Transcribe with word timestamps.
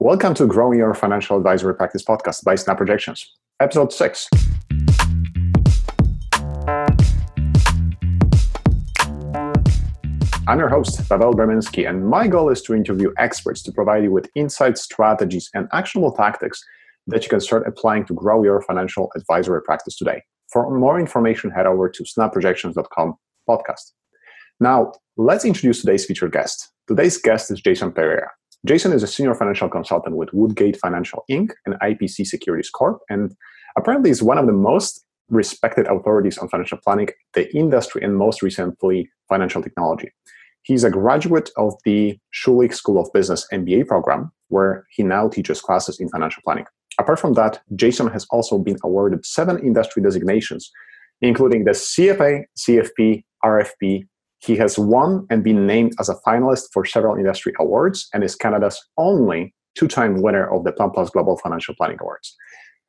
Welcome 0.00 0.34
to 0.34 0.46
Growing 0.46 0.78
Your 0.78 0.94
Financial 0.94 1.36
Advisory 1.36 1.74
Practice 1.74 2.04
podcast 2.04 2.44
by 2.44 2.54
Snap 2.54 2.76
Projections, 2.76 3.34
episode 3.58 3.92
6. 3.92 4.28
I'm 10.46 10.60
your 10.60 10.68
host, 10.68 11.00
Pavel 11.08 11.34
Berminsky, 11.34 11.88
and 11.88 12.06
my 12.06 12.28
goal 12.28 12.48
is 12.48 12.62
to 12.62 12.74
interview 12.76 13.12
experts 13.18 13.60
to 13.64 13.72
provide 13.72 14.04
you 14.04 14.12
with 14.12 14.30
insights, 14.36 14.82
strategies, 14.82 15.50
and 15.52 15.66
actionable 15.72 16.12
tactics 16.12 16.62
that 17.08 17.24
you 17.24 17.28
can 17.28 17.40
start 17.40 17.66
applying 17.66 18.04
to 18.04 18.14
grow 18.14 18.44
your 18.44 18.62
financial 18.62 19.10
advisory 19.16 19.60
practice 19.62 19.96
today. 19.96 20.22
For 20.52 20.70
more 20.78 21.00
information, 21.00 21.50
head 21.50 21.66
over 21.66 21.88
to 21.88 22.04
snapprojections.com 22.04 23.14
podcast. 23.50 23.94
Now, 24.60 24.92
let's 25.16 25.44
introduce 25.44 25.80
today's 25.80 26.06
featured 26.06 26.30
guest. 26.30 26.70
Today's 26.86 27.18
guest 27.18 27.50
is 27.50 27.60
Jason 27.60 27.90
Pereira. 27.90 28.30
Jason 28.66 28.92
is 28.92 29.02
a 29.02 29.06
senior 29.06 29.34
financial 29.34 29.68
consultant 29.68 30.16
with 30.16 30.32
Woodgate 30.32 30.76
Financial 30.76 31.24
Inc. 31.30 31.50
and 31.64 31.76
IPC 31.76 32.26
Securities 32.26 32.70
Corp. 32.70 33.00
And 33.08 33.36
apparently 33.76 34.10
is 34.10 34.22
one 34.22 34.38
of 34.38 34.46
the 34.46 34.52
most 34.52 35.04
respected 35.28 35.86
authorities 35.86 36.38
on 36.38 36.48
financial 36.48 36.78
planning, 36.78 37.08
the 37.34 37.54
industry, 37.54 38.02
and 38.02 38.16
most 38.16 38.42
recently, 38.42 39.10
financial 39.28 39.62
technology. 39.62 40.10
He's 40.62 40.84
a 40.84 40.90
graduate 40.90 41.50
of 41.56 41.74
the 41.84 42.18
Schulich 42.34 42.74
School 42.74 43.00
of 43.00 43.12
Business 43.12 43.46
MBA 43.52 43.86
program, 43.86 44.32
where 44.48 44.84
he 44.90 45.02
now 45.02 45.28
teaches 45.28 45.60
classes 45.60 46.00
in 46.00 46.08
financial 46.08 46.42
planning. 46.44 46.64
Apart 46.98 47.20
from 47.20 47.34
that, 47.34 47.60
Jason 47.76 48.08
has 48.08 48.26
also 48.30 48.58
been 48.58 48.76
awarded 48.82 49.24
seven 49.24 49.58
industry 49.60 50.02
designations, 50.02 50.70
including 51.20 51.64
the 51.64 51.70
CFA, 51.70 52.44
CFP, 52.58 53.24
RFP, 53.44 54.06
he 54.38 54.56
has 54.56 54.78
won 54.78 55.26
and 55.30 55.42
been 55.42 55.66
named 55.66 55.92
as 56.00 56.08
a 56.08 56.16
finalist 56.26 56.68
for 56.72 56.84
several 56.84 57.16
industry 57.16 57.52
awards 57.58 58.08
and 58.12 58.22
is 58.22 58.36
Canada's 58.36 58.80
only 58.96 59.54
two 59.74 59.88
time 59.88 60.22
winner 60.22 60.48
of 60.52 60.64
the 60.64 60.72
PlanPlus 60.72 61.12
Global 61.12 61.36
Financial 61.36 61.74
Planning 61.74 61.98
Awards. 62.00 62.36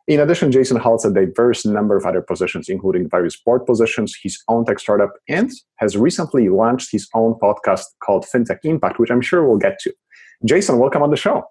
In 0.08 0.20
addition, 0.20 0.52
Jason 0.52 0.78
holds 0.78 1.06
a 1.06 1.14
diverse 1.14 1.68
number 1.68 1.96
of 1.96 2.04
other 2.04 2.22
positions, 2.22 2.68
including 2.68 3.08
various 3.08 3.40
board 3.40 3.66
positions, 3.68 4.18
his 4.24 4.42
own 4.48 4.66
tech 4.66 4.80
startup, 4.80 5.12
and 5.28 5.52
has 5.76 5.96
recently 5.96 6.50
launched 6.50 6.90
his 6.92 7.08
own 7.14 7.36
podcast 7.36 7.84
called 8.04 8.26
FinTech 8.26 8.58
Impact, 8.64 8.98
which 8.98 9.12
I'm 9.12 9.22
sure 9.22 9.48
we'll 9.48 9.60
get 9.60 9.78
to. 9.82 9.94
Jason, 10.46 10.80
welcome 10.80 11.04
on 11.04 11.12
the 11.12 11.16
show. 11.16 11.44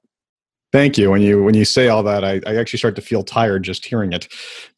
Thank 0.71 0.99
you. 0.99 1.11
When 1.11 1.23
you 1.23 1.43
when 1.43 1.55
you 1.55 1.65
say 1.65 1.89
all 1.89 2.03
that, 2.03 2.25
I, 2.25 2.43
I 2.47 2.57
actually 2.57 2.79
start 2.79 2.95
to 2.97 3.03
feel 3.03 3.23
tired 3.23 3.63
just 3.63 3.87
hearing 3.87 4.13
it. 4.13 4.29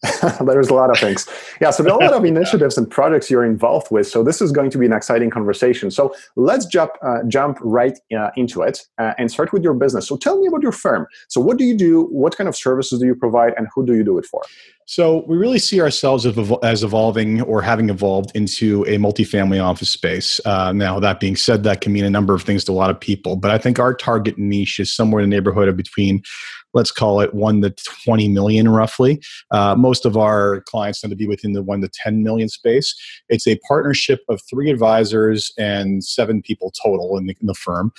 There's 0.41 0.69
a 0.69 0.74
lot 0.74 0.88
of 0.88 0.98
things. 0.98 1.28
Yeah, 1.60 1.70
so 1.70 1.82
there 1.82 1.92
are 1.92 2.00
a 2.00 2.05
lot 2.05 2.14
of 2.14 2.24
initiatives 2.36 2.78
and 2.78 2.88
projects 2.88 3.28
you're 3.28 3.44
involved 3.44 3.88
with. 3.91 4.06
So 4.06 4.22
this 4.22 4.41
is 4.41 4.52
going 4.52 4.70
to 4.70 4.78
be 4.78 4.86
an 4.86 4.92
exciting 4.92 5.30
conversation. 5.30 5.91
So 5.91 6.14
let's 6.36 6.66
jump 6.66 6.92
uh, 7.02 7.24
jump 7.27 7.58
right 7.60 7.98
uh, 8.16 8.30
into 8.36 8.62
it 8.62 8.86
uh, 8.98 9.14
and 9.19 9.32
start 9.32 9.52
with 9.52 9.64
your 9.64 9.74
business. 9.74 10.06
So 10.06 10.16
tell 10.16 10.38
me 10.38 10.47
about 10.47 10.62
your 10.62 10.72
firm. 10.72 11.08
So 11.28 11.41
what 11.41 11.58
do 11.58 11.64
you 11.64 11.77
do? 11.77 12.02
What 12.12 12.36
kind 12.36 12.47
of 12.47 12.54
services 12.56 13.00
do 13.00 13.06
you 13.06 13.16
provide, 13.16 13.54
and 13.56 13.66
who 13.75 13.84
do 13.84 13.97
you 13.97 14.04
do 14.04 14.16
it 14.19 14.27
for? 14.27 14.42
So 14.91 15.22
we 15.28 15.36
really 15.36 15.60
see 15.60 15.80
ourselves 15.80 16.27
as 16.64 16.83
evolving 16.83 17.42
or 17.42 17.62
having 17.62 17.91
evolved 17.91 18.33
into 18.34 18.83
a 18.88 18.97
multifamily 18.97 19.62
office 19.62 19.88
space. 19.88 20.41
Uh, 20.44 20.72
now, 20.72 20.98
that 20.98 21.20
being 21.20 21.36
said, 21.36 21.62
that 21.62 21.80
can 21.80 21.92
mean 21.92 22.05
a 22.05 22.10
number 22.10 22.34
of 22.34 22.42
things 22.42 22.64
to 22.64 22.72
a 22.72 22.74
lot 22.74 22.91
of 22.91 22.98
people, 22.98 23.36
but 23.36 23.52
I 23.52 23.58
think 23.58 23.78
our 23.78 23.94
target 23.94 24.36
niche 24.36 24.80
is 24.80 24.92
somewhere 24.92 25.22
in 25.22 25.30
the 25.30 25.36
neighborhood 25.36 25.69
of 25.69 25.77
between 25.77 26.24
let's 26.74 26.90
call 26.90 27.20
it 27.20 27.34
1 27.34 27.62
to 27.62 27.70
20 28.04 28.28
million 28.28 28.68
roughly. 28.68 29.20
Uh, 29.50 29.74
most 29.76 30.06
of 30.06 30.16
our 30.16 30.62
clients 30.62 31.00
tend 31.00 31.10
to 31.10 31.16
be 31.16 31.26
within 31.26 31.52
the 31.52 31.62
1 31.62 31.80
to 31.80 31.88
10 31.88 32.22
million 32.22 32.48
space. 32.48 32.94
It's 33.28 33.46
a 33.46 33.58
partnership 33.66 34.20
of 34.28 34.40
three 34.48 34.70
advisors 34.70 35.52
and 35.58 36.04
seven 36.04 36.42
people 36.42 36.72
total 36.82 37.16
in 37.16 37.26
the, 37.26 37.36
in 37.41 37.46
the 37.46 37.54
firm. 37.54 37.92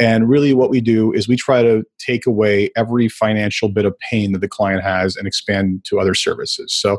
And 0.00 0.28
really, 0.28 0.54
what 0.54 0.70
we 0.70 0.80
do 0.80 1.12
is 1.12 1.26
we 1.26 1.36
try 1.36 1.62
to 1.62 1.82
take 1.98 2.24
away 2.24 2.70
every 2.76 3.08
financial 3.08 3.68
bit 3.68 3.84
of 3.84 3.98
pain 3.98 4.32
that 4.32 4.40
the 4.40 4.48
client 4.48 4.82
has 4.82 5.16
and 5.16 5.26
expand 5.26 5.84
to 5.86 5.98
other 5.98 6.14
services. 6.14 6.72
So 6.72 6.98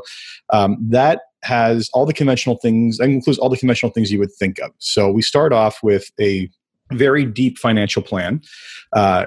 um, 0.50 0.76
that 0.90 1.22
has 1.42 1.88
all 1.94 2.04
the 2.04 2.12
conventional 2.12 2.56
things, 2.56 2.98
that 2.98 3.08
includes 3.08 3.38
all 3.38 3.48
the 3.48 3.56
conventional 3.56 3.92
things 3.92 4.12
you 4.12 4.18
would 4.18 4.32
think 4.32 4.58
of. 4.58 4.72
So 4.78 5.10
we 5.10 5.22
start 5.22 5.54
off 5.54 5.82
with 5.82 6.10
a 6.20 6.50
very 6.92 7.24
deep 7.24 7.58
financial 7.58 8.02
plan, 8.02 8.40
uh, 8.94 9.26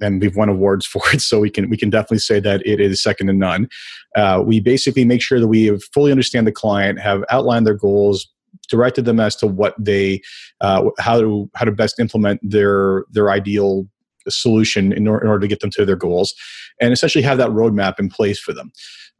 and 0.00 0.20
we've 0.20 0.36
won 0.36 0.48
awards 0.48 0.86
for 0.92 1.02
it. 1.12 1.20
So 1.20 1.40
we 1.40 1.50
can 1.50 1.70
we 1.70 1.76
can 1.76 1.90
definitely 1.90 2.18
say 2.18 2.40
that 2.40 2.66
it 2.66 2.80
is 2.80 3.02
second 3.02 3.28
to 3.28 3.32
none. 3.32 3.68
Uh, 4.16 4.42
we 4.44 4.60
basically 4.60 5.04
make 5.04 5.22
sure 5.22 5.40
that 5.40 5.48
we 5.48 5.76
fully 5.92 6.10
understand 6.10 6.46
the 6.46 6.52
client, 6.52 7.00
have 7.00 7.24
outlined 7.30 7.66
their 7.66 7.74
goals, 7.74 8.28
directed 8.68 9.04
them 9.04 9.20
as 9.20 9.36
to 9.36 9.46
what 9.46 9.74
they 9.78 10.20
uh, 10.60 10.90
how 10.98 11.20
to 11.20 11.50
how 11.54 11.64
to 11.64 11.72
best 11.72 11.98
implement 12.00 12.40
their 12.42 13.04
their 13.10 13.30
ideal 13.30 13.86
solution 14.30 14.92
in, 14.92 15.06
or, 15.08 15.20
in 15.20 15.28
order 15.28 15.40
to 15.40 15.48
get 15.48 15.60
them 15.60 15.70
to 15.70 15.84
their 15.84 15.96
goals, 15.96 16.34
and 16.80 16.92
essentially 16.92 17.22
have 17.22 17.38
that 17.38 17.50
roadmap 17.50 17.98
in 17.98 18.08
place 18.08 18.38
for 18.38 18.52
them. 18.52 18.72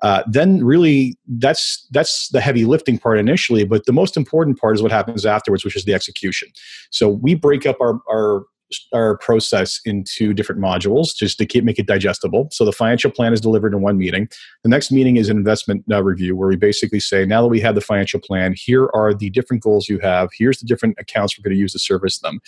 Uh, 0.02 0.22
then 0.26 0.62
really 0.62 1.16
that's 1.38 1.86
that's 1.92 2.28
the 2.28 2.40
heavy 2.40 2.64
lifting 2.64 2.98
part 2.98 3.16
initially 3.16 3.64
but 3.64 3.86
the 3.86 3.92
most 3.92 4.16
important 4.16 4.58
part 4.58 4.74
is 4.74 4.82
what 4.82 4.90
happens 4.90 5.24
afterwards 5.24 5.64
which 5.64 5.76
is 5.76 5.84
the 5.84 5.94
execution 5.94 6.48
so 6.90 7.08
we 7.08 7.32
break 7.34 7.64
up 7.64 7.80
our, 7.80 8.00
our 8.10 8.44
our 8.92 9.16
process 9.18 9.80
into 9.84 10.32
different 10.32 10.60
modules 10.60 11.14
just 11.16 11.38
to 11.38 11.46
keep 11.46 11.64
make 11.64 11.78
it 11.78 11.86
digestible. 11.86 12.48
So 12.52 12.64
the 12.64 12.72
financial 12.72 13.10
plan 13.10 13.32
is 13.32 13.40
delivered 13.40 13.74
in 13.74 13.82
one 13.82 13.98
meeting. 13.98 14.28
The 14.62 14.68
next 14.68 14.90
meeting 14.90 15.16
is 15.16 15.28
an 15.28 15.36
investment 15.36 15.84
uh, 15.90 16.02
review 16.02 16.36
where 16.36 16.48
we 16.48 16.56
basically 16.56 17.00
say, 17.00 17.24
now 17.24 17.42
that 17.42 17.48
we 17.48 17.60
have 17.60 17.74
the 17.74 17.80
financial 17.80 18.20
plan, 18.20 18.54
here 18.56 18.90
are 18.94 19.14
the 19.14 19.30
different 19.30 19.62
goals 19.62 19.88
you 19.88 19.98
have. 20.00 20.28
Here's 20.36 20.58
the 20.58 20.66
different 20.66 20.96
accounts 20.98 21.38
we're 21.38 21.42
going 21.42 21.56
to 21.56 21.60
use 21.60 21.72
to 21.72 21.78
service 21.78 22.18
them, 22.18 22.40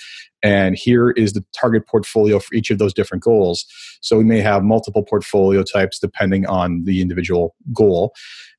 and 0.43 0.77
here 0.77 1.11
is 1.11 1.33
the 1.33 1.45
target 1.59 1.87
portfolio 1.87 2.39
for 2.39 2.55
each 2.55 2.71
of 2.71 2.79
those 2.79 2.95
different 2.95 3.23
goals. 3.23 3.67
So 4.01 4.19
we 4.19 4.25
may 4.25 4.41
have 4.41 4.63
multiple 4.63 5.03
portfolio 5.03 5.63
types 5.63 5.99
depending 5.99 6.47
on 6.47 6.85
the 6.85 7.01
individual 7.01 7.55
goal. 7.73 8.15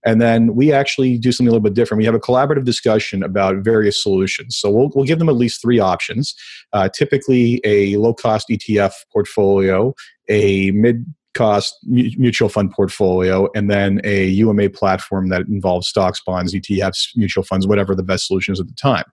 And 0.07 0.21
then 0.21 0.55
we 0.55 0.71
actually 0.71 1.17
do 1.17 1.33
something 1.33 1.49
a 1.49 1.51
little 1.51 1.63
bit 1.63 1.73
different. 1.73 1.99
We 1.99 2.05
have 2.05 2.15
a 2.15 2.19
collaborative 2.19 2.63
discussion 2.63 3.21
about 3.23 3.57
various 3.57 4.01
solutions. 4.01 4.57
So 4.57 4.71
we'll, 4.71 4.89
we'll 4.95 5.05
give 5.05 5.19
them 5.19 5.27
at 5.27 5.35
least 5.35 5.61
three 5.61 5.79
options 5.79 6.33
uh, 6.71 6.87
typically, 6.89 7.61
a 7.63 7.97
low 7.97 8.13
cost 8.13 8.47
ETF 8.49 8.93
portfolio, 9.11 9.93
a 10.29 10.71
mid 10.71 11.05
cost 11.37 11.77
mutual 11.85 12.49
fund 12.49 12.71
portfolio, 12.71 13.47
and 13.55 13.69
then 13.69 14.01
a 14.03 14.25
UMA 14.25 14.69
platform 14.71 15.29
that 15.29 15.43
involves 15.47 15.87
stocks, 15.87 16.19
bonds, 16.25 16.53
ETFs, 16.53 17.09
mutual 17.15 17.43
funds, 17.43 17.67
whatever 17.67 17.93
the 17.93 18.03
best 18.03 18.27
solution 18.27 18.53
is 18.53 18.59
at 18.59 18.67
the 18.67 18.73
time. 18.73 19.05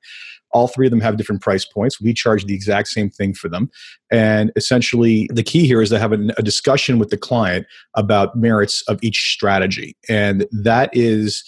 All 0.53 0.69
three 0.69 0.87
of 0.87 0.91
them 0.91 1.01
have 1.01 1.17
different 1.17 1.43
price 1.43 1.65
points. 1.65 2.01
We 2.01 2.15
charge 2.15 2.45
the 2.45 2.55
exact 2.55 2.89
same 2.89 3.11
thing 3.11 3.35
for 3.35 3.49
them. 3.49 3.71
And 4.11 4.53
essentially, 4.57 5.29
the 5.33 5.43
key 5.43 5.67
here 5.67 5.83
is 5.83 5.91
to 5.91 5.99
have 5.99 6.13
a, 6.13 6.29
a 6.39 6.43
discussion 6.43 6.99
with 6.99 7.11
the 7.11 7.17
client 7.19 7.67
about 7.95 8.37
merits 8.37 8.83
of 8.83 8.99
each 9.03 9.33
strategy. 9.33 9.97
And 10.09 10.47
that 10.53 10.91
is 10.93 11.45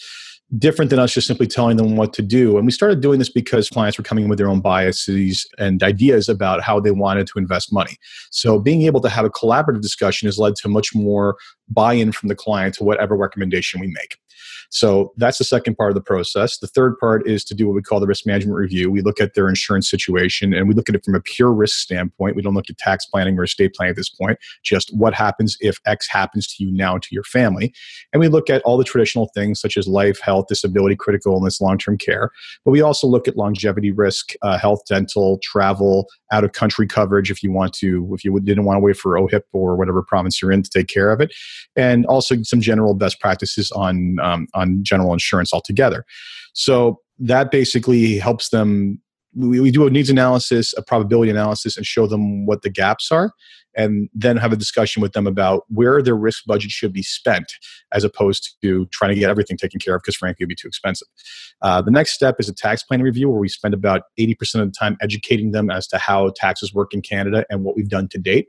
different 0.59 0.91
than 0.91 0.99
us 1.01 1.13
just 1.13 1.27
simply 1.27 1.47
telling 1.47 1.77
them 1.77 1.97
what 1.97 2.13
to 2.13 2.23
do. 2.23 2.57
And 2.57 2.67
we 2.67 2.73
started 2.73 3.01
doing 3.01 3.19
this 3.19 3.29
because 3.29 3.69
clients 3.69 3.99
were 3.99 4.05
coming 4.05 4.25
in 4.25 4.31
with 4.31 4.39
their 4.39 4.49
own 4.49 4.61
biases 4.61 5.47
and 5.59 5.83
ideas 5.83 6.29
about 6.29 6.63
how 6.63 6.79
they 6.79 6.93
wanted 6.93 7.27
to 7.29 7.39
invest 7.39 7.73
money. 7.73 7.97
So 8.31 8.61
being 8.61 8.83
able 8.83 9.01
to 9.01 9.09
have 9.09 9.25
a 9.25 9.31
collaborative 9.31 9.83
discussion 9.83 10.27
has 10.27 10.39
led 10.39 10.55
to 10.57 10.69
much 10.69 10.95
more 10.95 11.37
buy 11.69 11.95
in 11.95 12.13
from 12.13 12.29
the 12.29 12.37
client 12.37 12.75
to 12.77 12.85
whatever 12.85 13.17
recommendation 13.17 13.81
we 13.81 13.89
make. 13.89 14.19
So 14.71 15.13
that's 15.17 15.39
the 15.39 15.45
second 15.45 15.77
part 15.77 15.91
of 15.91 15.95
the 15.95 16.03
process. 16.03 16.59
The 16.59 16.67
third 16.67 16.99
part 16.99 17.27
is 17.27 17.45
to 17.45 17.55
do 17.55 17.67
what 17.67 17.75
we 17.75 17.83
call 17.83 18.01
the 18.01 18.07
risk 18.07 18.27
management 18.27 18.57
review. 18.57 18.91
We 18.91 19.03
look 19.03 19.21
at 19.21 19.35
their 19.35 19.49
insurance 19.49 19.89
situation 19.89 20.53
and 20.53 20.69
we 20.69 20.75
look 20.75 20.89
at 20.89 20.95
it 20.95 21.05
from 21.05 21.15
a 21.15 21.21
pure 21.21 21.53
risk 21.53 21.79
standpoint. 21.79 22.37
We 22.37 22.43
don't 22.43 22.55
look 22.55 22.71
at 22.71 22.79
tax 22.79 23.07
planning 23.07 23.39
or 23.39 23.45
estate 23.45 23.75
planning 23.75 23.91
at 23.91 23.97
this 23.97 24.09
point, 24.09 24.39
just 24.63 24.95
what 24.97 25.15
happens 25.15 25.57
if 25.61 25.79
X 25.87 26.09
happens 26.09 26.47
to 26.55 26.65
you 26.65 26.71
now 26.71 26.99
to 26.99 27.09
your 27.11 27.25
family. 27.25 27.73
And 28.13 28.21
we 28.21 28.29
look 28.29 28.51
at 28.51 28.63
all 28.63 28.77
the 28.77 28.85
traditional 28.85 29.31
things 29.35 29.61
such 29.61 29.77
as 29.77 29.87
life, 29.87 30.21
health, 30.21 30.47
disability, 30.49 30.97
critical 30.97 31.35
illness, 31.35 31.61
long 31.61 31.79
term 31.79 31.99
care. 31.99 32.31
But 32.65 32.73
we 32.73 32.81
also 32.81 33.07
look 33.07 33.29
at 33.29 33.37
longevity 33.37 33.91
risk, 33.91 34.33
uh, 34.43 34.59
health, 34.59 34.81
dental, 34.89 35.39
travel, 35.43 36.09
out 36.33 36.45
of 36.45 36.53
country 36.53 36.87
coverage 36.87 37.31
if 37.31 37.43
you 37.43 37.53
want 37.53 37.73
to, 37.73 38.11
if 38.13 38.25
you 38.25 38.39
didn't 38.41 38.65
want 38.65 38.77
to 38.77 38.81
wait 38.81 38.97
for 38.97 39.13
OHIP 39.13 39.43
or 39.53 39.77
whatever 39.77 40.03
province 40.03 40.43
you're 40.43 40.51
in 40.53 40.63
to 40.63 40.71
take 40.71 40.89
care 40.89 41.11
of 41.11 41.21
it. 41.21 41.33
And 41.77 42.05
also 42.07 42.43
some 42.43 42.61
general 42.61 42.95
best 42.95 43.21
practices 43.21 43.71
on 43.73 44.19
um, 44.21 44.49
on 44.57 44.83
general 44.83 45.13
insurance 45.13 45.53
altogether. 45.53 46.05
So 46.55 47.01
that 47.19 47.51
basically 47.51 48.19
helps 48.19 48.49
them. 48.49 49.01
We, 49.35 49.61
we 49.61 49.71
do 49.71 49.87
a 49.87 49.91
needs 49.91 50.11
analysis, 50.11 50.75
a 50.77 50.83
probability 50.83 51.31
analysis, 51.31 51.77
and 51.77 51.85
show 51.85 52.07
them 52.07 52.47
what 52.47 52.63
the 52.63 52.71
gaps 52.71 53.13
are, 53.13 53.33
and 53.77 54.09
then 54.15 54.39
have 54.39 54.53
a 54.53 54.57
discussion 54.57 55.03
with 55.03 55.13
them 55.13 55.27
about 55.27 55.65
where 55.69 56.01
their 56.03 56.17
risk 56.17 56.45
budget 56.47 56.71
should 56.71 56.95
be 56.95 57.03
spent, 57.03 57.53
as 57.93 58.03
opposed 58.03 58.57
to 58.63 58.87
trying 58.87 59.11
to 59.15 59.21
get 59.21 59.29
everything 59.29 59.59
taken 59.59 59.79
care 59.79 59.95
of 59.95 60.01
because 60.03 60.17
frankly 60.17 60.45
it'd 60.45 60.49
be 60.49 60.55
too 60.55 60.69
expensive. 60.69 61.09
Uh, 61.61 61.83
the 61.83 61.91
next 61.91 62.13
step 62.13 62.37
is 62.39 62.49
a 62.49 62.55
tax 62.55 62.83
plan 62.83 63.03
review, 63.03 63.29
where 63.29 63.41
we 63.41 63.49
spend 63.49 63.75
about 63.75 64.03
eighty 64.17 64.35
percent 64.35 64.63
of 64.63 64.69
the 64.69 64.77
time 64.79 64.97
educating 65.03 65.51
them 65.53 65.71
as 65.71 65.87
to 65.87 65.99
how 65.99 66.33
taxes 66.35 66.73
work 66.73 66.95
in 66.95 67.03
Canada 67.03 67.45
and 67.51 67.63
what 67.65 67.77
we've 67.77 67.91
done 67.91 68.09
to 68.09 68.19
date 68.19 68.49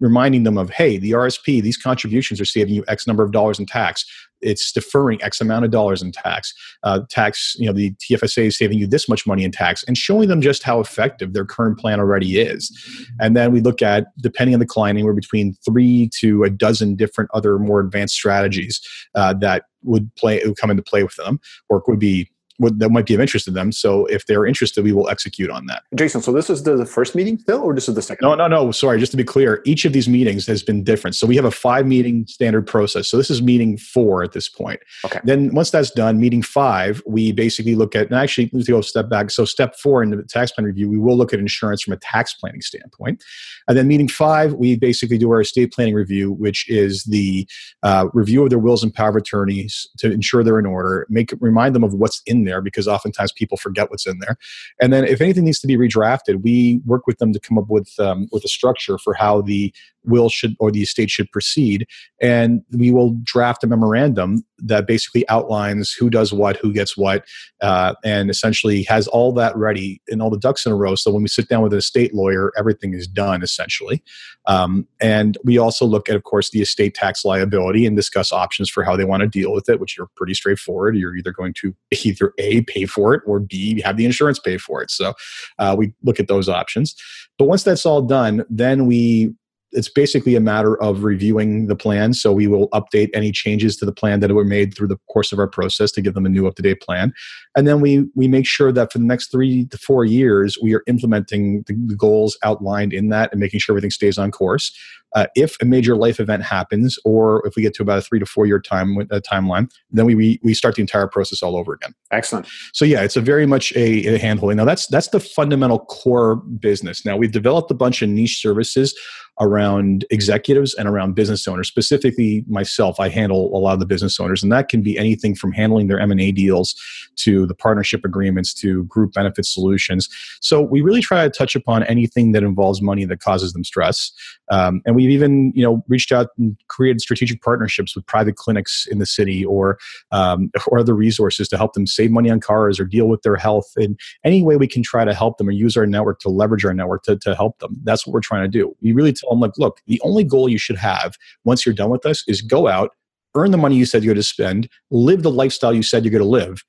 reminding 0.00 0.42
them 0.42 0.58
of, 0.58 0.70
hey, 0.70 0.98
the 0.98 1.12
RSP, 1.12 1.62
these 1.62 1.76
contributions 1.76 2.40
are 2.40 2.44
saving 2.44 2.74
you 2.74 2.84
X 2.88 3.06
number 3.06 3.22
of 3.22 3.32
dollars 3.32 3.58
in 3.58 3.66
tax. 3.66 4.04
It's 4.42 4.70
deferring 4.70 5.22
X 5.22 5.40
amount 5.40 5.64
of 5.64 5.70
dollars 5.70 6.02
in 6.02 6.12
tax. 6.12 6.52
Uh, 6.82 7.00
tax, 7.08 7.56
you 7.58 7.66
know, 7.66 7.72
the 7.72 7.92
TFSA 7.92 8.46
is 8.46 8.58
saving 8.58 8.78
you 8.78 8.86
this 8.86 9.08
much 9.08 9.26
money 9.26 9.44
in 9.44 9.50
tax, 9.50 9.82
and 9.84 9.96
showing 9.96 10.28
them 10.28 10.42
just 10.42 10.62
how 10.62 10.78
effective 10.78 11.32
their 11.32 11.46
current 11.46 11.78
plan 11.78 11.98
already 12.00 12.38
is. 12.38 12.70
And 13.18 13.34
then 13.34 13.50
we 13.52 13.60
look 13.60 13.80
at, 13.80 14.08
depending 14.20 14.54
on 14.54 14.60
the 14.60 14.66
client, 14.66 14.96
anywhere 14.96 15.14
between 15.14 15.54
three 15.64 16.10
to 16.20 16.44
a 16.44 16.50
dozen 16.50 16.96
different 16.96 17.30
other 17.32 17.58
more 17.58 17.80
advanced 17.80 18.14
strategies 18.14 18.80
uh, 19.14 19.32
that 19.34 19.64
would 19.82 20.14
play 20.16 20.42
would 20.44 20.56
come 20.56 20.70
into 20.70 20.82
play 20.82 21.02
with 21.02 21.16
them, 21.16 21.40
or 21.68 21.78
it 21.78 21.84
would 21.86 21.98
be 21.98 22.30
what, 22.58 22.78
that 22.78 22.90
might 22.90 23.06
be 23.06 23.14
of 23.14 23.20
interest 23.20 23.44
to 23.46 23.50
them. 23.50 23.72
So 23.72 24.06
if 24.06 24.26
they're 24.26 24.46
interested, 24.46 24.84
we 24.84 24.92
will 24.92 25.08
execute 25.08 25.50
on 25.50 25.66
that. 25.66 25.82
Jason, 25.94 26.22
so 26.22 26.32
this 26.32 26.50
is 26.50 26.62
the, 26.62 26.76
the 26.76 26.86
first 26.86 27.14
meeting 27.14 27.38
still, 27.38 27.62
or 27.62 27.74
this 27.74 27.88
is 27.88 27.94
the 27.94 28.02
second? 28.02 28.26
No, 28.26 28.34
no, 28.34 28.46
no. 28.48 28.70
Sorry, 28.72 28.98
just 28.98 29.12
to 29.12 29.16
be 29.16 29.24
clear, 29.24 29.62
each 29.64 29.84
of 29.84 29.92
these 29.92 30.08
meetings 30.08 30.46
has 30.46 30.62
been 30.62 30.84
different. 30.84 31.16
So 31.16 31.26
we 31.26 31.36
have 31.36 31.44
a 31.44 31.50
five 31.50 31.86
meeting 31.86 32.26
standard 32.26 32.66
process. 32.66 33.08
So 33.08 33.16
this 33.16 33.30
is 33.30 33.42
meeting 33.42 33.76
four 33.76 34.22
at 34.22 34.32
this 34.32 34.48
point. 34.48 34.80
Okay. 35.04 35.20
Then 35.24 35.54
once 35.54 35.70
that's 35.70 35.90
done, 35.90 36.20
meeting 36.20 36.42
five, 36.42 37.02
we 37.06 37.32
basically 37.32 37.74
look 37.74 37.94
at, 37.94 38.06
and 38.06 38.16
actually, 38.16 38.50
let's 38.52 38.68
go 38.68 38.78
a 38.78 38.82
step 38.82 39.08
back. 39.08 39.30
So 39.30 39.44
step 39.44 39.76
four 39.76 40.02
in 40.02 40.10
the 40.10 40.22
tax 40.22 40.52
plan 40.52 40.64
review, 40.64 40.88
we 40.88 40.98
will 40.98 41.16
look 41.16 41.32
at 41.32 41.38
insurance 41.38 41.82
from 41.82 41.92
a 41.92 41.98
tax 41.98 42.34
planning 42.34 42.62
standpoint. 42.62 43.22
And 43.68 43.76
then 43.76 43.86
meeting 43.86 44.08
five, 44.08 44.54
we 44.54 44.76
basically 44.76 45.18
do 45.18 45.30
our 45.30 45.40
estate 45.40 45.72
planning 45.72 45.94
review, 45.94 46.32
which 46.32 46.68
is 46.68 47.04
the 47.04 47.48
uh, 47.82 48.06
review 48.12 48.42
of 48.42 48.50
their 48.50 48.58
wills 48.58 48.82
and 48.82 48.92
power 48.92 49.10
of 49.10 49.16
attorneys 49.16 49.88
to 49.98 50.10
ensure 50.10 50.42
they're 50.42 50.58
in 50.58 50.66
order, 50.66 51.06
make 51.10 51.32
remind 51.40 51.74
them 51.74 51.84
of 51.84 51.94
what's 51.94 52.22
in 52.26 52.44
there 52.46 52.62
because 52.62 52.88
oftentimes 52.88 53.32
people 53.32 53.56
forget 53.56 53.90
what's 53.90 54.06
in 54.06 54.18
there. 54.20 54.36
And 54.80 54.92
then 54.92 55.04
if 55.04 55.20
anything 55.20 55.44
needs 55.44 55.60
to 55.60 55.66
be 55.66 55.76
redrafted, 55.76 56.42
we 56.42 56.80
work 56.86 57.06
with 57.06 57.18
them 57.18 57.32
to 57.32 57.40
come 57.40 57.58
up 57.58 57.68
with 57.68 57.92
um, 57.98 58.28
with 58.32 58.44
a 58.44 58.48
structure 58.48 58.98
for 58.98 59.14
how 59.14 59.42
the 59.42 59.72
will 60.06 60.28
should 60.28 60.54
or 60.58 60.70
the 60.70 60.82
estate 60.82 61.10
should 61.10 61.30
proceed, 61.30 61.86
and 62.20 62.62
we 62.72 62.90
will 62.90 63.16
draft 63.22 63.64
a 63.64 63.66
memorandum 63.66 64.44
that 64.58 64.86
basically 64.86 65.28
outlines 65.28 65.92
who 65.92 66.08
does 66.08 66.32
what, 66.32 66.56
who 66.56 66.72
gets 66.72 66.96
what, 66.96 67.26
uh, 67.60 67.94
and 68.04 68.30
essentially 68.30 68.82
has 68.84 69.06
all 69.08 69.32
that 69.32 69.54
ready 69.56 70.00
and 70.08 70.22
all 70.22 70.30
the 70.30 70.38
ducks 70.38 70.64
in 70.64 70.72
a 70.72 70.76
row. 70.76 70.94
So 70.94 71.10
when 71.10 71.22
we 71.22 71.28
sit 71.28 71.48
down 71.48 71.62
with 71.62 71.72
an 71.72 71.78
estate 71.78 72.14
lawyer, 72.14 72.52
everything 72.56 72.94
is 72.94 73.06
done 73.06 73.42
essentially. 73.42 74.02
Um, 74.46 74.86
and 75.00 75.36
we 75.44 75.58
also 75.58 75.84
look 75.84 76.08
at, 76.08 76.16
of 76.16 76.22
course, 76.22 76.50
the 76.50 76.62
estate 76.62 76.94
tax 76.94 77.24
liability 77.24 77.84
and 77.84 77.96
discuss 77.96 78.32
options 78.32 78.70
for 78.70 78.82
how 78.84 78.96
they 78.96 79.04
want 79.04 79.20
to 79.20 79.28
deal 79.28 79.52
with 79.52 79.68
it, 79.68 79.80
which 79.80 79.98
are 79.98 80.08
pretty 80.16 80.34
straightforward. 80.34 80.96
You're 80.96 81.16
either 81.16 81.32
going 81.32 81.54
to 81.62 81.74
either 82.04 82.32
a 82.38 82.62
pay 82.62 82.86
for 82.86 83.14
it 83.14 83.22
or 83.26 83.40
b 83.40 83.80
have 83.82 83.96
the 83.96 84.06
insurance 84.06 84.38
pay 84.38 84.56
for 84.56 84.82
it. 84.82 84.90
So 84.90 85.14
uh, 85.58 85.74
we 85.76 85.92
look 86.02 86.20
at 86.20 86.28
those 86.28 86.48
options. 86.48 86.94
But 87.38 87.46
once 87.46 87.62
that's 87.64 87.84
all 87.84 88.02
done, 88.02 88.44
then 88.48 88.86
we 88.86 89.34
it's 89.72 89.88
basically 89.88 90.34
a 90.34 90.40
matter 90.40 90.80
of 90.82 91.04
reviewing 91.04 91.66
the 91.66 91.76
plan. 91.76 92.14
So 92.14 92.32
we 92.32 92.46
will 92.46 92.68
update 92.70 93.10
any 93.14 93.32
changes 93.32 93.76
to 93.76 93.84
the 93.84 93.92
plan 93.92 94.20
that 94.20 94.32
were 94.32 94.44
made 94.44 94.74
through 94.74 94.88
the 94.88 94.98
course 95.10 95.32
of 95.32 95.38
our 95.38 95.48
process 95.48 95.90
to 95.92 96.02
give 96.02 96.14
them 96.14 96.26
a 96.26 96.28
new 96.28 96.46
up 96.46 96.54
to 96.56 96.62
date 96.62 96.80
plan. 96.80 97.12
And 97.56 97.66
then 97.66 97.80
we, 97.80 98.06
we 98.14 98.28
make 98.28 98.46
sure 98.46 98.72
that 98.72 98.92
for 98.92 98.98
the 98.98 99.04
next 99.04 99.30
three 99.30 99.66
to 99.66 99.78
four 99.78 100.04
years, 100.04 100.56
we 100.62 100.74
are 100.74 100.82
implementing 100.86 101.64
the, 101.66 101.74
the 101.86 101.96
goals 101.96 102.38
outlined 102.42 102.92
in 102.92 103.08
that 103.08 103.30
and 103.32 103.40
making 103.40 103.60
sure 103.60 103.74
everything 103.74 103.90
stays 103.90 104.18
on 104.18 104.30
course. 104.30 104.76
Uh, 105.14 105.26
if 105.34 105.56
a 105.62 105.64
major 105.64 105.96
life 105.96 106.20
event 106.20 106.42
happens, 106.42 106.98
or 107.04 107.46
if 107.46 107.56
we 107.56 107.62
get 107.62 107.72
to 107.72 107.82
about 107.82 107.98
a 107.98 108.02
three 108.02 108.18
to 108.18 108.26
four 108.26 108.44
year 108.44 108.60
time 108.60 108.98
uh, 108.98 109.20
timeline, 109.20 109.70
then 109.90 110.04
we, 110.04 110.14
we, 110.14 110.38
we 110.42 110.52
start 110.52 110.74
the 110.74 110.82
entire 110.82 111.06
process 111.06 111.42
all 111.42 111.56
over 111.56 111.72
again. 111.72 111.94
Excellent. 112.10 112.46
So 112.74 112.84
yeah, 112.84 113.02
it's 113.02 113.16
a 113.16 113.20
very 113.20 113.46
much 113.46 113.72
a, 113.76 114.04
a 114.14 114.18
handholding. 114.18 114.56
Now 114.56 114.66
that's 114.66 114.86
that's 114.88 115.08
the 115.08 115.20
fundamental 115.20 115.78
core 115.78 116.36
business. 116.36 117.06
Now 117.06 117.16
we've 117.16 117.32
developed 117.32 117.70
a 117.70 117.74
bunch 117.74 118.02
of 118.02 118.10
niche 118.10 118.40
services 118.42 118.94
around 119.40 120.04
executives 120.10 120.74
and 120.74 120.88
around 120.88 121.14
business 121.14 121.46
owners. 121.46 121.68
Specifically, 121.68 122.44
myself, 122.48 122.98
I 122.98 123.08
handle 123.08 123.56
a 123.56 123.58
lot 123.58 123.74
of 123.74 123.80
the 123.80 123.86
business 123.86 124.18
owners, 124.18 124.42
and 124.42 124.50
that 124.52 124.68
can 124.68 124.82
be 124.82 124.96
anything 124.98 125.34
from 125.34 125.52
handling 125.52 125.88
their 125.88 126.00
M 126.00 126.10
and 126.10 126.20
A 126.20 126.32
deals 126.32 126.74
to 127.16 127.46
the 127.46 127.54
partnership 127.54 128.04
agreements 128.04 128.54
to 128.54 128.84
group 128.84 129.12
benefit 129.12 129.44
solutions. 129.46 130.08
So 130.40 130.62
we 130.62 130.80
really 130.80 131.00
try 131.00 131.24
to 131.24 131.30
touch 131.30 131.54
upon 131.54 131.82
anything 131.84 132.32
that 132.32 132.42
involves 132.42 132.80
money 132.80 133.04
that 133.04 133.20
causes 133.20 133.52
them 133.52 133.64
stress. 133.64 134.12
Um, 134.50 134.80
and 134.86 134.94
we've 134.94 135.10
even 135.10 135.52
you 135.54 135.62
know 135.62 135.84
reached 135.88 136.12
out 136.12 136.28
and 136.38 136.56
created 136.68 137.00
strategic 137.00 137.42
partnerships 137.42 137.94
with 137.94 138.06
private 138.06 138.36
clinics 138.36 138.86
in 138.90 138.98
the 138.98 139.06
city 139.06 139.44
or 139.44 139.78
um, 140.12 140.50
or 140.68 140.78
other 140.78 140.94
resources 140.94 141.48
to 141.48 141.56
help 141.56 141.74
them 141.74 141.86
save 141.86 142.10
money 142.10 142.30
on 142.30 142.40
cars 142.40 142.80
or 142.80 142.84
deal 142.84 143.06
with 143.06 143.22
their 143.22 143.36
health 143.36 143.72
in 143.76 143.96
any 144.24 144.42
way 144.42 144.56
we 144.56 144.68
can 144.68 144.82
try 144.82 145.04
to 145.04 145.14
help 145.14 145.38
them 145.38 145.48
or 145.48 145.52
use 145.52 145.76
our 145.76 145.86
network 145.86 146.20
to 146.20 146.28
leverage 146.28 146.64
our 146.64 146.74
network 146.74 147.02
to, 147.04 147.16
to 147.16 147.34
help 147.34 147.58
them. 147.58 147.76
That's 147.84 148.06
what 148.06 148.12
we're 148.12 148.20
trying 148.20 148.42
to 148.42 148.48
do. 148.48 148.74
We 148.80 148.92
really 148.92 149.14
tell 149.26 149.34
them 149.34 149.40
like, 149.40 149.58
look, 149.58 149.80
the 149.86 150.00
only 150.04 150.24
goal 150.24 150.48
you 150.48 150.58
should 150.58 150.76
have 150.76 151.16
once 151.44 151.64
you're 151.64 151.74
done 151.74 151.90
with 151.90 152.06
us 152.06 152.24
is 152.28 152.42
go 152.42 152.68
out, 152.68 152.90
earn 153.34 153.50
the 153.50 153.58
money 153.58 153.76
you 153.76 153.86
said 153.86 154.02
you're 154.02 154.14
going 154.14 154.22
to 154.22 154.28
spend, 154.28 154.68
live 154.90 155.22
the 155.22 155.30
lifestyle 155.30 155.74
you 155.74 155.82
said 155.82 156.04
you're 156.04 156.12
going 156.12 156.22
to 156.22 156.28
live, 156.28 156.62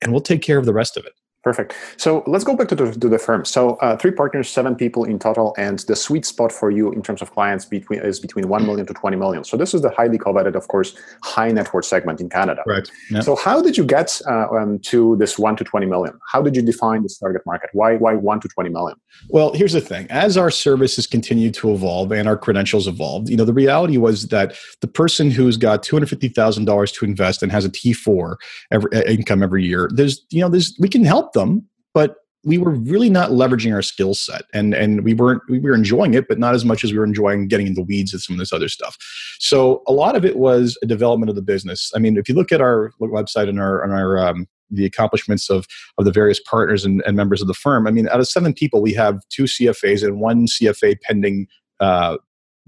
and 0.00 0.12
we'll 0.12 0.20
take 0.20 0.42
care 0.42 0.58
of 0.58 0.66
the 0.66 0.72
rest 0.72 0.96
of 0.96 1.04
it. 1.04 1.12
Perfect. 1.42 1.74
So 1.96 2.22
let's 2.28 2.44
go 2.44 2.54
back 2.54 2.68
to 2.68 2.76
the, 2.76 2.92
to 2.92 3.08
the 3.08 3.18
firm. 3.18 3.44
So 3.44 3.74
uh, 3.76 3.96
three 3.96 4.12
partners, 4.12 4.48
seven 4.48 4.76
people 4.76 5.02
in 5.02 5.18
total, 5.18 5.54
and 5.58 5.80
the 5.80 5.96
sweet 5.96 6.24
spot 6.24 6.52
for 6.52 6.70
you 6.70 6.92
in 6.92 7.02
terms 7.02 7.20
of 7.20 7.32
clients 7.32 7.64
between 7.64 7.98
is 7.98 8.20
between 8.20 8.48
one 8.48 8.64
million 8.64 8.86
to 8.86 8.94
twenty 8.94 9.16
million. 9.16 9.42
So 9.42 9.56
this 9.56 9.74
is 9.74 9.82
the 9.82 9.90
highly 9.90 10.18
coveted, 10.18 10.54
of 10.54 10.68
course, 10.68 10.96
high 11.24 11.50
net 11.50 11.74
worth 11.74 11.84
segment 11.84 12.20
in 12.20 12.28
Canada. 12.28 12.62
Right. 12.64 12.88
Yeah. 13.10 13.22
So 13.22 13.34
how 13.34 13.60
did 13.60 13.76
you 13.76 13.84
get 13.84 14.20
uh, 14.28 14.50
um, 14.50 14.78
to 14.90 15.16
this 15.16 15.36
one 15.36 15.56
to 15.56 15.64
twenty 15.64 15.86
million? 15.86 16.16
How 16.30 16.42
did 16.42 16.54
you 16.54 16.62
define 16.62 17.02
this 17.02 17.18
target 17.18 17.42
market? 17.44 17.70
Why 17.72 17.96
why 17.96 18.14
one 18.14 18.38
to 18.38 18.48
twenty 18.48 18.70
million? 18.70 18.96
Well, 19.28 19.52
here's 19.52 19.72
the 19.72 19.80
thing: 19.80 20.06
as 20.10 20.36
our 20.36 20.50
services 20.50 21.08
continue 21.08 21.50
to 21.50 21.72
evolve 21.72 22.12
and 22.12 22.28
our 22.28 22.36
credentials 22.36 22.86
evolved, 22.86 23.28
you 23.28 23.36
know, 23.36 23.44
the 23.44 23.52
reality 23.52 23.96
was 23.96 24.28
that 24.28 24.54
the 24.80 24.86
person 24.86 25.32
who's 25.32 25.56
got 25.56 25.82
two 25.82 25.96
hundred 25.96 26.10
fifty 26.10 26.28
thousand 26.28 26.66
dollars 26.66 26.92
to 26.92 27.04
invest 27.04 27.42
and 27.42 27.50
has 27.50 27.64
a 27.64 27.68
T 27.68 27.92
four 27.92 28.38
every, 28.70 28.92
uh, 28.92 29.02
income 29.10 29.42
every 29.42 29.64
year, 29.64 29.90
there's 29.92 30.24
you 30.30 30.40
know, 30.40 30.48
there's 30.48 30.76
we 30.78 30.88
can 30.88 31.04
help 31.04 31.31
them 31.32 31.68
but 31.94 32.16
we 32.44 32.58
were 32.58 32.70
really 32.70 33.08
not 33.08 33.30
leveraging 33.30 33.72
our 33.72 33.82
skill 33.82 34.14
set. 34.14 34.42
And 34.52 34.74
and 34.74 35.04
we 35.04 35.14
weren't 35.14 35.42
we 35.48 35.60
were 35.60 35.74
enjoying 35.74 36.14
it 36.14 36.26
but 36.28 36.38
not 36.38 36.54
as 36.54 36.64
much 36.64 36.82
as 36.82 36.92
we 36.92 36.98
were 36.98 37.04
enjoying 37.04 37.46
getting 37.46 37.68
in 37.68 37.74
the 37.74 37.82
weeds 37.82 38.12
of 38.12 38.22
some 38.22 38.34
of 38.34 38.40
this 38.40 38.52
other 38.52 38.68
stuff. 38.68 38.96
So 39.38 39.82
a 39.86 39.92
lot 39.92 40.16
of 40.16 40.24
it 40.24 40.36
was 40.36 40.76
a 40.82 40.86
development 40.86 41.30
of 41.30 41.36
the 41.36 41.42
business. 41.42 41.92
I 41.94 41.98
mean 41.98 42.16
if 42.16 42.28
you 42.28 42.34
look 42.34 42.50
at 42.50 42.60
our 42.60 42.92
website 43.00 43.48
and 43.48 43.60
our 43.60 43.82
and 43.82 43.92
our 43.92 44.18
um, 44.18 44.48
the 44.70 44.84
accomplishments 44.86 45.50
of 45.50 45.66
of 45.98 46.04
the 46.04 46.12
various 46.12 46.40
partners 46.40 46.84
and, 46.84 47.02
and, 47.06 47.14
members 47.14 47.42
of 47.42 47.46
the 47.46 47.52
firm 47.52 47.86
i 47.86 47.90
mean 47.90 48.08
out 48.08 48.20
of 48.20 48.26
seven 48.26 48.54
people 48.54 48.80
we 48.80 48.94
have 48.94 49.20
two 49.28 49.42
cfas 49.42 50.02
and 50.02 50.18
one 50.18 50.46
cfa 50.46 50.98
pending 51.02 51.46
uh, 51.80 52.16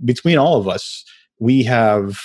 between 0.05 0.39
all 0.39 0.59
of 0.59 0.69
us. 0.69 1.05
We 1.39 1.63
have 1.65 2.19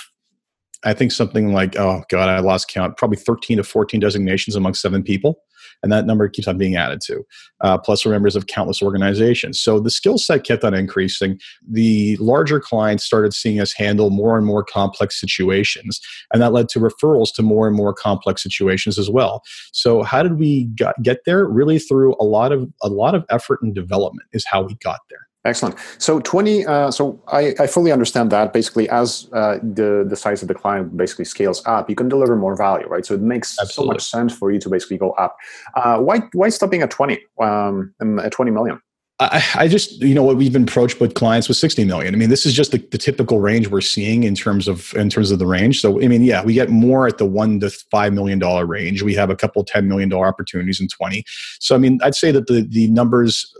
I 0.85 0.93
think 0.93 1.11
something 1.11 1.51
like, 1.51 1.77
oh 1.77 2.03
God, 2.09 2.29
I 2.29 2.39
lost 2.39 2.69
count, 2.69 2.95
probably 2.95 3.17
13 3.17 3.57
to 3.57 3.63
14 3.63 3.99
designations 3.99 4.55
among 4.55 4.75
seven 4.75 5.03
people. 5.03 5.41
And 5.81 5.91
that 5.91 6.05
number 6.05 6.27
keeps 6.27 6.47
on 6.47 6.57
being 6.57 6.75
added 6.75 7.01
to. 7.05 7.23
Uh, 7.61 7.77
plus, 7.77 8.05
we're 8.05 8.11
members 8.11 8.35
of 8.35 8.47
countless 8.47 8.81
organizations. 8.81 9.59
So 9.59 9.79
the 9.79 9.89
skill 9.89 10.17
set 10.17 10.43
kept 10.43 10.63
on 10.63 10.73
increasing. 10.73 11.39
The 11.69 12.17
larger 12.17 12.59
clients 12.59 13.05
started 13.05 13.33
seeing 13.33 13.59
us 13.59 13.71
handle 13.71 14.09
more 14.09 14.37
and 14.37 14.45
more 14.45 14.63
complex 14.63 15.19
situations. 15.19 16.01
And 16.33 16.41
that 16.41 16.51
led 16.51 16.69
to 16.69 16.79
referrals 16.79 17.33
to 17.35 17.41
more 17.41 17.67
and 17.67 17.75
more 17.75 17.93
complex 17.93 18.43
situations 18.43 18.99
as 18.99 19.09
well. 19.09 19.43
So 19.71 20.03
how 20.03 20.23
did 20.23 20.37
we 20.37 20.65
got, 20.65 21.01
get 21.01 21.25
there? 21.25 21.45
Really 21.45 21.79
through 21.79 22.15
a 22.19 22.25
lot 22.25 22.51
of 22.51 22.69
a 22.81 22.89
lot 22.89 23.15
of 23.15 23.25
effort 23.29 23.61
and 23.61 23.73
development 23.73 24.27
is 24.33 24.45
how 24.45 24.61
we 24.61 24.75
got 24.75 24.99
there. 25.09 25.28
Excellent. 25.45 25.75
So 25.99 26.19
20, 26.19 26.65
uh, 26.65 26.91
so 26.91 27.21
I, 27.27 27.55
I 27.59 27.67
fully 27.67 27.93
understand 27.93 28.29
that 28.31 28.51
basically 28.51 28.89
as 28.89 29.29
uh, 29.31 29.57
the, 29.63 30.05
the 30.07 30.15
size 30.15 30.41
of 30.41 30.49
the 30.49 30.53
client 30.53 30.97
basically 30.97 31.23
scales 31.23 31.63
up, 31.65 31.89
you 31.89 31.95
can 31.95 32.09
deliver 32.09 32.35
more 32.35 32.57
value, 32.57 32.87
right? 32.87 33.05
So 33.05 33.13
it 33.13 33.21
makes 33.21 33.57
Absolutely. 33.57 33.93
so 33.93 33.93
much 33.93 34.03
sense 34.03 34.33
for 34.37 34.51
you 34.51 34.59
to 34.59 34.69
basically 34.69 34.97
go 34.97 35.11
up. 35.11 35.37
Uh, 35.75 35.99
why, 35.99 36.23
why 36.33 36.49
stopping 36.49 36.81
at 36.81 36.91
20, 36.91 37.19
um, 37.41 37.93
at 38.21 38.33
20 38.33 38.51
million? 38.51 38.81
I, 39.21 39.43
I, 39.55 39.67
just, 39.67 40.01
you 40.01 40.15
know, 40.15 40.23
what 40.23 40.37
we've 40.37 40.53
been 40.53 40.63
approached 40.63 41.01
with 41.01 41.13
clients 41.13 41.49
with 41.49 41.57
60 41.57 41.83
million. 41.83 42.13
I 42.13 42.17
mean, 42.17 42.29
this 42.29 42.45
is 42.45 42.53
just 42.53 42.71
the, 42.71 42.77
the, 42.77 42.97
typical 42.97 43.41
range 43.41 43.67
we're 43.67 43.81
seeing 43.81 44.23
in 44.23 44.33
terms 44.33 44.67
of 44.67 44.93
in 44.95 45.09
terms 45.09 45.29
of 45.31 45.39
the 45.39 45.45
range. 45.45 45.81
So, 45.81 46.01
I 46.01 46.07
mean, 46.07 46.23
yeah, 46.23 46.41
we 46.41 46.53
get 46.53 46.69
more 46.69 47.05
at 47.05 47.17
the 47.17 47.25
one 47.25 47.59
to 47.59 47.69
five 47.69 48.13
million 48.13 48.39
dollar 48.39 48.65
range. 48.65 49.01
We 49.03 49.13
have 49.15 49.29
a 49.29 49.35
couple 49.35 49.63
ten 49.65 49.89
million 49.89 50.07
dollar 50.07 50.27
opportunities 50.27 50.79
in 50.79 50.87
20. 50.87 51.25
So, 51.59 51.75
I 51.75 51.79
mean, 51.79 51.99
I'd 52.01 52.15
say 52.15 52.31
that 52.31 52.47
the 52.47 52.65
the 52.69 52.87
numbers 52.87 53.53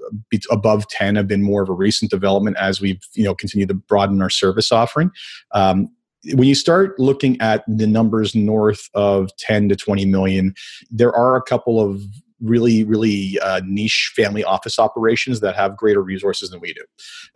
above 0.50 0.88
10 0.88 1.18
have 1.18 1.28
been 1.28 1.44
more 1.44 1.62
of 1.62 1.70
a 1.70 1.74
recent 1.74 2.10
development 2.10 2.56
as 2.58 2.80
we've 2.80 3.02
you 3.14 3.26
know 3.26 3.36
continued 3.36 3.68
to 3.68 3.76
broaden 3.76 4.22
our 4.22 4.30
service 4.30 4.72
offering. 4.72 5.12
Um, 5.52 5.90
when 6.34 6.48
you 6.48 6.56
start 6.56 7.00
looking 7.00 7.40
at 7.42 7.64
the 7.68 7.88
numbers 7.88 8.36
north 8.36 8.90
of 8.94 9.30
10 9.38 9.70
to 9.70 9.76
20 9.76 10.06
million, 10.06 10.54
there 10.92 11.16
are 11.16 11.36
a 11.36 11.42
couple 11.42 11.80
of 11.80 12.02
really 12.42 12.84
really 12.84 13.40
uh, 13.42 13.62
niche 13.66 14.12
family 14.16 14.44
office 14.44 14.80
operations 14.80 15.40
that 15.40 15.56
have 15.56 15.78
greater 15.78 16.02
resources 16.02 16.50
than 16.50 16.60
we 16.60 16.74
do. 16.74 16.84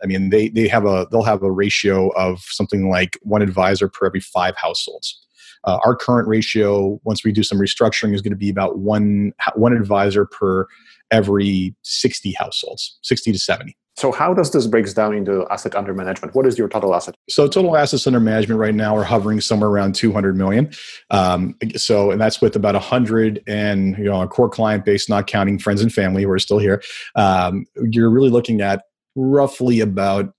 I 0.02 0.06
mean 0.06 0.30
they 0.30 0.48
they 0.48 0.68
have 0.68 0.86
a 0.86 1.06
they'll 1.10 1.22
have 1.22 1.42
a 1.42 1.50
ratio 1.50 2.08
of 2.10 2.40
something 2.40 2.88
like 2.88 3.18
one 3.22 3.42
advisor 3.42 3.88
per 3.88 4.06
every 4.06 4.20
five 4.20 4.56
households. 4.56 5.20
Uh, 5.64 5.78
our 5.84 5.96
current 5.96 6.28
ratio 6.28 7.00
once 7.04 7.24
we 7.24 7.32
do 7.32 7.42
some 7.42 7.58
restructuring 7.58 8.14
is 8.14 8.20
going 8.20 8.32
to 8.32 8.36
be 8.36 8.50
about 8.50 8.78
one 8.78 9.32
one 9.54 9.72
advisor 9.72 10.26
per 10.26 10.66
every 11.10 11.74
60 11.82 12.32
households 12.38 12.98
60 13.02 13.32
to 13.32 13.38
70 13.38 13.76
So 13.96 14.10
how 14.10 14.34
does 14.34 14.50
this 14.50 14.66
breaks 14.66 14.92
down 14.92 15.14
into 15.14 15.46
asset 15.50 15.74
under 15.76 15.94
management? 15.94 16.34
What 16.34 16.46
is 16.46 16.58
your 16.58 16.68
total 16.68 16.94
asset? 16.94 17.14
So 17.28 17.46
total 17.46 17.76
assets 17.76 18.06
under 18.06 18.18
management 18.18 18.58
right 18.58 18.74
now 18.74 18.96
are 18.96 19.04
hovering 19.04 19.40
somewhere 19.40 19.70
around 19.70 19.94
200 19.94 20.36
million. 20.36 20.70
Um, 21.10 21.56
so 21.76 22.10
and 22.10 22.20
that's 22.20 22.40
with 22.40 22.56
about 22.56 22.74
100 22.74 23.42
and 23.46 23.96
you 23.96 24.04
know 24.04 24.20
a 24.20 24.26
core 24.26 24.48
client 24.48 24.84
base, 24.84 25.08
not 25.08 25.26
counting 25.26 25.58
friends 25.58 25.80
and 25.80 25.92
family 25.92 26.24
who 26.24 26.30
are 26.30 26.38
still 26.40 26.58
here. 26.58 26.82
Um, 27.14 27.66
you're 27.90 28.10
really 28.10 28.30
looking 28.30 28.60
at 28.60 28.82
roughly 29.14 29.80
about 29.80 30.34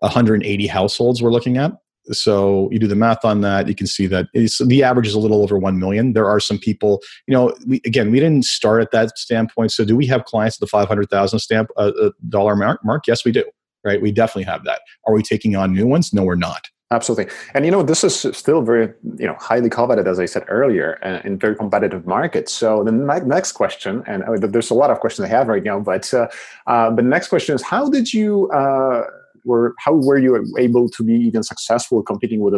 180 0.00 0.66
households. 0.66 1.22
We're 1.22 1.32
looking 1.32 1.56
at. 1.56 1.72
So 2.12 2.68
you 2.70 2.78
do 2.78 2.86
the 2.86 2.96
math 2.96 3.24
on 3.24 3.40
that, 3.42 3.68
you 3.68 3.74
can 3.74 3.86
see 3.86 4.06
that 4.06 4.26
the 4.32 4.82
average 4.82 5.06
is 5.06 5.14
a 5.14 5.18
little 5.18 5.42
over 5.42 5.58
1 5.58 5.78
million. 5.78 6.12
There 6.12 6.28
are 6.28 6.40
some 6.40 6.58
people, 6.58 7.00
you 7.26 7.34
know, 7.34 7.54
we, 7.66 7.80
again, 7.84 8.10
we 8.10 8.20
didn't 8.20 8.44
start 8.44 8.82
at 8.82 8.90
that 8.92 9.18
standpoint. 9.18 9.72
So 9.72 9.84
do 9.84 9.96
we 9.96 10.06
have 10.06 10.24
clients 10.24 10.56
at 10.56 10.60
the 10.60 10.66
500,000 10.66 11.38
stamp 11.38 11.70
uh, 11.76 11.92
uh, 12.00 12.10
dollar 12.28 12.56
mark, 12.56 12.84
mark? 12.84 13.06
Yes, 13.06 13.24
we 13.24 13.32
do. 13.32 13.44
Right. 13.84 14.02
We 14.02 14.10
definitely 14.10 14.44
have 14.44 14.64
that. 14.64 14.80
Are 15.06 15.14
we 15.14 15.22
taking 15.22 15.54
on 15.54 15.72
new 15.72 15.86
ones? 15.86 16.12
No, 16.12 16.24
we're 16.24 16.34
not. 16.34 16.68
Absolutely. 16.90 17.30
And 17.52 17.66
you 17.66 17.70
know, 17.70 17.82
this 17.82 18.02
is 18.02 18.26
still 18.36 18.62
very, 18.62 18.94
you 19.18 19.26
know, 19.26 19.36
highly 19.38 19.68
coveted, 19.68 20.08
as 20.08 20.18
I 20.18 20.24
said 20.24 20.44
earlier, 20.48 20.98
uh, 21.02 21.20
in 21.22 21.38
very 21.38 21.54
competitive 21.54 22.06
markets. 22.06 22.50
So 22.50 22.82
the 22.82 22.92
next 22.92 23.52
question, 23.52 24.02
and 24.06 24.22
uh, 24.24 24.46
there's 24.46 24.70
a 24.70 24.74
lot 24.74 24.90
of 24.90 24.98
questions 24.98 25.26
I 25.26 25.28
have 25.28 25.48
right 25.48 25.62
now, 25.62 25.80
but 25.80 26.12
uh, 26.14 26.28
uh, 26.66 26.90
but 26.90 27.02
the 27.02 27.10
next 27.10 27.28
question 27.28 27.54
is, 27.54 27.62
how 27.62 27.90
did 27.90 28.14
you 28.14 28.50
uh, 28.52 29.04
were 29.48 29.74
how 29.78 29.94
were 29.94 30.18
you 30.18 30.32
able 30.58 30.88
to 30.90 31.02
be 31.02 31.14
even 31.14 31.42
successful 31.42 32.02
competing 32.02 32.40
with 32.40 32.54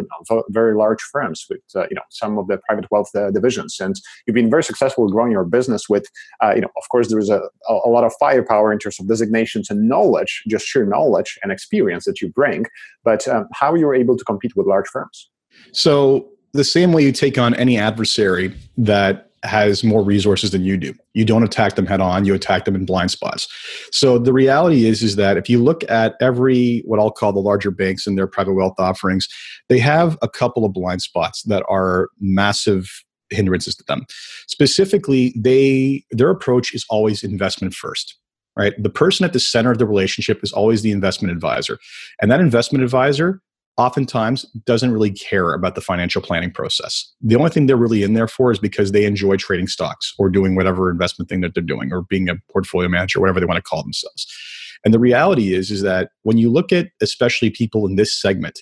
very 0.49 0.75
large 0.75 1.01
firms 1.01 1.45
with 1.49 1.61
uh, 1.75 1.85
you 1.89 1.95
know 1.95 2.07
some 2.09 2.37
of 2.37 2.47
the 2.47 2.57
private 2.67 2.85
wealth 2.91 3.09
uh, 3.15 3.31
divisions? 3.31 3.79
And 3.79 3.95
you've 4.25 4.35
been 4.35 4.49
very 4.49 4.63
successful 4.63 5.09
growing 5.09 5.31
your 5.31 5.45
business 5.45 5.89
with 5.89 6.05
uh, 6.43 6.53
you 6.55 6.61
know 6.61 6.71
of 6.77 6.87
course 6.89 7.09
there 7.09 7.19
is 7.19 7.29
a, 7.29 7.41
a 7.69 7.89
lot 7.89 8.03
of 8.03 8.13
firepower 8.19 8.71
in 8.71 8.79
terms 8.79 8.99
of 8.99 9.07
designations 9.07 9.69
and 9.69 9.87
knowledge 9.87 10.43
just 10.47 10.65
sheer 10.65 10.85
knowledge 10.85 11.39
and 11.41 11.51
experience 11.51 12.05
that 12.05 12.21
you 12.21 12.29
bring. 12.29 12.65
But 13.03 13.27
um, 13.27 13.47
how 13.53 13.73
you 13.75 13.85
were 13.87 13.95
able 13.95 14.17
to 14.17 14.23
compete 14.23 14.55
with 14.55 14.67
large 14.67 14.87
firms? 14.87 15.29
So 15.71 16.27
the 16.53 16.63
same 16.63 16.91
way 16.91 17.03
you 17.03 17.11
take 17.11 17.37
on 17.37 17.55
any 17.55 17.77
adversary 17.77 18.53
that 18.77 19.30
has 19.43 19.83
more 19.83 20.03
resources 20.03 20.51
than 20.51 20.63
you 20.63 20.77
do. 20.77 20.93
You 21.13 21.25
don't 21.25 21.43
attack 21.43 21.75
them 21.75 21.85
head 21.85 22.01
on, 22.01 22.25
you 22.25 22.33
attack 22.33 22.65
them 22.65 22.75
in 22.75 22.85
blind 22.85 23.11
spots. 23.11 23.47
So 23.91 24.19
the 24.19 24.33
reality 24.33 24.85
is 24.85 25.01
is 25.01 25.15
that 25.15 25.37
if 25.37 25.49
you 25.49 25.61
look 25.61 25.89
at 25.89 26.15
every 26.21 26.83
what 26.85 26.99
I'll 26.99 27.11
call 27.11 27.33
the 27.33 27.39
larger 27.39 27.71
banks 27.71 28.05
and 28.05 28.17
their 28.17 28.27
private 28.27 28.53
wealth 28.53 28.75
offerings, 28.77 29.27
they 29.69 29.79
have 29.79 30.17
a 30.21 30.29
couple 30.29 30.65
of 30.65 30.73
blind 30.73 31.01
spots 31.01 31.43
that 31.43 31.63
are 31.67 32.09
massive 32.19 32.89
hindrances 33.29 33.75
to 33.75 33.83
them. 33.85 34.05
Specifically, 34.47 35.33
they 35.37 36.03
their 36.11 36.29
approach 36.29 36.73
is 36.73 36.85
always 36.89 37.23
investment 37.23 37.73
first. 37.73 38.17
Right? 38.57 38.73
The 38.77 38.89
person 38.89 39.23
at 39.23 39.31
the 39.31 39.39
center 39.39 39.71
of 39.71 39.77
the 39.77 39.87
relationship 39.87 40.43
is 40.43 40.51
always 40.51 40.81
the 40.81 40.91
investment 40.91 41.31
advisor. 41.31 41.79
And 42.21 42.29
that 42.29 42.41
investment 42.41 42.83
advisor 42.83 43.41
oftentimes 43.81 44.43
doesn't 44.65 44.91
really 44.91 45.11
care 45.11 45.53
about 45.53 45.75
the 45.75 45.81
financial 45.81 46.21
planning 46.21 46.51
process. 46.51 47.11
The 47.21 47.35
only 47.35 47.49
thing 47.49 47.65
they're 47.65 47.75
really 47.75 48.03
in 48.03 48.13
there 48.13 48.27
for 48.27 48.51
is 48.51 48.59
because 48.59 48.91
they 48.91 49.05
enjoy 49.05 49.37
trading 49.37 49.67
stocks 49.67 50.13
or 50.19 50.29
doing 50.29 50.55
whatever 50.55 50.91
investment 50.91 51.29
thing 51.29 51.41
that 51.41 51.55
they're 51.55 51.63
doing 51.63 51.91
or 51.91 52.03
being 52.03 52.29
a 52.29 52.35
portfolio 52.51 52.87
manager, 52.87 53.19
whatever 53.19 53.39
they 53.39 53.45
want 53.47 53.57
to 53.57 53.69
call 53.69 53.81
themselves. 53.81 54.27
And 54.85 54.93
the 54.93 54.99
reality 54.99 55.53
is 55.53 55.71
is 55.71 55.81
that 55.81 56.11
when 56.21 56.37
you 56.37 56.51
look 56.51 56.71
at 56.71 56.89
especially 57.01 57.49
people 57.49 57.87
in 57.87 57.95
this 57.95 58.13
segment, 58.13 58.59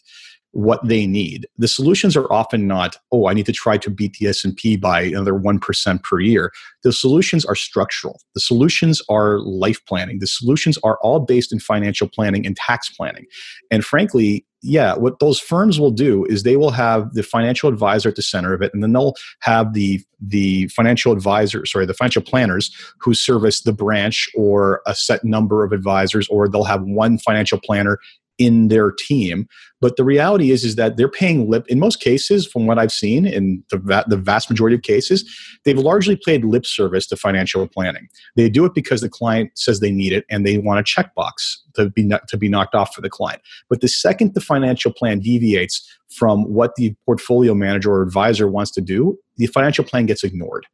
what 0.51 0.85
they 0.87 1.05
need. 1.05 1.47
The 1.57 1.67
solutions 1.67 2.17
are 2.17 2.31
often 2.31 2.67
not, 2.67 2.97
oh, 3.11 3.27
I 3.27 3.33
need 3.33 3.45
to 3.45 3.51
try 3.51 3.77
to 3.77 3.89
beat 3.89 4.17
the 4.17 4.27
S&P 4.27 4.77
by 4.77 5.01
another 5.01 5.33
1% 5.33 6.03
per 6.03 6.19
year. 6.19 6.51
The 6.83 6.91
solutions 6.91 7.45
are 7.45 7.55
structural. 7.55 8.19
The 8.33 8.41
solutions 8.41 9.01
are 9.09 9.39
life 9.39 9.83
planning. 9.85 10.19
The 10.19 10.27
solutions 10.27 10.77
are 10.83 10.97
all 11.01 11.19
based 11.19 11.53
in 11.53 11.59
financial 11.59 12.07
planning 12.07 12.45
and 12.45 12.55
tax 12.55 12.89
planning. 12.89 13.25
And 13.69 13.85
frankly, 13.85 14.45
yeah, 14.61 14.95
what 14.95 15.19
those 15.19 15.39
firms 15.39 15.79
will 15.79 15.91
do 15.91 16.25
is 16.25 16.43
they 16.43 16.57
will 16.57 16.71
have 16.71 17.13
the 17.13 17.23
financial 17.23 17.69
advisor 17.69 18.09
at 18.09 18.15
the 18.15 18.21
center 18.21 18.53
of 18.53 18.61
it, 18.61 18.73
and 18.73 18.83
then 18.83 18.91
they'll 18.91 19.13
have 19.39 19.73
the 19.73 20.01
the 20.19 20.67
financial 20.67 21.13
advisor, 21.13 21.65
sorry, 21.65 21.85
the 21.85 21.93
financial 21.93 22.21
planners 22.21 22.69
who 22.99 23.13
service 23.13 23.61
the 23.61 23.71
branch 23.71 24.27
or 24.35 24.81
a 24.85 24.93
set 24.93 25.23
number 25.23 25.63
of 25.63 25.71
advisors, 25.71 26.27
or 26.27 26.49
they'll 26.49 26.65
have 26.65 26.83
one 26.83 27.17
financial 27.17 27.57
planner 27.57 27.99
in 28.39 28.69
their 28.69 28.91
team. 28.91 29.47
But 29.81 29.95
the 29.95 30.03
reality 30.03 30.51
is, 30.51 30.63
is 30.63 30.75
that 30.75 30.97
they're 30.97 31.09
paying 31.09 31.49
lip. 31.49 31.65
In 31.67 31.79
most 31.79 31.99
cases, 31.99 32.47
from 32.47 32.65
what 32.65 32.79
I've 32.79 32.91
seen, 32.91 33.25
in 33.25 33.63
the 33.69 33.77
va- 33.77 34.05
the 34.07 34.17
vast 34.17 34.49
majority 34.49 34.75
of 34.75 34.81
cases, 34.81 35.23
they've 35.63 35.77
largely 35.77 36.15
played 36.15 36.43
lip 36.43 36.65
service 36.65 37.05
to 37.07 37.15
financial 37.15 37.67
planning. 37.67 38.07
They 38.35 38.49
do 38.49 38.65
it 38.65 38.73
because 38.73 39.01
the 39.01 39.09
client 39.09 39.51
says 39.55 39.79
they 39.79 39.91
need 39.91 40.13
it, 40.13 40.25
and 40.29 40.45
they 40.45 40.57
want 40.57 40.79
a 40.79 40.83
checkbox 40.83 41.57
to 41.75 41.89
be 41.89 42.09
to 42.27 42.37
be 42.37 42.49
knocked 42.49 42.75
off 42.75 42.93
for 42.95 43.01
the 43.01 43.09
client. 43.09 43.41
But 43.69 43.81
the 43.81 43.87
second 43.87 44.33
the 44.33 44.41
financial 44.41 44.91
plan 44.91 45.19
deviates 45.19 45.85
from 46.09 46.43
what 46.51 46.75
the 46.75 46.95
portfolio 47.05 47.53
manager 47.53 47.91
or 47.91 48.01
advisor 48.01 48.47
wants 48.47 48.71
to 48.71 48.81
do, 48.81 49.17
the 49.37 49.45
financial 49.47 49.83
plan 49.83 50.05
gets 50.07 50.23
ignored 50.23 50.65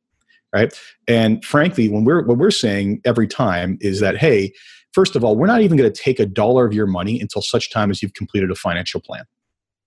right 0.54 0.80
and 1.08 1.44
frankly 1.44 1.90
when 1.90 2.06
we're 2.06 2.24
what 2.24 2.38
we're 2.38 2.52
saying 2.52 3.02
every 3.04 3.28
time 3.28 3.78
is 3.82 4.00
that 4.00 4.16
hey 4.16 4.52
First 4.96 5.18
of 5.18 5.26
all, 5.26 5.36
we're 5.36 5.48
not 5.48 5.60
even 5.60 5.76
going 5.76 5.92
to 5.92 6.02
take 6.02 6.22
a 6.22 6.26
dollar 6.26 6.66
of 6.66 6.74
your 6.74 6.88
money 6.88 7.20
until 7.20 7.42
such 7.42 7.70
time 7.70 7.92
as 7.92 8.02
you've 8.02 8.14
completed 8.14 8.50
a 8.50 8.56
financial 8.56 9.02
plan. 9.02 9.26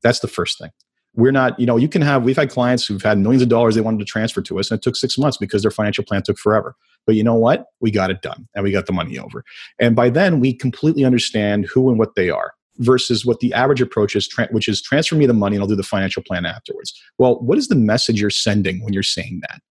That's 0.02 0.20
the 0.20 0.28
first 0.28 0.58
thing. 0.58 0.68
We're 1.14 1.32
not, 1.32 1.58
you 1.58 1.64
know, 1.64 1.78
you 1.78 1.88
can 1.88 2.02
have, 2.02 2.24
we've 2.24 2.36
had 2.36 2.50
clients 2.50 2.86
who've 2.86 3.02
had 3.02 3.16
millions 3.16 3.42
of 3.42 3.48
dollars 3.48 3.74
they 3.74 3.80
wanted 3.80 4.00
to 4.00 4.04
transfer 4.04 4.42
to 4.42 4.58
us, 4.58 4.70
and 4.70 4.76
it 4.76 4.82
took 4.82 4.96
six 4.96 5.16
months 5.16 5.38
because 5.38 5.62
their 5.62 5.70
financial 5.70 6.04
plan 6.04 6.24
took 6.24 6.36
forever. 6.36 6.76
But 7.06 7.14
you 7.14 7.24
know 7.24 7.36
what? 7.36 7.68
We 7.80 7.90
got 7.90 8.10
it 8.10 8.20
done 8.20 8.46
and 8.54 8.62
we 8.62 8.70
got 8.70 8.84
the 8.84 8.92
money 8.92 9.18
over. 9.18 9.44
And 9.80 9.96
by 9.96 10.10
then, 10.10 10.40
we 10.40 10.52
completely 10.52 11.06
understand 11.06 11.64
who 11.64 11.88
and 11.88 11.98
what 11.98 12.14
they 12.14 12.28
are 12.28 12.52
versus 12.76 13.24
what 13.24 13.40
the 13.40 13.54
average 13.54 13.80
approach 13.80 14.14
is, 14.14 14.28
which 14.50 14.68
is 14.68 14.82
transfer 14.82 15.14
me 15.14 15.24
the 15.24 15.32
money 15.32 15.56
and 15.56 15.62
I'll 15.62 15.68
do 15.68 15.74
the 15.74 15.82
financial 15.82 16.22
plan 16.22 16.44
afterwards. 16.44 16.92
Well, 17.16 17.40
what 17.40 17.56
is 17.56 17.68
the 17.68 17.76
message 17.76 18.20
you're 18.20 18.28
sending 18.28 18.84
when 18.84 18.92
you're 18.92 19.02
saying 19.02 19.40
that? 19.48 19.62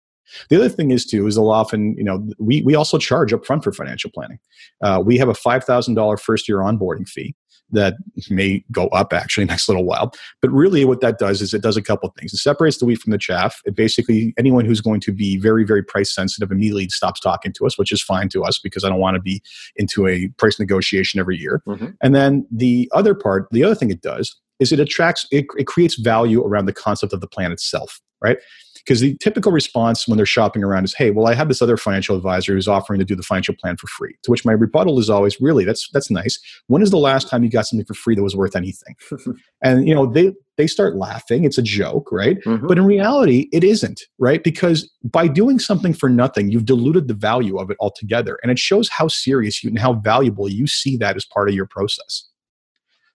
The 0.51 0.57
other 0.57 0.69
thing 0.69 0.91
is 0.91 1.05
too 1.05 1.27
is 1.27 1.35
they'll 1.35 1.51
often, 1.51 1.97
you 1.97 2.05
know, 2.05 2.29
we 2.39 2.63
we 2.63 2.75
also 2.75 2.99
charge 2.99 3.33
upfront 3.33 3.65
for 3.65 3.73
financial 3.73 4.11
planning. 4.11 4.39
Uh, 4.83 5.03
we 5.05 5.19
have 5.19 5.29
a 5.29 5.35
five 5.35 5.65
thousand 5.65 5.95
dollar 5.95 6.17
first 6.17 6.49
year 6.49 6.59
onboarding 6.59 7.09
fee 7.09 7.35
that 7.71 7.95
may 8.31 8.65
go 8.71 8.87
up 8.89 9.13
actually 9.13 9.45
next 9.45 9.69
little 9.69 9.85
while. 9.85 10.13
But 10.41 10.51
really, 10.53 10.85
what 10.85 11.01
that 11.01 11.19
does 11.19 11.43
is 11.43 11.53
it 11.53 11.63
does 11.63 11.77
a 11.77 11.83
couple 11.83 12.09
of 12.09 12.15
things. 12.15 12.33
It 12.33 12.39
separates 12.39 12.79
the 12.79 12.85
wheat 12.85 13.01
from 13.01 13.11
the 13.11 13.19
chaff. 13.19 13.61
It 13.65 13.75
basically 13.75 14.35
anyone 14.39 14.65
who's 14.65 14.81
going 14.81 15.01
to 15.01 15.13
be 15.13 15.37
very 15.37 15.65
very 15.65 15.83
price 15.83 16.15
sensitive 16.15 16.51
immediately 16.51 16.89
stops 16.89 17.21
talking 17.21 17.53
to 17.55 17.67
us, 17.67 17.79
which 17.79 17.93
is 17.93 18.03
fine 18.03 18.29
to 18.31 18.45
us 18.45 18.59
because 18.59 18.85
I 18.85 18.89
don't 18.89 19.01
want 19.01 19.17
to 19.17 19.23
be 19.23 19.43
into 19.77 20.07
a 20.07 20.29
price 20.39 20.59
negotiation 20.59 21.21
every 21.21 21.39
year. 21.39 21.63
Mm-hmm. 21.67 21.89
And 22.03 22.15
then 22.15 22.47
the 22.51 22.91
other 22.95 23.15
part, 23.15 23.49
the 23.51 23.65
other 23.65 23.75
thing 23.75 23.91
it 23.91 24.03
does 24.03 24.37
is 24.59 24.73
it 24.73 24.81
attracts 24.81 25.27
it, 25.31 25.47
it 25.57 25.67
creates 25.67 25.97
value 25.97 26.45
around 26.45 26.67
the 26.67 26.73
concept 26.73 27.13
of 27.13 27.21
the 27.21 27.29
plan 27.29 27.53
itself 27.53 28.01
right 28.23 28.39
because 28.87 29.01
the 29.01 29.17
typical 29.17 29.51
response 29.51 30.07
when 30.07 30.17
they're 30.17 30.25
shopping 30.25 30.63
around 30.63 30.85
is, 30.85 30.95
"Hey, 30.95 31.11
well, 31.11 31.27
I 31.27 31.35
have 31.35 31.49
this 31.49 31.61
other 31.61 31.77
financial 31.77 32.17
advisor 32.17 32.55
who's 32.55 32.69
offering 32.69 33.01
to 33.01 33.05
do 33.05 33.17
the 33.17 33.23
financial 33.23 33.55
plan 33.55 33.77
for 33.77 33.89
free." 33.89 34.15
To 34.23 34.31
which 34.31 34.45
my 34.45 34.53
rebuttal 34.53 34.99
is 34.99 35.11
always, 35.11 35.41
"Really? 35.41 35.65
That's 35.65 35.89
that's 35.93 36.11
nice. 36.11 36.39
When 36.69 36.83
is 36.83 36.91
the 36.91 36.99
last 36.99 37.29
time 37.29 37.43
you 37.43 37.51
got 37.51 37.67
something 37.67 37.85
for 37.85 37.95
free 37.95 38.15
that 38.15 38.23
was 38.23 38.37
worth 38.37 38.55
anything?" 38.55 38.95
and 39.63 39.89
you 39.89 39.95
know, 39.95 40.07
they 40.07 40.33
they 40.57 40.67
start 40.67 40.97
laughing. 40.97 41.45
It's 41.45 41.59
a 41.59 41.63
joke, 41.63 42.11
right? 42.13 42.39
Mm-hmm. 42.45 42.67
But 42.67 42.79
in 42.79 42.85
reality, 42.85 43.49
it 43.53 43.65
isn't, 43.65 44.03
right? 44.19 44.43
Because 44.43 44.91
by 45.05 45.29
doing 45.29 45.59
something 45.59 45.93
for 45.93 46.09
nothing, 46.09 46.51
you've 46.51 46.65
diluted 46.65 47.09
the 47.09 47.15
value 47.15 47.59
of 47.59 47.71
it 47.71 47.77
altogether, 47.81 48.39
and 48.43 48.53
it 48.53 48.59
shows 48.59 48.89
how 48.89 49.09
serious 49.09 49.65
you 49.65 49.71
and 49.71 49.79
how 49.79 49.95
valuable 49.95 50.49
you 50.49 50.67
see 50.67 50.97
that 50.99 51.17
as 51.17 51.25
part 51.25 51.49
of 51.49 51.55
your 51.55 51.67
process. 51.67 52.29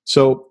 So 0.04 0.50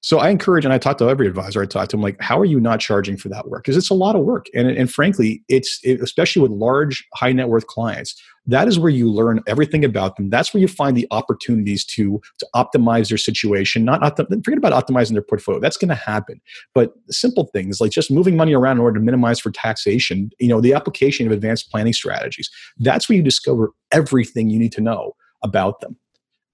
so 0.00 0.18
I 0.18 0.30
encourage, 0.30 0.64
and 0.64 0.72
I 0.72 0.78
talk 0.78 0.98
to 0.98 1.08
every 1.08 1.26
advisor 1.26 1.60
I 1.60 1.66
talk 1.66 1.88
to, 1.88 1.96
I'm 1.96 2.02
like, 2.02 2.20
how 2.20 2.38
are 2.38 2.44
you 2.44 2.60
not 2.60 2.78
charging 2.78 3.16
for 3.16 3.28
that 3.30 3.48
work? 3.48 3.64
Because 3.64 3.76
it's 3.76 3.90
a 3.90 3.94
lot 3.94 4.14
of 4.14 4.22
work, 4.22 4.46
and 4.54 4.68
and 4.68 4.90
frankly, 4.90 5.42
it's 5.48 5.80
it, 5.82 6.00
especially 6.00 6.42
with 6.42 6.52
large, 6.52 7.06
high 7.14 7.32
net 7.32 7.48
worth 7.48 7.66
clients. 7.66 8.20
That 8.46 8.66
is 8.66 8.78
where 8.78 8.90
you 8.90 9.10
learn 9.10 9.42
everything 9.46 9.84
about 9.84 10.16
them. 10.16 10.30
That's 10.30 10.54
where 10.54 10.60
you 10.60 10.68
find 10.68 10.96
the 10.96 11.06
opportunities 11.10 11.84
to 11.86 12.20
to 12.38 12.46
optimize 12.54 13.08
their 13.08 13.18
situation. 13.18 13.84
Not, 13.84 14.16
forget 14.16 14.56
about 14.56 14.72
optimizing 14.72 15.12
their 15.12 15.22
portfolio. 15.22 15.60
That's 15.60 15.76
going 15.76 15.90
to 15.90 15.94
happen. 15.94 16.40
But 16.74 16.92
simple 17.10 17.50
things 17.52 17.80
like 17.80 17.90
just 17.90 18.10
moving 18.10 18.36
money 18.36 18.54
around 18.54 18.78
in 18.78 18.82
order 18.82 18.98
to 18.98 19.04
minimize 19.04 19.40
for 19.40 19.50
taxation. 19.50 20.30
You 20.38 20.48
know, 20.48 20.60
the 20.60 20.72
application 20.72 21.26
of 21.26 21.32
advanced 21.32 21.70
planning 21.70 21.92
strategies. 21.92 22.48
That's 22.78 23.08
where 23.08 23.16
you 23.16 23.22
discover 23.22 23.72
everything 23.92 24.48
you 24.48 24.58
need 24.58 24.72
to 24.72 24.80
know 24.80 25.14
about 25.42 25.80
them. 25.80 25.96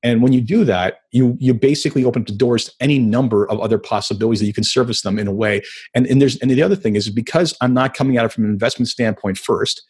And 0.05 0.23
when 0.23 0.33
you 0.33 0.43
do 0.43 0.65
that, 0.67 0.99
you 1.11 1.37
you 1.41 1.55
basically 1.55 2.05
open 2.05 2.25
the 2.25 2.33
doors 2.33 2.67
to 2.67 2.73
any 2.79 2.99
number 2.99 3.51
of 3.51 3.59
other 3.59 3.79
possibilities 3.79 4.39
that 4.41 4.47
you 4.47 4.53
can 4.53 4.63
service 4.63 5.01
them 5.01 5.19
in 5.19 5.27
a 5.27 5.33
way. 5.33 5.63
And, 5.95 6.07
and 6.07 6.21
there's 6.21 6.37
and 6.39 6.51
the 6.51 6.63
other 6.63 6.77
thing 6.77 6.95
is 6.95 7.09
because 7.11 7.57
I'm 7.61 7.75
not 7.75 7.95
coming 7.95 8.19
at 8.19 8.25
it 8.25 8.33
from 8.33 8.45
an 8.45 8.51
investment 8.51 8.89
standpoint 8.89 9.39
first, 9.39 9.83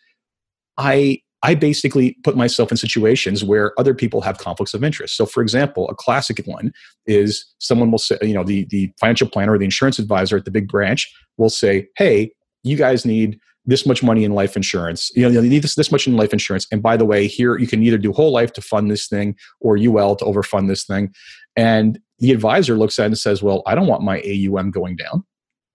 I 0.78 1.21
I 1.42 1.54
basically 1.54 2.16
put 2.25 2.37
myself 2.37 2.71
in 2.71 2.78
situations 2.78 3.44
where 3.44 3.78
other 3.78 3.92
people 3.92 4.23
have 4.23 4.38
conflicts 4.38 4.73
of 4.73 4.83
interest. 4.83 5.14
So, 5.14 5.26
for 5.26 5.42
example, 5.42 5.87
a 5.90 5.94
classic 5.94 6.40
one 6.47 6.73
is 7.06 7.44
someone 7.59 7.90
will 7.90 7.99
say, 7.99 8.16
you 8.23 8.33
know, 8.33 8.44
the, 8.44 8.64
the 8.71 8.90
financial 8.99 9.28
planner 9.28 9.52
or 9.52 9.59
the 9.59 9.66
insurance 9.66 9.99
advisor 9.99 10.38
at 10.38 10.47
the 10.47 10.50
big 10.50 10.68
branch 10.68 11.12
will 11.37 11.50
say, 11.50 11.87
hey, 11.99 12.33
you 12.62 12.78
guys 12.78 13.04
need 13.04 13.38
this 13.66 13.87
much 13.87 14.02
money 14.02 14.25
in 14.25 14.33
life 14.33 14.56
insurance. 14.56 15.11
You 15.14 15.23
know, 15.23 15.40
you 15.40 15.49
need 15.49 15.62
this, 15.62 15.75
this 15.75 15.90
much 15.90 16.06
in 16.06 16.16
life 16.16 16.33
insurance. 16.33 16.66
And 16.71 16.83
by 16.83 16.97
the 16.97 17.04
way, 17.04 17.26
here 17.26 17.59
you 17.59 17.66
can 17.66 17.83
either 17.83 17.99
do 17.99 18.12
whole 18.12 18.30
life 18.30 18.52
to 18.54 18.61
fund 18.61 18.90
this 18.90 19.09
thing 19.09 19.37
or 19.61 19.78
UL 19.78 20.16
to 20.16 20.25
overfund 20.25 20.68
this 20.68 20.85
thing. 20.85 21.14
And 21.56 21.99
the 22.18 22.33
advisor 22.33 22.76
looks 22.76 22.99
at 22.99 23.04
it 23.04 23.06
and 23.06 23.18
says, 23.18 23.42
well, 23.42 23.62
I 23.66 23.75
don't 23.75 23.87
want 23.87 24.02
my 24.02 24.21
AUM 24.21 24.71
going 24.71 24.97
down. 24.97 25.25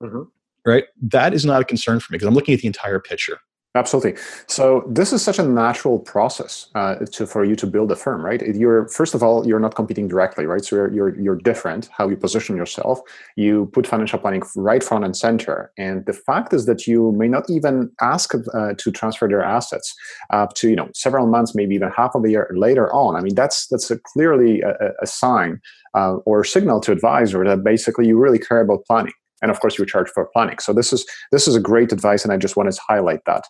Mm-hmm. 0.01 0.23
Right? 0.65 0.85
That 1.01 1.33
is 1.33 1.45
not 1.45 1.61
a 1.61 1.65
concern 1.65 1.99
for 1.99 2.11
me 2.11 2.17
because 2.17 2.27
I'm 2.27 2.33
looking 2.33 2.53
at 2.53 2.61
the 2.61 2.67
entire 2.67 2.99
picture. 2.99 3.39
Absolutely. 3.75 4.15
So 4.47 4.83
this 4.89 5.13
is 5.13 5.21
such 5.21 5.37
a 5.37 5.43
natural 5.43 5.99
process 5.99 6.71
uh, 6.73 6.95
to, 7.11 7.27
for 7.27 7.45
you 7.45 7.55
to 7.57 7.67
build 7.67 7.91
a 7.91 7.95
firm, 7.95 8.25
right? 8.25 8.41
You're 8.41 8.87
first 8.87 9.13
of 9.13 9.21
all, 9.21 9.45
you're 9.45 9.59
not 9.59 9.75
competing 9.75 10.07
directly, 10.07 10.47
right? 10.47 10.65
So 10.65 10.75
you're, 10.75 10.91
you're 10.91 11.19
you're 11.21 11.35
different 11.35 11.87
how 11.95 12.09
you 12.09 12.17
position 12.17 12.57
yourself. 12.57 12.99
You 13.35 13.69
put 13.71 13.85
financial 13.85 14.17
planning 14.17 14.41
right 14.55 14.83
front 14.83 15.05
and 15.05 15.15
center, 15.15 15.71
and 15.77 16.03
the 16.07 16.13
fact 16.13 16.51
is 16.51 16.65
that 16.65 16.87
you 16.87 17.11
may 17.11 17.27
not 17.27 17.43
even 17.47 17.91
ask 18.01 18.33
uh, 18.33 18.73
to 18.75 18.91
transfer 18.91 19.27
their 19.27 19.43
assets 19.43 19.93
up 20.31 20.55
to 20.55 20.69
you 20.69 20.75
know 20.75 20.89
several 20.95 21.27
months, 21.27 21.53
maybe 21.53 21.75
even 21.75 21.91
half 21.95 22.15
of 22.15 22.25
a 22.25 22.29
year 22.29 22.49
later 22.55 22.91
on. 22.91 23.15
I 23.15 23.21
mean, 23.21 23.35
that's 23.35 23.67
that's 23.67 23.91
a 23.91 23.99
clearly 23.99 24.61
a, 24.61 24.73
a 24.99 25.05
sign 25.05 25.61
uh, 25.93 26.15
or 26.25 26.43
signal 26.43 26.79
to 26.81 26.91
advisor 26.91 27.45
that 27.45 27.63
basically 27.63 28.07
you 28.07 28.17
really 28.17 28.39
care 28.39 28.61
about 28.61 28.83
planning 28.85 29.13
and 29.41 29.51
of 29.51 29.59
course 29.59 29.77
you 29.77 29.85
charge 29.85 30.09
for 30.09 30.29
planning. 30.33 30.59
So 30.59 30.73
this 30.73 30.93
is 30.93 31.05
this 31.31 31.47
is 31.47 31.55
a 31.55 31.59
great 31.59 31.91
advice 31.91 32.23
and 32.23 32.33
i 32.33 32.37
just 32.37 32.57
wanted 32.57 32.73
to 32.73 32.81
highlight 32.87 33.25
that. 33.25 33.43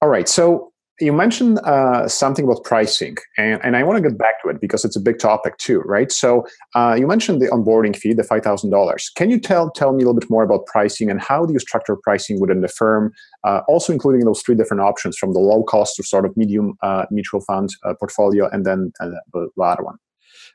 All 0.00 0.08
right 0.08 0.28
so 0.28 0.72
you 1.00 1.12
mentioned 1.12 1.60
uh, 1.60 2.08
something 2.08 2.44
about 2.44 2.64
pricing 2.64 3.16
and, 3.36 3.60
and 3.64 3.76
i 3.76 3.82
want 3.82 3.96
to 3.96 4.08
get 4.08 4.18
back 4.18 4.42
to 4.42 4.48
it 4.48 4.60
because 4.60 4.84
it's 4.84 4.96
a 4.96 5.00
big 5.00 5.18
topic 5.18 5.56
too 5.58 5.80
right? 5.80 6.10
So 6.10 6.44
uh, 6.74 6.96
you 6.98 7.06
mentioned 7.06 7.40
the 7.40 7.46
onboarding 7.46 7.94
fee 7.96 8.14
the 8.14 8.22
$5000 8.22 9.14
can 9.16 9.30
you 9.30 9.38
tell 9.38 9.70
tell 9.70 9.92
me 9.92 10.02
a 10.02 10.06
little 10.06 10.18
bit 10.18 10.30
more 10.30 10.42
about 10.42 10.66
pricing 10.66 11.10
and 11.10 11.20
how 11.20 11.46
do 11.46 11.52
you 11.52 11.58
structure 11.58 11.96
pricing 11.96 12.40
within 12.40 12.60
the 12.60 12.68
firm 12.68 13.12
uh, 13.44 13.60
also 13.68 13.92
including 13.92 14.24
those 14.24 14.42
three 14.42 14.54
different 14.54 14.82
options 14.82 15.16
from 15.16 15.32
the 15.32 15.40
low 15.40 15.62
cost 15.62 15.96
to 15.96 16.02
sort 16.02 16.24
of 16.24 16.36
medium 16.36 16.74
uh, 16.82 17.04
mutual 17.10 17.40
fund 17.42 17.68
uh, 17.84 17.94
portfolio 17.94 18.48
and 18.50 18.64
then 18.66 18.92
uh, 19.00 19.10
the 19.32 19.48
latter 19.56 19.84
one? 19.84 19.98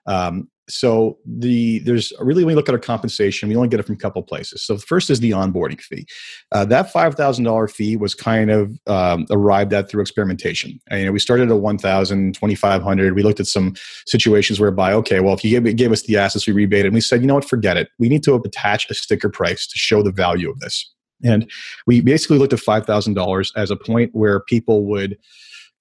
Um, 0.05 0.49
so 0.69 1.17
the 1.25 1.79
there's 1.79 2.13
really 2.19 2.43
when 2.43 2.53
we 2.53 2.55
look 2.55 2.69
at 2.69 2.73
our 2.73 2.79
compensation 2.79 3.49
we 3.49 3.55
only 3.55 3.67
get 3.67 3.79
it 3.79 3.83
from 3.83 3.95
a 3.95 3.97
couple 3.97 4.21
places. 4.23 4.63
So 4.63 4.75
the 4.75 4.81
first 4.81 5.09
is 5.09 5.19
the 5.19 5.31
onboarding 5.31 5.81
fee. 5.81 6.05
Uh, 6.51 6.65
that 6.65 6.91
$5000 6.91 7.71
fee 7.71 7.97
was 7.97 8.15
kind 8.15 8.49
of 8.49 8.79
um, 8.87 9.25
arrived 9.29 9.73
at 9.73 9.89
through 9.89 10.01
experimentation. 10.01 10.79
And, 10.89 11.01
you 11.01 11.05
know, 11.07 11.11
we 11.11 11.19
started 11.19 11.49
at 11.49 11.59
1000 11.59 12.33
2500 12.33 13.15
we 13.15 13.23
looked 13.23 13.39
at 13.39 13.47
some 13.47 13.75
situations 14.05 14.59
whereby 14.59 14.93
okay 14.93 15.19
well 15.19 15.33
if 15.33 15.43
you 15.43 15.59
gave, 15.59 15.75
gave 15.75 15.91
us 15.91 16.03
the 16.03 16.17
assets 16.17 16.47
we 16.47 16.53
rebated 16.53 16.87
and 16.87 16.95
we 16.95 17.01
said 17.01 17.21
you 17.21 17.27
know 17.27 17.35
what? 17.35 17.45
Forget 17.45 17.77
it. 17.77 17.89
We 17.99 18.09
need 18.09 18.23
to 18.23 18.35
attach 18.35 18.89
a 18.89 18.93
sticker 18.93 19.29
price 19.29 19.67
to 19.67 19.77
show 19.77 20.01
the 20.01 20.11
value 20.11 20.49
of 20.49 20.59
this. 20.59 20.89
And 21.23 21.49
we 21.87 22.01
basically 22.01 22.37
looked 22.37 22.53
at 22.53 22.59
$5000 22.59 23.51
as 23.55 23.71
a 23.71 23.75
point 23.75 24.11
where 24.13 24.41
people 24.41 24.85
would 24.85 25.17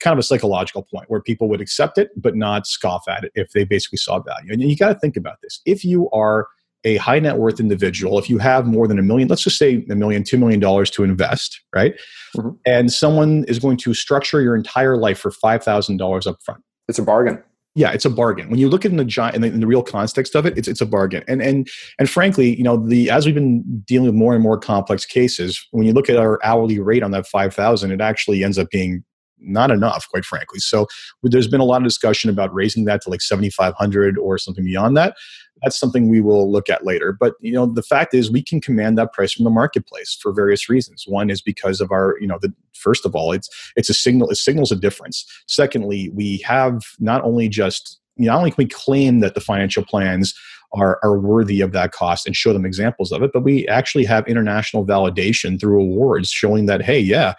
kind 0.03 0.13
of 0.13 0.19
a 0.19 0.23
psychological 0.23 0.83
point 0.83 1.05
where 1.09 1.21
people 1.21 1.47
would 1.49 1.61
accept 1.61 1.97
it 1.97 2.09
but 2.17 2.35
not 2.35 2.67
scoff 2.67 3.07
at 3.07 3.23
it 3.23 3.31
if 3.35 3.51
they 3.51 3.63
basically 3.63 3.97
saw 3.97 4.19
value. 4.19 4.51
And 4.51 4.61
you 4.61 4.75
got 4.75 4.89
to 4.89 4.99
think 4.99 5.15
about 5.15 5.37
this. 5.41 5.61
If 5.65 5.85
you 5.85 6.09
are 6.11 6.47
a 6.83 6.97
high 6.97 7.19
net 7.19 7.37
worth 7.37 7.59
individual, 7.59 8.19
if 8.19 8.29
you 8.29 8.37
have 8.39 8.65
more 8.65 8.87
than 8.87 8.99
a 8.99 9.01
million, 9.01 9.29
let's 9.29 9.43
just 9.43 9.57
say 9.57 9.85
a 9.89 9.95
million, 9.95 10.23
two 10.23 10.37
million 10.37 10.59
dollars 10.59 10.91
to 10.91 11.03
invest, 11.03 11.61
right? 11.73 11.95
Mm-hmm. 12.35 12.49
And 12.65 12.91
someone 12.91 13.45
is 13.47 13.59
going 13.59 13.77
to 13.77 13.93
structure 13.93 14.41
your 14.41 14.55
entire 14.55 14.97
life 14.97 15.19
for 15.19 15.31
five 15.31 15.63
thousand 15.63 15.97
dollars 15.97 16.27
up 16.27 16.37
front. 16.43 16.61
It's 16.87 16.99
a 16.99 17.03
bargain. 17.03 17.41
Yeah, 17.75 17.91
it's 17.91 18.05
a 18.05 18.09
bargain. 18.09 18.51
When 18.51 18.59
you 18.59 18.69
look 18.69 18.85
at 18.85 18.91
in 18.91 18.97
the 18.97 19.05
giant 19.05 19.35
in 19.35 19.41
the, 19.41 19.47
in 19.47 19.59
the 19.59 19.65
real 19.65 19.81
context 19.81 20.35
of 20.35 20.45
it, 20.45 20.57
it's 20.57 20.67
it's 20.67 20.81
a 20.81 20.85
bargain. 20.85 21.23
And 21.27 21.41
and 21.41 21.67
and 21.97 22.09
frankly, 22.09 22.55
you 22.55 22.63
know, 22.63 22.77
the 22.77 23.09
as 23.09 23.25
we've 23.25 23.33
been 23.33 23.63
dealing 23.87 24.05
with 24.05 24.15
more 24.15 24.33
and 24.33 24.43
more 24.43 24.59
complex 24.59 25.05
cases, 25.05 25.65
when 25.71 25.87
you 25.87 25.93
look 25.93 26.09
at 26.09 26.17
our 26.17 26.39
hourly 26.43 26.79
rate 26.79 27.01
on 27.01 27.11
that 27.11 27.25
five 27.25 27.53
thousand, 27.53 27.91
it 27.91 28.01
actually 28.01 28.43
ends 28.43 28.59
up 28.59 28.69
being 28.69 29.03
not 29.43 29.71
enough, 29.71 30.07
quite 30.09 30.25
frankly. 30.25 30.59
So 30.59 30.87
there's 31.21 31.47
been 31.47 31.61
a 31.61 31.65
lot 31.65 31.81
of 31.81 31.83
discussion 31.83 32.29
about 32.29 32.53
raising 32.53 32.85
that 32.85 33.01
to 33.03 33.09
like 33.09 33.21
7,500 33.21 34.17
or 34.17 34.37
something 34.37 34.63
beyond 34.63 34.97
that. 34.97 35.15
That's 35.61 35.79
something 35.79 36.09
we 36.09 36.19
will 36.19 36.51
look 36.51 36.69
at 36.69 36.85
later. 36.85 37.15
But 37.17 37.35
you 37.39 37.53
know, 37.53 37.65
the 37.65 37.83
fact 37.83 38.13
is, 38.13 38.31
we 38.31 38.43
can 38.43 38.59
command 38.59 38.97
that 38.97 39.13
price 39.13 39.31
from 39.31 39.45
the 39.45 39.49
marketplace 39.49 40.17
for 40.21 40.33
various 40.33 40.67
reasons. 40.67 41.05
One 41.07 41.29
is 41.29 41.41
because 41.41 41.79
of 41.79 41.91
our, 41.91 42.17
you 42.19 42.27
know, 42.27 42.37
the 42.41 42.53
first 42.73 43.05
of 43.05 43.15
all, 43.15 43.31
it's 43.31 43.49
it's 43.75 43.89
a 43.89 43.93
signal. 43.93 44.29
It 44.29 44.37
signals 44.37 44.71
a 44.71 44.75
difference. 44.75 45.25
Secondly, 45.47 46.09
we 46.13 46.39
have 46.39 46.81
not 46.99 47.23
only 47.23 47.47
just 47.47 47.99
you 48.17 48.25
know, 48.25 48.33
not 48.33 48.39
only 48.39 48.51
can 48.51 48.63
we 48.63 48.67
claim 48.67 49.19
that 49.21 49.35
the 49.35 49.41
financial 49.41 49.85
plans 49.85 50.33
are, 50.73 50.99
are 51.03 51.19
worthy 51.19 51.61
of 51.61 51.71
that 51.71 51.91
cost 51.91 52.25
and 52.25 52.35
show 52.35 52.53
them 52.53 52.65
examples 52.65 53.11
of 53.11 53.21
it, 53.21 53.31
but 53.33 53.43
we 53.43 53.67
actually 53.67 54.05
have 54.05 54.27
international 54.27 54.85
validation 54.85 55.59
through 55.59 55.79
awards 55.79 56.29
showing 56.29 56.65
that, 56.65 56.81
hey, 56.81 56.99
yeah, 56.99 57.33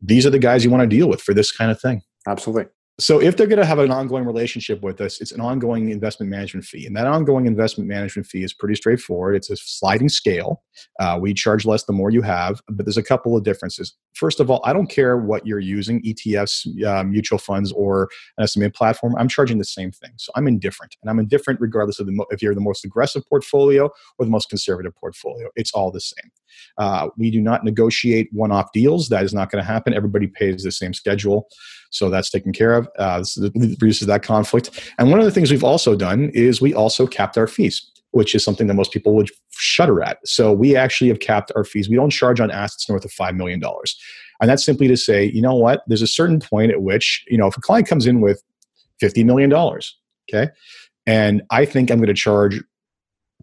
these 0.00 0.26
are 0.26 0.30
the 0.30 0.38
guys 0.38 0.64
you 0.64 0.70
want 0.70 0.82
to 0.82 0.96
deal 0.96 1.08
with 1.08 1.20
for 1.20 1.34
this 1.34 1.52
kind 1.52 1.70
of 1.70 1.80
thing. 1.80 2.02
Absolutely. 2.26 2.66
So 3.00 3.20
if 3.20 3.36
they're 3.36 3.46
going 3.46 3.60
to 3.60 3.64
have 3.64 3.78
an 3.78 3.92
ongoing 3.92 4.24
relationship 4.24 4.82
with 4.82 5.00
us, 5.00 5.20
it's 5.20 5.30
an 5.30 5.40
ongoing 5.40 5.90
investment 5.90 6.30
management 6.30 6.66
fee. 6.66 6.84
And 6.84 6.96
that 6.96 7.06
ongoing 7.06 7.46
investment 7.46 7.88
management 7.88 8.26
fee 8.26 8.42
is 8.42 8.52
pretty 8.52 8.74
straightforward. 8.74 9.36
It's 9.36 9.50
a 9.50 9.56
sliding 9.56 10.08
scale. 10.08 10.64
Uh, 10.98 11.16
we 11.20 11.32
charge 11.32 11.64
less 11.64 11.84
the 11.84 11.92
more 11.92 12.10
you 12.10 12.22
have, 12.22 12.60
but 12.68 12.86
there's 12.86 12.96
a 12.96 13.02
couple 13.02 13.36
of 13.36 13.44
differences. 13.44 13.94
First 14.14 14.40
of 14.40 14.50
all, 14.50 14.60
I 14.64 14.72
don't 14.72 14.88
care 14.88 15.16
what 15.16 15.46
you're 15.46 15.60
using, 15.60 16.02
ETFs, 16.02 16.66
uh, 16.84 17.04
mutual 17.04 17.38
funds, 17.38 17.70
or 17.70 18.08
an 18.36 18.48
SMA 18.48 18.70
platform. 18.70 19.14
I'm 19.16 19.28
charging 19.28 19.58
the 19.58 19.64
same 19.64 19.92
thing. 19.92 20.10
So 20.16 20.32
I'm 20.34 20.48
indifferent. 20.48 20.96
And 21.00 21.08
I'm 21.08 21.20
indifferent 21.20 21.60
regardless 21.60 22.00
of 22.00 22.06
the 22.06 22.12
mo- 22.12 22.26
if 22.30 22.42
you're 22.42 22.54
the 22.54 22.60
most 22.60 22.84
aggressive 22.84 23.22
portfolio 23.28 23.84
or 24.18 24.24
the 24.24 24.32
most 24.32 24.48
conservative 24.48 24.96
portfolio. 24.96 25.50
It's 25.54 25.70
all 25.70 25.92
the 25.92 26.00
same. 26.00 26.32
Uh, 26.78 27.08
we 27.16 27.30
do 27.30 27.40
not 27.40 27.64
negotiate 27.64 28.28
one-off 28.32 28.72
deals. 28.72 29.08
That 29.08 29.24
is 29.24 29.34
not 29.34 29.50
going 29.50 29.62
to 29.62 29.66
happen. 29.66 29.94
Everybody 29.94 30.26
pays 30.26 30.62
the 30.62 30.72
same 30.72 30.94
schedule, 30.94 31.48
so 31.90 32.10
that's 32.10 32.30
taken 32.30 32.52
care 32.52 32.74
of. 32.74 32.88
Uh, 32.98 33.24
reduces 33.54 34.06
that 34.06 34.22
conflict. 34.22 34.92
And 34.98 35.10
one 35.10 35.18
of 35.18 35.24
the 35.24 35.30
things 35.30 35.50
we've 35.50 35.64
also 35.64 35.96
done 35.96 36.30
is 36.34 36.60
we 36.60 36.74
also 36.74 37.06
capped 37.06 37.36
our 37.38 37.46
fees 37.46 37.90
which 38.12 38.34
is 38.34 38.42
something 38.42 38.66
that 38.66 38.74
most 38.74 38.92
people 38.92 39.14
would 39.14 39.30
shudder 39.50 40.02
at. 40.02 40.18
So 40.26 40.52
we 40.52 40.76
actually 40.76 41.08
have 41.08 41.20
capped 41.20 41.52
our 41.54 41.64
fees. 41.64 41.88
We 41.88 41.96
don't 41.96 42.10
charge 42.10 42.40
on 42.40 42.50
assets 42.50 42.88
north 42.88 43.04
of 43.04 43.10
$5 43.10 43.36
million. 43.36 43.62
And 44.40 44.48
that's 44.48 44.64
simply 44.64 44.88
to 44.88 44.96
say, 44.96 45.24
you 45.24 45.42
know 45.42 45.54
what, 45.54 45.82
there's 45.86 46.02
a 46.02 46.06
certain 46.06 46.40
point 46.40 46.70
at 46.70 46.82
which, 46.82 47.24
you 47.28 47.36
know, 47.36 47.48
if 47.48 47.56
a 47.56 47.60
client 47.60 47.88
comes 47.88 48.06
in 48.06 48.20
with 48.20 48.42
$50 49.02 49.24
million, 49.24 49.52
okay, 49.52 50.50
and 51.06 51.42
I 51.50 51.64
think 51.64 51.90
I'm 51.90 51.98
going 51.98 52.08
to 52.08 52.14
charge 52.14 52.62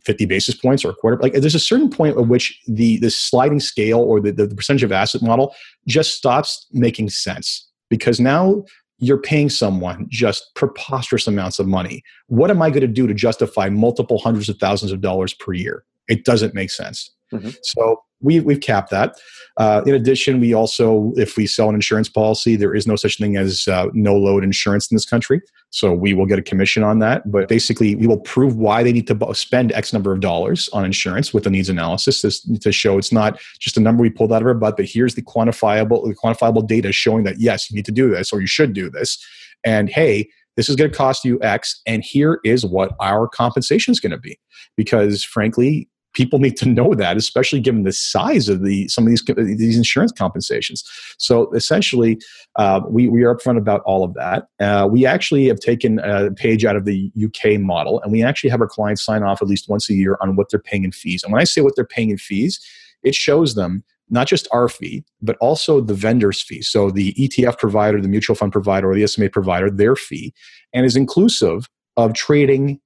50 0.05 0.25
basis 0.25 0.55
points 0.55 0.85
or 0.85 0.91
a 0.91 0.95
quarter. 0.95 1.17
Like 1.21 1.33
there's 1.33 1.55
a 1.55 1.59
certain 1.59 1.89
point 1.89 2.17
at 2.17 2.27
which 2.27 2.59
the 2.67 2.97
the 2.97 3.09
sliding 3.09 3.59
scale 3.59 3.99
or 3.99 4.19
the, 4.19 4.31
the, 4.31 4.47
the 4.47 4.55
percentage 4.55 4.83
of 4.83 4.91
asset 4.91 5.21
model 5.21 5.55
just 5.87 6.15
stops 6.15 6.67
making 6.71 7.09
sense 7.09 7.67
because 7.89 8.19
now 8.19 8.63
you're 8.99 9.17
paying 9.17 9.49
someone 9.49 10.07
just 10.09 10.53
preposterous 10.55 11.27
amounts 11.27 11.59
of 11.59 11.67
money. 11.67 12.01
What 12.27 12.49
am 12.49 12.61
I 12.61 12.69
going 12.69 12.81
to 12.81 12.87
do 12.87 13.07
to 13.07 13.13
justify 13.13 13.69
multiple 13.69 14.19
hundreds 14.19 14.47
of 14.47 14.57
thousands 14.57 14.91
of 14.91 15.01
dollars 15.01 15.33
per 15.33 15.53
year? 15.53 15.83
It 16.07 16.23
doesn't 16.23 16.53
make 16.53 16.71
sense. 16.71 17.11
Mm-hmm. 17.39 17.49
So 17.63 18.01
we, 18.21 18.39
we've 18.39 18.59
capped 18.59 18.89
that. 18.91 19.15
Uh, 19.57 19.81
in 19.85 19.93
addition, 19.93 20.39
we 20.39 20.53
also, 20.53 21.13
if 21.15 21.37
we 21.37 21.47
sell 21.47 21.69
an 21.69 21.75
insurance 21.75 22.09
policy, 22.09 22.55
there 22.55 22.73
is 22.73 22.85
no 22.87 22.95
such 22.95 23.17
thing 23.17 23.37
as 23.37 23.67
uh, 23.67 23.87
no 23.93 24.15
load 24.15 24.43
insurance 24.43 24.89
in 24.91 24.95
this 24.95 25.05
country. 25.05 25.41
So 25.69 25.93
we 25.93 26.13
will 26.13 26.25
get 26.25 26.39
a 26.39 26.41
commission 26.41 26.83
on 26.83 26.99
that. 26.99 27.29
But 27.31 27.47
basically, 27.47 27.95
we 27.95 28.07
will 28.07 28.19
prove 28.19 28.57
why 28.57 28.83
they 28.83 28.91
need 28.91 29.07
to 29.07 29.33
spend 29.33 29.71
X 29.71 29.93
number 29.93 30.11
of 30.11 30.19
dollars 30.19 30.69
on 30.73 30.83
insurance 30.83 31.33
with 31.33 31.47
a 31.47 31.49
needs 31.49 31.69
analysis 31.69 32.21
to, 32.21 32.59
to 32.59 32.71
show 32.71 32.97
it's 32.97 33.11
not 33.11 33.39
just 33.59 33.77
a 33.77 33.79
number 33.79 34.01
we 34.01 34.09
pulled 34.09 34.33
out 34.33 34.41
of 34.41 34.47
our 34.47 34.53
butt, 34.53 34.75
but 34.75 34.85
here's 34.85 35.15
the 35.15 35.21
quantifiable, 35.21 36.05
the 36.05 36.15
quantifiable 36.15 36.65
data 36.67 36.91
showing 36.91 37.23
that 37.23 37.39
yes, 37.39 37.69
you 37.69 37.75
need 37.75 37.85
to 37.85 37.91
do 37.91 38.09
this 38.09 38.33
or 38.33 38.41
you 38.41 38.47
should 38.47 38.73
do 38.73 38.89
this. 38.89 39.23
And 39.63 39.89
hey, 39.89 40.29
this 40.57 40.69
is 40.69 40.75
going 40.75 40.89
to 40.89 40.97
cost 40.97 41.25
you 41.25 41.39
X, 41.41 41.81
and 41.85 42.03
here 42.03 42.39
is 42.43 42.65
what 42.65 42.95
our 43.01 43.27
compensation 43.27 43.91
is 43.91 43.99
going 43.99 44.11
to 44.11 44.17
be. 44.17 44.39
Because 44.77 45.23
frankly, 45.23 45.89
people 46.15 46.39
need 46.39 46.58
to 46.58 46.67
know 46.67 46.95
that, 46.95 47.17
especially 47.17 47.60
given 47.60 47.84
the 47.84 47.91
size 47.91 48.49
of 48.49 48.63
the 48.63 48.88
some 48.88 49.04
of 49.04 49.10
these 49.10 49.23
these 49.58 49.78
insurance 49.78 50.12
compensations. 50.12 50.84
So 51.17 51.51
essentially, 51.54 52.19
uh, 52.56 52.82
we 52.89 53.08
we 53.08 53.23
are 53.23 53.36
upfront 53.36 53.58
about 53.58 53.82
all 53.82 54.04
of 54.04 54.13
that. 54.15 54.47
Uh, 54.60 54.88
we 54.89 55.06
actually 55.06 55.47
have 55.47 55.60
taken 55.60 55.99
a 55.99 56.32
page 56.32 56.65
out 56.65 56.75
of 56.75 56.86
the 56.86 57.12
UK 57.23 57.60
model, 57.60 58.01
and 58.01 58.12
we 58.12 58.23
actually 58.23 58.49
have 58.49 58.62
our 58.62 58.67
clients 58.67 59.04
sign 59.04 59.21
off 59.21 59.41
at 59.41 59.47
least 59.47 59.69
once 59.69 59.89
a 59.89 59.93
year 59.93 60.17
on 60.21 60.36
what 60.36 60.49
they're 60.49 60.60
paying 60.60 60.84
in 60.84 60.91
fees. 60.91 61.23
And 61.23 61.32
when 61.32 61.41
I 61.41 61.45
say 61.45 61.62
what 61.62 61.75
they're 61.75 61.86
paying 61.86 62.10
in 62.10 62.17
fees, 62.17 62.60
it 63.04 63.13
shows 63.13 63.54
them 63.56 63.84
not 64.10 64.28
just 64.28 64.47
our 64.51 64.69
fee, 64.69 65.04
but 65.21 65.36
also 65.38 65.82
the 65.82 65.95
vendor's 65.95 66.41
fee. 66.41 66.62
So 66.62 66.91
the 66.91 67.13
ETF 67.13 67.58
provider, 67.58 67.99
the 67.99 68.08
mutual 68.08 68.36
fund 68.36 68.51
provider, 68.51 68.89
or 68.89 68.95
the 68.95 69.08
SMA 69.08 69.30
provider, 69.30 69.69
their 69.69 69.95
fee, 69.95 70.34
and 70.73 70.86
is 70.86 70.95
inclusive 70.95 71.67
of 71.97 72.13
trading 72.13 72.80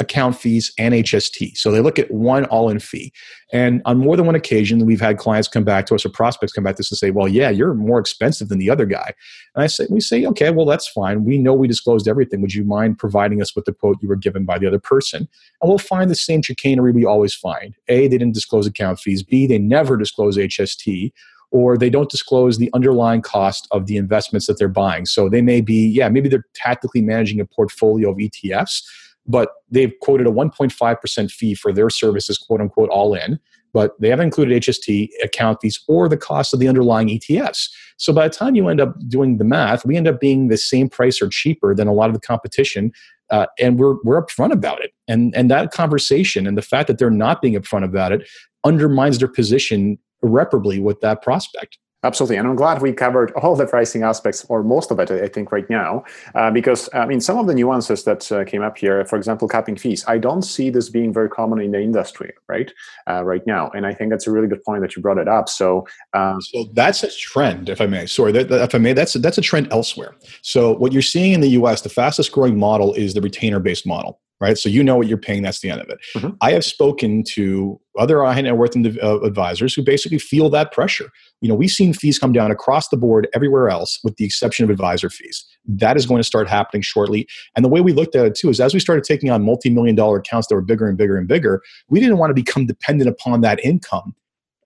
account 0.00 0.36
fees 0.36 0.72
and 0.76 0.92
HST. 0.92 1.56
So 1.56 1.70
they 1.70 1.80
look 1.80 1.98
at 1.98 2.10
one 2.10 2.46
all 2.46 2.68
in 2.68 2.80
fee. 2.80 3.12
And 3.52 3.80
on 3.84 3.98
more 3.98 4.16
than 4.16 4.26
one 4.26 4.34
occasion, 4.34 4.84
we've 4.86 5.00
had 5.00 5.18
clients 5.18 5.46
come 5.46 5.62
back 5.62 5.86
to 5.86 5.94
us 5.94 6.04
or 6.04 6.08
prospects 6.08 6.52
come 6.52 6.64
back 6.64 6.76
to 6.76 6.80
us 6.80 6.90
and 6.90 6.98
say, 6.98 7.10
well, 7.10 7.28
yeah, 7.28 7.50
you're 7.50 7.74
more 7.74 8.00
expensive 8.00 8.48
than 8.48 8.58
the 8.58 8.70
other 8.70 8.86
guy. 8.86 9.12
And 9.54 9.62
I 9.62 9.68
say, 9.68 9.86
we 9.88 10.00
say, 10.00 10.26
okay, 10.26 10.50
well, 10.50 10.66
that's 10.66 10.88
fine. 10.88 11.24
We 11.24 11.38
know 11.38 11.54
we 11.54 11.68
disclosed 11.68 12.08
everything. 12.08 12.40
Would 12.40 12.54
you 12.54 12.64
mind 12.64 12.98
providing 12.98 13.40
us 13.40 13.54
with 13.54 13.66
the 13.66 13.72
quote 13.72 13.98
you 14.02 14.08
were 14.08 14.16
given 14.16 14.44
by 14.44 14.58
the 14.58 14.66
other 14.66 14.80
person? 14.80 15.28
And 15.62 15.68
we'll 15.68 15.78
find 15.78 16.10
the 16.10 16.16
same 16.16 16.42
chicanery 16.42 16.90
we 16.90 17.04
always 17.04 17.34
find. 17.34 17.74
A, 17.86 18.08
they 18.08 18.18
didn't 18.18 18.34
disclose 18.34 18.66
account 18.66 18.98
fees. 18.98 19.22
B, 19.22 19.46
they 19.46 19.58
never 19.58 19.96
disclose 19.96 20.36
HST 20.36 21.12
or 21.52 21.78
they 21.78 21.88
don't 21.88 22.10
disclose 22.10 22.58
the 22.58 22.68
underlying 22.74 23.22
cost 23.22 23.68
of 23.70 23.86
the 23.86 23.96
investments 23.96 24.48
that 24.48 24.58
they're 24.58 24.66
buying. 24.66 25.06
So 25.06 25.28
they 25.28 25.40
may 25.40 25.60
be, 25.60 25.86
yeah, 25.86 26.08
maybe 26.08 26.28
they're 26.28 26.46
tactically 26.52 27.00
managing 27.00 27.38
a 27.38 27.44
portfolio 27.44 28.10
of 28.10 28.16
ETFs, 28.16 28.82
but 29.26 29.50
they've 29.70 29.92
quoted 30.00 30.26
a 30.26 30.30
1.5% 30.30 31.30
fee 31.30 31.54
for 31.54 31.72
their 31.72 31.90
services, 31.90 32.38
quote 32.38 32.60
unquote, 32.60 32.90
all 32.90 33.14
in 33.14 33.38
but 33.74 34.00
they 34.00 34.08
haven't 34.08 34.26
included 34.26 34.62
HST 34.62 35.10
account 35.22 35.58
fees 35.60 35.82
or 35.88 36.08
the 36.08 36.16
cost 36.16 36.54
of 36.54 36.60
the 36.60 36.68
underlying 36.68 37.08
ETFs. 37.08 37.68
So 37.98 38.12
by 38.12 38.28
the 38.28 38.34
time 38.34 38.54
you 38.54 38.68
end 38.68 38.80
up 38.80 38.94
doing 39.08 39.36
the 39.36 39.44
math, 39.44 39.84
we 39.84 39.96
end 39.96 40.08
up 40.08 40.20
being 40.20 40.48
the 40.48 40.56
same 40.56 40.88
price 40.88 41.20
or 41.20 41.28
cheaper 41.28 41.74
than 41.74 41.88
a 41.88 41.92
lot 41.92 42.08
of 42.08 42.14
the 42.14 42.20
competition. 42.20 42.92
Uh, 43.30 43.46
and 43.58 43.78
we're, 43.78 43.96
we're 44.04 44.24
upfront 44.24 44.52
about 44.52 44.82
it. 44.82 44.92
And, 45.08 45.34
and 45.34 45.50
that 45.50 45.72
conversation 45.72 46.46
and 46.46 46.56
the 46.56 46.62
fact 46.62 46.86
that 46.86 46.98
they're 46.98 47.10
not 47.10 47.42
being 47.42 47.54
upfront 47.54 47.84
about 47.84 48.12
it 48.12 48.26
undermines 48.62 49.18
their 49.18 49.28
position 49.28 49.98
irreparably 50.22 50.78
with 50.78 51.00
that 51.00 51.20
prospect. 51.20 51.78
Absolutely, 52.04 52.36
and 52.36 52.46
I'm 52.46 52.54
glad 52.54 52.82
we 52.82 52.92
covered 52.92 53.32
all 53.32 53.56
the 53.56 53.66
pricing 53.66 54.02
aspects, 54.02 54.44
or 54.50 54.62
most 54.62 54.90
of 54.90 55.00
it, 55.00 55.10
I 55.10 55.26
think, 55.26 55.50
right 55.50 55.68
now, 55.70 56.04
uh, 56.34 56.50
because 56.50 56.90
I 56.92 57.06
mean, 57.06 57.18
some 57.18 57.38
of 57.38 57.46
the 57.46 57.54
nuances 57.54 58.04
that 58.04 58.30
uh, 58.30 58.44
came 58.44 58.62
up 58.62 58.76
here, 58.76 59.06
for 59.06 59.16
example, 59.16 59.48
capping 59.48 59.76
fees, 59.76 60.04
I 60.06 60.18
don't 60.18 60.42
see 60.42 60.68
this 60.68 60.90
being 60.90 61.14
very 61.14 61.30
common 61.30 61.60
in 61.60 61.70
the 61.70 61.80
industry, 61.80 62.34
right, 62.46 62.70
uh, 63.08 63.24
right 63.24 63.44
now, 63.46 63.70
and 63.70 63.86
I 63.86 63.94
think 63.94 64.10
that's 64.10 64.26
a 64.26 64.30
really 64.30 64.48
good 64.48 64.62
point 64.64 64.82
that 64.82 64.94
you 64.94 65.00
brought 65.00 65.16
it 65.16 65.28
up. 65.28 65.48
So, 65.48 65.86
um, 66.12 66.42
so 66.42 66.66
that's 66.74 67.02
a 67.02 67.10
trend, 67.10 67.70
if 67.70 67.80
I 67.80 67.86
may. 67.86 68.04
Sorry, 68.04 68.32
that, 68.32 68.48
that, 68.50 68.60
if 68.60 68.74
I 68.74 68.78
may, 68.78 68.92
that's 68.92 69.14
a, 69.14 69.18
that's 69.18 69.38
a 69.38 69.42
trend 69.42 69.72
elsewhere. 69.72 70.14
So, 70.42 70.74
what 70.76 70.92
you're 70.92 71.00
seeing 71.00 71.32
in 71.32 71.40
the 71.40 71.50
U.S., 71.60 71.80
the 71.80 71.88
fastest 71.88 72.32
growing 72.32 72.58
model 72.58 72.92
is 72.92 73.14
the 73.14 73.22
retainer-based 73.22 73.86
model 73.86 74.20
right? 74.40 74.58
So 74.58 74.68
you 74.68 74.82
know 74.82 74.96
what 74.96 75.06
you're 75.06 75.18
paying. 75.18 75.42
That's 75.42 75.60
the 75.60 75.70
end 75.70 75.80
of 75.80 75.88
it. 75.88 75.98
Mm-hmm. 76.14 76.30
I 76.40 76.52
have 76.52 76.64
spoken 76.64 77.22
to 77.28 77.80
other 77.98 78.22
high 78.24 78.40
net 78.40 78.56
worth 78.56 78.76
uh, 78.76 79.20
advisors 79.20 79.74
who 79.74 79.82
basically 79.82 80.18
feel 80.18 80.50
that 80.50 80.72
pressure. 80.72 81.08
You 81.40 81.48
know, 81.48 81.54
we've 81.54 81.70
seen 81.70 81.92
fees 81.92 82.18
come 82.18 82.32
down 82.32 82.50
across 82.50 82.88
the 82.88 82.96
board 82.96 83.28
everywhere 83.34 83.68
else, 83.70 84.00
with 84.02 84.16
the 84.16 84.24
exception 84.24 84.64
of 84.64 84.70
advisor 84.70 85.08
fees. 85.08 85.44
That 85.66 85.96
is 85.96 86.06
going 86.06 86.18
to 86.20 86.24
start 86.24 86.48
happening 86.48 86.82
shortly. 86.82 87.28
And 87.54 87.64
the 87.64 87.68
way 87.68 87.80
we 87.80 87.92
looked 87.92 88.16
at 88.16 88.26
it 88.26 88.34
too 88.34 88.50
is 88.50 88.60
as 88.60 88.74
we 88.74 88.80
started 88.80 89.04
taking 89.04 89.30
on 89.30 89.44
multi 89.44 89.70
million 89.70 89.94
dollar 89.94 90.18
accounts 90.18 90.48
that 90.48 90.54
were 90.54 90.62
bigger 90.62 90.88
and 90.88 90.98
bigger 90.98 91.16
and 91.16 91.28
bigger, 91.28 91.62
we 91.88 92.00
didn't 92.00 92.18
want 92.18 92.30
to 92.30 92.34
become 92.34 92.66
dependent 92.66 93.08
upon 93.08 93.40
that 93.42 93.64
income 93.64 94.14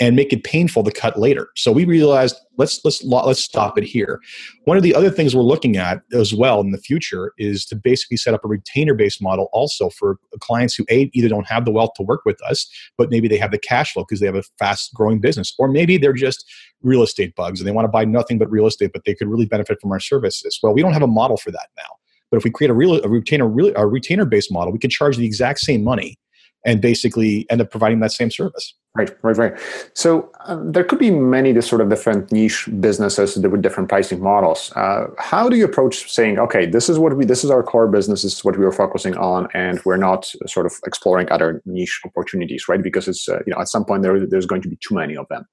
and 0.01 0.15
make 0.15 0.33
it 0.33 0.45
painful 0.45 0.85
to 0.85 0.93
cut 0.93 1.19
later. 1.19 1.49
So 1.57 1.73
we 1.73 1.85
realized 1.85 2.37
let's 2.57 2.85
let's 2.85 3.03
let's 3.03 3.43
stop 3.43 3.77
it 3.77 3.85
here. 3.85 4.21
One 4.65 4.77
of 4.77 4.83
the 4.83 4.95
other 4.95 5.11
things 5.11 5.35
we're 5.35 5.43
looking 5.43 5.77
at 5.77 6.03
as 6.13 6.33
well 6.33 6.61
in 6.61 6.71
the 6.71 6.79
future 6.79 7.33
is 7.39 7.65
to 7.67 7.77
basically 7.77 8.17
set 8.17 8.35
up 8.35 8.45
a 8.45 8.49
retainer 8.49 8.95
based 8.95 9.21
model 9.21 9.49
also 9.53 9.91
for 9.91 10.19
clients 10.41 10.75
who 10.75 10.85
a, 10.91 11.11
either 11.15 11.29
don't 11.29 11.49
have 11.49 11.65
the 11.65 11.73
wealth 11.73 11.91
to 11.97 12.03
work 12.03 12.23
with 12.25 12.41
us, 12.43 12.69
but 12.97 13.11
maybe 13.11 13.27
they 13.29 13.39
have 13.39 13.51
the 13.51 13.59
cash 13.59 13.93
flow 13.93 14.05
because 14.05 14.21
they 14.21 14.27
have 14.27 14.37
a 14.37 14.45
fast 14.59 14.95
growing 14.95 15.21
business, 15.21 15.53
or 15.59 15.69
maybe 15.69 15.99
they're 15.99 16.13
just 16.13 16.45
real 16.83 17.03
estate 17.03 17.35
bugs 17.35 17.61
and 17.61 17.67
they 17.67 17.73
want 17.73 17.85
to 17.85 17.91
buy 17.91 18.05
nothing 18.05 18.39
but 18.39 18.51
real 18.51 18.67
estate, 18.67 18.91
but 18.93 19.05
they 19.05 19.15
could 19.15 19.29
really 19.29 19.47
benefit 19.47 19.81
from 19.81 19.91
our 19.91 20.01
services. 20.01 20.59
Well, 20.63 20.75
we 20.75 20.83
don't 20.83 20.93
have 20.93 21.03
a 21.03 21.09
model 21.09 21.37
for 21.37 21.51
that 21.51 21.69
now. 21.77 21.91
But 22.31 22.37
if 22.37 22.45
we 22.45 22.51
create 22.51 22.71
a 22.71 22.75
real 22.75 23.03
a 23.03 23.09
retainer 23.09 23.47
a 23.75 23.87
retainer 23.87 24.27
based 24.27 24.53
model, 24.53 24.73
we 24.73 24.79
could 24.79 24.91
charge 24.91 25.17
the 25.17 25.25
exact 25.25 25.61
same 25.61 25.83
money 25.83 26.19
and 26.69 26.83
basically 26.83 27.47
end 27.49 27.63
up 27.63 27.71
providing 27.71 28.01
that 28.01 28.13
same 28.13 28.31
service. 28.31 28.75
Right, 28.95 29.11
right, 29.23 29.37
right. 29.37 29.55
So 29.95 30.31
um, 30.47 30.73
there 30.73 30.85
could 30.85 30.99
be 30.99 31.11
many 31.11 31.59
sort 31.63 31.81
of 31.81 31.89
different 31.89 32.31
niche 32.31 32.69
businesses 32.79 33.37
with 33.39 33.63
different 33.63 33.89
pricing 33.89 34.21
models. 34.21 34.71
Uh, 34.77 35.07
how 35.19 35.49
do 35.49 35.57
you 35.57 35.65
approach 35.65 36.11
saying, 36.11 36.39
okay, 36.39 36.67
this 36.67 36.91
is 36.91 36.99
what 36.99 37.17
we, 37.17 37.25
this 37.25 37.43
is 37.43 37.51
our 37.51 37.63
core 37.63 37.89
business, 37.89 38.23
this 38.23 38.35
is 38.35 38.45
what 38.45 38.59
we 38.59 38.67
are 38.67 38.73
focusing 38.73 39.17
on, 39.17 39.49
and 39.55 39.81
we're 39.87 39.97
not 39.97 40.31
sort 40.47 40.67
of 40.67 40.75
exploring 40.85 41.31
other 41.31 41.63
niche 41.65 42.01
opportunities, 42.05 42.69
right? 42.69 42.83
Because 42.83 43.09
it's 43.09 43.29
uh, 43.29 43.39
you 43.47 43.55
know 43.55 43.61
at 43.61 43.69
some 43.69 43.85
point 43.85 44.03
there 44.03 44.27
there's 44.27 44.47
going 44.47 44.63
to 44.63 44.69
be 44.69 44.79
too 44.87 44.95
many 44.95 45.17
of 45.17 45.27
them. 45.31 45.47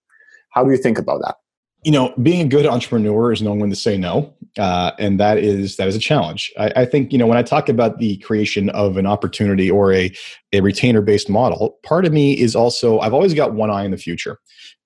How 0.51 0.63
do 0.65 0.71
you 0.71 0.77
think 0.77 0.97
about 0.97 1.21
that? 1.21 1.35
You 1.85 1.91
know, 1.91 2.15
being 2.23 2.41
a 2.41 2.49
good 2.49 2.65
entrepreneur 2.65 3.31
is 3.31 3.43
knowing 3.43 3.59
when 3.59 3.69
to 3.69 3.75
say 3.75 3.95
no, 3.95 4.33
uh, 4.57 4.93
and 4.97 5.19
that 5.19 5.37
is 5.37 5.75
that 5.75 5.87
is 5.87 5.95
a 5.95 5.99
challenge. 5.99 6.51
I, 6.57 6.71
I, 6.77 6.85
think 6.85 7.11
you 7.11 7.19
know 7.19 7.27
when 7.27 7.37
I 7.37 7.43
talk 7.43 7.69
about 7.69 7.99
the 7.99 8.17
creation 8.17 8.69
of 8.71 8.97
an 8.97 9.05
opportunity 9.05 9.69
or 9.69 9.93
a 9.93 10.11
a 10.51 10.61
retainer 10.61 11.01
based 11.01 11.29
model, 11.29 11.77
part 11.83 12.03
of 12.05 12.11
me 12.11 12.33
is 12.33 12.55
also 12.55 12.97
I've 12.99 13.13
always 13.13 13.35
got 13.35 13.53
one 13.53 13.69
eye 13.69 13.85
in 13.85 13.91
the 13.91 13.97
future, 13.97 14.39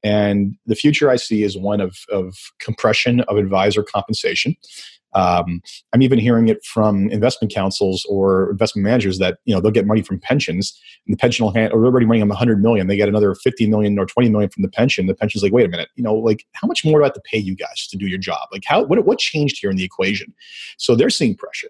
and 0.03 0.57
the 0.65 0.75
future 0.75 1.09
I 1.09 1.15
see 1.15 1.41
is 1.43 1.57
one 1.57 1.79
of 1.79 1.95
of 2.12 2.35
compression 2.59 3.21
of 3.21 3.38
advisor 3.38 3.81
compensation. 3.81 4.57
Um, 5.13 5.62
I'm 5.93 6.02
even 6.02 6.19
hearing 6.19 6.50
it 6.50 6.63
from 6.63 7.10
investment 7.10 7.54
counsels 7.54 8.06
or 8.10 8.52
investment 8.52 8.84
managers 8.84 9.17
that 9.19 9.39
you 9.45 9.54
know 9.54 9.62
they'll 9.62 9.72
get 9.72 9.88
money 9.88 10.02
from 10.02 10.19
pensions, 10.19 10.80
and 11.06 11.13
the 11.13 11.17
pension 11.17 11.45
will 11.45 11.54
hand, 11.54 11.74
or 11.74 11.86
already 11.86 12.06
money 12.06 12.22
on 12.22 12.28
100 12.28 12.62
million, 12.62 12.88
they 12.88 12.98
get 12.98 13.10
another 13.10 13.36
50 13.36 13.67
million 13.67 13.98
or 13.98 14.06
20 14.06 14.30
million 14.30 14.50
from 14.50 14.63
the 14.63 14.69
pension. 14.69 15.08
The 15.08 15.15
pension's 15.15 15.43
like, 15.43 15.54
wait 15.54 15.65
a 15.65 15.69
minute, 15.69 15.89
you 15.95 16.04
know, 16.04 16.13
like 16.13 16.45
how 16.54 16.67
much 16.67 16.86
more 16.86 17.00
do 17.00 17.04
I 17.04 17.08
have 17.08 17.13
to 17.13 17.22
pay 17.22 17.38
you 17.38 17.56
guys 17.56 17.88
to 17.89 17.98
do 17.98 18.08
your 18.08 18.19
job? 18.19 18.48
Like 18.52 18.63
how 18.65 18.84
what 18.84 19.04
what 19.06 19.19
changed 19.19 19.58
here 19.60 19.72
in 19.72 19.78
the 19.78 19.84
equation? 19.84 20.34
So 20.78 20.95
they're 20.95 21.10
seeing 21.10 21.36
pressure 21.36 21.69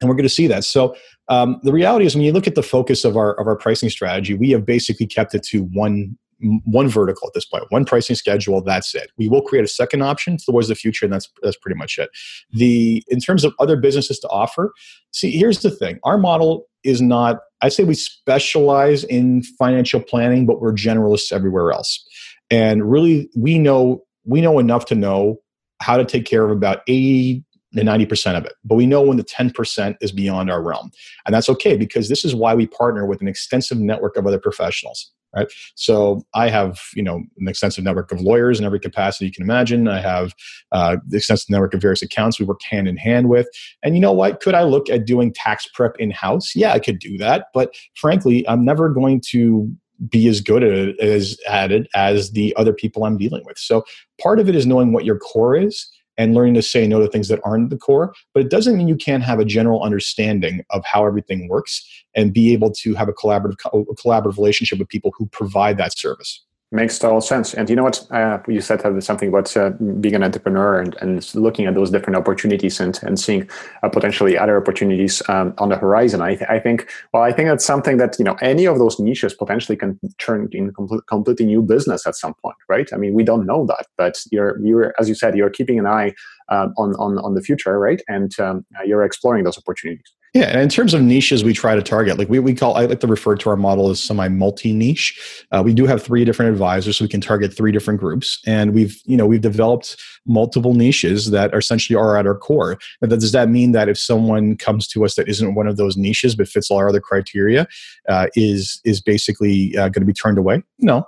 and 0.00 0.08
we're 0.08 0.16
going 0.16 0.24
to 0.24 0.28
see 0.28 0.46
that. 0.46 0.64
So 0.64 0.96
um, 1.28 1.60
the 1.62 1.72
reality 1.72 2.06
is, 2.06 2.14
when 2.14 2.24
you 2.24 2.32
look 2.32 2.46
at 2.46 2.54
the 2.54 2.62
focus 2.62 3.04
of 3.04 3.16
our 3.16 3.38
of 3.38 3.46
our 3.46 3.56
pricing 3.56 3.90
strategy, 3.90 4.34
we 4.34 4.50
have 4.50 4.64
basically 4.64 5.06
kept 5.06 5.34
it 5.34 5.42
to 5.44 5.64
one 5.64 6.16
one 6.64 6.88
vertical 6.88 7.28
at 7.28 7.34
this 7.34 7.44
point, 7.44 7.64
one 7.68 7.84
pricing 7.84 8.16
schedule. 8.16 8.62
That's 8.62 8.94
it. 8.94 9.10
We 9.16 9.28
will 9.28 9.42
create 9.42 9.64
a 9.64 9.68
second 9.68 10.02
option 10.02 10.36
towards 10.36 10.68
the 10.68 10.74
future, 10.74 11.04
and 11.04 11.12
that's 11.12 11.30
that's 11.42 11.56
pretty 11.56 11.78
much 11.78 11.98
it. 11.98 12.10
The 12.52 13.02
in 13.08 13.20
terms 13.20 13.44
of 13.44 13.54
other 13.58 13.76
businesses 13.76 14.18
to 14.20 14.28
offer, 14.28 14.72
see, 15.12 15.30
here's 15.30 15.60
the 15.60 15.70
thing: 15.70 15.98
our 16.04 16.18
model 16.18 16.66
is 16.84 17.00
not. 17.00 17.38
I 17.62 17.68
say 17.68 17.84
we 17.84 17.94
specialize 17.94 19.04
in 19.04 19.42
financial 19.58 20.00
planning, 20.00 20.46
but 20.46 20.60
we're 20.60 20.72
generalists 20.72 21.32
everywhere 21.32 21.72
else. 21.72 22.04
And 22.50 22.90
really, 22.90 23.28
we 23.36 23.58
know 23.58 24.02
we 24.24 24.40
know 24.40 24.58
enough 24.58 24.86
to 24.86 24.94
know 24.94 25.36
how 25.80 25.96
to 25.96 26.04
take 26.04 26.26
care 26.26 26.44
of 26.44 26.50
about 26.50 26.80
80 26.86 27.44
to 27.74 27.82
90% 27.82 28.36
of 28.36 28.44
it. 28.44 28.52
But 28.64 28.74
we 28.74 28.86
know 28.86 29.00
when 29.00 29.16
the 29.16 29.24
10% 29.24 29.96
is 30.00 30.12
beyond 30.12 30.50
our 30.50 30.62
realm. 30.62 30.90
And 31.24 31.34
that's 31.34 31.48
okay 31.48 31.76
because 31.76 32.08
this 32.08 32.24
is 32.24 32.34
why 32.34 32.54
we 32.54 32.66
partner 32.66 33.06
with 33.06 33.20
an 33.20 33.28
extensive 33.28 33.78
network 33.78 34.16
of 34.16 34.26
other 34.26 34.40
professionals 34.40 35.10
right? 35.34 35.50
So 35.74 36.22
i 36.34 36.48
have 36.48 36.78
you 36.94 37.02
know 37.02 37.22
an 37.38 37.48
extensive 37.48 37.84
network 37.84 38.12
of 38.12 38.20
lawyers 38.20 38.58
in 38.58 38.64
every 38.64 38.80
capacity 38.80 39.26
you 39.26 39.32
can 39.32 39.42
imagine. 39.42 39.88
I 39.88 40.00
have 40.00 40.34
uh, 40.72 40.96
extensive 41.12 41.50
network 41.50 41.74
of 41.74 41.80
various 41.80 42.02
accounts 42.02 42.38
we 42.38 42.46
work 42.46 42.60
hand 42.62 42.88
in 42.88 42.96
hand 42.96 43.28
with. 43.28 43.48
And 43.82 43.94
you 43.94 44.00
know 44.00 44.12
what? 44.12 44.40
Could 44.40 44.54
i 44.54 44.62
look 44.62 44.88
at 44.90 45.06
doing 45.06 45.32
tax 45.32 45.66
prep 45.72 45.96
in 45.98 46.10
house 46.10 46.54
yeah 46.54 46.72
i 46.72 46.78
could 46.78 46.98
do 46.98 47.16
that. 47.18 47.46
But 47.54 47.74
frankly 47.94 48.46
i'm 48.48 48.64
never 48.64 48.88
going 48.88 49.22
to 49.30 49.70
be 50.08 50.28
as 50.28 50.40
good 50.40 50.62
at 50.62 50.72
it 50.72 50.98
as 50.98 51.36
at 51.46 51.70
it 51.70 51.86
as 51.94 52.32
the 52.32 52.54
other 52.56 52.72
people 52.72 53.04
i'm 53.04 53.18
dealing 53.18 53.42
with. 53.44 53.58
So 53.58 53.84
part 54.20 54.40
of 54.40 54.48
it 54.48 54.54
is 54.54 54.66
knowing 54.66 54.92
what 54.92 55.04
your 55.04 55.18
core 55.18 55.56
is 55.56 55.90
and 56.20 56.34
learning 56.34 56.52
to 56.52 56.60
say 56.60 56.86
no 56.86 57.00
to 57.00 57.08
things 57.08 57.28
that 57.28 57.40
aren't 57.44 57.70
the 57.70 57.78
core. 57.78 58.12
But 58.34 58.42
it 58.42 58.50
doesn't 58.50 58.76
mean 58.76 58.88
you 58.88 58.94
can't 58.94 59.22
have 59.22 59.40
a 59.40 59.44
general 59.44 59.82
understanding 59.82 60.62
of 60.68 60.84
how 60.84 61.06
everything 61.06 61.48
works 61.48 61.82
and 62.14 62.30
be 62.30 62.52
able 62.52 62.72
to 62.72 62.94
have 62.94 63.08
a 63.08 63.12
collaborative, 63.14 63.56
a 63.72 63.94
collaborative 63.94 64.36
relationship 64.36 64.78
with 64.78 64.88
people 64.90 65.14
who 65.16 65.24
provide 65.28 65.78
that 65.78 65.96
service. 65.96 66.44
Makes 66.72 67.00
total 67.00 67.20
sense. 67.20 67.52
And 67.52 67.68
you 67.68 67.74
know 67.74 67.82
what? 67.82 68.06
Uh, 68.12 68.38
you 68.46 68.60
said 68.60 68.80
something 69.02 69.28
about 69.28 69.56
uh, 69.56 69.70
being 69.70 70.14
an 70.14 70.22
entrepreneur 70.22 70.78
and, 70.78 70.94
and 71.00 71.34
looking 71.34 71.66
at 71.66 71.74
those 71.74 71.90
different 71.90 72.16
opportunities 72.16 72.78
and, 72.78 72.96
and 73.02 73.18
seeing 73.18 73.50
uh, 73.82 73.88
potentially 73.88 74.38
other 74.38 74.56
opportunities 74.56 75.20
um, 75.28 75.52
on 75.58 75.70
the 75.70 75.76
horizon. 75.76 76.22
I, 76.22 76.36
th- 76.36 76.48
I 76.48 76.60
think, 76.60 76.88
well, 77.12 77.24
I 77.24 77.32
think 77.32 77.48
that's 77.48 77.64
something 77.64 77.96
that, 77.96 78.20
you 78.20 78.24
know, 78.24 78.36
any 78.40 78.66
of 78.68 78.78
those 78.78 79.00
niches 79.00 79.34
potentially 79.34 79.74
can 79.74 79.98
turn 80.18 80.48
in 80.52 80.72
complete, 80.72 81.04
completely 81.08 81.46
new 81.46 81.60
business 81.60 82.06
at 82.06 82.14
some 82.14 82.34
point, 82.34 82.56
right? 82.68 82.88
I 82.92 82.98
mean, 82.98 83.14
we 83.14 83.24
don't 83.24 83.46
know 83.46 83.66
that, 83.66 83.86
but 83.98 84.20
you're, 84.30 84.56
you're, 84.64 84.94
as 85.00 85.08
you 85.08 85.16
said, 85.16 85.34
you're 85.34 85.50
keeping 85.50 85.80
an 85.80 85.88
eye 85.88 86.14
uh, 86.50 86.68
on, 86.78 86.94
on, 87.00 87.18
on 87.18 87.34
the 87.34 87.42
future, 87.42 87.80
right? 87.80 88.00
And 88.06 88.38
um, 88.38 88.64
you're 88.86 89.02
exploring 89.02 89.42
those 89.42 89.58
opportunities. 89.58 90.12
Yeah, 90.32 90.44
and 90.44 90.60
in 90.60 90.68
terms 90.68 90.94
of 90.94 91.02
niches, 91.02 91.42
we 91.42 91.52
try 91.52 91.74
to 91.74 91.82
target 91.82 92.16
like 92.16 92.28
we, 92.28 92.38
we 92.38 92.54
call 92.54 92.76
I 92.76 92.84
like 92.84 93.00
to 93.00 93.06
refer 93.08 93.34
to 93.34 93.50
our 93.50 93.56
model 93.56 93.90
as 93.90 94.00
semi 94.00 94.28
multi 94.28 94.72
niche. 94.72 95.44
Uh, 95.50 95.60
we 95.64 95.74
do 95.74 95.86
have 95.86 96.00
three 96.00 96.24
different 96.24 96.52
advisors, 96.52 96.98
so 96.98 97.04
we 97.04 97.08
can 97.08 97.20
target 97.20 97.52
three 97.52 97.72
different 97.72 97.98
groups, 97.98 98.40
and 98.46 98.72
we've 98.72 99.00
you 99.06 99.16
know 99.16 99.26
we've 99.26 99.40
developed 99.40 99.96
multiple 100.26 100.74
niches 100.74 101.32
that 101.32 101.52
are 101.52 101.58
essentially 101.58 101.96
are 101.96 102.16
at 102.16 102.28
our 102.28 102.36
core. 102.36 102.78
Now, 103.02 103.08
does 103.08 103.32
that 103.32 103.48
mean 103.48 103.72
that 103.72 103.88
if 103.88 103.98
someone 103.98 104.56
comes 104.56 104.86
to 104.88 105.04
us 105.04 105.16
that 105.16 105.28
isn't 105.28 105.56
one 105.56 105.66
of 105.66 105.76
those 105.76 105.96
niches 105.96 106.36
but 106.36 106.46
fits 106.46 106.70
all 106.70 106.78
our 106.78 106.88
other 106.88 107.00
criteria, 107.00 107.66
uh, 108.08 108.28
is 108.36 108.80
is 108.84 109.00
basically 109.00 109.76
uh, 109.76 109.88
going 109.88 110.02
to 110.02 110.06
be 110.06 110.12
turned 110.12 110.38
away? 110.38 110.62
No, 110.78 111.06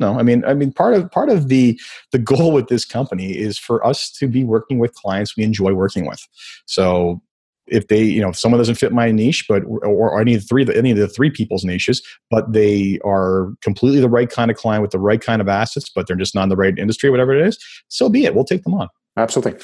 no 0.00 0.18
i 0.18 0.22
mean 0.22 0.44
i 0.44 0.54
mean 0.54 0.72
part 0.72 0.94
of 0.94 1.08
part 1.12 1.28
of 1.28 1.48
the 1.48 1.78
the 2.10 2.18
goal 2.18 2.50
with 2.50 2.66
this 2.66 2.84
company 2.84 3.38
is 3.38 3.56
for 3.56 3.86
us 3.86 4.10
to 4.10 4.26
be 4.26 4.42
working 4.42 4.80
with 4.80 4.92
clients 4.94 5.36
we 5.36 5.44
enjoy 5.44 5.72
working 5.72 6.06
with 6.06 6.26
so 6.66 7.22
if 7.66 7.88
they 7.88 8.02
you 8.02 8.20
know 8.20 8.28
if 8.28 8.36
someone 8.36 8.58
doesn't 8.58 8.74
fit 8.74 8.92
my 8.92 9.10
niche 9.10 9.46
but 9.48 9.62
or, 9.64 9.84
or 9.84 10.20
any 10.20 10.34
of 10.34 10.42
the 10.42 10.46
three 10.46 10.66
any 10.74 10.90
of 10.90 10.98
the 10.98 11.08
three 11.08 11.30
people's 11.30 11.64
niches 11.64 12.02
but 12.30 12.52
they 12.52 12.98
are 13.04 13.52
completely 13.62 14.00
the 14.00 14.08
right 14.08 14.30
kind 14.30 14.50
of 14.50 14.56
client 14.56 14.82
with 14.82 14.90
the 14.90 14.98
right 14.98 15.20
kind 15.20 15.40
of 15.40 15.48
assets 15.48 15.90
but 15.94 16.06
they're 16.06 16.16
just 16.16 16.34
not 16.34 16.44
in 16.44 16.48
the 16.48 16.56
right 16.56 16.78
industry 16.78 17.10
whatever 17.10 17.34
it 17.34 17.46
is 17.46 17.58
so 17.88 18.08
be 18.08 18.24
it. 18.24 18.34
We'll 18.34 18.44
take 18.44 18.62
them 18.64 18.74
on 18.74 18.88
Absolutely. 19.16 19.60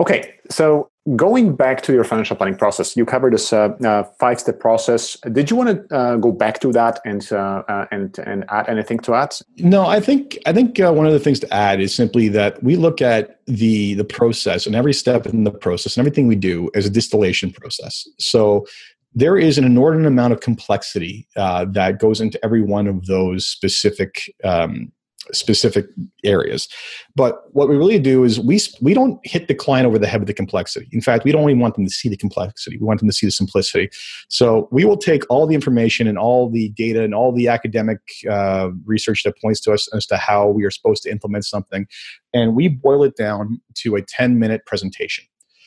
Okay, 0.00 0.34
so 0.50 0.90
going 1.16 1.56
back 1.56 1.82
to 1.82 1.92
your 1.92 2.04
financial 2.04 2.36
planning 2.36 2.56
process, 2.56 2.96
you 2.96 3.04
covered 3.04 3.32
this 3.32 3.52
uh, 3.52 3.68
uh, 3.84 4.04
five-step 4.18 4.58
process. 4.58 5.16
Did 5.32 5.50
you 5.50 5.56
want 5.56 5.88
to 5.88 5.96
uh, 5.96 6.16
go 6.16 6.32
back 6.32 6.60
to 6.60 6.72
that 6.72 7.00
and 7.04 7.26
uh, 7.32 7.62
uh, 7.68 7.86
and 7.90 8.18
and 8.18 8.44
add 8.48 8.68
anything 8.68 8.98
to 9.00 9.10
that? 9.12 9.40
No, 9.58 9.86
I 9.86 10.00
think 10.00 10.38
I 10.46 10.52
think 10.52 10.80
uh, 10.80 10.92
one 10.92 11.06
of 11.06 11.12
the 11.12 11.20
things 11.20 11.40
to 11.40 11.52
add 11.52 11.80
is 11.80 11.94
simply 11.94 12.28
that 12.28 12.62
we 12.62 12.76
look 12.76 13.00
at 13.00 13.40
the 13.46 13.94
the 13.94 14.04
process 14.04 14.66
and 14.66 14.74
every 14.74 14.94
step 14.94 15.26
in 15.26 15.44
the 15.44 15.50
process 15.50 15.96
and 15.96 16.06
everything 16.06 16.26
we 16.26 16.36
do 16.36 16.70
as 16.74 16.86
a 16.86 16.90
distillation 16.90 17.50
process. 17.50 18.06
So 18.18 18.66
there 19.14 19.36
is 19.36 19.58
an 19.58 19.64
inordinate 19.64 20.06
amount 20.06 20.32
of 20.32 20.40
complexity 20.40 21.26
that 21.34 21.98
goes 21.98 22.20
into 22.20 22.42
every 22.44 22.62
one 22.62 22.86
of 22.86 23.06
those 23.06 23.46
specific 23.46 24.32
um, 24.44 24.92
specific 25.32 25.86
areas. 26.24 26.68
But 27.14 27.42
what 27.52 27.68
we 27.68 27.76
really 27.76 27.98
do 27.98 28.24
is 28.24 28.40
we 28.40 28.60
we 28.80 28.94
don't 28.94 29.20
hit 29.24 29.48
the 29.48 29.54
client 29.54 29.86
over 29.86 29.98
the 29.98 30.06
head 30.06 30.20
with 30.20 30.28
the 30.28 30.34
complexity. 30.34 30.88
In 30.92 31.00
fact, 31.00 31.24
we 31.24 31.32
don't 31.32 31.48
even 31.48 31.60
want 31.60 31.74
them 31.74 31.84
to 31.84 31.90
see 31.90 32.08
the 32.08 32.16
complexity. 32.16 32.76
We 32.78 32.86
want 32.86 33.00
them 33.00 33.08
to 33.08 33.14
see 33.14 33.26
the 33.26 33.32
simplicity. 33.32 33.90
So 34.28 34.68
we 34.70 34.84
will 34.84 34.96
take 34.96 35.24
all 35.30 35.46
the 35.46 35.54
information 35.54 36.06
and 36.06 36.18
all 36.18 36.50
the 36.50 36.70
data 36.70 37.02
and 37.02 37.14
all 37.14 37.32
the 37.32 37.48
academic 37.48 37.98
uh, 38.30 38.70
research 38.84 39.22
that 39.24 39.38
points 39.40 39.60
to 39.62 39.72
us 39.72 39.88
as 39.94 40.06
to 40.06 40.16
how 40.16 40.48
we 40.48 40.64
are 40.64 40.70
supposed 40.70 41.02
to 41.04 41.10
implement 41.10 41.44
something, 41.44 41.86
and 42.34 42.54
we 42.54 42.68
boil 42.68 43.04
it 43.04 43.16
down 43.16 43.60
to 43.76 43.96
a 43.96 44.02
ten 44.02 44.38
minute 44.38 44.64
presentation. 44.66 45.24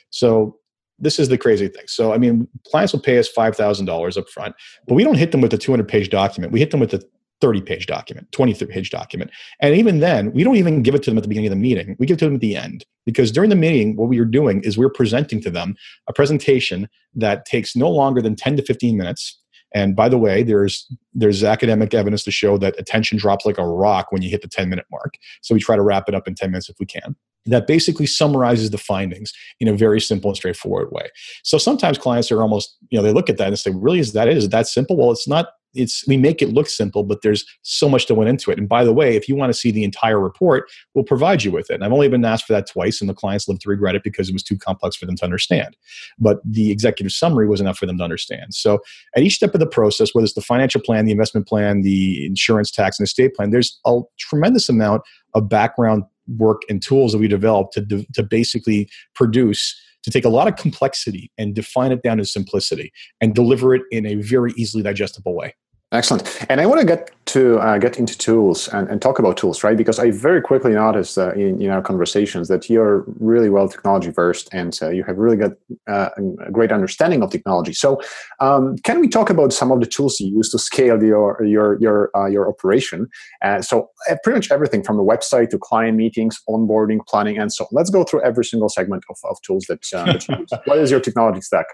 So 0.09 0.57
this 0.99 1.19
is 1.19 1.29
the 1.29 1.37
crazy 1.37 1.67
thing. 1.67 1.83
So, 1.87 2.13
I 2.13 2.17
mean, 2.17 2.47
clients 2.67 2.93
will 2.93 3.01
pay 3.01 3.17
us 3.17 3.29
$5,000 3.31 4.17
up 4.17 4.29
front, 4.29 4.55
but 4.87 4.95
we 4.95 5.03
don't 5.03 5.17
hit 5.17 5.31
them 5.31 5.41
with 5.41 5.53
a 5.53 5.57
200 5.57 5.87
page 5.87 6.09
document. 6.09 6.53
We 6.53 6.59
hit 6.59 6.71
them 6.71 6.79
with 6.79 6.93
a 6.93 7.03
30 7.43 7.59
page 7.59 7.87
document, 7.87 8.31
20 8.31 8.53
page 8.67 8.89
document. 8.89 9.29
And 9.59 9.75
even 9.75 9.99
then, 9.99 10.31
we 10.31 10.45
don't 10.45 10.55
even 10.55 10.81
give 10.81 10.95
it 10.95 11.03
to 11.03 11.11
them 11.11 11.17
at 11.17 11.23
the 11.23 11.27
beginning 11.27 11.51
of 11.51 11.57
the 11.57 11.61
meeting. 11.61 11.97
We 11.99 12.05
give 12.05 12.15
it 12.15 12.19
to 12.19 12.25
them 12.25 12.35
at 12.35 12.39
the 12.39 12.55
end. 12.55 12.85
Because 13.05 13.33
during 13.33 13.49
the 13.49 13.57
meeting, 13.57 13.97
what 13.97 14.07
we 14.07 14.17
are 14.19 14.25
doing 14.25 14.61
is 14.63 14.77
we're 14.77 14.89
presenting 14.89 15.41
to 15.41 15.51
them 15.51 15.75
a 16.07 16.13
presentation 16.13 16.87
that 17.15 17.45
takes 17.45 17.75
no 17.75 17.89
longer 17.89 18.21
than 18.21 18.37
10 18.37 18.55
to 18.55 18.63
15 18.63 18.95
minutes. 18.95 19.41
And 19.75 19.93
by 19.93 20.07
the 20.07 20.17
way, 20.17 20.41
there's 20.41 20.87
there's 21.13 21.43
academic 21.43 21.93
evidence 21.93 22.23
to 22.23 22.31
show 22.31 22.57
that 22.59 22.79
attention 22.79 23.17
drops 23.17 23.45
like 23.45 23.57
a 23.57 23.67
rock 23.67 24.13
when 24.13 24.21
you 24.21 24.29
hit 24.29 24.41
the 24.41 24.47
10 24.47 24.69
minute 24.69 24.85
mark. 24.89 25.15
So 25.41 25.53
we 25.53 25.59
try 25.59 25.75
to 25.75 25.81
wrap 25.81 26.07
it 26.07 26.15
up 26.15 26.29
in 26.29 26.35
10 26.35 26.49
minutes 26.49 26.69
if 26.69 26.77
we 26.79 26.85
can. 26.85 27.13
That 27.45 27.67
basically 27.67 28.05
summarizes 28.05 28.69
the 28.69 28.77
findings 28.77 29.33
in 29.59 29.67
a 29.67 29.75
very 29.75 29.99
simple 29.99 30.29
and 30.29 30.37
straightforward 30.37 30.93
way. 30.93 31.09
So 31.43 31.57
sometimes 31.57 31.97
clients 31.97 32.31
are 32.31 32.41
almost, 32.41 32.77
you 32.89 32.97
know, 32.97 33.03
they 33.03 33.11
look 33.11 33.29
at 33.29 33.37
that 33.37 33.47
and 33.47 33.59
say, 33.59 33.71
really, 33.75 33.99
is 33.99 34.13
that 34.13 34.29
it? 34.29 34.37
Is 34.37 34.47
that 34.47 34.67
simple? 34.67 34.95
Well, 34.95 35.11
it's 35.11 35.27
not 35.27 35.47
it's 35.73 36.05
we 36.07 36.17
make 36.17 36.41
it 36.41 36.49
look 36.49 36.67
simple 36.67 37.03
but 37.03 37.21
there's 37.21 37.45
so 37.61 37.89
much 37.89 38.07
that 38.07 38.15
went 38.15 38.29
into 38.29 38.51
it. 38.51 38.57
And 38.57 38.67
by 38.67 38.83
the 38.83 38.93
way 38.93 39.15
if 39.15 39.27
you 39.27 39.35
want 39.35 39.51
to 39.51 39.57
see 39.57 39.71
the 39.71 39.83
entire 39.83 40.19
report 40.19 40.69
we'll 40.93 41.03
provide 41.03 41.43
you 41.43 41.51
with 41.51 41.69
it. 41.69 41.75
And 41.75 41.83
i've 41.83 41.91
only 41.91 42.07
been 42.09 42.25
asked 42.25 42.45
for 42.45 42.53
that 42.53 42.67
twice 42.67 43.01
and 43.01 43.09
the 43.09 43.13
clients 43.13 43.47
lived 43.47 43.61
to 43.61 43.69
regret 43.69 43.95
it 43.95 44.03
because 44.03 44.29
it 44.29 44.33
was 44.33 44.43
too 44.43 44.57
complex 44.57 44.95
for 44.95 45.05
them 45.05 45.15
to 45.17 45.23
understand. 45.23 45.75
But 46.19 46.39
the 46.45 46.71
executive 46.71 47.11
summary 47.11 47.47
was 47.47 47.61
enough 47.61 47.77
for 47.77 47.85
them 47.85 47.97
to 47.97 48.03
understand. 48.03 48.53
So 48.53 48.79
at 49.15 49.23
each 49.23 49.35
step 49.35 49.53
of 49.53 49.59
the 49.59 49.67
process 49.67 50.13
whether 50.13 50.25
it's 50.25 50.33
the 50.33 50.41
financial 50.41 50.81
plan 50.81 51.05
the 51.05 51.11
investment 51.11 51.47
plan 51.47 51.81
the 51.81 52.25
insurance 52.25 52.71
tax 52.71 52.99
and 52.99 53.05
estate 53.05 53.35
plan 53.35 53.51
there's 53.51 53.79
a 53.85 54.01
tremendous 54.17 54.69
amount 54.69 55.01
of 55.33 55.49
background 55.49 56.03
work 56.37 56.61
and 56.69 56.81
tools 56.81 57.11
that 57.11 57.17
we 57.17 57.27
developed 57.27 57.73
to, 57.73 58.05
to 58.13 58.23
basically 58.23 58.89
produce 59.13 59.75
to 60.03 60.11
take 60.11 60.25
a 60.25 60.29
lot 60.29 60.47
of 60.47 60.55
complexity 60.55 61.31
and 61.37 61.55
define 61.55 61.91
it 61.91 62.03
down 62.03 62.17
to 62.17 62.25
simplicity 62.25 62.91
and 63.21 63.33
deliver 63.33 63.73
it 63.73 63.81
in 63.91 64.05
a 64.05 64.15
very 64.15 64.51
easily 64.57 64.83
digestible 64.83 65.33
way. 65.33 65.55
Excellent. 65.93 66.45
And 66.49 66.59
I 66.59 66.65
want 66.65 66.81
to 66.81 66.87
get 66.87 67.11
to 67.25 67.59
uh, 67.59 67.77
get 67.77 67.99
into 67.99 68.17
tools 68.17 68.67
and, 68.69 68.89
and, 68.89 68.99
talk 68.99 69.19
about 69.19 69.37
tools, 69.37 69.63
right? 69.63 69.77
Because 69.77 69.99
I 69.99 70.09
very 70.09 70.41
quickly 70.41 70.73
noticed 70.73 71.17
uh, 71.17 71.31
in, 71.33 71.61
in, 71.61 71.69
our 71.69 71.81
conversations 71.81 72.47
that 72.47 72.67
you're 72.69 73.05
really 73.19 73.49
well 73.49 73.69
technology 73.69 74.09
versed 74.09 74.49
and 74.51 74.77
uh, 74.81 74.89
you 74.89 75.03
have 75.03 75.17
really 75.17 75.37
got 75.37 75.51
uh, 75.87 76.09
a 76.45 76.51
great 76.51 76.71
understanding 76.71 77.21
of 77.21 77.29
technology. 77.29 77.73
So, 77.73 78.01
um, 78.39 78.75
can 78.79 78.99
we 78.99 79.07
talk 79.07 79.29
about 79.29 79.53
some 79.53 79.71
of 79.71 79.79
the 79.79 79.85
tools 79.85 80.19
you 80.19 80.35
use 80.35 80.49
to 80.49 80.59
scale 80.59 81.01
your 81.01 81.43
your 81.45 81.79
your 81.79 82.09
uh, 82.17 82.25
your 82.25 82.49
operation? 82.49 83.07
Uh, 83.43 83.61
so, 83.61 83.89
pretty 84.23 84.37
much 84.37 84.51
everything 84.51 84.83
from 84.83 84.97
the 84.97 85.03
website 85.03 85.51
to 85.51 85.59
client 85.59 85.95
meetings, 85.95 86.41
onboarding, 86.49 87.05
planning, 87.07 87.37
and 87.37 87.53
so 87.53 87.65
on. 87.65 87.69
Let's 87.71 87.91
go 87.91 88.03
through 88.03 88.23
every 88.23 88.45
single 88.45 88.69
segment 88.69 89.03
of, 89.09 89.17
of 89.29 89.37
tools 89.43 89.65
that, 89.69 89.81
that 89.91 90.27
you 90.27 90.37
use. 90.39 90.49
what 90.65 90.79
is 90.79 90.89
your 90.89 90.99
technology 90.99 91.41
stack? 91.41 91.67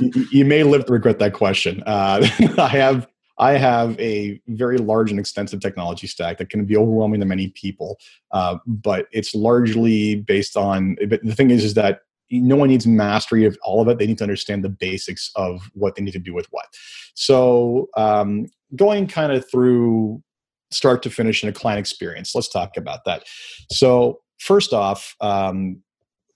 you, 0.00 0.26
you, 0.32 0.44
may 0.46 0.62
live 0.62 0.86
to 0.86 0.92
regret 0.92 1.18
that 1.18 1.34
question. 1.34 1.82
I 1.86 2.68
have 2.68 3.06
I 3.38 3.52
have 3.52 3.98
a 4.00 4.40
very 4.48 4.78
large 4.78 5.10
and 5.10 5.20
extensive 5.20 5.60
technology 5.60 6.06
stack 6.06 6.38
that 6.38 6.50
can 6.50 6.64
be 6.64 6.76
overwhelming 6.76 7.20
to 7.20 7.26
many 7.26 7.48
people, 7.48 7.98
uh, 8.32 8.58
but 8.66 9.06
it's 9.12 9.34
largely 9.34 10.16
based 10.16 10.56
on. 10.56 10.96
But 11.08 11.22
the 11.22 11.34
thing 11.34 11.50
is, 11.50 11.64
is 11.64 11.74
that 11.74 12.00
no 12.30 12.56
one 12.56 12.68
needs 12.68 12.86
mastery 12.86 13.44
of 13.44 13.56
all 13.62 13.80
of 13.80 13.88
it. 13.88 13.98
They 13.98 14.06
need 14.06 14.18
to 14.18 14.24
understand 14.24 14.64
the 14.64 14.68
basics 14.68 15.30
of 15.36 15.70
what 15.74 15.94
they 15.94 16.02
need 16.02 16.12
to 16.12 16.18
do 16.18 16.34
with 16.34 16.46
what. 16.50 16.66
So, 17.14 17.88
um, 17.96 18.46
going 18.74 19.06
kind 19.06 19.32
of 19.32 19.48
through 19.48 20.22
start 20.70 21.02
to 21.04 21.10
finish 21.10 21.42
in 21.42 21.48
a 21.48 21.52
client 21.52 21.78
experience, 21.78 22.34
let's 22.34 22.48
talk 22.48 22.76
about 22.76 23.04
that. 23.04 23.24
So, 23.70 24.20
first 24.38 24.72
off, 24.72 25.14
um, 25.20 25.82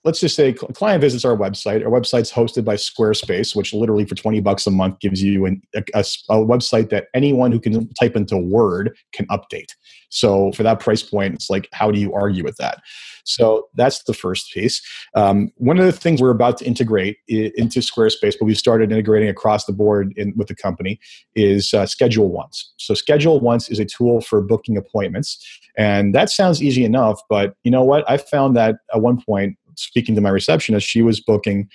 let's 0.05 0.21
just 0.21 0.35
say 0.35 0.51
a 0.51 0.55
client 0.55 1.01
visits 1.03 1.25
our 1.25 1.37
website. 1.37 1.85
Our 1.85 1.91
website's 1.91 2.33
hosted 2.33 2.65
by 2.65 2.77
Squarespace, 2.77 3.55
which 3.55 3.75
literally 3.75 4.07
for 4.07 4.15
20 4.15 4.41
bucks 4.41 4.67
a 4.67 4.71
month 4.71 4.99
gives 5.01 5.23
you 5.23 5.45
an, 5.45 5.61
a, 5.75 5.83
a, 5.95 6.01
a, 6.31 6.37
website 6.37 6.89
that 6.91 7.09
anyone 7.15 7.53
who 7.53 7.61
can 7.61 7.93
type 7.95 8.17
into 8.17 8.39
Word 8.39 8.97
can 9.13 9.27
update. 9.27 9.73
So 10.09 10.53
for 10.53 10.63
that 10.63 10.81
price 10.81 11.03
point, 11.03 11.35
it's 11.35 11.51
like, 11.51 11.69
how 11.73 11.91
do 11.91 12.01
you 12.01 12.15
argue 12.15 12.43
with 12.43 12.57
that? 12.57 12.81
So 13.25 13.69
that's 13.75 14.03
the 14.05 14.15
first 14.15 14.53
piece. 14.53 14.81
Um, 15.15 15.53
one 15.57 15.79
of 15.79 15.85
the 15.85 15.93
things 15.93 16.23
we're 16.23 16.31
about 16.31 16.59
to 16.59 16.65
integrate 16.65 17.19
into 17.29 17.81
Squarespace, 17.81 18.35
but 18.39 18.47
we 18.47 18.55
started 18.55 18.91
integrating 18.91 19.29
across 19.29 19.67
the 19.67 19.73
board 19.73 20.15
in, 20.17 20.33
with 20.37 20.49
the 20.49 20.55
company, 20.55 20.99
is 21.35 21.75
uh, 21.75 21.87
Schedule 21.87 22.31
Once. 22.31 22.73
So 22.79 22.95
Schedule 22.95 23.39
Once 23.39 23.69
is 23.69 23.79
a 23.79 23.85
tool 23.85 24.21
for 24.23 24.41
booking 24.41 24.77
appointments. 24.77 25.61
And 25.77 26.15
that 26.15 26.31
sounds 26.31 26.63
easy 26.63 26.85
enough, 26.85 27.21
but 27.29 27.55
you 27.63 27.71
know 27.71 27.85
what? 27.85 28.09
I 28.11 28.17
found 28.17 28.57
that 28.57 28.77
at 28.93 29.01
one 29.01 29.23
point 29.23 29.57
speaking 29.81 30.15
to 30.15 30.21
my 30.21 30.31
receptionist, 30.31 30.87
she 30.87 31.03
was 31.03 31.21
booking 31.21 31.69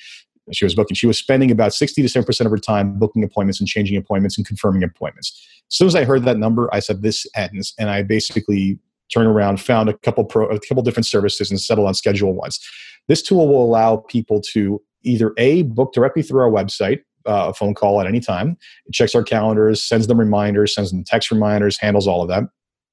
she 0.52 0.66
was 0.66 0.76
booking. 0.76 0.96
She 0.96 1.08
was 1.08 1.18
spending 1.18 1.52
about 1.52 1.74
60 1.74 2.02
to 2.02 2.08
7% 2.08 2.46
of 2.46 2.52
her 2.52 2.58
time 2.58 3.00
booking 3.00 3.24
appointments 3.24 3.60
and 3.60 3.68
changing 3.68 3.98
appointments 3.98 4.38
and 4.38 4.46
confirming 4.46 4.84
appointments. 4.84 5.32
As 5.70 5.76
soon 5.76 5.88
as 5.88 5.96
I 5.96 6.06
heard 6.06 6.24
that 6.26 6.38
number, 6.38 6.70
I 6.74 6.80
said, 6.80 7.02
this 7.02 7.26
ends. 7.36 7.74
And 7.80 7.90
I 7.90 8.04
basically 8.04 8.80
turned 9.12 9.28
around, 9.28 9.60
found 9.60 9.90
a 9.90 9.98
couple 10.00 10.24
pro, 10.24 10.48
a 10.48 10.60
couple 10.60 10.84
different 10.84 11.06
services 11.06 11.50
and 11.50 11.60
settled 11.60 11.88
on 11.88 11.94
schedule 11.94 12.34
once. 12.34 12.60
This 13.08 13.22
tool 13.22 13.48
will 13.48 13.64
allow 13.64 13.98
people 13.98 14.42
to 14.54 14.82
either 15.04 15.34
A, 15.38 15.64
book 15.64 15.94
directly 15.94 16.22
through 16.24 16.42
our 16.42 16.50
website, 16.50 17.02
uh, 17.28 17.50
a 17.50 17.54
phone 17.54 17.74
call 17.74 18.02
at 18.02 18.08
any 18.08 18.20
time. 18.20 18.58
It 18.86 18.94
checks 18.94 19.16
our 19.16 19.24
calendars, 19.24 19.84
sends 19.84 20.08
them 20.08 20.20
reminders, 20.20 20.74
sends 20.74 20.92
them 20.92 21.04
text 21.04 21.32
reminders, 21.32 21.80
handles 21.80 22.08
all 22.08 22.22
of 22.22 22.30
that. 22.30 22.44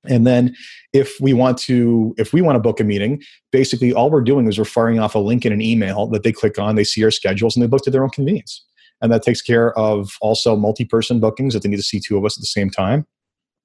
And 0.08 0.26
then 0.26 0.54
if 0.92 1.20
we 1.20 1.32
want 1.32 1.58
to 1.58 2.14
if 2.18 2.32
we 2.32 2.42
want 2.42 2.56
to 2.56 2.60
book 2.60 2.80
a 2.80 2.84
meeting, 2.84 3.22
basically 3.52 3.92
all 3.92 4.10
we're 4.10 4.20
doing 4.22 4.48
is 4.48 4.58
we're 4.58 4.64
firing 4.64 4.98
off 4.98 5.14
a 5.14 5.18
link 5.18 5.46
in 5.46 5.52
an 5.52 5.62
email 5.62 6.06
that 6.08 6.22
they 6.22 6.32
click 6.32 6.58
on, 6.58 6.74
they 6.74 6.84
see 6.84 7.04
our 7.04 7.10
schedules 7.10 7.56
and 7.56 7.62
they 7.62 7.68
book 7.68 7.82
to 7.82 7.90
their 7.90 8.02
own 8.02 8.10
convenience. 8.10 8.64
And 9.00 9.12
that 9.12 9.22
takes 9.22 9.42
care 9.42 9.76
of 9.76 10.16
also 10.20 10.56
multi-person 10.56 11.18
bookings 11.20 11.54
if 11.54 11.62
they 11.62 11.68
need 11.68 11.76
to 11.76 11.82
see 11.82 12.00
two 12.00 12.16
of 12.16 12.24
us 12.24 12.36
at 12.36 12.40
the 12.40 12.46
same 12.46 12.70
time 12.70 13.06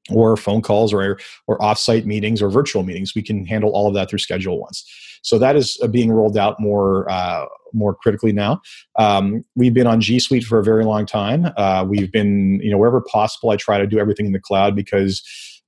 or 0.10 0.38
phone 0.38 0.62
calls 0.62 0.94
or 0.94 1.20
or 1.48 1.58
offsite 1.60 2.06
meetings 2.06 2.42
or 2.42 2.50
virtual 2.50 2.84
meetings. 2.84 3.14
We 3.16 3.24
can 3.24 3.46
handle 3.46 3.72
all 3.72 3.88
of 3.88 3.94
that 3.96 4.10
through 4.10 4.20
Schedule 4.20 4.60
Once. 4.60 4.86
So 5.24 5.38
that 5.40 5.56
is 5.56 5.78
uh, 5.82 5.88
being 5.88 6.12
rolled 6.12 6.38
out 6.38 6.60
more 6.60 7.10
uh, 7.10 7.46
more 7.74 7.94
critically 7.96 8.32
now. 8.32 8.62
Um, 8.98 9.44
we've 9.56 9.74
been 9.74 9.88
on 9.88 10.02
G 10.02 10.20
Suite 10.20 10.44
for 10.44 10.60
a 10.60 10.64
very 10.64 10.86
long 10.86 11.06
time. 11.06 11.52
Uh, 11.58 11.86
we've 11.88 12.12
been 12.12 12.60
you 12.62 12.72
know 12.72 12.78
wherever 12.78 13.02
possible. 13.02 13.50
I 13.50 13.58
try 13.58 13.78
to 13.78 13.88
do 13.88 14.00
everything 14.00 14.26
in 14.26 14.32
the 14.32 14.40
cloud 14.40 14.76
because 14.76 15.22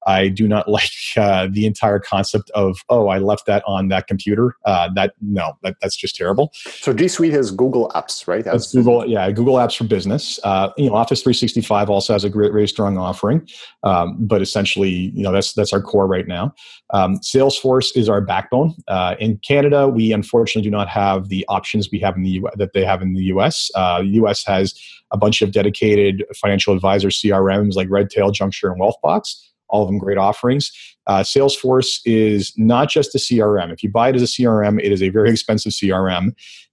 I 0.05 0.27
do 0.27 0.47
not 0.47 0.67
like 0.69 0.91
uh, 1.17 1.47
the 1.51 1.65
entire 1.65 1.99
concept 1.99 2.49
of 2.51 2.79
oh, 2.89 3.07
I 3.07 3.19
left 3.19 3.45
that 3.45 3.63
on 3.65 3.89
that 3.89 4.07
computer. 4.07 4.55
Uh, 4.65 4.89
that 4.95 5.13
no, 5.21 5.53
that, 5.63 5.75
that's 5.81 5.95
just 5.95 6.15
terrible. 6.15 6.51
So 6.53 6.93
G 6.93 7.07
Suite 7.07 7.33
has 7.33 7.51
Google 7.51 7.89
Apps, 7.95 8.27
right? 8.27 8.43
That's 8.43 8.73
Google, 8.73 9.05
yeah, 9.05 9.29
Google 9.31 9.55
Apps 9.55 9.77
for 9.77 9.83
Business. 9.83 10.39
Uh, 10.43 10.69
you 10.77 10.89
know, 10.89 10.95
Office 10.95 11.21
365 11.21 11.89
also 11.89 12.13
has 12.13 12.23
a 12.23 12.29
great, 12.29 12.51
very 12.51 12.67
strong 12.67 12.97
offering, 12.97 13.47
um, 13.83 14.17
but 14.19 14.41
essentially, 14.41 15.11
you 15.15 15.23
know, 15.23 15.31
that's 15.31 15.53
that's 15.53 15.73
our 15.73 15.81
core 15.81 16.07
right 16.07 16.27
now. 16.27 16.53
Um, 16.91 17.19
Salesforce 17.19 17.95
is 17.95 18.09
our 18.09 18.21
backbone. 18.21 18.73
Uh, 18.87 19.15
in 19.19 19.37
Canada, 19.37 19.87
we 19.87 20.11
unfortunately 20.11 20.63
do 20.63 20.71
not 20.71 20.87
have 20.87 21.29
the 21.29 21.45
options 21.47 21.89
we 21.91 21.99
have 21.99 22.15
in 22.15 22.23
the 22.23 22.29
U- 22.29 22.49
that 22.55 22.73
they 22.73 22.83
have 22.83 23.01
in 23.01 23.13
the 23.13 23.23
US. 23.23 23.69
Uh, 23.75 24.01
US 24.03 24.43
has 24.45 24.73
a 25.11 25.17
bunch 25.17 25.41
of 25.41 25.51
dedicated 25.51 26.23
financial 26.35 26.73
advisor 26.73 27.09
CRMs 27.09 27.75
like 27.75 27.89
Redtail, 27.89 28.31
Junxure, 28.31 28.71
and 28.71 28.79
Wealthbox 28.79 29.35
all 29.69 29.83
of 29.83 29.87
them 29.87 29.97
great 29.97 30.17
offerings. 30.17 30.71
Uh, 31.07 31.19
Salesforce 31.19 31.99
is 32.05 32.53
not 32.57 32.89
just 32.89 33.15
a 33.15 33.17
CRM. 33.17 33.71
If 33.71 33.83
you 33.83 33.89
buy 33.89 34.09
it 34.09 34.15
as 34.15 34.21
a 34.21 34.25
CRM, 34.25 34.79
it 34.83 34.91
is 34.91 35.01
a 35.01 35.09
very 35.09 35.29
expensive 35.35 35.71
CRM. 35.71 36.31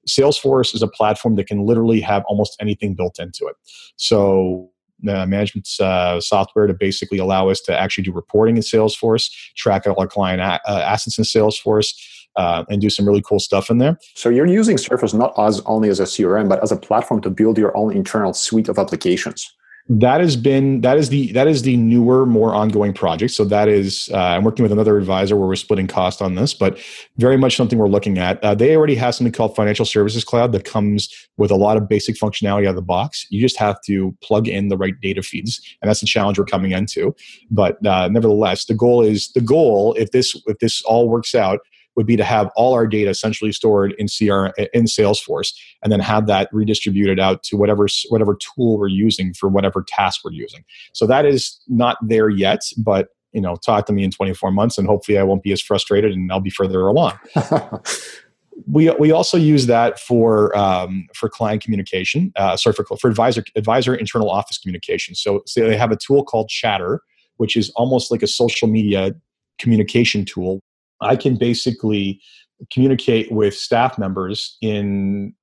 Salesforce 0.09 0.75
is 0.75 0.83
a 0.83 0.89
platform 0.89 1.37
that 1.37 1.47
can 1.47 1.65
literally 1.65 2.01
have 2.01 2.25
almost 2.29 2.57
anything 2.61 2.95
built 2.95 3.19
into 3.19 3.47
it. 3.47 3.57
So 3.97 4.71
uh, 5.09 5.27
management 5.27 5.69
uh, 5.81 6.21
software 6.21 6.67
to 6.67 6.75
basically 6.75 7.19
allow 7.19 7.49
us 7.49 7.61
to 7.63 7.79
actually 7.79 8.05
do 8.05 8.13
reporting 8.13 8.57
in 8.57 8.63
Salesforce, 8.63 9.31
track 9.55 9.87
all 9.87 9.99
our 10.01 10.07
client 10.07 10.41
a- 10.41 10.61
uh, 10.71 10.81
assets 10.81 11.19
in 11.19 11.25
Salesforce. 11.25 11.95
Uh, 12.39 12.67
and 12.69 12.83
do 12.83 12.91
some 12.91 13.07
really 13.07 13.23
cool 13.23 13.41
stuff 13.41 13.71
in 13.71 13.79
there. 13.79 13.97
So 14.13 14.29
you're 14.29 14.45
using 14.45 14.77
Salesforce 14.77 15.15
not 15.15 15.33
as 15.39 15.63
only 15.65 15.89
as 15.89 16.01
a 16.01 16.03
CRM, 16.03 16.51
but 16.51 16.63
as 16.63 16.71
a 16.71 16.77
platform 16.77 17.23
to 17.23 17.31
build 17.31 17.57
your 17.57 17.75
own 17.75 17.97
internal 17.97 18.35
suite 18.35 18.69
of 18.69 18.79
applications 18.79 19.56
that 19.89 20.21
has 20.21 20.35
been 20.35 20.81
that 20.81 20.99
is 20.99 21.11
the 21.11 21.31
that 21.33 21.47
is 21.47 21.63
the 21.63 21.77
newer 21.77 22.27
more 22.27 22.55
ongoing 22.55 22.93
project. 22.93 23.33
So 23.33 23.45
that 23.45 23.69
is 23.69 24.11
uh, 24.13 24.17
i'm 24.17 24.43
working 24.43 24.65
with 24.65 24.73
another 24.73 24.99
advisor 24.99 25.37
where 25.37 25.47
we're 25.47 25.55
splitting 25.55 25.87
cost 25.87 26.21
on 26.21 26.35
this 26.35 26.55
but 26.55 26.79
very 27.19 27.37
much 27.37 27.57
something 27.57 27.79
we're 27.79 27.89
looking 27.89 28.19
at. 28.19 28.43
Uh, 28.43 28.55
they 28.55 28.77
already 28.77 28.97
have 28.97 29.15
something 29.15 29.33
called 29.33 29.55
financial 29.55 29.85
services 29.85 30.25
cloud 30.25 30.53
that 30.53 30.65
comes 30.65 31.09
with 31.37 31.51
a 31.51 31.57
lot 31.57 31.77
of 31.77 31.89
basic 31.89 32.17
functionality 32.17 32.65
out 32.65 32.71
of 32.71 32.77
the 32.77 32.83
box. 32.83 33.27
You 33.31 33.41
just 33.41 33.59
have 33.59 33.81
to 33.83 34.17
plug 34.23 34.49
in 34.49 34.69
the 34.69 34.77
right 34.77 34.95
data 35.01 35.23
feeds 35.23 35.61
and 35.81 35.89
that's 35.89 36.01
the 36.01 36.07
challenge 36.07 36.39
we're 36.39 36.47
coming 36.47 36.73
into. 36.73 37.15
But 37.51 37.85
uh, 37.87 38.09
nevertheless 38.09 38.65
the 38.65 38.75
goal 38.75 39.03
is 39.03 39.29
the 39.35 39.41
goal 39.41 39.95
if 39.95 40.11
this 40.11 40.35
if 40.47 40.59
this 40.59 40.83
all 40.83 41.09
works 41.09 41.35
out 41.35 41.61
would 41.97 42.07
be 42.07 42.17
to 42.17 42.25
have 42.25 42.51
all 42.57 42.75
our 42.75 42.87
data 42.87 43.11
essentially 43.11 43.53
stored 43.53 43.95
in 43.99 44.07
CR 44.07 44.47
in 44.73 44.85
Salesforce, 44.85 45.53
and 45.83 45.91
then 45.91 46.01
have 46.01 46.27
that 46.27 46.49
redistributed 46.53 47.19
out 47.19 47.43
to 47.45 47.57
whatever 47.57 47.87
whatever 48.09 48.37
tool 48.37 48.79
we're 48.79 48.89
using 48.89 49.33
for 49.35 49.49
whatever 49.49 49.85
task 49.87 50.21
we're 50.25 50.33
using. 50.33 50.65
So 50.93 51.07
that 51.07 51.25
is 51.25 51.61
not 51.69 51.97
there 52.03 52.29
yet, 52.29 52.61
but 52.77 53.09
you 53.33 53.41
know, 53.41 53.57
talk 53.57 53.87
to 53.87 53.93
me 53.93 54.03
in 54.03 54.11
24 54.11 54.51
months, 54.51 54.79
and 54.79 54.87
hopefully 54.87 55.19
I 55.19 55.23
won't 55.23 55.43
be 55.43 55.53
as 55.53 55.61
frustrated, 55.61 56.13
and 56.13 56.33
I'll 56.33 56.41
be 56.41 56.51
further 56.51 56.87
along. 56.87 57.19
we 58.67 58.91
we 58.99 59.11
also 59.11 59.37
use 59.37 59.67
that 59.67 59.99
for 60.01 60.57
um, 60.57 61.07
for 61.15 61.29
client 61.29 61.63
communication. 61.63 62.33
Uh, 62.37 62.57
sorry 62.57 62.75
for 62.75 62.85
for 62.97 63.09
advisor 63.09 63.45
advisor 63.55 63.95
internal 63.95 64.31
office 64.31 64.59
communication. 64.59 65.15
So, 65.15 65.43
so 65.47 65.69
they 65.69 65.77
have 65.77 65.93
a 65.93 65.97
tool 65.97 66.25
called 66.25 66.49
Chatter, 66.49 67.01
which 67.37 67.57
is 67.57 67.71
almost 67.71 68.11
like 68.11 68.23
a 68.23 68.27
social 68.27 68.69
media 68.69 69.15
communication 69.59 70.25
tool 70.25 70.61
I 71.01 71.17
can 71.17 71.37
basically 71.37 72.21
communicate 72.73 73.31
with 73.31 73.55
staff 73.55 73.99
members 73.99 74.57
in 74.63 75.35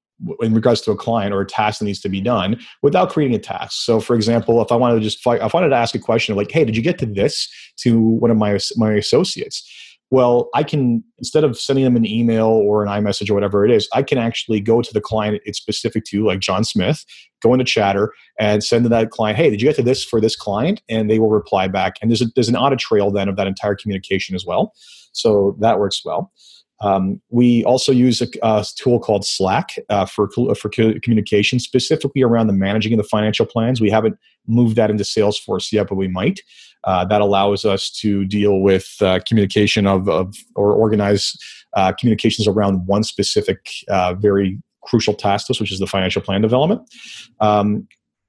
in 0.42 0.54
regards 0.54 0.80
to 0.82 0.92
a 0.92 0.96
client 0.96 1.34
or 1.34 1.42
a 1.42 1.46
task 1.46 1.80
that 1.80 1.86
needs 1.86 2.00
to 2.00 2.10
be 2.10 2.22
done 2.22 2.58
without 2.82 3.10
creating 3.10 3.36
a 3.36 3.40
task. 3.40 3.84
So, 3.84 4.00
for 4.00 4.16
example, 4.16 4.62
if 4.62 4.72
I 4.72 4.76
wanted 4.76 4.96
to 4.96 5.02
just 5.02 5.20
if 5.26 5.28
I 5.28 5.50
wanted 5.54 5.70
to 5.70 5.76
ask 5.76 5.96
a 5.96 6.00
question 6.00 6.36
like, 6.36 6.52
"Hey, 6.52 6.66
did 6.66 6.78
you 6.78 6.84
get 6.84 6.98
to 7.00 7.06
this?" 7.06 7.50
to 7.78 8.00
one 8.00 8.32
of 8.32 8.38
my 8.38 8.58
my 8.78 8.94
associates, 8.94 9.68
well, 10.12 10.50
I 10.54 10.64
can 10.64 11.04
instead 11.18 11.44
of 11.44 11.58
sending 11.58 11.84
them 11.84 11.96
an 11.96 12.06
email 12.06 12.48
or 12.48 12.86
an 12.86 12.90
iMessage 12.90 13.30
or 13.30 13.34
whatever 13.34 13.66
it 13.66 13.72
is, 13.72 13.88
I 13.94 14.04
can 14.04 14.18
actually 14.18 14.62
go 14.62 14.82
to 14.82 14.94
the 14.94 15.02
client 15.02 15.42
it's 15.44 15.58
specific 15.58 16.06
to, 16.06 16.26
like 16.26 16.40
John 16.40 16.64
Smith, 16.64 17.04
go 17.42 17.54
into 17.54 17.66
Chatter 17.66 18.14
and 18.40 18.64
send 18.64 18.86
to 18.86 18.90
that 18.90 19.10
client, 19.10 19.38
"Hey, 19.38 19.50
did 19.50 19.62
you 19.62 19.68
get 19.68 19.76
to 19.78 19.84
this 19.84 20.06
for 20.06 20.22
this 20.22 20.36
client?" 20.36 20.82
And 20.88 21.10
they 21.10 21.20
will 21.20 21.32
reply 21.32 21.68
back. 21.68 21.96
And 22.02 22.12
there's 22.12 22.22
a, 22.22 22.28
there's 22.36 22.50
an 22.50 22.56
audit 22.56 22.80
trail 22.80 23.12
then 23.12 23.28
of 23.28 23.36
that 23.38 23.48
entire 23.48 23.76
communication 23.76 24.36
as 24.36 24.46
well. 24.46 24.74
So 25.14 25.56
that 25.60 25.80
works 25.80 26.02
well. 26.04 26.32
Um, 26.82 27.22
we 27.30 27.64
also 27.64 27.94
use 27.94 28.22
a, 28.22 28.28
a, 28.42 28.66
tool 28.78 29.00
called 29.00 29.26
Slack 29.26 29.76
uh, 29.90 30.06
for 30.06 30.30
for 30.30 30.70
communication, 30.70 31.60
specifically 31.60 32.22
around 32.22 32.48
the 32.48 32.54
managing 32.54 32.92
of 32.94 32.98
the 32.98 33.08
financial 33.08 33.46
plans. 33.46 33.80
We 33.80 33.90
haven't 33.90 34.18
moved 34.48 34.76
that 34.76 34.90
into 34.90 35.06
Salesforce 35.06 35.72
yet, 35.72 35.88
but 35.88 35.96
we 35.96 36.10
might. 36.10 36.42
Uh, 36.84 37.06
that 37.06 37.22
allows 37.22 37.64
us 37.64 37.90
to 37.90 38.26
deal 38.26 38.60
with 38.60 38.96
uh, 39.02 39.20
communication 39.26 39.88
of, 39.88 40.10
of, 40.10 40.36
or 40.56 40.74
organize 40.74 41.38
uh, 41.74 41.94
communications 41.94 42.46
around 42.48 42.86
one 42.86 43.04
specific, 43.04 43.70
uh, 43.88 44.14
very 44.16 44.62
crucial 44.84 45.14
task 45.14 45.48
to 45.48 45.54
us, 45.54 45.62
which 45.62 45.72
is 45.72 45.80
the 45.80 45.88
financial 45.88 46.22
plan 46.22 46.42
development. 46.42 46.82
Um, 47.40 47.88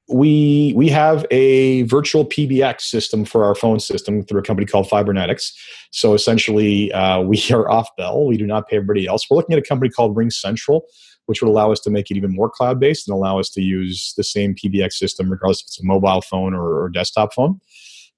we 0.08 0.72
we 0.76 0.88
have 0.88 1.24
a 1.30 1.82
virtual 1.82 2.26
PBX 2.26 2.82
system 2.82 3.24
for 3.24 3.44
our 3.44 3.54
phone 3.54 3.80
system 3.80 4.22
through 4.22 4.40
a 4.40 4.42
company 4.42 4.66
called 4.66 4.88
Fibernetics. 4.88 5.52
So 5.92 6.14
essentially, 6.14 6.92
uh, 6.92 7.22
we 7.22 7.42
are 7.50 7.70
off 7.70 7.88
bell. 7.96 8.26
We 8.26 8.36
do 8.36 8.46
not 8.46 8.68
pay 8.68 8.76
everybody 8.76 9.06
else. 9.06 9.28
We're 9.28 9.36
looking 9.36 9.54
at 9.54 9.58
a 9.58 9.66
company 9.66 9.90
called 9.90 10.16
Ring 10.16 10.30
Central, 10.30 10.84
which 11.26 11.40
would 11.40 11.48
allow 11.48 11.72
us 11.72 11.80
to 11.80 11.90
make 11.90 12.10
it 12.10 12.16
even 12.16 12.34
more 12.34 12.50
cloud 12.50 12.78
based 12.78 13.08
and 13.08 13.14
allow 13.14 13.38
us 13.38 13.48
to 13.50 13.62
use 13.62 14.12
the 14.16 14.24
same 14.24 14.54
PBX 14.54 14.92
system 14.92 15.30
regardless 15.30 15.60
if 15.60 15.66
it's 15.68 15.80
a 15.80 15.84
mobile 15.84 16.20
phone 16.20 16.54
or, 16.54 16.82
or 16.82 16.88
desktop 16.90 17.32
phone. 17.32 17.60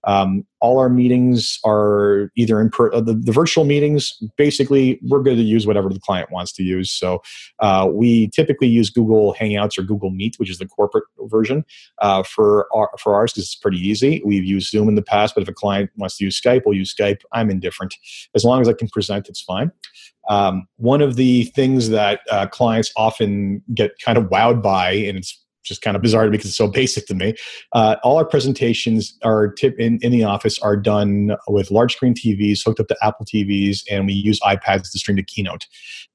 Um, 0.06 0.46
all 0.60 0.78
our 0.78 0.88
meetings 0.88 1.58
are 1.64 2.30
either 2.36 2.60
in 2.60 2.70
per, 2.70 2.92
uh, 2.92 3.00
the, 3.00 3.14
the, 3.14 3.32
virtual 3.32 3.64
meetings. 3.64 4.16
Basically, 4.36 4.98
we're 5.02 5.22
going 5.22 5.36
to 5.36 5.42
use 5.42 5.66
whatever 5.66 5.88
the 5.88 6.00
client 6.00 6.30
wants 6.30 6.52
to 6.52 6.62
use. 6.62 6.90
So 6.90 7.22
uh, 7.58 7.88
we 7.92 8.28
typically 8.28 8.68
use 8.68 8.88
Google 8.88 9.34
Hangouts 9.34 9.78
or 9.78 9.82
Google 9.82 10.10
Meet, 10.10 10.36
which 10.38 10.50
is 10.50 10.58
the 10.58 10.66
corporate 10.66 11.04
version 11.22 11.64
uh, 12.00 12.22
for 12.22 12.68
our, 12.72 12.90
for 12.98 13.14
ours 13.14 13.32
because 13.32 13.44
it's 13.44 13.54
pretty 13.56 13.78
easy. 13.78 14.22
We've 14.24 14.44
used 14.44 14.70
Zoom 14.70 14.88
in 14.88 14.94
the 14.94 15.02
past, 15.02 15.34
but 15.34 15.42
if 15.42 15.48
a 15.48 15.52
client 15.52 15.90
wants 15.96 16.16
to 16.18 16.24
use 16.24 16.40
Skype, 16.40 16.62
we'll 16.64 16.76
use 16.76 16.94
Skype. 16.94 17.20
I'm 17.32 17.50
indifferent 17.50 17.94
as 18.34 18.44
long 18.44 18.60
as 18.60 18.68
I 18.68 18.72
can 18.72 18.88
present. 18.88 19.28
It's 19.28 19.42
fine. 19.42 19.72
Um, 20.28 20.66
one 20.76 21.02
of 21.02 21.16
the 21.16 21.44
things 21.44 21.90
that 21.90 22.20
uh, 22.30 22.46
clients 22.46 22.92
often 22.96 23.62
get 23.74 23.92
kind 24.04 24.18
of 24.18 24.24
wowed 24.24 24.62
by, 24.62 24.92
and 24.92 25.18
it's 25.18 25.45
just 25.66 25.82
kind 25.82 25.96
of 25.96 26.02
bizarre 26.02 26.30
because 26.30 26.46
it's 26.46 26.56
so 26.56 26.68
basic 26.68 27.06
to 27.06 27.14
me. 27.14 27.34
Uh, 27.72 27.96
all 28.02 28.16
our 28.16 28.24
presentations 28.24 29.18
are 29.22 29.52
tip 29.52 29.78
in, 29.78 29.98
in 30.02 30.12
the 30.12 30.24
office 30.24 30.58
are 30.60 30.76
done 30.76 31.36
with 31.48 31.70
large 31.70 31.94
screen 31.94 32.14
TVs 32.14 32.64
hooked 32.64 32.80
up 32.80 32.88
to 32.88 32.96
Apple 33.02 33.26
TVs, 33.26 33.82
and 33.90 34.06
we 34.06 34.12
use 34.12 34.40
iPads 34.40 34.90
to 34.92 34.98
stream 34.98 35.16
to 35.16 35.22
Keynote. 35.22 35.66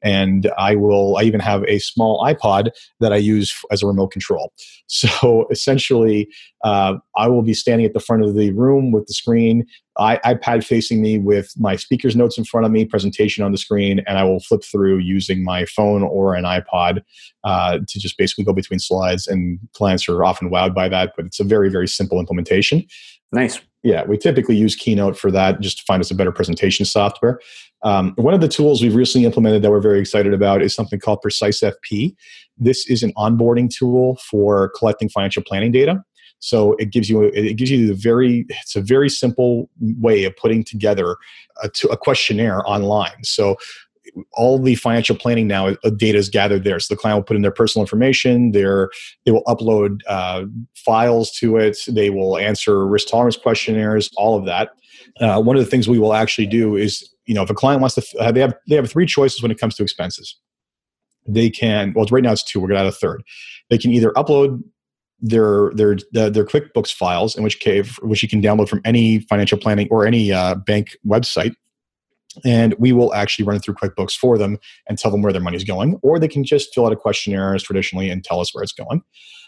And 0.02 0.52
I 0.58 0.76
will, 0.76 1.18
I 1.18 1.24
even 1.24 1.40
have 1.42 1.64
a 1.66 1.80
small 1.80 2.24
iPod 2.26 2.72
that 3.00 3.14
I 3.14 3.18
use 3.18 3.54
as 3.72 3.84
a 3.84 3.88
remote 3.88 4.12
control. 4.12 4.54
So 4.94 5.48
essentially, 5.50 6.28
uh, 6.63 6.97
I 7.17 7.28
will 7.28 7.41
be 7.41 7.54
standing 7.54 7.86
at 7.86 7.93
the 7.93 8.00
front 8.00 8.24
of 8.24 8.36
the 8.36 8.52
room 8.52 8.91
with 8.91 9.08
the 9.08 9.13
screen, 9.13 9.65
I, 9.97 10.17
iPad 10.17 10.63
facing 10.63 11.02
me 11.02 11.17
with 11.17 11.52
my 11.58 11.76
speaker's 11.76 12.15
notes 12.15 12.38
in 12.38 12.45
front 12.45 12.65
of 12.65 12.71
me, 12.71 12.86
presentation 12.86 13.43
on 13.43 13.52
the 13.52 13.58
screen, 13.58 14.02
and 14.08 14.17
I 14.17 14.24
will 14.24 14.39
flip 14.39 14.63
through 14.63 15.00
using 15.00 15.43
my 15.43 15.65
phone 15.65 16.04
or 16.04 16.36
an 16.36 16.43
iPod 16.43 17.02
uh, 17.43 17.80
to 17.88 18.00
just 18.00 18.17
basically 18.17 18.43
go 18.43 18.54
between 18.54 18.80
slides. 18.80 19.28
And 19.28 19.60
clients 19.74 20.08
are 20.08 20.24
often 20.24 20.50
wowed 20.50 20.74
by 20.74 20.88
that, 20.89 21.13
but 21.15 21.26
it's 21.26 21.39
a 21.39 21.43
very, 21.43 21.69
very 21.69 21.88
simple 21.88 22.19
implementation. 22.19 22.86
Nice. 23.32 23.60
Yeah, 23.84 24.04
we 24.06 24.17
typically 24.17 24.56
use 24.56 24.76
Keynote 24.76 25.17
for 25.17 25.32
that 25.32 25.60
just 25.60 25.80
to 25.80 25.84
find 25.86 26.02
us 26.02 26.12
a 26.12 26.15
better 26.15 26.32
presentation 26.32 26.86
software. 26.86 27.39
Um, 27.84 28.13
one 28.15 28.34
of 28.34 28.41
the 28.41 28.47
tools 28.47 28.82
we've 28.82 28.95
recently 28.95 29.26
implemented 29.26 29.63
that 29.63 29.71
we're 29.71 29.82
very 29.82 30.00
excited 30.00 30.34
about 30.34 30.62
is 30.62 30.74
something 30.74 31.00
called 31.00 31.21
Precise 31.21 31.62
FP. 31.62 32.15
This 32.58 32.88
is 32.89 33.02
an 33.02 33.12
onboarding 33.17 33.69
tool 33.76 34.19
for 34.30 34.69
collecting 34.78 35.10
financial 35.10 35.41
planning 35.41 35.71
data. 35.71 36.04
So 36.41 36.73
it 36.73 36.91
gives 36.91 37.10
you 37.10 37.23
it 37.23 37.56
gives 37.56 37.71
you 37.71 37.88
the 37.88 37.93
very 37.93 38.45
it's 38.49 38.75
a 38.75 38.82
very 38.82 39.10
simple 39.10 39.69
way 39.80 40.25
of 40.25 40.36
putting 40.36 40.63
together 40.63 41.15
a, 41.63 41.69
a 41.89 41.95
questionnaire 41.95 42.67
online. 42.67 43.23
So 43.23 43.58
all 44.34 44.60
the 44.60 44.75
financial 44.75 45.15
planning 45.15 45.47
now 45.47 45.67
uh, 45.67 45.89
data 45.95 46.17
is 46.17 46.30
gathered 46.30 46.63
there. 46.63 46.80
So 46.80 46.93
the 46.93 46.99
client 46.99 47.17
will 47.17 47.23
put 47.23 47.36
in 47.36 47.43
their 47.43 47.51
personal 47.51 47.84
information 47.84 48.51
their 48.51 48.89
they 49.25 49.32
will 49.32 49.43
upload 49.43 50.01
uh, 50.08 50.45
files 50.73 51.32
to 51.34 51.58
it. 51.58 51.77
They 51.88 52.10
will 52.10 52.38
answer 52.38 52.88
risk 52.88 53.08
tolerance 53.08 53.38
questionnaires 53.38 54.10
all 54.17 54.38
of 54.38 54.45
that. 54.45 54.71
Uh, 55.19 55.41
one 55.41 55.56
of 55.56 55.63
the 55.63 55.69
things 55.69 55.88
we 55.88 55.99
will 55.99 56.13
actually 56.13 56.47
do 56.47 56.75
is 56.75 57.08
you 57.27 57.36
know 57.36 57.43
if 57.43 57.51
a 57.51 57.54
client 57.54 57.82
wants 57.82 57.95
to 57.95 58.19
uh, 58.19 58.32
they 58.32 58.41
have 58.41 58.56
they 58.67 58.75
have 58.75 58.89
three 58.89 59.06
choices 59.06 59.43
when 59.43 59.51
it 59.51 59.60
comes 59.60 59.75
to 59.75 59.84
expenses. 59.84 60.36
They 61.27 61.51
can 61.51 61.93
well 61.95 62.08
right 62.10 62.23
now 62.23 62.32
it's 62.32 62.43
two 62.43 62.60
we're 62.60 62.69
to 62.69 62.77
add 62.77 62.88
a 62.88 62.91
third. 62.91 63.21
They 63.69 63.77
can 63.77 63.91
either 63.91 64.10
upload 64.13 64.63
their 65.22 65.72
their 65.76 65.96
their 66.12 66.46
QuickBooks 66.46 66.94
files, 66.94 67.36
in 67.36 67.44
which 67.44 67.60
case 67.60 67.96
which 68.02 68.24
you 68.24 68.30
can 68.30 68.42
download 68.42 68.70
from 68.70 68.82
any 68.86 69.20
financial 69.22 69.58
planning 69.58 69.88
or 69.92 70.06
any 70.06 70.32
uh, 70.32 70.56
bank 70.56 70.98
website, 71.06 71.54
and 72.44 72.76
we 72.80 72.92
will 72.92 73.14
actually 73.14 73.46
run 73.46 73.56
it 73.56 73.64
through 73.64 73.76
QuickBooks 73.76 74.16
for 74.16 74.38
them 74.38 74.58
and 74.88 74.98
tell 74.98 75.12
them 75.12 75.22
where 75.22 75.34
their 75.34 75.42
money's 75.42 75.64
going, 75.64 76.00
or 76.02 76.20
they 76.20 76.28
can 76.28 76.44
just 76.44 76.74
fill 76.74 76.86
out 76.86 76.94
a 76.94 76.96
questionnaire 76.96 77.54
as 77.54 77.64
traditionally 77.64 78.10
and 78.10 78.24
tell 78.24 78.40
us 78.40 78.54
where 78.54 78.64
it's 78.64 78.74
going. 78.74 79.02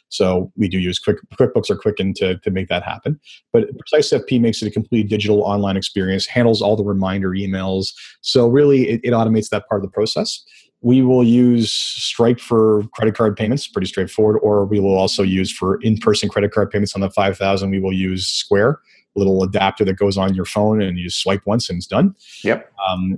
So 0.10 0.52
we 0.56 0.68
do 0.68 0.78
use 0.78 1.00
Quick, 1.00 1.18
QuickBooks 1.40 1.72
or 1.72 1.76
Quicken 1.76 2.14
to, 2.16 2.38
to 2.38 2.52
make 2.52 2.68
that 2.68 2.84
happen. 2.84 3.20
But 3.52 3.66
Precise 3.80 4.12
FP 4.12 4.40
makes 4.40 4.62
it 4.62 4.68
a 4.68 4.72
complete 4.72 5.10
digital 5.10 5.42
online 5.42 5.76
experience, 5.76 6.28
handles 6.28 6.62
all 6.62 6.76
the 6.76 6.84
reminder 6.84 7.32
emails. 7.32 7.88
So 8.22 8.48
really, 8.48 8.90
it, 8.90 9.02
it 9.04 9.12
automates 9.12 9.50
that 9.50 9.68
part 9.68 9.84
of 9.84 9.90
the 9.90 9.92
process 9.92 10.44
we 10.84 11.02
will 11.02 11.24
use 11.24 11.72
Stripe 11.72 12.42
for 12.42 12.84
credit 12.94 13.16
card 13.16 13.38
payments, 13.38 13.68
pretty 13.68 13.88
straightforward, 13.88 14.38
or 14.44 14.66
we 14.66 14.82
will 14.82 14.96
also 14.96 15.24
use 15.24 15.50
for 15.50 15.82
in-person 15.82 16.28
credit 16.28 16.52
card 16.52 16.70
payments 16.70 16.94
on 16.94 17.02
the 17.02 17.10
5000 17.10 17.72
we 17.72 17.80
will 17.80 17.94
use 17.94 18.28
Square, 18.28 18.82
a 19.16 19.20
little 19.20 19.44
adapter 19.44 19.86
that 19.86 19.94
goes 19.94 20.18
on 20.18 20.36
your 20.36 20.46
phone 20.46 20.82
and 20.82 21.00
you 21.00 21.10
swipe 21.10 21.42
once 21.46 21.70
and 21.70 21.78
it's 21.78 21.88
done. 21.88 22.14
Yep. 22.44 22.70
Um, 22.88 23.18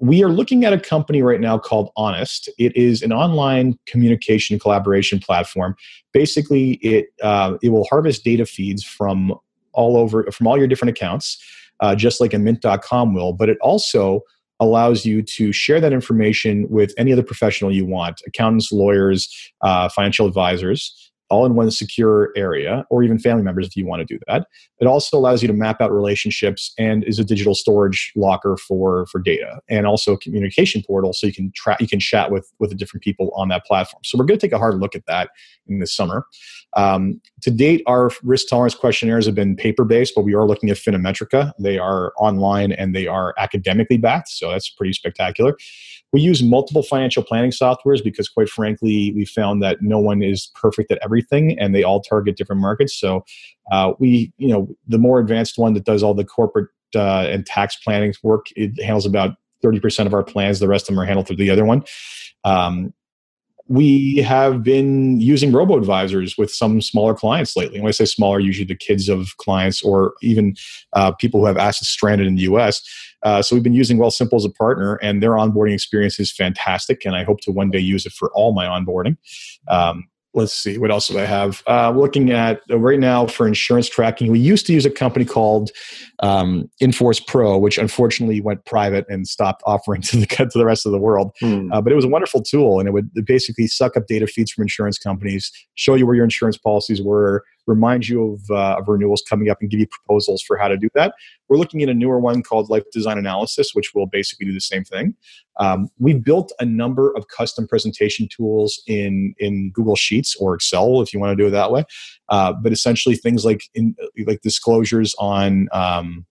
we 0.00 0.22
are 0.22 0.28
looking 0.28 0.64
at 0.66 0.74
a 0.74 0.78
company 0.78 1.22
right 1.22 1.40
now 1.40 1.58
called 1.58 1.90
Onist. 1.96 2.48
It 2.58 2.76
is 2.76 3.02
an 3.02 3.12
online 3.12 3.78
communication 3.86 4.58
collaboration 4.58 5.18
platform. 5.18 5.76
Basically, 6.12 6.72
it 6.74 7.06
uh, 7.22 7.56
it 7.62 7.70
will 7.70 7.84
harvest 7.84 8.22
data 8.22 8.46
feeds 8.46 8.84
from 8.84 9.34
all 9.72 9.96
over 9.96 10.30
from 10.30 10.46
all 10.46 10.56
your 10.56 10.68
different 10.68 10.90
accounts, 10.90 11.42
uh, 11.80 11.96
just 11.96 12.20
like 12.20 12.32
a 12.32 12.38
Mint.com 12.38 13.14
will. 13.14 13.32
But 13.32 13.48
it 13.48 13.58
also 13.60 14.22
allows 14.60 15.04
you 15.04 15.22
to 15.22 15.52
share 15.52 15.80
that 15.80 15.92
information 15.92 16.68
with 16.68 16.92
any 16.98 17.12
other 17.12 17.22
professional 17.22 17.72
you 17.72 17.86
want 17.86 18.20
accountants 18.26 18.72
lawyers 18.72 19.52
uh, 19.62 19.88
financial 19.88 20.26
advisors 20.26 21.07
all 21.30 21.46
in 21.46 21.54
one 21.54 21.70
secure 21.70 22.30
area, 22.36 22.84
or 22.90 23.02
even 23.02 23.18
family 23.18 23.42
members 23.42 23.66
if 23.66 23.76
you 23.76 23.86
want 23.86 24.00
to 24.00 24.14
do 24.14 24.18
that. 24.26 24.46
It 24.80 24.86
also 24.86 25.18
allows 25.18 25.42
you 25.42 25.48
to 25.48 25.54
map 25.54 25.80
out 25.80 25.92
relationships 25.92 26.72
and 26.78 27.04
is 27.04 27.18
a 27.18 27.24
digital 27.24 27.54
storage 27.54 28.12
locker 28.16 28.56
for 28.56 29.06
for 29.06 29.20
data, 29.20 29.60
and 29.68 29.86
also 29.86 30.12
a 30.12 30.18
communication 30.18 30.82
portal 30.86 31.12
so 31.12 31.26
you 31.26 31.32
can 31.32 31.52
track 31.54 31.80
you 31.80 31.88
can 31.88 32.00
chat 32.00 32.30
with 32.30 32.50
with 32.58 32.70
the 32.70 32.76
different 32.76 33.02
people 33.02 33.30
on 33.36 33.48
that 33.48 33.64
platform. 33.64 34.02
So 34.04 34.18
we're 34.18 34.24
going 34.24 34.38
to 34.38 34.46
take 34.46 34.54
a 34.54 34.58
hard 34.58 34.78
look 34.80 34.94
at 34.94 35.06
that 35.06 35.30
in 35.66 35.78
the 35.78 35.86
summer. 35.86 36.26
Um, 36.76 37.20
to 37.42 37.50
date, 37.50 37.82
our 37.86 38.10
risk 38.22 38.48
tolerance 38.48 38.74
questionnaires 38.74 39.26
have 39.26 39.34
been 39.34 39.56
paper 39.56 39.84
based, 39.84 40.14
but 40.14 40.22
we 40.22 40.34
are 40.34 40.46
looking 40.46 40.70
at 40.70 40.76
FinaMetrica. 40.76 41.52
They 41.58 41.78
are 41.78 42.12
online 42.18 42.72
and 42.72 42.94
they 42.94 43.06
are 43.06 43.34
academically 43.38 43.96
backed, 43.96 44.28
so 44.28 44.50
that's 44.50 44.68
pretty 44.68 44.92
spectacular. 44.92 45.56
We 46.12 46.20
use 46.22 46.42
multiple 46.42 46.82
financial 46.82 47.22
planning 47.22 47.50
softwares 47.50 48.02
because, 48.02 48.28
quite 48.28 48.48
frankly, 48.48 49.12
we 49.14 49.26
found 49.26 49.62
that 49.62 49.82
no 49.82 49.98
one 49.98 50.22
is 50.22 50.50
perfect 50.54 50.90
at 50.90 50.98
everything, 51.18 51.58
and 51.58 51.74
they 51.74 51.82
all 51.82 52.00
target 52.00 52.36
different 52.36 52.62
markets. 52.62 52.98
So, 52.98 53.24
uh, 53.72 53.92
we, 53.98 54.32
you 54.38 54.48
know, 54.48 54.68
the 54.86 54.98
more 54.98 55.18
advanced 55.20 55.58
one 55.58 55.74
that 55.74 55.84
does 55.84 56.02
all 56.02 56.14
the 56.14 56.24
corporate 56.24 56.68
uh, 56.94 57.26
and 57.28 57.44
tax 57.44 57.76
planning 57.76 58.14
work, 58.22 58.46
it 58.56 58.82
handles 58.82 59.06
about 59.06 59.36
30% 59.64 60.06
of 60.06 60.14
our 60.14 60.22
plans. 60.22 60.60
The 60.60 60.68
rest 60.68 60.88
of 60.88 60.94
them 60.94 61.00
are 61.02 61.06
handled 61.06 61.26
through 61.26 61.36
the 61.36 61.50
other 61.50 61.64
one. 61.64 61.84
Um, 62.44 62.94
we 63.68 64.16
have 64.16 64.62
been 64.62 65.20
using 65.20 65.52
robo 65.52 65.76
advisors 65.76 66.38
with 66.38 66.50
some 66.50 66.80
smaller 66.80 67.14
clients 67.14 67.54
lately. 67.54 67.78
When 67.80 67.88
I 67.88 67.92
say 67.92 68.06
smaller, 68.06 68.40
usually 68.40 68.64
the 68.64 68.74
kids 68.74 69.10
of 69.10 69.36
clients 69.36 69.82
or 69.82 70.14
even 70.22 70.54
uh, 70.94 71.12
people 71.12 71.40
who 71.40 71.46
have 71.46 71.58
assets 71.58 71.90
stranded 71.90 72.26
in 72.26 72.36
the 72.36 72.42
US. 72.42 72.80
Uh, 73.22 73.42
so 73.42 73.54
we've 73.54 73.62
been 73.62 73.74
using 73.74 73.98
Wealthsimple 73.98 74.36
as 74.36 74.44
a 74.46 74.50
partner, 74.50 74.94
and 75.02 75.22
their 75.22 75.32
onboarding 75.32 75.74
experience 75.74 76.18
is 76.18 76.32
fantastic. 76.32 77.04
And 77.04 77.14
I 77.14 77.24
hope 77.24 77.40
to 77.42 77.50
one 77.50 77.70
day 77.70 77.78
use 77.78 78.06
it 78.06 78.12
for 78.12 78.30
all 78.32 78.54
my 78.54 78.64
onboarding. 78.64 79.18
Um, 79.68 80.08
let's 80.34 80.52
see 80.52 80.78
what 80.78 80.90
else 80.90 81.08
do 81.08 81.18
i 81.18 81.24
have 81.24 81.62
uh, 81.66 81.90
looking 81.90 82.30
at 82.30 82.60
uh, 82.70 82.78
right 82.78 82.98
now 82.98 83.26
for 83.26 83.46
insurance 83.46 83.88
tracking 83.88 84.30
we 84.30 84.38
used 84.38 84.66
to 84.66 84.72
use 84.72 84.84
a 84.84 84.90
company 84.90 85.24
called 85.24 85.70
um, 86.20 86.68
Inforce 86.80 87.20
Pro 87.20 87.56
which 87.56 87.78
unfortunately 87.78 88.40
went 88.40 88.64
private 88.64 89.06
and 89.08 89.26
stopped 89.26 89.62
offering 89.66 90.02
to 90.02 90.18
the 90.18 90.26
to 90.26 90.58
the 90.58 90.64
rest 90.64 90.86
of 90.86 90.92
the 90.92 90.98
world 90.98 91.34
hmm. 91.40 91.72
uh, 91.72 91.80
but 91.80 91.92
it 91.92 91.96
was 91.96 92.04
a 92.04 92.08
wonderful 92.08 92.42
tool 92.42 92.78
and 92.78 92.88
it 92.88 92.92
would 92.92 93.10
basically 93.24 93.66
suck 93.66 93.96
up 93.96 94.06
data 94.06 94.26
feeds 94.26 94.52
from 94.52 94.62
insurance 94.62 94.98
companies 94.98 95.50
show 95.74 95.94
you 95.94 96.06
where 96.06 96.14
your 96.14 96.24
insurance 96.24 96.58
policies 96.58 97.02
were 97.02 97.44
remind 97.68 98.08
you 98.08 98.32
of, 98.32 98.50
uh, 98.50 98.76
of 98.78 98.88
renewals 98.88 99.22
coming 99.28 99.50
up 99.50 99.58
and 99.60 99.70
give 99.70 99.78
you 99.78 99.86
proposals 99.86 100.42
for 100.42 100.56
how 100.56 100.66
to 100.66 100.76
do 100.76 100.88
that. 100.94 101.14
We're 101.48 101.58
looking 101.58 101.82
at 101.82 101.88
a 101.88 101.94
newer 101.94 102.18
one 102.18 102.42
called 102.42 102.70
Life 102.70 102.84
Design 102.92 103.18
Analysis, 103.18 103.74
which 103.74 103.94
will 103.94 104.06
basically 104.06 104.46
do 104.46 104.52
the 104.52 104.60
same 104.60 104.84
thing. 104.84 105.14
Um, 105.60 105.88
we 105.98 106.14
built 106.14 106.52
a 106.58 106.64
number 106.64 107.14
of 107.16 107.28
custom 107.28 107.68
presentation 107.68 108.28
tools 108.34 108.82
in 108.86 109.34
in 109.38 109.70
Google 109.72 109.96
Sheets 109.96 110.34
or 110.36 110.54
Excel, 110.54 111.00
if 111.02 111.12
you 111.12 111.20
want 111.20 111.36
to 111.36 111.42
do 111.42 111.46
it 111.46 111.50
that 111.50 111.70
way. 111.70 111.84
Uh, 112.28 112.52
but 112.52 112.72
essentially, 112.72 113.14
things 113.14 113.44
like 113.44 113.62
in, 113.74 113.94
like 114.26 114.40
disclosures 114.40 115.14
on 115.18 115.68
um, 115.72 116.26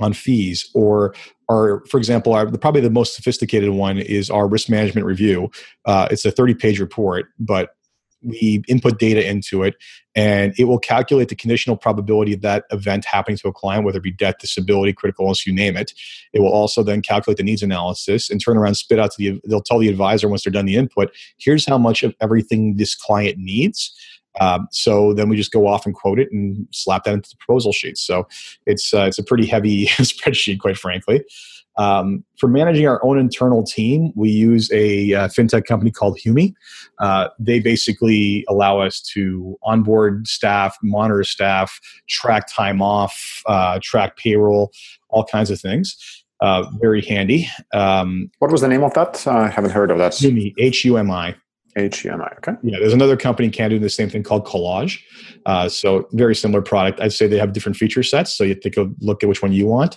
on 0.00 0.12
fees 0.12 0.68
or 0.74 1.14
our, 1.48 1.84
for 1.86 1.98
example, 1.98 2.32
our, 2.32 2.50
probably 2.50 2.80
the 2.80 2.90
most 2.90 3.14
sophisticated 3.14 3.70
one 3.70 3.98
is 3.98 4.30
our 4.30 4.48
risk 4.48 4.68
management 4.68 5.06
review. 5.06 5.50
Uh, 5.84 6.08
it's 6.10 6.24
a 6.24 6.30
30 6.30 6.54
page 6.54 6.80
report, 6.80 7.26
but 7.38 7.70
we 8.24 8.62
input 8.68 8.98
data 8.98 9.26
into 9.28 9.62
it 9.62 9.74
and 10.16 10.54
it 10.58 10.64
will 10.64 10.78
calculate 10.78 11.28
the 11.28 11.34
conditional 11.34 11.76
probability 11.76 12.32
of 12.32 12.40
that 12.40 12.64
event 12.70 13.04
happening 13.04 13.36
to 13.36 13.48
a 13.48 13.52
client 13.52 13.84
whether 13.84 13.98
it 13.98 14.02
be 14.02 14.12
death 14.12 14.36
disability 14.40 14.92
critical 14.92 15.26
illness 15.26 15.46
you 15.46 15.52
name 15.52 15.76
it. 15.76 15.92
It 16.32 16.40
will 16.40 16.52
also 16.52 16.82
then 16.82 17.02
calculate 17.02 17.36
the 17.36 17.42
needs 17.42 17.62
analysis 17.62 18.30
and 18.30 18.40
turn 18.40 18.56
around 18.56 18.74
spit 18.74 18.98
out 18.98 19.12
to 19.12 19.18
the 19.18 19.40
they'll 19.48 19.60
tell 19.60 19.78
the 19.78 19.88
advisor 19.88 20.28
once 20.28 20.44
they're 20.44 20.52
done 20.52 20.66
the 20.66 20.76
input 20.76 21.10
here's 21.38 21.66
how 21.66 21.78
much 21.78 22.02
of 22.02 22.14
everything 22.20 22.76
this 22.76 22.94
client 22.94 23.38
needs. 23.38 23.94
Um, 24.40 24.66
so 24.72 25.14
then 25.14 25.28
we 25.28 25.36
just 25.36 25.52
go 25.52 25.68
off 25.68 25.86
and 25.86 25.94
quote 25.94 26.18
it 26.18 26.32
and 26.32 26.66
slap 26.72 27.04
that 27.04 27.14
into 27.14 27.30
the 27.30 27.36
proposal 27.36 27.70
sheet. 27.72 27.96
So 27.96 28.26
it's 28.66 28.92
uh, 28.92 29.04
it's 29.06 29.18
a 29.18 29.22
pretty 29.22 29.46
heavy 29.46 29.86
spreadsheet 29.86 30.58
quite 30.58 30.76
frankly 30.76 31.24
um, 31.76 32.24
for 32.38 32.48
managing 32.48 32.86
our 32.86 33.04
own 33.04 33.18
internal 33.18 33.62
team, 33.62 34.12
we 34.14 34.30
use 34.30 34.70
a 34.72 35.14
uh, 35.14 35.28
fintech 35.28 35.64
company 35.64 35.90
called 35.90 36.18
Humi. 36.18 36.54
Uh, 37.00 37.28
they 37.38 37.60
basically 37.60 38.44
allow 38.48 38.80
us 38.80 39.00
to 39.12 39.56
onboard 39.62 40.26
staff, 40.28 40.76
monitor 40.82 41.24
staff, 41.24 41.80
track 42.08 42.46
time 42.48 42.80
off, 42.80 43.42
uh, 43.46 43.78
track 43.82 44.16
payroll, 44.16 44.72
all 45.08 45.24
kinds 45.24 45.50
of 45.50 45.60
things. 45.60 45.96
Uh, 46.40 46.64
very 46.80 47.00
handy. 47.02 47.48
Um, 47.72 48.30
what 48.38 48.50
was 48.50 48.60
the 48.60 48.68
name 48.68 48.84
of 48.84 48.92
that? 48.94 49.26
I 49.26 49.48
haven't 49.48 49.70
heard 49.70 49.90
of 49.90 49.98
that. 49.98 50.14
Humi, 50.14 50.54
H 50.58 50.84
U 50.84 50.96
M 50.96 51.10
I. 51.10 51.34
HUMI. 51.76 52.36
Okay. 52.38 52.52
Yeah, 52.62 52.78
there's 52.78 52.92
another 52.92 53.16
company 53.16 53.46
in 53.46 53.52
Canada 53.52 53.74
doing 53.74 53.82
the 53.82 53.90
same 53.90 54.08
thing 54.08 54.22
called 54.22 54.46
Collage. 54.46 55.00
Uh, 55.44 55.68
so 55.68 56.06
very 56.12 56.34
similar 56.34 56.62
product. 56.62 57.00
I'd 57.00 57.12
say 57.12 57.26
they 57.26 57.38
have 57.38 57.52
different 57.52 57.76
feature 57.76 58.02
sets. 58.02 58.32
So 58.32 58.44
you 58.44 58.54
take 58.54 58.76
a 58.76 58.88
look 59.00 59.22
at 59.22 59.28
which 59.28 59.42
one 59.42 59.52
you 59.52 59.66
want. 59.66 59.96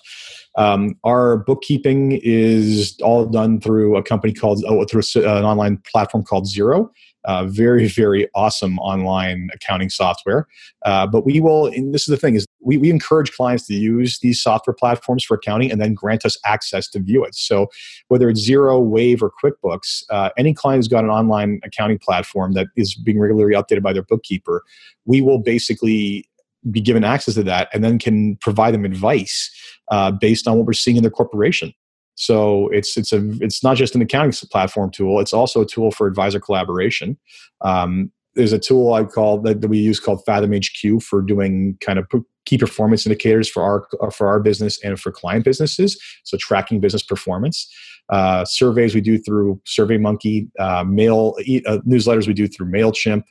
Um, 0.58 0.96
our 1.04 1.38
bookkeeping 1.38 2.20
is 2.24 2.98
all 3.02 3.26
done 3.26 3.62
through 3.62 3.96
a 3.96 4.04
company 4.04 4.34
called 4.34 4.64
oh, 4.68 4.84
through 4.86 5.04
an 5.24 5.46
online 5.46 5.78
platform 5.90 6.24
called 6.24 6.46
Xero. 6.46 6.90
Uh, 7.26 7.46
very 7.46 7.88
very 7.88 8.28
awesome 8.36 8.80
online 8.80 9.50
accounting 9.54 9.90
software. 9.90 10.48
Uh, 10.86 11.06
but 11.06 11.26
we 11.26 11.40
will, 11.40 11.68
and 11.68 11.94
this 11.94 12.04
is 12.04 12.08
the 12.08 12.18
thing 12.18 12.36
is 12.36 12.46
we, 12.62 12.78
we 12.78 12.90
encourage 12.90 13.32
clients 13.34 13.68
to 13.68 13.74
use 13.74 14.20
these 14.20 14.42
software 14.42 14.74
platforms 14.74 15.24
for 15.24 15.36
accounting 15.36 15.70
and 15.72 15.82
then 15.82 15.94
grant 15.94 16.26
us 16.26 16.38
access 16.46 16.88
to 16.88 17.00
view 17.00 17.24
it. 17.26 17.36
So 17.36 17.68
whether 18.08 18.30
it's 18.30 18.48
Xero 18.48 18.82
Wave, 18.82 19.22
or 19.22 19.32
QuickBooks, 19.44 20.04
uh, 20.10 20.30
any 20.38 20.54
client 20.54 20.80
who's 20.80 20.88
got 20.88 21.04
an 21.04 21.10
online 21.10 21.60
accounting 21.64 22.00
platform 22.00 22.54
that 22.54 22.68
is 22.76 22.96
being 22.96 23.20
regularly 23.20 23.56
updated 23.56 23.84
by 23.84 23.94
their 23.94 24.04
bookkeeper, 24.04 24.64
we 25.06 25.22
will 25.22 25.40
basically 25.40 26.30
be 26.72 26.82
given 26.82 27.04
access 27.04 27.36
to 27.36 27.44
that 27.44 27.70
and 27.74 27.84
then 27.84 28.00
can 28.00 28.36
provide 28.38 28.74
them 28.74 28.86
advice 28.86 29.52
uh, 29.90 30.12
based 30.12 30.48
on 30.48 30.58
what 30.58 30.66
we're 30.66 30.74
seeing 30.74 30.98
in 30.98 31.04
their 31.04 31.12
corporation. 31.12 31.74
So 32.16 32.68
it's 32.70 32.98
it's 32.98 33.14
a 33.14 33.22
it's 33.42 33.64
not 33.64 33.78
just 33.78 33.94
an 33.96 34.02
accounting 34.02 34.34
platform 34.50 34.90
tool; 34.90 35.20
it's 35.20 35.34
also 35.34 35.62
a 35.62 35.66
tool 35.66 35.92
for 35.92 36.08
advisor 36.08 36.40
collaboration. 36.40 37.18
Um, 37.62 38.12
there's 38.34 38.54
a 38.54 38.60
tool 38.60 38.94
I 38.94 39.04
call 39.04 39.40
that, 39.42 39.62
that 39.62 39.68
we 39.68 39.80
use 39.80 40.00
called 40.00 40.24
Fathom 40.26 40.54
HQ 40.54 41.02
for 41.02 41.22
doing 41.22 41.78
kind 41.82 42.00
of 42.00 42.08
key 42.46 42.58
performance 42.58 43.06
indicators 43.06 43.50
for 43.50 43.64
our 43.64 44.12
for 44.12 44.28
our 44.28 44.40
business 44.40 44.84
and 44.84 45.00
for 45.00 45.12
client 45.12 45.46
businesses. 45.46 46.02
So 46.24 46.38
tracking 46.40 46.80
business 46.80 47.04
performance. 47.04 47.72
Uh, 48.10 48.46
surveys 48.46 48.96
we 48.96 49.02
do 49.02 49.18
through 49.18 49.62
SurveyMonkey, 49.66 50.50
uh, 50.60 50.86
mail 50.86 51.36
uh, 51.68 51.80
newsletters 51.80 52.26
we 52.26 52.34
do 52.34 52.48
through 52.48 52.72
Mailchimp 52.72 53.24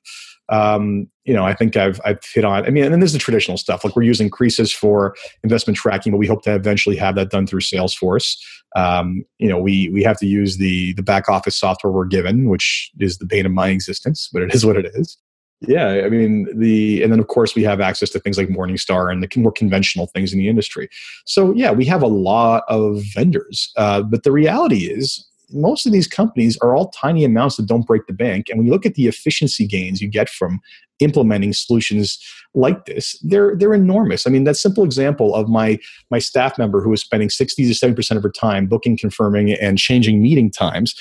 um, 0.49 1.09
you 1.25 1.35
know, 1.35 1.45
I 1.45 1.55
think 1.55 1.77
I've 1.77 2.01
I've 2.05 2.21
hit 2.33 2.45
on. 2.45 2.65
I 2.65 2.71
mean, 2.71 2.85
and 2.85 3.03
this 3.03 3.09
is 3.09 3.15
the 3.15 3.19
traditional 3.19 3.57
stuff. 3.57 3.85
Like 3.85 3.97
we're 3.97 4.03
using 4.03 4.31
Croesus 4.31 4.73
for 4.73 5.17
investment 5.43 5.77
tracking, 5.77 6.13
but 6.13 6.19
we 6.19 6.27
hope 6.27 6.43
to 6.43 6.55
eventually 6.55 6.97
have 6.97 7.17
that 7.17 7.31
done 7.31 7.47
through 7.47 7.61
Salesforce. 7.61 8.37
Um, 8.77 9.25
you 9.39 9.49
know, 9.49 9.59
we 9.59 9.89
we 9.91 10.03
have 10.05 10.19
to 10.19 10.27
use 10.27 10.59
the 10.59 10.93
the 10.95 11.03
back 11.03 11.29
office 11.29 11.57
software 11.57 11.93
we're 11.93 12.05
given, 12.05 12.49
which 12.49 12.91
is 13.01 13.19
the 13.19 13.27
bane 13.27 13.47
of 13.47 13.53
my 13.53 13.69
existence, 13.69 14.29
but 14.33 14.43
it 14.43 14.55
is 14.55 14.65
what 14.65 14.77
it 14.77 14.87
is. 14.95 15.19
Yeah, 15.63 16.03
I 16.05 16.11
mean 16.11 16.47
the, 16.59 17.03
and 17.03 17.11
then 17.11 17.19
of 17.19 17.29
course 17.29 17.55
we 17.55 17.63
have 17.63 17.81
access 17.81 18.11
to 18.11 18.21
things 18.21 18.37
like 18.37 18.49
Morningstar 18.49 19.11
and 19.11 19.23
the 19.23 19.41
more 19.41 19.53
conventional 19.53 20.07
things 20.09 20.33
in 20.33 20.39
the 20.39 20.51
industry. 20.51 20.89
So 21.25 21.55
yeah, 21.55 21.71
we 21.71 21.87
have 21.87 22.03
a 22.03 22.07
lot 22.07 22.65
of 22.69 23.03
vendors, 23.15 23.73
uh, 23.77 24.03
but 24.03 24.23
the 24.23 24.33
reality 24.33 24.85
is 24.85 25.27
most 25.51 25.87
of 25.87 25.93
these 25.93 26.09
companies 26.09 26.59
are 26.59 26.75
all 26.75 26.91
tiny 26.91 27.25
amounts 27.25 27.57
that 27.57 27.67
don't 27.67 27.87
break 27.87 28.07
the 28.07 28.13
bank. 28.13 28.49
And 28.49 28.59
when 28.59 28.67
you 28.67 28.73
look 28.73 28.87
at 28.87 28.95
the 28.95 29.07
efficiency 29.07 29.67
gains 29.67 30.01
you 30.01 30.09
get 30.09 30.29
from 30.29 30.61
implementing 30.99 31.53
solutions 31.53 32.19
like 32.55 32.87
this, 32.87 33.19
they're 33.23 33.55
they're 33.57 33.75
enormous. 33.75 34.27
I 34.27 34.31
mean, 34.31 34.45
that 34.45 34.57
simple 34.57 34.85
example 34.85 35.35
of 35.35 35.49
my 35.49 35.79
my 36.11 36.19
staff 36.19 36.59
member 36.59 36.81
who 36.83 36.93
is 36.93 37.01
spending 37.01 37.31
60 37.31 37.73
to 37.73 37.87
70% 37.87 38.17
of 38.17 38.23
her 38.23 38.31
time 38.31 38.67
booking, 38.67 38.97
confirming, 38.97 39.53
and 39.53 39.79
changing 39.79 40.23
meeting 40.23 40.51
times, 40.51 40.95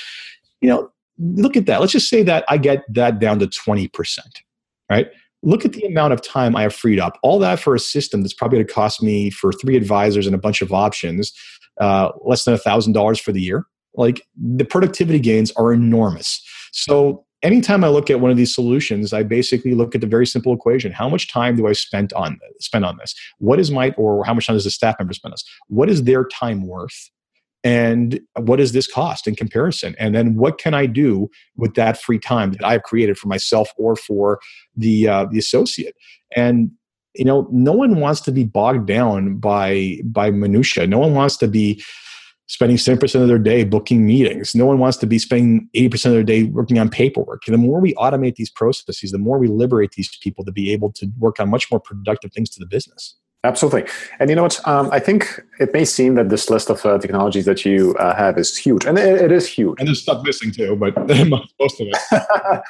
you 0.61 0.69
know, 0.69 0.91
look 1.17 1.57
at 1.57 1.65
that. 1.65 1.79
Let's 1.79 1.93
just 1.93 2.09
say 2.09 2.23
that 2.23 2.45
I 2.47 2.57
get 2.57 2.83
that 2.93 3.19
down 3.19 3.39
to 3.39 3.47
20%. 3.47 4.19
Right? 4.89 5.07
Look 5.41 5.65
at 5.65 5.73
the 5.73 5.85
amount 5.85 6.13
of 6.13 6.21
time 6.21 6.55
I 6.55 6.63
have 6.63 6.73
freed 6.73 6.99
up. 6.99 7.17
All 7.23 7.39
that 7.39 7.59
for 7.59 7.75
a 7.75 7.79
system 7.79 8.21
that's 8.21 8.33
probably 8.33 8.57
going 8.57 8.67
to 8.67 8.73
cost 8.73 9.01
me 9.01 9.29
for 9.29 9.51
three 9.51 9.75
advisors 9.75 10.25
and 10.25 10.35
a 10.35 10.39
bunch 10.39 10.61
of 10.61 10.73
options, 10.73 11.33
uh, 11.79 12.11
less 12.23 12.45
than 12.45 12.53
a 12.53 12.57
thousand 12.57 12.93
dollars 12.93 13.19
for 13.19 13.31
the 13.31 13.41
year 13.41 13.65
like 13.97 14.25
the 14.35 14.65
productivity 14.65 15.19
gains 15.19 15.51
are 15.53 15.73
enormous. 15.73 16.41
So 16.71 17.25
anytime 17.43 17.83
I 17.83 17.89
look 17.89 18.09
at 18.09 18.19
one 18.19 18.31
of 18.31 18.37
these 18.37 18.53
solutions, 18.53 19.13
I 19.13 19.23
basically 19.23 19.73
look 19.73 19.95
at 19.95 20.01
the 20.01 20.07
very 20.07 20.25
simple 20.25 20.53
equation: 20.53 20.91
how 20.91 21.07
much 21.07 21.31
time 21.31 21.55
do 21.55 21.67
I 21.67 21.73
spend 21.73 22.11
on 22.13 22.39
spend 22.59 22.85
on 22.85 22.97
this? 22.97 23.13
What 23.37 23.59
is 23.59 23.71
my 23.71 23.91
or 23.91 24.25
how 24.25 24.33
much 24.33 24.47
time 24.47 24.55
does 24.55 24.65
the 24.65 24.71
staff 24.71 24.95
member 24.99 25.13
spend 25.13 25.31
on 25.31 25.33
this? 25.33 25.45
What 25.67 25.89
is 25.89 26.03
their 26.03 26.25
time 26.25 26.67
worth? 26.67 27.09
And 27.63 28.19
what 28.37 28.57
does 28.57 28.73
this 28.73 28.85
cost 28.85 29.25
in 29.27 29.35
comparison? 29.35 29.95
And 29.97 30.13
then 30.13 30.35
what 30.35 30.59
can 30.59 30.75
I 30.75 30.85
do 30.85 31.31
with 31.57 31.73
that 31.73 31.99
free 31.99 32.19
time 32.19 32.51
that 32.51 32.63
I've 32.63 32.83
created 32.83 33.17
for 33.17 33.27
myself 33.27 33.69
or 33.77 33.95
for 33.95 34.39
the 34.75 35.07
uh, 35.07 35.25
the 35.31 35.39
associate? 35.39 35.95
And 36.35 36.71
you 37.15 37.25
know, 37.25 37.47
no 37.51 37.71
one 37.71 37.99
wants 37.99 38.21
to 38.21 38.31
be 38.31 38.43
bogged 38.43 38.87
down 38.87 39.37
by 39.37 39.99
by 40.03 40.31
minutia. 40.31 40.85
No 40.85 40.99
one 40.99 41.13
wants 41.13 41.37
to 41.37 41.47
be 41.47 41.81
spending 42.47 42.77
70% 42.77 43.21
of 43.21 43.27
their 43.27 43.39
day 43.39 43.63
booking 43.63 44.05
meetings. 44.05 44.53
No 44.53 44.65
one 44.65 44.77
wants 44.77 44.97
to 44.97 45.07
be 45.07 45.17
spending 45.17 45.67
80% 45.75 46.05
of 46.05 46.11
their 46.11 46.23
day 46.23 46.43
working 46.43 46.77
on 46.77 46.89
paperwork. 46.89 47.43
The 47.45 47.57
more 47.57 47.79
we 47.79 47.93
automate 47.95 48.35
these 48.35 48.51
processes, 48.51 49.11
the 49.11 49.17
more 49.17 49.39
we 49.39 49.47
liberate 49.47 49.91
these 49.91 50.15
people 50.21 50.45
to 50.45 50.51
be 50.51 50.71
able 50.71 50.91
to 50.93 51.07
work 51.17 51.39
on 51.39 51.49
much 51.49 51.71
more 51.71 51.79
productive 51.79 52.31
things 52.33 52.49
to 52.51 52.59
the 52.59 52.67
business. 52.67 53.15
Absolutely. 53.43 53.83
And 54.19 54.29
you 54.29 54.35
know 54.35 54.43
what? 54.43 54.67
Um, 54.67 54.89
I 54.91 54.99
think 54.99 55.39
it 55.59 55.71
may 55.71 55.85
seem 55.85 56.15
that 56.15 56.29
this 56.29 56.49
list 56.49 56.69
of 56.69 56.83
uh, 56.83 56.97
technologies 56.97 57.45
that 57.45 57.63
you 57.63 57.95
uh, 57.99 58.15
have 58.15 58.39
is 58.39 58.57
huge, 58.57 58.85
and 58.85 58.97
it, 58.97 59.21
it 59.21 59.31
is 59.31 59.47
huge. 59.47 59.75
And 59.77 59.87
there's 59.87 60.01
stuff 60.01 60.23
missing 60.23 60.51
too, 60.51 60.75
but 60.75 60.97
most 61.27 61.79
of 61.79 61.87
it. 61.87 61.97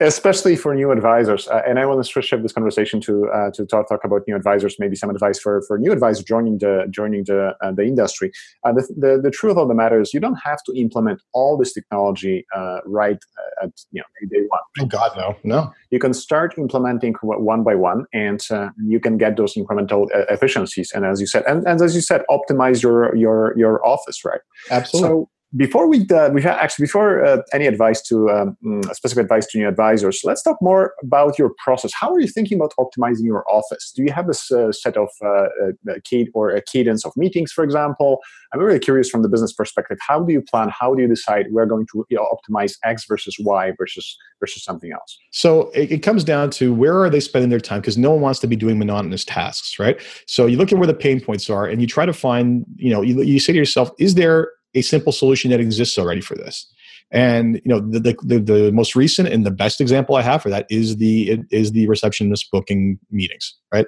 especially 0.00 0.54
for 0.54 0.74
new 0.74 0.92
advisors. 0.92 1.48
Uh, 1.48 1.62
and 1.66 1.78
I 1.78 1.86
want 1.86 2.04
to 2.04 2.22
shift 2.22 2.42
this 2.42 2.52
conversation 2.52 3.00
to 3.02 3.28
uh, 3.28 3.50
to 3.52 3.66
talk, 3.66 3.88
talk 3.88 4.04
about 4.04 4.22
new 4.28 4.36
advisors. 4.36 4.76
Maybe 4.78 4.94
some 4.94 5.10
advice 5.10 5.40
for, 5.40 5.62
for 5.62 5.78
new 5.78 5.92
advisors 5.92 6.24
joining 6.24 6.58
the 6.58 6.86
joining 6.90 7.24
the 7.24 7.56
uh, 7.60 7.72
the 7.72 7.82
industry. 7.82 8.30
Uh, 8.64 8.72
the, 8.72 8.82
the, 8.96 9.20
the 9.22 9.30
truth 9.30 9.56
of 9.56 9.68
the 9.68 9.74
matter 9.74 10.00
is, 10.00 10.14
you 10.14 10.20
don't 10.20 10.38
have 10.44 10.62
to 10.64 10.72
implement 10.78 11.20
all 11.32 11.56
this 11.56 11.72
technology 11.72 12.46
uh, 12.54 12.78
right 12.86 13.18
uh, 13.38 13.66
at 13.66 13.72
you 13.90 14.00
know 14.00 14.28
day 14.30 14.44
one. 14.48 14.60
Oh 14.80 14.86
God, 14.86 15.12
no, 15.16 15.36
no. 15.42 15.72
You 15.90 15.98
can 15.98 16.14
start 16.14 16.56
implementing 16.58 17.14
one 17.22 17.64
by 17.64 17.74
one, 17.74 18.06
and 18.12 18.40
you 18.84 19.00
can 19.00 19.18
get 19.18 19.36
those 19.36 19.54
incremental 19.54 20.08
efficiencies. 20.30 20.92
And 20.92 21.04
as 21.04 21.20
you 21.20 21.26
said, 21.26 21.44
and, 21.46 21.66
and 21.66 21.80
as 21.82 21.94
you 21.94 22.00
said, 22.00 22.22
optimize 22.30 22.82
your 22.82 23.14
your 23.16 23.56
your 23.56 23.84
office, 23.84 24.24
right? 24.24 24.40
Absolutely. 24.70 25.08
So 25.08 25.30
before 25.56 25.88
we 25.88 26.06
uh, 26.10 26.28
we 26.30 26.44
actually 26.44 26.84
before 26.84 27.24
uh, 27.24 27.42
any 27.54 27.66
advice 27.66 28.02
to 28.02 28.28
um, 28.28 28.56
mm, 28.62 28.94
specific 28.94 29.22
advice 29.22 29.46
to 29.46 29.58
new 29.58 29.66
advisors 29.66 30.20
let's 30.24 30.42
talk 30.42 30.58
more 30.60 30.92
about 31.02 31.38
your 31.38 31.52
process. 31.64 31.90
How 31.98 32.12
are 32.12 32.20
you 32.20 32.28
thinking 32.28 32.58
about 32.58 32.74
optimizing 32.78 33.24
your 33.24 33.44
office? 33.50 33.92
Do 33.96 34.02
you 34.02 34.12
have 34.12 34.26
a 34.26 34.32
uh, 34.56 34.72
set 34.72 34.96
of 34.96 35.08
uh, 35.24 35.94
key 36.04 36.28
or 36.34 36.50
a 36.50 36.60
cadence 36.60 37.04
of 37.06 37.12
meetings 37.16 37.50
for 37.50 37.64
example? 37.64 38.20
I'm 38.52 38.60
really 38.60 38.78
curious 38.78 39.08
from 39.08 39.22
the 39.22 39.28
business 39.28 39.52
perspective. 39.52 39.98
How 40.06 40.20
do 40.20 40.32
you 40.32 40.42
plan? 40.42 40.70
How 40.78 40.94
do 40.94 41.02
you 41.02 41.08
decide 41.08 41.46
we're 41.50 41.66
going 41.66 41.86
to 41.92 42.06
you 42.10 42.18
know, 42.18 42.26
optimize 42.26 42.74
x 42.84 43.06
versus 43.06 43.36
y 43.40 43.72
versus 43.78 44.18
versus 44.40 44.62
something 44.62 44.92
else? 44.92 45.18
So 45.30 45.70
it, 45.70 45.92
it 45.92 46.02
comes 46.02 46.24
down 46.24 46.50
to 46.50 46.74
where 46.74 47.02
are 47.02 47.08
they 47.08 47.20
spending 47.20 47.48
their 47.48 47.60
time 47.60 47.80
because 47.80 47.96
no 47.96 48.10
one 48.10 48.20
wants 48.20 48.40
to 48.40 48.46
be 48.46 48.56
doing 48.56 48.78
monotonous 48.78 49.24
tasks 49.24 49.78
right? 49.78 49.98
So 50.26 50.44
you 50.44 50.58
look 50.58 50.72
at 50.72 50.78
where 50.78 50.86
the 50.86 50.94
pain 50.94 51.20
points 51.20 51.48
are 51.48 51.66
and 51.66 51.80
you 51.80 51.86
try 51.86 52.04
to 52.04 52.12
find 52.12 52.66
you 52.76 52.90
know 52.90 53.00
you, 53.00 53.22
you 53.22 53.40
say 53.40 53.52
to 53.54 53.58
yourself 53.58 53.90
is 53.98 54.14
there 54.14 54.50
a 54.78 54.82
simple 54.82 55.12
solution 55.12 55.50
that 55.50 55.60
exists 55.60 55.98
already 55.98 56.20
for 56.20 56.34
this. 56.34 56.72
And 57.10 57.56
you 57.64 57.70
know 57.70 57.80
the, 57.80 58.14
the, 58.22 58.38
the 58.38 58.70
most 58.70 58.94
recent 58.94 59.28
and 59.28 59.46
the 59.46 59.50
best 59.50 59.80
example 59.80 60.16
I 60.16 60.22
have 60.22 60.42
for 60.42 60.50
that 60.50 60.66
is 60.68 60.98
the 60.98 61.42
is 61.50 61.72
the 61.72 61.88
receptionist 61.88 62.50
booking 62.52 62.98
meetings. 63.10 63.54
Right, 63.72 63.86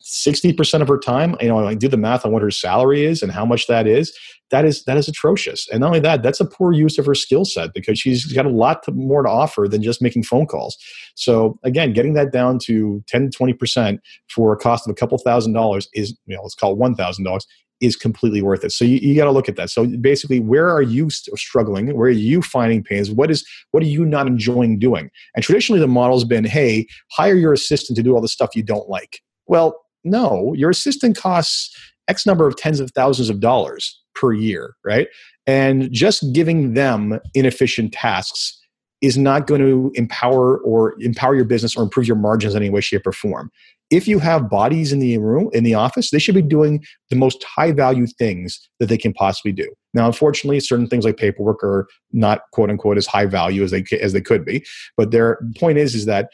sixty 0.00 0.52
percent 0.52 0.82
of 0.82 0.88
her 0.88 0.98
time, 0.98 1.34
you 1.40 1.48
know, 1.48 1.66
I 1.66 1.74
do 1.74 1.88
the 1.88 1.96
math 1.96 2.26
on 2.26 2.32
what 2.32 2.42
her 2.42 2.50
salary 2.50 3.06
is 3.06 3.22
and 3.22 3.32
how 3.32 3.46
much 3.46 3.68
that 3.68 3.86
is. 3.86 4.14
That 4.50 4.66
is 4.66 4.84
that 4.84 4.98
is 4.98 5.08
atrocious. 5.08 5.66
And 5.70 5.80
not 5.80 5.86
only 5.88 6.00
that, 6.00 6.22
that's 6.22 6.40
a 6.40 6.44
poor 6.44 6.72
use 6.72 6.98
of 6.98 7.06
her 7.06 7.14
skill 7.14 7.46
set 7.46 7.72
because 7.72 7.98
she's 7.98 8.30
got 8.30 8.44
a 8.44 8.50
lot 8.50 8.82
to, 8.82 8.92
more 8.92 9.22
to 9.22 9.30
offer 9.30 9.66
than 9.66 9.82
just 9.82 10.02
making 10.02 10.24
phone 10.24 10.46
calls. 10.46 10.76
So 11.14 11.58
again, 11.64 11.94
getting 11.94 12.12
that 12.14 12.32
down 12.32 12.58
to 12.64 13.02
10 13.08 13.30
20 13.30 13.54
percent 13.54 14.00
for 14.28 14.52
a 14.52 14.58
cost 14.58 14.86
of 14.86 14.90
a 14.90 14.94
couple 14.94 15.16
thousand 15.16 15.54
dollars 15.54 15.88
is 15.94 16.14
you 16.26 16.36
know 16.36 16.42
let's 16.42 16.54
call 16.54 16.72
it 16.72 16.78
one 16.78 16.94
thousand 16.94 17.24
dollars 17.24 17.46
is 17.82 17.96
completely 17.96 18.40
worth 18.40 18.64
it. 18.64 18.72
So 18.72 18.84
you, 18.84 18.96
you 18.98 19.14
got 19.14 19.24
to 19.24 19.30
look 19.30 19.48
at 19.48 19.56
that. 19.56 19.68
So 19.68 19.86
basically, 19.86 20.40
where 20.40 20.70
are 20.70 20.80
you 20.80 21.10
struggling? 21.10 21.94
Where 21.94 22.08
are 22.08 22.10
you 22.10 22.40
finding 22.40 22.82
pains? 22.82 23.10
What 23.10 23.30
is 23.30 23.44
what 23.72 23.82
are 23.82 23.86
you 23.86 24.06
not 24.06 24.26
enjoying 24.26 24.78
doing? 24.78 25.10
And 25.34 25.44
traditionally, 25.44 25.80
the 25.80 25.88
model's 25.88 26.24
been, 26.24 26.44
hey, 26.44 26.86
hire 27.10 27.34
your 27.34 27.52
assistant 27.52 27.96
to 27.96 28.02
do 28.02 28.14
all 28.14 28.20
the 28.20 28.28
stuff 28.28 28.56
you 28.56 28.62
don't 28.62 28.88
like. 28.88 29.20
Well, 29.46 29.84
no, 30.04 30.54
your 30.56 30.70
assistant 30.70 31.16
costs 31.16 31.76
X 32.08 32.24
number 32.26 32.46
of 32.46 32.56
tens 32.56 32.80
of 32.80 32.90
thousands 32.92 33.28
of 33.30 33.40
dollars 33.40 34.00
per 34.14 34.32
year, 34.32 34.74
right? 34.84 35.08
And 35.46 35.90
just 35.92 36.32
giving 36.32 36.74
them 36.74 37.18
inefficient 37.34 37.92
tasks 37.92 38.58
is 39.02 39.18
not 39.18 39.46
going 39.46 39.60
to 39.60 39.90
empower 39.94 40.58
or 40.58 40.94
empower 41.00 41.34
your 41.34 41.44
business 41.44 41.76
or 41.76 41.82
improve 41.82 42.06
your 42.06 42.16
margins 42.16 42.54
in 42.54 42.62
any 42.62 42.70
way, 42.70 42.80
shape, 42.80 43.06
or 43.06 43.12
form. 43.12 43.50
If 43.90 44.08
you 44.08 44.20
have 44.20 44.48
bodies 44.48 44.90
in 44.92 45.00
the 45.00 45.18
room 45.18 45.50
in 45.52 45.64
the 45.64 45.74
office 45.74 46.10
they 46.10 46.18
should 46.18 46.34
be 46.34 46.40
doing 46.40 46.82
the 47.10 47.16
most 47.16 47.44
high 47.44 47.72
value 47.72 48.06
things 48.06 48.58
that 48.80 48.86
they 48.86 48.96
can 48.96 49.12
possibly 49.12 49.52
do. 49.52 49.70
Now 49.92 50.06
unfortunately 50.06 50.60
certain 50.60 50.86
things 50.86 51.04
like 51.04 51.18
paperwork 51.18 51.62
are 51.62 51.86
not 52.10 52.42
quote 52.52 52.70
unquote 52.70 52.96
as 52.96 53.06
high 53.06 53.26
value 53.26 53.62
as 53.62 53.70
they 53.70 53.84
as 54.00 54.14
they 54.14 54.22
could 54.22 54.46
be. 54.46 54.64
But 54.96 55.10
their 55.10 55.38
point 55.58 55.76
is 55.76 55.94
is 55.94 56.06
that 56.06 56.30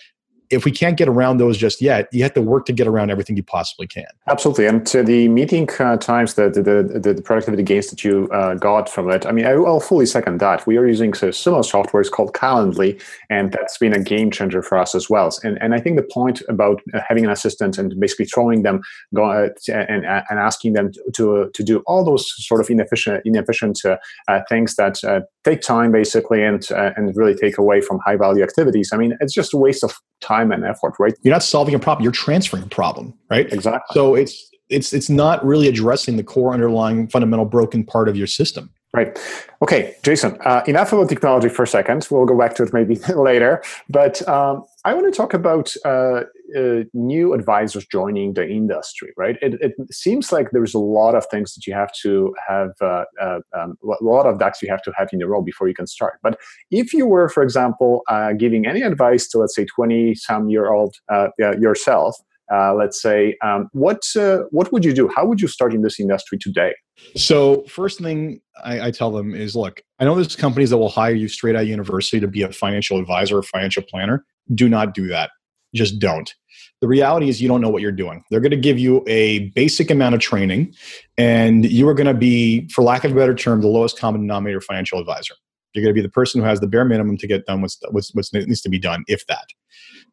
if 0.51 0.64
we 0.64 0.70
can't 0.70 0.96
get 0.96 1.09
around 1.09 1.38
those 1.38 1.57
just 1.57 1.80
yet, 1.80 2.09
you 2.12 2.22
have 2.22 2.34
to 2.34 2.42
work 2.42 2.64
to 2.66 2.72
get 2.72 2.86
around 2.86 3.11
everything 3.11 3.36
you 3.36 3.42
possibly 3.42 3.86
can. 3.86 4.07
Absolutely. 4.28 4.66
And 4.66 4.86
to 4.86 5.03
the 5.03 5.28
meeting 5.28 5.68
uh, 5.78 5.96
times, 5.96 6.34
the, 6.34 6.49
the, 6.49 6.62
the, 6.62 7.14
the, 7.14 7.22
productivity 7.22 7.62
gains 7.62 7.88
that 7.88 8.05
you 8.05 8.28
uh, 8.32 8.55
got 8.55 8.88
from 8.88 9.11
it, 9.11 9.26
I 9.26 9.32
mean, 9.32 9.44
I, 9.44 9.57
will 9.57 9.80
fully 9.80 10.07
second 10.07 10.38
that. 10.40 10.66
We 10.66 10.78
are 10.78 10.86
using 10.86 11.12
so 11.14 11.30
similar 11.30 11.62
software, 11.62 12.01
it's 12.01 12.11
called 12.11 12.32
Calendly, 12.32 13.01
and 13.28 13.53
that's 13.53 13.76
been 13.78 13.92
a 13.92 14.01
game 14.01 14.30
changer 14.30 14.62
for 14.62 14.78
us 14.78 14.94
as 14.94 15.11
well. 15.11 15.30
And, 15.42 15.61
and 15.61 15.74
I 15.74 15.80
think 15.80 15.96
the 15.96 16.03
point 16.03 16.42
about 16.49 16.80
uh, 16.94 17.01
having 17.07 17.24
an 17.24 17.30
assistant 17.30 17.76
and 17.76 17.99
basically 18.01 18.26
throwing 18.26 18.62
them 18.62 18.80
go, 19.14 19.30
uh, 19.30 19.49
and, 19.68 20.07
and 20.07 20.38
asking 20.38 20.72
them 20.72 20.92
to, 21.14 21.51
to 21.53 21.62
do 21.62 21.82
all 21.86 22.05
those 22.05 22.32
sort 22.46 22.61
of 22.61 22.70
inefficient, 22.70 23.22
inefficient 23.24 23.84
uh, 23.84 23.96
uh, 24.28 24.40
things 24.49 24.76
that 24.76 24.99
take 25.44 25.61
time 25.61 25.92
basically 25.92 26.42
and, 26.42 26.66
and 26.70 27.16
really 27.16 27.34
take 27.34 27.59
away 27.59 27.80
from 27.80 27.99
high 28.05 28.16
value 28.16 28.42
activities. 28.42 28.90
I 28.92 28.96
mean, 28.96 29.16
it's 29.20 29.34
just 29.34 29.55
a 29.55 29.57
waste 29.57 29.84
of 29.84 29.99
time 30.20 30.52
and 30.52 30.64
effort, 30.64 30.94
right? 30.98 31.14
You're 31.22 31.34
not 31.34 31.42
solving 31.42 31.74
a 31.74 31.78
problem, 31.78 32.02
you're 32.02 32.12
transferring 32.12 32.64
a 32.64 32.68
problem, 32.68 33.14
right? 33.30 33.52
Exactly. 33.52 33.94
So 33.94 34.14
it's 34.14 34.50
it's 34.68 34.92
it's 34.92 35.08
not 35.08 35.44
really 35.44 35.68
addressing 35.68 36.16
the 36.16 36.22
core 36.22 36.52
underlying 36.52 37.08
fundamental 37.08 37.44
broken 37.44 37.84
part 37.84 38.08
of 38.08 38.16
your 38.16 38.26
system. 38.26 38.70
Right. 38.95 39.18
Okay, 39.61 39.97
Jason, 40.03 40.39
uh, 40.47 40.62
enough 40.66 40.95
about 40.95 41.11
technology 41.11 41.51
for 41.51 41.64
a 41.64 41.66
second. 41.66 42.09
We'll 42.11 42.24
go 42.24 42.39
back 42.39 42.55
to 42.55 42.62
it 42.62 42.72
maybe 42.72 42.97
later. 43.14 43.62
But 43.91 44.26
um, 44.26 44.64
I 44.86 44.95
want 44.95 45.12
to 45.12 45.14
talk 45.14 45.34
about 45.34 45.74
uh, 45.84 46.22
uh, 46.57 46.84
new 46.95 47.34
advisors 47.34 47.84
joining 47.84 48.32
the 48.32 48.49
industry, 48.49 49.12
right? 49.18 49.36
It, 49.43 49.61
it, 49.61 49.74
seems 49.91 50.32
like 50.32 50.53
there's 50.53 50.72
a 50.72 50.78
lot 50.78 51.14
of 51.14 51.26
things 51.30 51.55
that 51.55 51.66
you 51.66 51.74
have 51.74 51.93
to 52.03 52.34
have, 52.49 52.70
uh, 52.80 53.05
uh, 53.20 53.41
um, 53.55 53.76
a 53.84 54.03
lot 54.03 54.24
of 54.24 54.39
ducks 54.39 54.62
you 54.62 54.70
have 54.70 54.82
to 54.84 54.93
have 54.97 55.11
in 55.12 55.20
a 55.20 55.26
row 55.26 55.43
before 55.43 55.68
you 55.68 55.74
can 55.74 55.86
start. 55.86 56.18
But 56.22 56.39
if 56.70 56.95
you 56.95 57.05
were, 57.05 57.28
for 57.28 57.43
example, 57.43 58.01
uh, 58.09 58.32
giving 58.32 58.66
any 58.66 58.80
advice 58.80 59.28
to, 59.28 59.39
let's 59.39 59.55
say, 59.55 59.66
20 59.66 60.14
some 60.14 60.49
year 60.49 60.72
old 60.72 60.97
yourself, 61.39 62.16
uh, 62.53 62.74
let's 62.74 63.01
say, 63.01 63.36
um, 63.44 63.68
what 63.72 64.03
uh, 64.16 64.40
what 64.51 64.72
would 64.72 64.84
you 64.84 64.94
do? 64.94 65.11
How 65.14 65.26
would 65.26 65.40
you 65.40 65.49
start 65.49 65.74
in 65.74 65.82
this 65.82 66.01
industry 66.01 66.38
today? 66.38 66.74
So, 67.14 67.62
first 67.68 68.01
thing 68.01 68.40
I, 68.64 68.88
I, 68.88 68.90
tell 68.90 69.11
them 69.11 69.34
is, 69.34 69.55
look, 69.55 69.82
I 69.99 70.05
know 70.05 70.14
there's 70.14 70.34
companies 70.34 70.70
that 70.70 70.78
will 70.78 70.88
hire 70.88 71.14
you 71.14 71.28
straight 71.28 71.57
out 71.57 71.62
of 71.62 71.68
university 71.68 72.20
to 72.20 72.26
be 72.26 72.42
a 72.42 72.51
financial 72.51 72.99
advisor 72.99 73.38
or 73.38 73.42
financial 73.42 73.82
planner. 73.82 74.24
Do 74.55 74.68
not 74.68 74.94
do 74.94 75.09
that. 75.09 75.30
Just 75.74 75.99
don't. 75.99 76.32
The 76.80 76.88
reality 76.88 77.28
is, 77.28 77.42
you 77.42 77.49
don't 77.49 77.61
know 77.61 77.68
what 77.68 77.82
you're 77.82 77.92
doing. 77.92 78.24
They're 78.30 78.40
going 78.40 78.51
to 78.51 78.57
give 78.57 78.78
you 78.78 79.05
a 79.07 79.51
basic 79.51 79.90
amount 79.90 80.14
of 80.14 80.20
training, 80.20 80.74
and 81.18 81.70
you 81.70 81.86
are 81.88 81.94
going 81.94 82.07
to 82.07 82.14
be, 82.14 82.68
for 82.68 82.82
lack 82.82 83.05
of 83.05 83.12
a 83.12 83.14
better 83.14 83.34
term, 83.34 83.61
the 83.61 83.68
lowest 83.68 83.99
common 83.99 84.22
denominator 84.22 84.61
financial 84.61 84.99
advisor. 84.99 85.34
You're 85.74 85.84
going 85.84 85.94
to 85.94 85.99
be 85.99 86.03
the 86.03 86.11
person 86.11 86.40
who 86.40 86.46
has 86.46 86.61
the 86.61 86.66
bare 86.66 86.84
minimum 86.84 87.18
to 87.18 87.26
get 87.26 87.44
done 87.44 87.61
what's, 87.61 87.78
what's, 87.90 88.14
what 88.14 88.26
needs 88.32 88.62
to 88.62 88.70
be 88.70 88.78
done, 88.78 89.05
if 89.07 89.26
that 89.26 89.44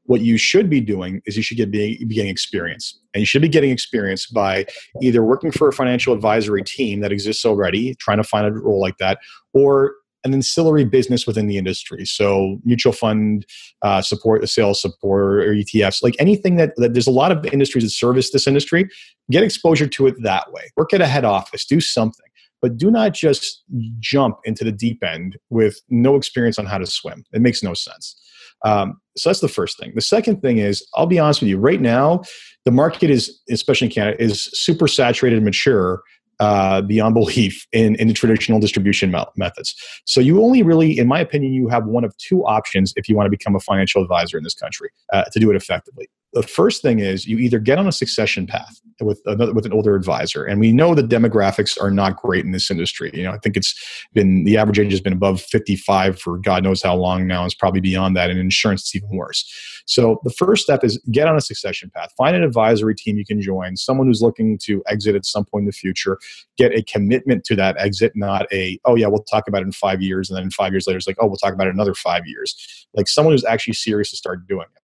what 0.05 0.21
you 0.21 0.37
should 0.37 0.69
be 0.69 0.81
doing 0.81 1.21
is 1.25 1.35
you 1.35 1.43
should 1.43 1.57
get 1.57 1.71
be, 1.71 2.03
be 2.05 2.15
getting 2.15 2.31
experience. 2.31 2.99
And 3.13 3.21
you 3.21 3.25
should 3.25 3.41
be 3.41 3.49
getting 3.49 3.71
experience 3.71 4.27
by 4.27 4.65
either 5.01 5.23
working 5.23 5.51
for 5.51 5.67
a 5.67 5.73
financial 5.73 6.13
advisory 6.13 6.63
team 6.63 7.01
that 7.01 7.11
exists 7.11 7.45
already 7.45 7.95
trying 7.95 8.17
to 8.17 8.23
find 8.23 8.45
a 8.45 8.51
role 8.51 8.79
like 8.79 8.97
that 8.97 9.19
or 9.53 9.95
an 10.23 10.33
ancillary 10.33 10.83
business 10.83 11.27
within 11.27 11.47
the 11.47 11.57
industry. 11.57 12.03
So 12.05 12.59
mutual 12.65 12.91
fund 12.91 13.45
uh, 13.83 14.01
support 14.01 14.47
sales 14.49 14.81
support 14.81 15.45
or 15.45 15.53
etfs 15.53 16.01
like 16.01 16.15
anything 16.19 16.55
that, 16.55 16.73
that 16.77 16.93
there's 16.93 17.07
a 17.07 17.11
lot 17.11 17.31
of 17.31 17.45
industries 17.45 17.83
that 17.83 17.91
service 17.91 18.31
this 18.31 18.47
industry. 18.47 18.89
Get 19.29 19.43
exposure 19.43 19.87
to 19.87 20.07
it 20.07 20.15
that 20.23 20.51
way. 20.51 20.71
Work 20.77 20.93
at 20.93 21.01
a 21.01 21.07
head 21.07 21.25
office. 21.25 21.65
Do 21.65 21.79
something 21.79 22.24
but 22.65 22.77
do 22.77 22.89
not 22.89 23.13
just 23.13 23.63
jump 23.99 24.39
into 24.43 24.63
the 24.63 24.71
deep 24.71 25.03
end 25.03 25.37
with 25.51 25.79
no 25.89 26.15
experience 26.15 26.57
on 26.57 26.65
how 26.65 26.79
to 26.79 26.85
swim 26.87 27.23
it 27.31 27.41
makes 27.41 27.61
no 27.61 27.75
sense 27.75 28.19
um, 28.63 28.99
so 29.15 29.29
that's 29.29 29.41
the 29.41 29.47
first 29.47 29.77
thing. 29.77 29.91
The 29.95 30.01
second 30.01 30.41
thing 30.41 30.57
is, 30.57 30.85
I'll 30.95 31.05
be 31.05 31.19
honest 31.19 31.41
with 31.41 31.49
you, 31.49 31.57
right 31.57 31.79
now, 31.79 32.23
the 32.65 32.71
market 32.71 33.09
is, 33.09 33.39
especially 33.49 33.87
in 33.87 33.93
Canada, 33.93 34.21
is 34.21 34.45
super 34.53 34.87
saturated 34.87 35.37
and 35.37 35.45
mature 35.45 36.01
uh, 36.39 36.81
beyond 36.81 37.13
belief 37.21 37.65
in, 37.71 37.95
in 37.95 38.07
the 38.07 38.13
traditional 38.13 38.59
distribution 38.59 39.13
methods. 39.35 39.75
So 40.05 40.19
you 40.19 40.43
only 40.43 40.63
really, 40.63 40.97
in 40.97 41.07
my 41.07 41.19
opinion, 41.19 41.53
you 41.53 41.67
have 41.69 41.85
one 41.85 42.03
of 42.03 42.17
two 42.17 42.45
options 42.45 42.93
if 42.95 43.07
you 43.07 43.15
want 43.15 43.27
to 43.27 43.31
become 43.31 43.55
a 43.55 43.59
financial 43.59 44.01
advisor 44.01 44.37
in 44.37 44.43
this 44.43 44.55
country 44.55 44.89
uh, 45.13 45.23
to 45.31 45.39
do 45.39 45.49
it 45.51 45.55
effectively. 45.55 46.09
The 46.33 46.43
first 46.43 46.81
thing 46.81 46.99
is 46.99 47.25
you 47.25 47.37
either 47.37 47.59
get 47.59 47.77
on 47.77 47.87
a 47.87 47.91
succession 47.91 48.45
path 48.45 48.79
with 49.01 49.21
another 49.25 49.53
with 49.53 49.65
an 49.65 49.73
older 49.73 49.95
advisor 49.95 50.43
and 50.43 50.59
we 50.59 50.71
know 50.71 50.93
the 50.93 51.01
demographics 51.01 51.81
are 51.81 51.91
not 51.91 52.17
great 52.17 52.45
in 52.45 52.51
this 52.51 52.69
industry. 52.69 53.09
You 53.13 53.23
know 53.23 53.31
i 53.31 53.37
think 53.37 53.57
it's 53.57 53.73
been 54.13 54.43
the 54.43 54.57
average 54.57 54.79
age 54.79 54.91
has 54.91 55.01
been 55.01 55.13
above 55.13 55.41
55 55.41 56.19
for 56.19 56.37
god 56.37 56.63
knows 56.63 56.81
how 56.81 56.95
long 56.95 57.27
now 57.27 57.45
it's 57.45 57.55
probably 57.55 57.81
beyond 57.81 58.15
that 58.15 58.29
in 58.29 58.37
insurance 58.37 58.81
it's 58.81 58.95
even 58.95 59.09
worse. 59.15 59.43
So 59.85 60.19
the 60.23 60.31
first 60.31 60.63
step 60.63 60.83
is 60.83 60.99
get 61.11 61.27
on 61.27 61.35
a 61.35 61.41
succession 61.41 61.91
path. 61.95 62.11
Find 62.17 62.35
an 62.35 62.43
advisory 62.43 62.95
team 62.95 63.17
you 63.17 63.25
can 63.25 63.41
join 63.41 63.77
someone 63.77 64.07
who's 64.07 64.21
looking 64.21 64.57
to 64.63 64.83
exit 64.87 65.15
at 65.15 65.25
some 65.25 65.45
point 65.45 65.63
in 65.63 65.67
the 65.67 65.71
future. 65.71 66.17
Get 66.57 66.73
a 66.73 66.83
commitment 66.83 67.43
to 67.45 67.55
that 67.55 67.77
exit 67.77 68.13
not 68.15 68.51
a 68.51 68.79
oh 68.85 68.95
yeah 68.95 69.07
we'll 69.07 69.23
talk 69.23 69.47
about 69.47 69.61
it 69.61 69.65
in 69.65 69.71
five 69.71 70.01
years 70.01 70.29
and 70.29 70.37
then 70.37 70.49
five 70.51 70.73
years 70.73 70.87
later 70.87 70.97
it's 70.97 71.07
like 71.07 71.17
oh 71.19 71.27
we'll 71.27 71.37
talk 71.37 71.53
about 71.53 71.67
it 71.67 71.73
another 71.73 71.93
five 71.93 72.25
years. 72.25 72.87
Like 72.93 73.07
someone 73.07 73.33
who's 73.33 73.45
actually 73.45 73.73
serious 73.73 74.09
to 74.11 74.17
start 74.17 74.47
doing 74.47 74.67
it 74.75 74.81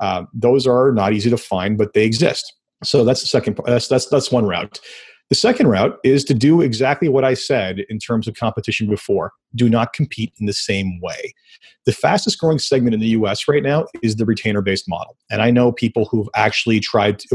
uh, 0.00 0.24
those 0.32 0.66
are 0.66 0.92
not 0.92 1.12
easy 1.12 1.30
to 1.30 1.36
find 1.36 1.78
but 1.78 1.92
they 1.94 2.04
exist 2.04 2.54
so 2.84 3.04
that's 3.04 3.20
the 3.20 3.26
second. 3.26 3.58
That's 3.64 3.88
that's 3.88 4.06
that's 4.06 4.30
one 4.30 4.46
route. 4.46 4.80
The 5.30 5.36
second 5.36 5.68
route 5.68 5.98
is 6.04 6.22
to 6.24 6.34
do 6.34 6.60
exactly 6.60 7.08
what 7.08 7.24
I 7.24 7.32
said 7.32 7.80
in 7.88 7.98
terms 7.98 8.28
of 8.28 8.34
competition 8.34 8.88
before. 8.88 9.32
Do 9.54 9.70
not 9.70 9.94
compete 9.94 10.34
in 10.38 10.46
the 10.46 10.52
same 10.52 11.00
way. 11.00 11.32
The 11.86 11.92
fastest 11.92 12.38
growing 12.38 12.58
segment 12.58 12.92
in 12.92 13.00
the 13.00 13.08
US 13.08 13.48
right 13.48 13.62
now 13.62 13.86
is 14.02 14.16
the 14.16 14.26
retainer 14.26 14.60
based 14.60 14.86
model. 14.86 15.16
And 15.30 15.40
I 15.40 15.50
know 15.50 15.72
people 15.72 16.04
who've 16.04 16.28
actually 16.34 16.78
tried 16.78 17.20
to, 17.20 17.28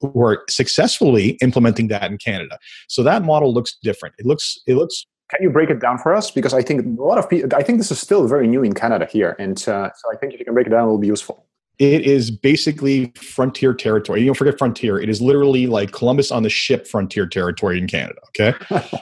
who 0.00 0.22
are 0.22 0.44
successfully 0.48 1.36
implementing 1.42 1.88
that 1.88 2.10
in 2.10 2.16
Canada. 2.16 2.58
So 2.88 3.02
that 3.02 3.22
model 3.22 3.52
looks 3.52 3.76
different. 3.82 4.14
It 4.18 4.24
looks, 4.24 4.58
it 4.66 4.74
looks 4.74 5.06
can 5.28 5.42
you 5.42 5.50
break 5.50 5.70
it 5.70 5.80
down 5.80 5.98
for 5.98 6.14
us? 6.14 6.30
Because 6.30 6.54
I 6.54 6.62
think 6.62 7.00
a 7.00 7.02
lot 7.02 7.18
of 7.18 7.28
people, 7.28 7.50
I 7.54 7.62
think 7.64 7.78
this 7.78 7.90
is 7.90 7.98
still 7.98 8.28
very 8.28 8.46
new 8.46 8.62
in 8.62 8.72
Canada 8.72 9.06
here. 9.06 9.34
And 9.40 9.58
uh, 9.68 9.90
so 9.92 10.12
I 10.12 10.16
think 10.16 10.32
if 10.32 10.38
you 10.38 10.44
can 10.44 10.54
break 10.54 10.68
it 10.68 10.70
down, 10.70 10.84
it 10.84 10.90
will 10.90 10.98
be 10.98 11.08
useful 11.08 11.45
it 11.78 12.06
is 12.06 12.30
basically 12.30 13.12
frontier 13.16 13.74
territory. 13.74 14.20
You 14.20 14.26
don't 14.26 14.34
forget 14.34 14.56
frontier. 14.58 14.98
It 14.98 15.10
is 15.10 15.20
literally 15.20 15.66
like 15.66 15.92
Columbus 15.92 16.30
on 16.30 16.42
the 16.42 16.48
ship 16.48 16.86
frontier 16.86 17.26
territory 17.26 17.78
in 17.78 17.86
Canada. 17.86 18.18
Okay. 18.28 18.54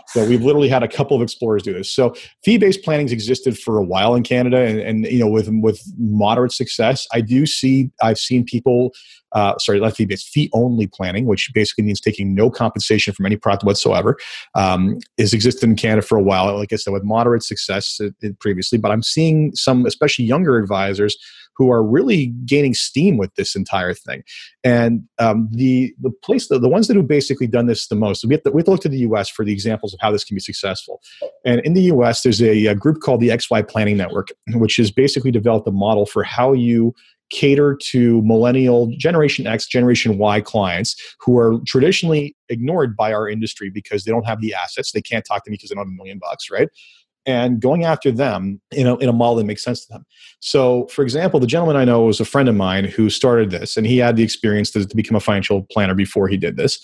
so 0.09 0.27
we've 0.27 0.43
literally 0.43 0.68
had 0.68 0.83
a 0.83 0.89
couple 0.89 1.16
of 1.16 1.22
explorers 1.22 1.62
do 1.62 1.72
this. 1.72 1.91
So 1.91 2.16
fee-based 2.45 2.83
planning's 2.83 3.12
existed 3.12 3.57
for 3.57 3.79
a 3.79 3.85
while 3.85 4.16
in 4.16 4.25
Canada 4.25 4.59
and, 4.59 4.81
and 4.81 5.07
you 5.07 5.20
know, 5.20 5.29
with, 5.29 5.49
with 5.49 5.81
moderate 5.99 6.51
success, 6.51 7.07
I 7.12 7.20
do 7.20 7.47
see, 7.47 7.91
I've 8.03 8.18
seen 8.18 8.45
people, 8.45 8.93
uh, 9.35 9.59
sorry, 9.59 9.80
not 9.80 9.97
fee-based, 9.97 10.28
fee-only 10.28 10.87
planning, 10.87 11.26
which 11.26 11.51
basically 11.53 11.85
means 11.85 12.01
taking 12.01 12.35
no 12.35 12.51
compensation 12.51 13.12
from 13.12 13.26
any 13.26 13.37
product 13.37 13.64
whatsoever, 13.64 14.16
um, 14.55 14.99
is 15.18 15.35
existed 15.35 15.64
in 15.68 15.76
Canada 15.76 16.03
for 16.03 16.16
a 16.16 16.22
while. 16.22 16.57
Like 16.57 16.72
I 16.72 16.76
said, 16.76 16.93
with 16.93 17.05
moderate 17.05 17.43
success 17.43 18.01
uh, 18.01 18.11
previously, 18.41 18.78
but 18.78 18.91
I'm 18.91 19.03
seeing 19.03 19.55
some, 19.55 19.87
especially 19.87 20.24
younger 20.24 20.57
advisors 20.57 21.16
who 21.57 21.70
are 21.70 21.82
really 21.82 22.26
gaining 22.47 22.74
steam 22.74 23.16
with 23.16 23.35
this 23.37 23.55
entire 23.55 23.95
thing. 23.95 24.22
And 24.62 25.05
um, 25.18 25.49
the 25.53 25.95
the 26.01 26.11
place 26.11 26.49
the, 26.49 26.59
the 26.59 26.68
ones 26.68 26.89
that 26.89 26.97
have 26.97 27.09
basically 27.09 27.47
done 27.47 27.66
this 27.66 27.87
the 27.87 27.95
most, 27.95 28.24
we 28.24 28.35
have, 28.35 28.43
to, 28.43 28.51
we 28.51 28.61
have 28.61 28.64
to 28.66 28.70
look 28.72 28.80
to 28.82 28.89
the 28.89 28.99
U.S. 28.99 29.28
for 29.28 29.45
the 29.45 29.53
examples 29.53 29.95
of 29.95 30.01
how 30.01 30.11
this 30.11 30.24
can 30.24 30.35
be 30.35 30.41
successful. 30.41 31.01
And 31.45 31.61
in 31.61 31.74
the 31.74 31.82
U.S., 31.82 32.22
there's 32.22 32.43
a, 32.43 32.66
a 32.66 32.74
group 32.74 33.01
called 33.01 33.20
the 33.20 33.28
XY 33.28 33.68
Planning 33.68 33.97
Network, 33.97 34.28
which 34.55 34.76
has 34.76 34.91
basically 34.91 35.30
developed 35.30 35.68
a 35.68 35.72
model 35.72 36.07
for 36.07 36.22
how 36.22 36.53
you 36.53 36.95
cater 37.35 37.76
to 37.76 38.22
millennial 38.22 38.87
generation 38.97 39.47
x 39.47 39.66
generation 39.66 40.18
y 40.18 40.41
clients 40.41 40.95
who 41.18 41.37
are 41.37 41.59
traditionally 41.66 42.37
ignored 42.49 42.97
by 42.97 43.12
our 43.12 43.28
industry 43.28 43.70
because 43.70 44.05
they 44.05 44.12
don't 44.12 44.26
have 44.26 44.41
the 44.41 44.55
assets 44.55 44.93
they 44.93 45.03
can't 45.03 45.24
talk 45.24 45.45
to 45.45 45.51
me 45.51 45.55
because 45.55 45.68
they 45.68 45.74
don't 45.74 45.85
have 45.85 45.93
a 45.93 45.97
million 45.97 46.18
bucks 46.18 46.51
right 46.51 46.68
and 47.26 47.61
going 47.61 47.85
after 47.85 48.11
them 48.11 48.61
in 48.70 48.87
a, 48.87 48.97
in 48.97 49.09
a 49.09 49.12
model 49.12 49.37
that 49.37 49.45
makes 49.45 49.64
sense 49.64 49.87
to 49.87 49.93
them. 49.93 50.05
So, 50.41 50.87
for 50.89 51.03
example, 51.03 51.41
the 51.41 51.47
gentleman 51.47 51.76
I 51.76 51.85
know 51.85 52.03
was 52.03 52.20
a 52.20 52.24
friend 52.24 52.49
of 52.49 52.55
mine 52.55 52.85
who 52.85 53.09
started 53.09 53.51
this, 53.51 53.76
and 53.76 53.87
he 53.87 53.99
had 53.99 54.16
the 54.16 54.22
experience 54.22 54.70
to, 54.72 54.87
to 54.87 54.97
become 54.97 55.16
a 55.16 55.20
financial 55.20 55.62
planner 55.70 55.95
before 55.95 56.28
he 56.28 56.37
did 56.37 56.57
this. 56.57 56.78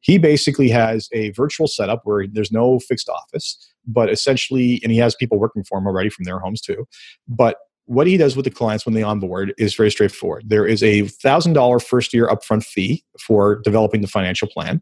He 0.00 0.18
basically 0.18 0.68
has 0.68 1.08
a 1.12 1.30
virtual 1.30 1.66
setup 1.66 2.02
where 2.04 2.26
there's 2.26 2.52
no 2.52 2.78
fixed 2.78 3.08
office, 3.08 3.56
but 3.86 4.10
essentially, 4.10 4.80
and 4.82 4.92
he 4.92 4.98
has 4.98 5.14
people 5.14 5.38
working 5.38 5.64
for 5.64 5.78
him 5.78 5.86
already 5.86 6.10
from 6.10 6.24
their 6.24 6.38
homes 6.38 6.60
too. 6.60 6.86
But 7.26 7.56
what 7.86 8.06
he 8.06 8.16
does 8.16 8.36
with 8.36 8.44
the 8.44 8.50
clients 8.50 8.84
when 8.84 8.94
they 8.94 9.02
onboard 9.02 9.54
is 9.58 9.74
very 9.74 9.90
straightforward. 9.90 10.44
There 10.48 10.66
is 10.66 10.82
a 10.82 11.06
thousand 11.08 11.54
dollar 11.54 11.80
first 11.80 12.12
year 12.12 12.28
upfront 12.28 12.64
fee 12.64 13.02
for 13.20 13.60
developing 13.62 14.00
the 14.02 14.08
financial 14.08 14.48
plan, 14.48 14.80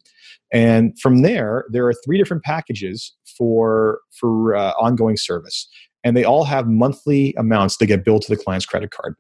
and 0.53 0.99
from 1.01 1.23
there, 1.23 1.65
there 1.71 1.87
are 1.87 1.95
three 2.05 2.19
different 2.19 2.43
packages 2.43 3.13
for 3.37 4.01
for 4.19 4.55
uh, 4.55 4.73
ongoing 4.73 5.17
service, 5.17 5.69
and 6.03 6.17
they 6.17 6.25
all 6.25 6.45
have 6.45 6.67
monthly 6.67 7.35
amounts 7.37 7.77
that 7.79 7.87
get 7.87 8.05
billed 8.05 8.23
to 8.23 8.35
the 8.35 8.43
client's 8.43 8.67
credit 8.67 8.91
card. 8.91 9.15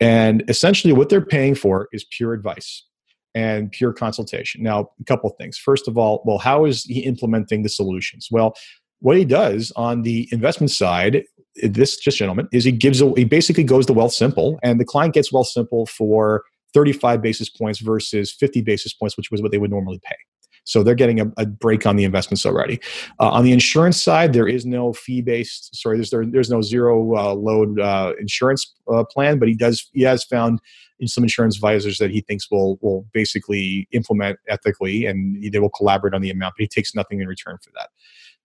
And 0.00 0.44
essentially, 0.48 0.92
what 0.92 1.08
they're 1.08 1.24
paying 1.24 1.54
for 1.54 1.88
is 1.92 2.04
pure 2.10 2.32
advice 2.32 2.84
and 3.34 3.70
pure 3.70 3.92
consultation. 3.92 4.62
Now, 4.62 4.90
a 5.00 5.04
couple 5.04 5.30
things. 5.30 5.56
First 5.56 5.88
of 5.88 5.96
all, 5.96 6.22
well, 6.26 6.38
how 6.38 6.64
is 6.64 6.84
he 6.84 7.00
implementing 7.00 7.62
the 7.62 7.68
solutions? 7.68 8.28
Well, 8.30 8.54
what 9.02 9.16
he 9.16 9.24
does 9.24 9.72
on 9.76 10.02
the 10.02 10.28
investment 10.32 10.70
side 10.70 11.24
this 11.62 11.96
just 11.98 12.16
gentleman 12.16 12.48
is 12.52 12.64
he 12.64 12.72
gives 12.72 13.02
a, 13.02 13.12
he 13.14 13.24
basically 13.24 13.64
goes 13.64 13.84
to 13.86 13.92
Wealthsimple 13.92 14.58
and 14.62 14.80
the 14.80 14.84
client 14.84 15.12
gets 15.12 15.30
Wealthsimple 15.30 15.88
for 15.88 16.44
35 16.72 17.20
basis 17.20 17.50
points 17.50 17.80
versus 17.80 18.32
50 18.32 18.62
basis 18.62 18.94
points 18.94 19.16
which 19.16 19.30
was 19.30 19.42
what 19.42 19.52
they 19.52 19.58
would 19.58 19.70
normally 19.70 20.00
pay. 20.04 20.16
So 20.64 20.84
they're 20.84 20.94
getting 20.94 21.20
a, 21.20 21.26
a 21.38 21.44
break 21.44 21.86
on 21.86 21.96
the 21.96 22.04
investments 22.04 22.46
already. 22.46 22.80
Uh, 23.18 23.30
on 23.30 23.42
the 23.42 23.52
insurance 23.52 24.00
side 24.00 24.32
there 24.32 24.46
is 24.46 24.64
no 24.64 24.92
fee 24.92 25.20
based 25.20 25.74
sorry 25.76 25.96
there's 25.96 26.10
there, 26.10 26.24
there's 26.24 26.50
no 26.50 26.62
zero 26.62 27.16
uh, 27.16 27.34
load 27.34 27.80
uh, 27.80 28.12
insurance 28.18 28.72
uh, 28.90 29.04
plan 29.04 29.38
but 29.38 29.48
he 29.48 29.54
does 29.54 29.90
he 29.92 30.02
has 30.02 30.24
found 30.24 30.60
some 31.04 31.24
insurance 31.24 31.56
advisors 31.56 31.98
that 31.98 32.12
he 32.12 32.20
thinks 32.20 32.50
will 32.50 32.78
will 32.80 33.04
basically 33.12 33.88
implement 33.90 34.38
ethically 34.48 35.04
and 35.04 35.52
they 35.52 35.58
will 35.58 35.68
collaborate 35.70 36.14
on 36.14 36.22
the 36.22 36.30
amount 36.30 36.54
but 36.56 36.62
he 36.62 36.68
takes 36.68 36.94
nothing 36.94 37.20
in 37.20 37.26
return 37.26 37.58
for 37.62 37.70
that 37.74 37.90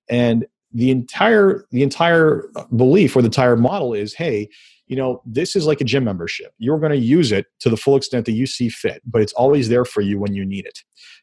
and 0.10 0.46
the 0.74 0.92
entire 0.92 1.66
the 1.72 1.84
entire 1.84 2.50
belief 2.76 3.16
or 3.16 3.22
the 3.22 3.28
entire 3.28 3.56
model 3.56 3.94
is 3.94 4.14
hey 4.14 4.50
you 4.88 4.96
know 4.96 5.22
this 5.26 5.56
is 5.56 5.66
like 5.66 5.82
a 5.82 5.84
gym 5.84 6.06
membership. 6.06 6.54
You're 6.60 6.80
going 6.80 6.94
to 6.94 6.98
use 6.98 7.34
it 7.34 7.48
to 7.60 7.70
the 7.70 7.76
full 7.76 7.98
extent 7.98 8.26
that 8.26 8.34
you 8.34 8.46
see 8.46 8.70
fit 8.70 9.02
but 9.06 9.22
it's 9.22 9.34
always 9.34 9.70
there 9.70 9.86
for 9.86 10.02
you 10.02 10.20
when 10.20 10.34
you 10.34 10.46
need 10.46 10.66
it. 10.66 10.80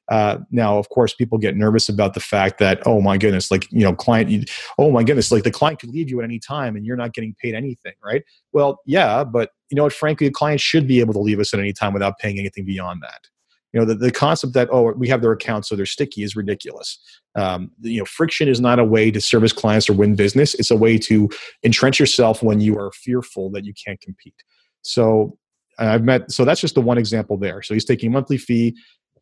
Uh, 0.08 0.38
now 0.50 0.78
of 0.78 0.88
course 0.90 1.14
people 1.14 1.38
get 1.38 1.56
nervous 1.56 1.88
about 1.88 2.14
the 2.14 2.20
fact 2.20 2.58
that 2.58 2.82
oh 2.86 3.00
my 3.00 3.16
goodness 3.16 3.50
like 3.50 3.66
you 3.70 3.82
know 3.82 3.94
client 3.94 4.28
you, 4.30 4.44
oh 4.78 4.90
my 4.90 5.02
goodness 5.02 5.32
like 5.32 5.44
the 5.44 5.50
client 5.50 5.78
could 5.78 5.90
leave 5.90 6.10
you 6.10 6.20
at 6.20 6.24
any 6.24 6.38
time 6.38 6.76
and 6.76 6.84
you're 6.84 6.96
not 6.96 7.14
getting 7.14 7.34
paid 7.40 7.54
anything 7.54 7.94
right? 8.04 8.22
Well 8.52 8.80
yeah 8.86 9.24
but 9.24 9.50
you 9.70 9.76
know 9.76 9.84
what 9.84 9.92
frankly 9.92 10.28
the 10.28 10.34
client 10.34 10.60
should 10.60 10.86
be 10.86 11.00
able 11.00 11.14
to 11.14 11.20
leave 11.20 11.40
us 11.40 11.54
at 11.54 11.60
any 11.60 11.72
time 11.72 11.92
without 11.92 12.18
paying 12.18 12.38
anything 12.38 12.64
beyond 12.64 13.02
that 13.02 13.28
you 13.74 13.80
know 13.80 13.86
the, 13.86 13.96
the 13.96 14.12
concept 14.12 14.54
that 14.54 14.68
oh 14.72 14.92
we 14.92 15.08
have 15.08 15.20
their 15.20 15.32
account 15.32 15.66
so 15.66 15.74
they're 15.76 15.84
sticky 15.84 16.22
is 16.22 16.36
ridiculous. 16.36 16.98
Um, 17.34 17.72
you 17.80 17.98
know 17.98 18.04
friction 18.06 18.48
is 18.48 18.60
not 18.60 18.78
a 18.78 18.84
way 18.84 19.10
to 19.10 19.20
service 19.20 19.52
clients 19.52 19.90
or 19.90 19.94
win 19.94 20.14
business. 20.14 20.54
It's 20.54 20.70
a 20.70 20.76
way 20.76 20.96
to 20.98 21.28
entrench 21.64 21.98
yourself 21.98 22.42
when 22.42 22.60
you 22.60 22.78
are 22.78 22.92
fearful 22.92 23.50
that 23.50 23.64
you 23.64 23.74
can't 23.84 24.00
compete. 24.00 24.36
So 24.82 25.36
i've 25.76 26.04
met 26.04 26.30
so 26.30 26.44
that's 26.44 26.60
just 26.60 26.76
the 26.76 26.80
one 26.80 26.98
example 26.98 27.36
there. 27.36 27.60
So 27.62 27.74
he's 27.74 27.84
taking 27.84 28.12
monthly 28.12 28.38
fee 28.38 28.76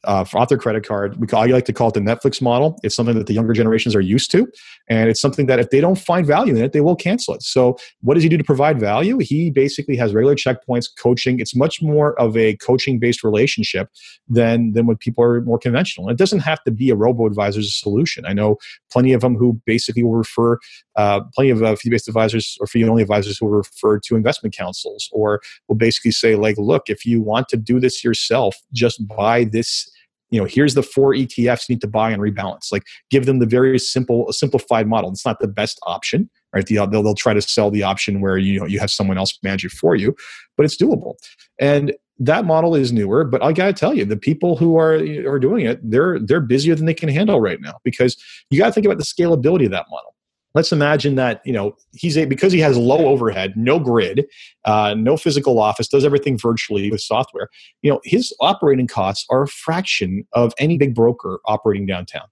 uh, 0.04 0.24
off 0.34 0.48
their 0.48 0.58
credit 0.58 0.86
card. 0.86 1.16
We 1.18 1.26
call, 1.26 1.42
I 1.42 1.46
like 1.46 1.64
to 1.66 1.72
call 1.72 1.88
it 1.88 1.94
the 1.94 2.00
Netflix 2.00 2.42
model. 2.42 2.78
It's 2.82 2.94
something 2.94 3.16
that 3.16 3.26
the 3.26 3.34
younger 3.34 3.52
generations 3.52 3.94
are 3.94 4.00
used 4.00 4.30
to, 4.32 4.48
and 4.88 5.08
it's 5.08 5.20
something 5.20 5.46
that 5.46 5.58
if 5.58 5.70
they 5.70 5.80
don't 5.80 5.98
find 5.98 6.26
value 6.26 6.54
in 6.54 6.62
it, 6.62 6.72
they 6.72 6.80
will 6.80 6.96
cancel 6.96 7.34
it. 7.34 7.42
So, 7.42 7.76
what 8.00 8.14
does 8.14 8.22
he 8.22 8.28
do 8.28 8.36
to 8.36 8.44
provide 8.44 8.80
value? 8.80 9.18
He 9.18 9.50
basically 9.50 9.96
has 9.96 10.14
regular 10.14 10.34
checkpoints, 10.34 10.86
coaching. 10.98 11.40
It's 11.40 11.54
much 11.54 11.82
more 11.82 12.18
of 12.20 12.36
a 12.36 12.56
coaching-based 12.56 13.22
relationship 13.22 13.90
than 14.28 14.72
than 14.72 14.86
what 14.86 15.00
people 15.00 15.22
are 15.24 15.40
more 15.42 15.58
conventional. 15.58 16.08
And 16.08 16.14
it 16.14 16.18
doesn't 16.18 16.40
have 16.40 16.62
to 16.64 16.70
be 16.70 16.90
a 16.90 16.96
robo 16.96 17.26
advisor's 17.26 17.78
solution. 17.78 18.24
I 18.26 18.32
know 18.32 18.56
plenty 18.90 19.12
of 19.12 19.20
them 19.20 19.36
who 19.36 19.60
basically 19.66 20.02
will 20.02 20.16
refer, 20.16 20.58
uh, 20.96 21.20
plenty 21.34 21.50
of 21.50 21.62
uh, 21.62 21.76
fee-based 21.76 22.08
advisors 22.08 22.56
or 22.60 22.66
fee-only 22.66 23.02
advisors 23.02 23.38
who 23.38 23.46
will 23.46 23.58
refer 23.58 23.98
to 24.00 24.16
investment 24.16 24.54
counsels 24.54 25.08
or 25.12 25.40
will 25.68 25.76
basically 25.76 26.10
say 26.10 26.34
like, 26.34 26.56
look, 26.58 26.84
if 26.88 27.06
you 27.06 27.22
want 27.22 27.48
to 27.48 27.56
do 27.56 27.80
this 27.80 28.02
yourself, 28.04 28.56
just 28.72 29.06
buy 29.06 29.44
this 29.44 29.91
you 30.32 30.40
know 30.40 30.46
here's 30.46 30.74
the 30.74 30.82
four 30.82 31.12
etfs 31.12 31.68
you 31.68 31.74
need 31.74 31.80
to 31.80 31.86
buy 31.86 32.10
and 32.10 32.20
rebalance. 32.20 32.72
Like 32.72 32.82
give 33.10 33.26
them 33.26 33.38
the 33.38 33.46
very 33.46 33.78
simple 33.78 34.32
simplified 34.32 34.88
model. 34.88 35.10
It's 35.10 35.24
not 35.24 35.38
the 35.38 35.48
best 35.48 35.78
option 35.84 36.28
right? 36.54 36.66
They'll, 36.66 36.86
they'll 36.86 37.14
try 37.14 37.32
to 37.32 37.40
sell 37.40 37.70
the 37.70 37.82
option 37.82 38.20
where 38.20 38.36
you 38.36 38.58
know 38.60 38.66
you 38.66 38.78
have 38.80 38.90
someone 38.90 39.16
else 39.16 39.38
manage 39.42 39.64
it 39.64 39.72
for 39.72 39.94
you 39.94 40.14
but 40.56 40.64
it's 40.64 40.76
doable. 40.76 41.14
And 41.60 41.94
that 42.18 42.44
model 42.44 42.74
is 42.74 42.92
newer 42.92 43.24
but 43.24 43.42
i 43.42 43.52
gotta 43.52 43.72
tell 43.72 43.94
you 43.94 44.04
the 44.04 44.16
people 44.16 44.56
who 44.56 44.76
are 44.76 44.94
are 45.26 45.38
doing 45.38 45.64
it 45.66 45.80
they're 45.82 46.18
they're 46.20 46.40
busier 46.40 46.74
than 46.74 46.86
they 46.86 46.94
can 46.94 47.08
handle 47.08 47.40
right 47.40 47.60
now 47.60 47.74
because 47.84 48.16
you 48.50 48.58
gotta 48.58 48.72
think 48.72 48.86
about 48.86 48.98
the 48.98 49.04
scalability 49.04 49.64
of 49.64 49.70
that 49.70 49.86
model 49.90 50.14
let's 50.54 50.72
imagine 50.72 51.14
that 51.14 51.40
you 51.44 51.52
know 51.52 51.76
he's 51.92 52.16
a, 52.16 52.24
because 52.24 52.52
he 52.52 52.60
has 52.60 52.76
low 52.76 53.06
overhead 53.06 53.54
no 53.56 53.78
grid 53.78 54.26
uh, 54.64 54.94
no 54.96 55.16
physical 55.16 55.58
office 55.58 55.88
does 55.88 56.04
everything 56.04 56.38
virtually 56.38 56.90
with 56.90 57.00
software 57.00 57.48
you 57.82 57.90
know 57.90 58.00
his 58.04 58.34
operating 58.40 58.86
costs 58.86 59.26
are 59.30 59.42
a 59.42 59.48
fraction 59.48 60.26
of 60.32 60.52
any 60.58 60.78
big 60.78 60.94
broker 60.94 61.40
operating 61.46 61.86
downtown 61.86 62.26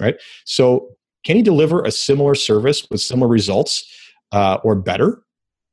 right 0.00 0.16
so 0.44 0.88
can 1.24 1.36
he 1.36 1.42
deliver 1.42 1.82
a 1.82 1.90
similar 1.90 2.34
service 2.34 2.86
with 2.90 3.00
similar 3.00 3.28
results 3.28 3.84
uh, 4.32 4.58
or 4.62 4.74
better 4.74 5.22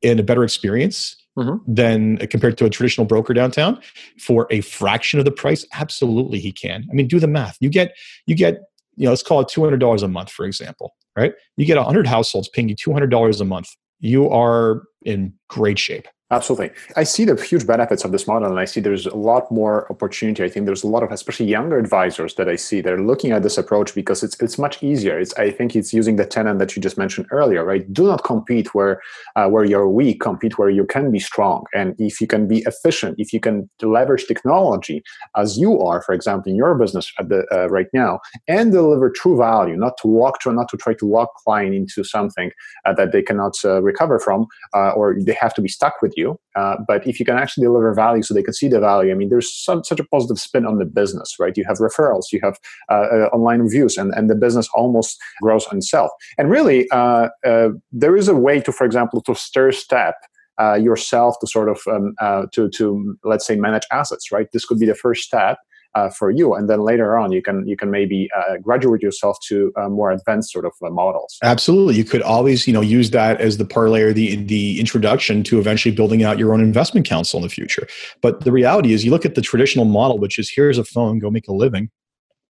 in 0.02 0.20
a 0.20 0.24
better 0.24 0.44
experience 0.44 1.16
mm-hmm. 1.38 1.58
than 1.72 2.22
uh, 2.22 2.28
compared 2.30 2.58
to 2.58 2.66
a 2.66 2.70
traditional 2.70 3.06
broker 3.06 3.34
downtown 3.34 3.80
for 4.20 4.48
a 4.50 4.62
fraction 4.62 5.20
of 5.20 5.26
the 5.26 5.32
price? 5.32 5.66
Absolutely, 5.74 6.40
he 6.40 6.52
can. 6.52 6.88
I 6.90 6.94
mean, 6.94 7.08
do 7.08 7.20
the 7.20 7.28
math. 7.28 7.58
You 7.60 7.70
get 7.70 7.96
you 8.26 8.36
get 8.36 8.62
you 8.96 9.06
know 9.06 9.12
let's 9.12 9.24
call 9.24 9.42
it 9.42 9.48
two 9.48 9.64
hundred 9.64 9.80
dollars 9.80 10.04
a 10.04 10.08
month, 10.08 10.32
for 10.32 10.46
example, 10.46 10.96
right? 11.16 11.34
You 11.58 11.66
get 11.66 11.78
hundred 11.78 12.08
households 12.08 12.50
paying 12.50 12.70
you 12.70 12.76
two 12.76 12.94
hundred 12.94 13.10
dollars 13.10 13.42
a 13.42 13.46
month. 13.46 13.70
You 14.00 14.30
are 14.30 14.84
in 15.04 15.34
great 15.50 15.80
shape. 15.80 16.08
Absolutely. 16.32 16.72
I 16.96 17.04
see 17.04 17.26
the 17.26 17.36
huge 17.36 17.68
benefits 17.68 18.06
of 18.06 18.14
this 18.14 18.26
model, 18.26 18.50
and 18.50 18.58
I 18.58 18.64
see 18.64 18.80
there's 18.80 19.06
a 19.06 19.16
lot 19.16 19.52
more 19.52 19.86
opportunity. 19.92 20.46
I 20.46 20.48
think 20.50 20.66
there's 20.66 20.82
a 20.84 20.88
lot 20.88 21.04
of, 21.04 21.12
especially 21.12 21.48
younger 21.48 21.78
advisors 21.78 22.36
that 22.36 22.48
I 22.48 22.56
see, 22.56 22.80
they're 22.80 23.02
looking 23.02 23.34
at 23.34 23.44
this 23.44 23.58
approach 23.58 23.94
because 23.94 24.24
it's 24.24 24.40
it's 24.42 24.58
much 24.58 24.82
easier. 24.82 25.20
It's 25.20 25.34
I 25.34 25.52
think 25.52 25.76
it's 25.76 25.94
using 25.94 26.16
the 26.16 26.26
tenet 26.26 26.58
that 26.60 26.74
you 26.74 26.82
just 26.82 26.98
mentioned 26.98 27.28
earlier, 27.32 27.66
right? 27.66 27.84
Do 27.92 28.08
not 28.08 28.24
compete 28.24 28.74
where 28.74 29.02
uh, 29.36 29.50
where 29.50 29.66
you're 29.66 29.90
weak. 29.90 30.22
Compete 30.22 30.58
where 30.58 30.70
you 30.70 30.86
can 30.86 31.12
be 31.12 31.20
strong. 31.20 31.66
And 31.74 31.96
if 32.00 32.22
you 32.22 32.28
can 32.28 32.48
be 32.48 32.60
efficient, 32.60 33.16
if 33.18 33.34
you 33.34 33.42
can 33.42 33.70
leverage 33.82 34.26
technology 34.26 35.04
as 35.36 35.58
you 35.58 35.82
are, 35.82 36.02
for 36.02 36.14
example, 36.14 36.50
in 36.50 36.56
your 36.56 36.76
business 36.76 37.12
at 37.20 37.28
the 37.28 37.46
uh, 37.52 37.68
right 37.68 37.88
now, 37.92 38.22
and 38.48 38.72
deliver 38.72 39.10
true 39.10 39.36
value, 39.38 39.76
not 39.76 39.98
to 40.02 40.08
walk 40.08 40.40
to, 40.44 40.54
not 40.54 40.70
to 40.70 40.78
try 40.78 40.94
to 40.94 41.06
lock 41.06 41.36
client 41.44 41.76
into 41.76 42.06
something 42.06 42.52
uh, 42.86 42.94
that 42.94 43.12
they 43.12 43.22
cannot 43.22 43.56
uh, 43.66 43.82
recover 43.82 44.18
from, 44.18 44.48
uh, 44.74 44.92
or 44.92 45.18
they 45.20 45.34
have 45.34 45.54
to 45.56 45.62
be 45.62 45.68
stuck 45.68 46.02
with 46.02 46.14
you 46.16 46.21
you. 46.22 46.40
Uh, 46.56 46.76
but 46.88 47.06
if 47.08 47.20
you 47.20 47.26
can 47.26 47.38
actually 47.38 47.64
deliver 47.64 47.94
value 47.94 48.24
so 48.24 48.34
they 48.34 48.44
can 48.44 48.54
see 48.54 48.68
the 48.68 48.80
value, 48.80 49.12
I 49.12 49.16
mean, 49.16 49.30
there's 49.30 49.54
some, 49.54 49.84
such 49.84 50.00
a 50.00 50.06
positive 50.06 50.40
spin 50.40 50.66
on 50.66 50.78
the 50.78 50.86
business, 50.86 51.36
right? 51.40 51.56
You 51.58 51.66
have 51.68 51.78
referrals, 51.78 52.32
you 52.32 52.40
have 52.44 52.58
uh, 52.90 53.06
uh, 53.16 53.30
online 53.34 53.62
reviews, 53.62 53.98
and, 53.98 54.14
and 54.16 54.30
the 54.30 54.36
business 54.36 54.68
almost 54.74 55.18
grows 55.42 55.66
on 55.68 55.78
itself. 55.78 56.12
And 56.38 56.50
really, 56.50 56.90
uh, 56.92 57.30
uh, 57.46 57.70
there 57.92 58.16
is 58.16 58.28
a 58.28 58.36
way 58.36 58.62
to, 58.62 58.72
for 58.72 58.86
example, 58.86 59.22
to 59.24 59.36
stir 59.36 59.72
step 59.72 60.16
uh, 60.62 60.76
yourself 60.76 61.36
to 61.40 61.48
sort 61.48 61.70
of 61.70 61.80
um, 61.88 62.14
uh, 62.20 62.46
to 62.52 62.70
to 62.70 63.18
let's 63.24 63.48
say 63.48 63.56
manage 63.56 63.84
assets 63.92 64.32
right 64.32 64.48
this 64.52 64.66
could 64.66 64.80
be 64.80 64.86
the 64.86 64.94
first 64.94 65.24
step 65.24 65.58
uh, 65.94 66.10
for 66.10 66.32
you. 66.32 66.54
And 66.54 66.70
then 66.70 66.82
later 66.82 67.18
on 67.18 67.32
you 67.32 67.42
can 67.42 67.68
you 67.68 67.76
can 67.76 67.92
maybe 67.92 68.30
uh, 68.38 68.58
graduate 68.58 69.02
yourself 69.02 69.38
to 69.48 69.72
uh, 69.76 69.90
more 69.90 70.12
advanced 70.12 70.52
sort 70.52 70.66
of 70.66 70.74
uh, 70.84 70.90
models. 70.90 71.38
Absolutely. 71.44 71.96
You 71.96 72.04
could 72.04 72.22
always 72.22 72.68
you 72.68 72.74
know 72.74 72.82
use 72.82 73.12
that 73.12 73.42
as 73.42 73.58
the 73.58 73.66
parlay 73.66 74.02
or 74.02 74.14
the 74.14 74.36
the 74.36 74.80
introduction 74.80 75.44
to 75.44 75.60
eventually 75.60 75.94
building 75.94 76.24
out 76.24 76.40
your 76.40 76.54
own 76.54 76.62
investment 76.62 77.06
counsel 77.06 77.38
in 77.38 77.44
the 77.44 77.50
future. 77.50 77.88
But 78.22 78.42
the 78.42 78.52
reality 78.52 78.94
is 78.94 79.04
you 79.04 79.12
look 79.12 79.26
at 79.26 79.36
the 79.36 79.42
traditional 79.42 79.86
model 79.86 80.18
which 80.18 80.40
is 80.40 80.52
here's 80.54 80.78
a 80.78 80.84
phone 80.84 81.20
go 81.20 81.30
make 81.30 81.48
a 81.48 81.54
living. 81.54 81.90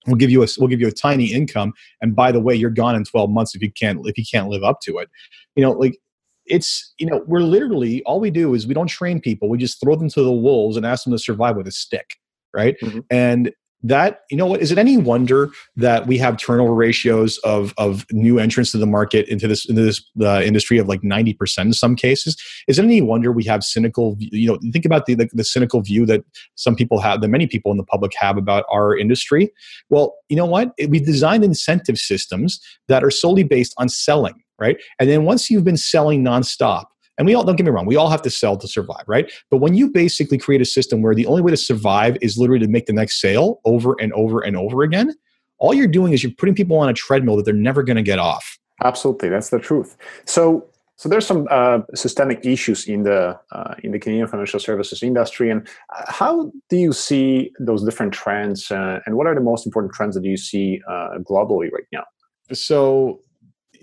We'll 0.06 0.16
give 0.16 0.30
you 0.30 0.42
a 0.42 0.46
we'll 0.58 0.68
give 0.68 0.80
you 0.80 0.88
a 0.88 0.92
tiny 0.92 1.26
income. 1.26 1.72
And 2.00 2.16
by 2.16 2.32
the 2.32 2.40
way 2.40 2.54
you're 2.54 2.70
gone 2.70 2.94
in 2.94 3.04
12 3.04 3.30
months 3.30 3.54
if 3.54 3.62
you 3.62 3.70
can't 3.70 4.06
if 4.06 4.16
you 4.16 4.24
can't 4.30 4.48
live 4.48 4.64
up 4.64 4.80
to 4.82 4.98
it. 4.98 5.10
You 5.56 5.62
know 5.62 5.72
like 5.72 5.98
it's 6.46 6.94
you 6.98 7.06
know 7.06 7.24
we're 7.26 7.40
literally 7.40 8.02
all 8.04 8.20
we 8.20 8.30
do 8.30 8.54
is 8.54 8.66
we 8.66 8.72
don't 8.74 8.86
train 8.86 9.20
people. 9.20 9.48
We 9.48 9.58
just 9.58 9.80
throw 9.80 9.96
them 9.96 10.08
to 10.10 10.22
the 10.22 10.32
wolves 10.32 10.76
and 10.76 10.86
ask 10.86 11.04
them 11.04 11.12
to 11.12 11.18
survive 11.18 11.56
with 11.56 11.66
a 11.66 11.72
stick 11.72 12.16
right? 12.54 12.76
Mm-hmm. 12.82 13.00
And 13.10 13.52
that 13.82 14.20
you 14.30 14.36
know 14.36 14.46
what 14.46 14.60
is 14.60 14.72
it 14.72 14.78
any 14.78 14.96
wonder 14.96 15.50
that 15.76 16.06
we 16.06 16.18
have 16.18 16.36
turnover 16.36 16.74
ratios 16.74 17.38
of 17.38 17.74
of 17.76 18.06
new 18.10 18.38
entrants 18.38 18.72
to 18.72 18.78
the 18.78 18.86
market 18.86 19.28
into 19.28 19.46
this 19.46 19.68
into 19.68 19.82
this 19.82 20.02
uh, 20.22 20.40
industry 20.42 20.78
of 20.78 20.88
like 20.88 21.02
90% 21.02 21.58
in 21.58 21.72
some 21.72 21.94
cases 21.94 22.36
is 22.68 22.78
it 22.78 22.84
any 22.84 23.02
wonder 23.02 23.30
we 23.30 23.44
have 23.44 23.62
cynical 23.62 24.16
you 24.18 24.48
know 24.48 24.58
think 24.72 24.84
about 24.84 25.06
the, 25.06 25.14
the, 25.14 25.28
the 25.32 25.44
cynical 25.44 25.80
view 25.80 26.06
that 26.06 26.24
some 26.54 26.74
people 26.74 27.00
have 27.00 27.20
that 27.20 27.28
many 27.28 27.46
people 27.46 27.70
in 27.70 27.76
the 27.76 27.84
public 27.84 28.12
have 28.18 28.36
about 28.36 28.64
our 28.70 28.96
industry 28.96 29.52
well 29.90 30.14
you 30.28 30.36
know 30.36 30.46
what 30.46 30.72
we 30.88 30.98
designed 30.98 31.44
incentive 31.44 31.98
systems 31.98 32.60
that 32.88 33.04
are 33.04 33.10
solely 33.10 33.44
based 33.44 33.74
on 33.76 33.88
selling 33.88 34.42
right 34.58 34.78
and 34.98 35.08
then 35.08 35.24
once 35.24 35.50
you've 35.50 35.64
been 35.64 35.76
selling 35.76 36.24
nonstop 36.24 36.86
and 37.18 37.26
we 37.26 37.34
all, 37.34 37.44
don't 37.44 37.56
get 37.56 37.64
me 37.64 37.70
wrong, 37.70 37.86
we 37.86 37.96
all 37.96 38.10
have 38.10 38.22
to 38.22 38.30
sell 38.30 38.56
to 38.56 38.68
survive, 38.68 39.04
right? 39.06 39.30
But 39.50 39.58
when 39.58 39.74
you 39.74 39.90
basically 39.90 40.38
create 40.38 40.60
a 40.60 40.66
system 40.66 41.02
where 41.02 41.14
the 41.14 41.26
only 41.26 41.42
way 41.42 41.50
to 41.50 41.56
survive 41.56 42.16
is 42.20 42.36
literally 42.38 42.64
to 42.66 42.70
make 42.70 42.86
the 42.86 42.92
next 42.92 43.20
sale 43.20 43.60
over 43.64 43.94
and 44.00 44.12
over 44.12 44.40
and 44.40 44.56
over 44.56 44.82
again, 44.82 45.14
all 45.58 45.72
you're 45.72 45.86
doing 45.86 46.12
is 46.12 46.22
you're 46.22 46.32
putting 46.36 46.54
people 46.54 46.76
on 46.78 46.88
a 46.88 46.94
treadmill 46.94 47.36
that 47.36 47.44
they're 47.44 47.54
never 47.54 47.82
going 47.82 47.96
to 47.96 48.02
get 48.02 48.18
off. 48.18 48.58
Absolutely, 48.84 49.28
that's 49.28 49.50
the 49.50 49.58
truth. 49.58 49.96
So, 50.26 50.66
so 50.96 51.08
there's 51.08 51.26
some 51.26 51.46
uh, 51.50 51.80
systemic 51.94 52.44
issues 52.44 52.86
in 52.86 53.02
the 53.02 53.38
uh, 53.52 53.74
in 53.82 53.92
the 53.92 53.98
Canadian 53.98 54.26
financial 54.28 54.60
services 54.60 55.02
industry, 55.02 55.50
and 55.50 55.66
uh, 55.94 56.04
how 56.08 56.50
do 56.68 56.76
you 56.76 56.92
see 56.92 57.52
those 57.58 57.84
different 57.84 58.12
trends, 58.12 58.70
uh, 58.70 59.00
and 59.06 59.16
what 59.16 59.26
are 59.26 59.34
the 59.34 59.40
most 59.40 59.66
important 59.66 59.94
trends 59.94 60.14
that 60.14 60.24
you 60.24 60.36
see 60.36 60.80
uh, 60.88 61.18
globally 61.18 61.70
right 61.72 61.86
now? 61.92 62.04
So 62.52 63.20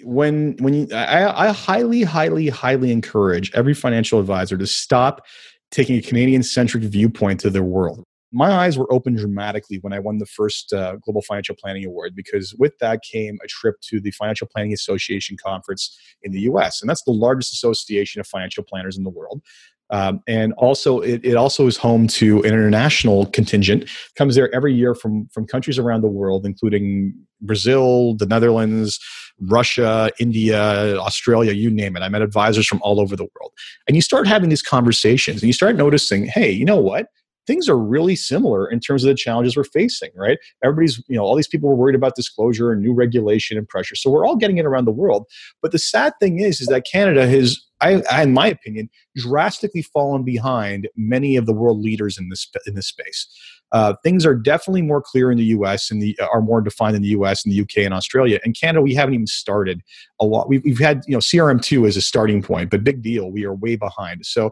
when 0.03 0.55
when 0.59 0.73
you, 0.73 0.87
I, 0.93 1.47
I 1.47 1.51
highly, 1.51 2.03
highly, 2.03 2.49
highly 2.49 2.91
encourage 2.91 3.51
every 3.53 3.73
financial 3.73 4.19
advisor 4.19 4.57
to 4.57 4.67
stop 4.67 5.25
taking 5.71 5.97
a 5.97 6.01
Canadian 6.01 6.43
centric 6.43 6.83
viewpoint 6.83 7.39
to 7.41 7.49
their 7.49 7.63
world. 7.63 8.03
My 8.31 8.51
eyes 8.51 8.79
were 8.79 8.91
opened 8.91 9.17
dramatically 9.17 9.77
when 9.81 9.93
I 9.93 9.99
won 9.99 10.17
the 10.17 10.25
first 10.25 10.73
uh, 10.73 10.95
Global 11.03 11.21
Financial 11.21 11.55
Planning 11.55 11.85
Award 11.85 12.15
because 12.15 12.55
with 12.57 12.77
that 12.79 13.01
came 13.03 13.37
a 13.43 13.47
trip 13.47 13.75
to 13.89 13.99
the 13.99 14.09
Financial 14.11 14.47
Planning 14.47 14.73
Association 14.73 15.37
conference 15.37 15.95
in 16.23 16.31
the 16.31 16.41
US. 16.41 16.81
And 16.81 16.89
that's 16.89 17.03
the 17.03 17.11
largest 17.11 17.53
association 17.53 18.19
of 18.19 18.27
financial 18.27 18.63
planners 18.63 18.97
in 18.97 19.03
the 19.03 19.11
world. 19.11 19.41
Um, 19.89 20.21
and 20.27 20.53
also, 20.53 21.01
it, 21.01 21.23
it, 21.23 21.35
also 21.35 21.67
is 21.67 21.77
home 21.77 22.07
to 22.07 22.39
an 22.39 22.47
international 22.47 23.27
contingent. 23.27 23.89
Comes 24.17 24.35
there 24.35 24.53
every 24.55 24.73
year 24.73 24.95
from 24.95 25.27
from 25.27 25.45
countries 25.45 25.77
around 25.77 26.01
the 26.01 26.07
world, 26.07 26.45
including 26.45 27.13
Brazil, 27.41 28.15
the 28.15 28.25
Netherlands, 28.25 28.99
Russia, 29.39 30.09
India, 30.19 30.97
Australia, 30.97 31.51
you 31.51 31.69
name 31.69 31.95
it. 31.95 32.01
I 32.01 32.09
met 32.09 32.21
advisors 32.21 32.65
from 32.65 32.81
all 32.81 32.99
over 32.99 33.15
the 33.15 33.27
world, 33.35 33.51
and 33.87 33.95
you 33.95 34.01
start 34.01 34.25
having 34.25 34.49
these 34.49 34.63
conversations, 34.63 35.41
and 35.41 35.47
you 35.47 35.53
start 35.53 35.75
noticing, 35.75 36.25
hey, 36.25 36.49
you 36.49 36.65
know 36.65 36.77
what? 36.77 37.07
Things 37.45 37.67
are 37.67 37.77
really 37.77 38.15
similar 38.15 38.69
in 38.69 38.79
terms 38.79 39.03
of 39.03 39.07
the 39.09 39.15
challenges 39.15 39.57
we're 39.57 39.63
facing, 39.63 40.11
right? 40.15 40.37
Everybody's, 40.63 41.01
you 41.07 41.15
know, 41.15 41.23
all 41.23 41.35
these 41.35 41.47
people 41.47 41.69
were 41.69 41.75
worried 41.75 41.95
about 41.95 42.15
disclosure 42.15 42.71
and 42.71 42.81
new 42.81 42.93
regulation 42.93 43.57
and 43.57 43.67
pressure. 43.67 43.95
So 43.95 44.09
we're 44.09 44.25
all 44.25 44.35
getting 44.35 44.57
it 44.57 44.65
around 44.65 44.85
the 44.85 44.91
world. 44.91 45.25
But 45.61 45.71
the 45.71 45.79
sad 45.79 46.13
thing 46.19 46.39
is, 46.39 46.61
is 46.61 46.67
that 46.67 46.85
Canada 46.85 47.27
has, 47.27 47.61
I, 47.81 48.01
I, 48.09 48.23
in 48.23 48.33
my 48.33 48.47
opinion, 48.47 48.89
drastically 49.15 49.81
fallen 49.81 50.23
behind 50.23 50.87
many 50.95 51.35
of 51.35 51.45
the 51.45 51.53
world 51.53 51.81
leaders 51.81 52.17
in 52.17 52.29
this 52.29 52.49
in 52.65 52.75
this 52.75 52.87
space. 52.87 53.27
Uh, 53.73 53.95
things 54.03 54.23
are 54.23 54.35
definitely 54.35 54.83
more 54.83 55.01
clear 55.01 55.31
in 55.31 55.37
the 55.37 55.45
U.S. 55.45 55.89
and 55.89 55.99
the 55.99 56.17
are 56.31 56.41
more 56.41 56.61
defined 56.61 56.95
in 56.95 57.01
the 57.01 57.07
U.S. 57.09 57.43
and 57.43 57.51
the 57.51 57.55
U.K. 57.57 57.83
and 57.83 57.93
Australia. 57.93 58.39
And 58.45 58.55
Canada, 58.57 58.83
we 58.83 58.93
haven't 58.93 59.15
even 59.15 59.25
started 59.25 59.81
a 60.21 60.25
lot. 60.25 60.47
We've, 60.47 60.63
we've 60.63 60.79
had 60.79 61.01
you 61.07 61.13
know 61.13 61.19
CRM 61.19 61.59
two 61.59 61.87
as 61.87 61.97
a 61.97 62.01
starting 62.01 62.43
point, 62.43 62.69
but 62.69 62.83
big 62.83 63.01
deal, 63.01 63.31
we 63.31 63.45
are 63.45 63.53
way 63.53 63.75
behind. 63.75 64.27
So 64.27 64.51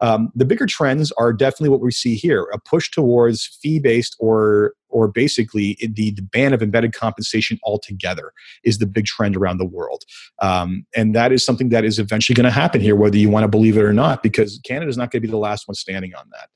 um, 0.00 0.30
the 0.34 0.44
bigger 0.44 0.66
trends 0.66 1.12
are 1.12 1.32
definitely 1.32 1.70
what 1.70 1.80
we 1.80 1.90
see 1.90 2.14
here 2.14 2.46
a 2.52 2.58
push 2.58 2.90
towards 2.90 3.58
fee 3.62 3.78
based 3.78 4.16
or 4.18 4.72
or 4.88 5.08
basically 5.08 5.76
the, 5.80 6.10
the 6.12 6.22
ban 6.22 6.52
of 6.52 6.62
embedded 6.62 6.92
compensation 6.92 7.58
altogether 7.62 8.32
is 8.64 8.78
the 8.78 8.86
big 8.86 9.06
trend 9.06 9.36
around 9.36 9.58
the 9.58 9.66
world. 9.66 10.04
Um, 10.40 10.86
and 10.94 11.14
that 11.14 11.32
is 11.32 11.44
something 11.44 11.68
that 11.70 11.84
is 11.84 11.98
eventually 11.98 12.34
going 12.34 12.44
to 12.44 12.50
happen 12.50 12.80
here, 12.80 12.96
whether 12.96 13.16
you 13.16 13.28
want 13.28 13.44
to 13.44 13.48
believe 13.48 13.76
it 13.76 13.82
or 13.82 13.92
not, 13.92 14.22
because 14.22 14.60
Canada 14.64 14.88
is 14.88 14.96
not 14.96 15.10
going 15.10 15.22
to 15.22 15.26
be 15.26 15.30
the 15.30 15.36
last 15.38 15.68
one 15.68 15.74
standing 15.74 16.14
on 16.14 16.24
that. 16.32 16.48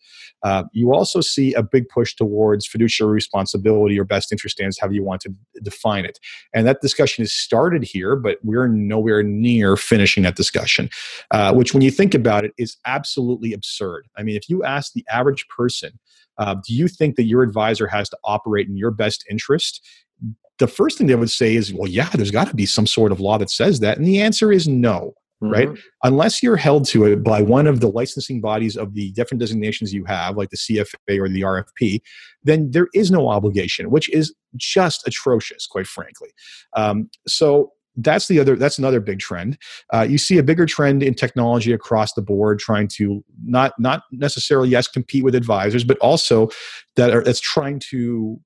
Uh, 0.42 0.64
you 0.72 0.94
also 0.94 1.20
see 1.20 1.52
a 1.54 1.62
big 1.62 1.88
push 1.88 2.14
towards 2.14 2.66
fiduciary 2.66 3.12
responsibility 3.12 3.98
or 3.98 4.04
best 4.04 4.32
interest 4.32 4.56
standards, 4.56 4.78
however 4.78 4.94
you 4.94 5.04
want 5.04 5.20
to 5.20 5.34
define 5.62 6.04
it. 6.04 6.18
And 6.54 6.66
that 6.66 6.80
discussion 6.80 7.22
is 7.22 7.32
started 7.32 7.84
here, 7.84 8.16
but 8.16 8.38
we're 8.42 8.66
nowhere 8.66 9.22
near 9.22 9.76
finishing 9.76 10.22
that 10.22 10.36
discussion, 10.36 10.88
uh, 11.30 11.52
which, 11.52 11.74
when 11.74 11.82
you 11.82 11.90
think 11.90 12.14
about 12.14 12.44
it, 12.44 12.52
is 12.56 12.78
absolutely 12.86 13.52
absurd. 13.52 14.08
I 14.16 14.22
mean, 14.22 14.36
if 14.36 14.48
you 14.48 14.64
ask 14.64 14.92
the 14.92 15.04
average 15.10 15.46
person, 15.48 15.98
uh, 16.40 16.56
do 16.66 16.74
you 16.74 16.88
think 16.88 17.14
that 17.16 17.24
your 17.24 17.42
advisor 17.42 17.86
has 17.86 18.08
to 18.08 18.18
operate 18.24 18.66
in 18.66 18.76
your 18.76 18.90
best 18.90 19.24
interest? 19.30 19.86
The 20.58 20.66
first 20.66 20.98
thing 20.98 21.06
they 21.06 21.14
would 21.14 21.30
say 21.30 21.54
is, 21.54 21.72
well, 21.72 21.88
yeah, 21.88 22.08
there's 22.10 22.30
got 22.30 22.48
to 22.48 22.56
be 22.56 22.66
some 22.66 22.86
sort 22.86 23.12
of 23.12 23.20
law 23.20 23.38
that 23.38 23.50
says 23.50 23.80
that. 23.80 23.96
And 23.96 24.06
the 24.06 24.20
answer 24.20 24.50
is 24.50 24.66
no. 24.66 25.14
Mm-hmm. 25.42 25.52
right? 25.52 25.68
Unless 26.02 26.42
you're 26.42 26.56
held 26.56 26.86
to 26.88 27.06
it 27.06 27.22
by 27.22 27.40
one 27.40 27.66
of 27.66 27.80
the 27.80 27.88
licensing 27.88 28.42
bodies 28.42 28.76
of 28.76 28.92
the 28.92 29.10
different 29.12 29.40
designations 29.40 29.90
you 29.90 30.04
have, 30.04 30.36
like 30.36 30.50
the 30.50 30.58
CFA 30.58 31.18
or 31.18 31.30
the 31.30 31.40
RFP, 31.40 32.02
then 32.44 32.70
there 32.72 32.88
is 32.92 33.10
no 33.10 33.28
obligation, 33.30 33.90
which 33.90 34.10
is 34.10 34.34
just 34.56 35.06
atrocious, 35.08 35.66
quite 35.66 35.86
frankly. 35.86 36.28
Um, 36.76 37.08
so 37.26 37.72
that's 38.02 38.28
the 38.28 38.38
other 38.38 38.56
that's 38.56 38.78
another 38.78 39.00
big 39.00 39.18
trend. 39.18 39.58
Uh, 39.92 40.06
you 40.08 40.18
see 40.18 40.38
a 40.38 40.42
bigger 40.42 40.66
trend 40.66 41.02
in 41.02 41.14
technology 41.14 41.72
across 41.72 42.12
the 42.14 42.22
board 42.22 42.58
trying 42.58 42.88
to 42.88 43.24
not 43.44 43.72
not 43.78 44.02
necessarily 44.12 44.68
yes 44.68 44.88
compete 44.88 45.24
with 45.24 45.34
advisors 45.34 45.84
but 45.84 45.98
also 45.98 46.48
that 46.96 47.10
are 47.10 47.22
that's 47.22 47.40
trying 47.40 47.78
to 47.90 48.40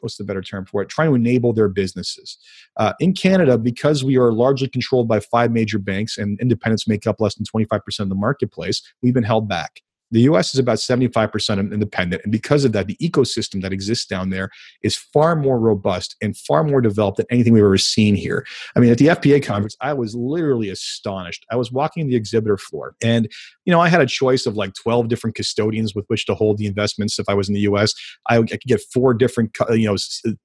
what's 0.00 0.16
the 0.16 0.24
better 0.24 0.42
term 0.42 0.64
for 0.64 0.80
it? 0.80 0.88
Trying 0.88 1.08
to 1.08 1.14
enable 1.14 1.52
their 1.52 1.68
businesses. 1.68 2.38
Uh, 2.76 2.92
in 3.00 3.12
canada 3.12 3.58
because 3.58 4.04
we 4.04 4.16
are 4.16 4.32
largely 4.32 4.68
controlled 4.68 5.08
by 5.08 5.20
five 5.20 5.50
major 5.50 5.78
banks 5.78 6.16
and 6.16 6.40
independents 6.40 6.86
make 6.86 7.06
up 7.06 7.20
less 7.20 7.34
than 7.34 7.44
25% 7.44 8.00
of 8.00 8.08
the 8.08 8.14
marketplace 8.14 8.82
we've 9.02 9.14
been 9.14 9.24
held 9.24 9.48
back 9.48 9.80
The 10.10 10.20
US 10.22 10.54
is 10.54 10.60
about 10.60 10.78
75% 10.78 11.72
independent. 11.72 12.22
And 12.22 12.32
because 12.32 12.64
of 12.64 12.72
that, 12.72 12.86
the 12.86 12.96
ecosystem 12.96 13.62
that 13.62 13.72
exists 13.72 14.06
down 14.06 14.30
there 14.30 14.50
is 14.82 14.96
far 14.96 15.36
more 15.36 15.58
robust 15.58 16.16
and 16.22 16.36
far 16.36 16.64
more 16.64 16.80
developed 16.80 17.18
than 17.18 17.26
anything 17.30 17.52
we've 17.52 17.64
ever 17.64 17.78
seen 17.78 18.14
here. 18.14 18.46
I 18.76 18.80
mean, 18.80 18.90
at 18.90 18.98
the 18.98 19.08
FPA 19.08 19.44
conference, 19.44 19.76
I 19.80 19.92
was 19.92 20.14
literally 20.14 20.70
astonished. 20.70 21.44
I 21.50 21.56
was 21.56 21.70
walking 21.70 22.08
the 22.08 22.16
exhibitor 22.16 22.56
floor 22.56 22.94
and, 23.02 23.30
you 23.64 23.72
know, 23.72 23.80
I 23.80 23.88
had 23.88 24.00
a 24.00 24.06
choice 24.06 24.46
of 24.46 24.56
like 24.56 24.74
12 24.74 25.08
different 25.08 25.36
custodians 25.36 25.94
with 25.94 26.04
which 26.08 26.26
to 26.26 26.34
hold 26.34 26.58
the 26.58 26.66
investments 26.66 27.18
if 27.18 27.28
I 27.28 27.34
was 27.34 27.48
in 27.48 27.54
the 27.54 27.60
US. 27.60 27.94
I, 28.28 28.38
I 28.38 28.42
could 28.42 28.60
get 28.62 28.80
four 28.92 29.14
different, 29.14 29.56
you 29.70 29.86
know, 29.86 29.96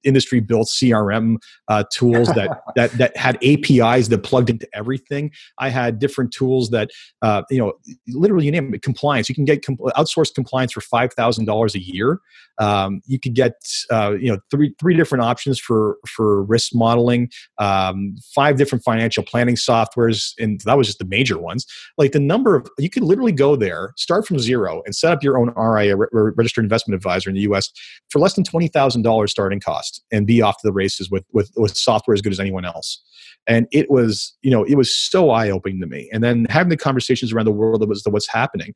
industry 0.03 0.39
built 0.39 0.67
CRM 0.67 1.37
uh, 1.67 1.83
tools 1.91 2.27
that, 2.29 2.61
that, 2.75 2.91
that 2.91 3.15
had 3.15 3.37
APIs 3.43 4.09
that 4.09 4.23
plugged 4.23 4.49
into 4.49 4.67
everything. 4.73 5.31
I 5.57 5.69
had 5.69 5.99
different 5.99 6.33
tools 6.33 6.69
that, 6.71 6.89
uh, 7.21 7.43
you 7.49 7.59
know, 7.59 7.73
literally 8.09 8.45
you 8.45 8.51
name 8.51 8.73
it, 8.73 8.81
compliance. 8.81 9.29
You 9.29 9.35
can 9.35 9.45
get 9.45 9.52
com- 9.57 9.77
outsourced 9.97 10.33
compliance 10.35 10.71
for 10.71 10.81
five 10.81 11.13
thousand 11.13 11.45
dollars 11.45 11.75
a 11.75 11.79
year. 11.79 12.19
Um, 12.59 13.01
you 13.05 13.19
could 13.19 13.33
get, 13.33 13.53
uh, 13.91 14.13
you 14.19 14.31
know, 14.31 14.37
three 14.51 14.75
three 14.79 14.95
different 14.95 15.23
options 15.23 15.59
for 15.59 15.97
for 16.07 16.43
risk 16.43 16.73
modeling, 16.73 17.29
um, 17.57 18.15
five 18.33 18.57
different 18.57 18.83
financial 18.83 19.23
planning 19.23 19.55
softwares, 19.55 20.33
and 20.39 20.61
that 20.61 20.77
was 20.77 20.87
just 20.87 20.99
the 20.99 21.05
major 21.05 21.37
ones. 21.37 21.65
Like 21.97 22.11
the 22.11 22.19
number 22.19 22.55
of 22.55 22.67
you 22.77 22.89
could 22.89 23.03
literally 23.03 23.31
go 23.31 23.55
there, 23.55 23.93
start 23.97 24.27
from 24.27 24.39
zero, 24.39 24.81
and 24.85 24.95
set 24.95 25.11
up 25.11 25.23
your 25.23 25.37
own 25.37 25.53
RIA, 25.55 25.95
re- 25.97 26.07
registered 26.11 26.63
investment 26.65 26.95
advisor 26.95 27.29
in 27.29 27.35
the 27.35 27.41
U.S. 27.41 27.69
for 28.09 28.19
less 28.19 28.33
than 28.33 28.43
twenty 28.43 28.67
thousand 28.67 29.01
dollars 29.01 29.31
starting 29.31 29.59
cost, 29.59 30.03
and 30.11 30.27
be 30.27 30.41
off 30.41 30.57
to 30.57 30.67
the 30.67 30.73
races 30.73 31.09
with 31.09 31.25
with 31.33 31.51
with 31.55 31.75
software 31.75 32.13
as 32.13 32.21
good 32.21 32.31
as 32.31 32.39
anyone 32.39 32.65
else 32.65 33.01
and 33.47 33.67
it 33.71 33.89
was 33.89 34.35
you 34.41 34.51
know 34.51 34.63
it 34.63 34.75
was 34.75 34.95
so 34.95 35.29
eye 35.29 35.49
opening 35.49 35.79
to 35.79 35.87
me 35.87 36.09
and 36.11 36.23
then 36.23 36.45
having 36.49 36.69
the 36.69 36.77
conversations 36.77 37.33
around 37.33 37.45
the 37.45 37.51
world 37.51 37.81
that 37.81 37.89
was 37.89 38.03
the 38.03 38.09
what's 38.09 38.27
happening 38.27 38.73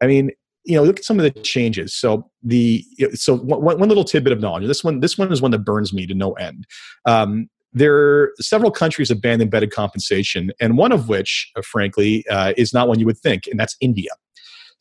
i 0.00 0.06
mean 0.06 0.30
you 0.64 0.76
know 0.76 0.82
look 0.82 0.98
at 0.98 1.04
some 1.04 1.18
of 1.18 1.22
the 1.22 1.40
changes. 1.42 1.94
So 1.94 2.30
the 2.42 2.84
so 3.14 3.36
one, 3.36 3.78
one 3.78 3.88
little 3.88 4.04
tidbit 4.04 4.32
of 4.32 4.40
knowledge 4.40 4.66
this 4.66 4.84
one 4.84 5.00
this 5.00 5.18
one 5.18 5.32
is 5.32 5.42
one 5.42 5.50
that 5.52 5.60
burns 5.60 5.92
me 5.92 6.06
to 6.06 6.14
no 6.14 6.32
end. 6.32 6.66
Um, 7.06 7.48
there 7.72 7.96
are 7.96 8.32
several 8.40 8.70
countries 8.70 9.10
have 9.10 9.20
banned 9.20 9.40
embedded 9.40 9.70
compensation 9.70 10.50
and 10.60 10.76
one 10.76 10.92
of 10.92 11.08
which 11.08 11.50
uh, 11.56 11.62
frankly 11.62 12.24
uh, 12.28 12.52
is 12.56 12.74
not 12.74 12.88
one 12.88 12.98
you 12.98 13.06
would 13.06 13.18
think 13.18 13.46
and 13.46 13.58
that's 13.58 13.76
india. 13.80 14.10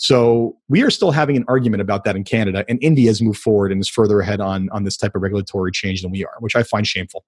So 0.01 0.57
we 0.69 0.81
are 0.81 0.89
still 0.89 1.11
having 1.11 1.35
an 1.35 1.43
argument 1.49 1.81
about 1.81 2.05
that 2.05 2.15
in 2.15 2.23
Canada, 2.23 2.63
and 2.69 2.79
India 2.81 3.09
has 3.09 3.21
moved 3.21 3.39
forward 3.39 3.69
and 3.69 3.81
is 3.81 3.89
further 3.89 4.21
ahead 4.21 4.39
on, 4.39 4.69
on 4.71 4.85
this 4.85 4.95
type 4.95 5.13
of 5.13 5.21
regulatory 5.21 5.73
change 5.73 6.03
than 6.03 6.09
we 6.09 6.23
are, 6.23 6.35
which 6.39 6.55
I 6.55 6.63
find 6.63 6.87
shameful. 6.87 7.25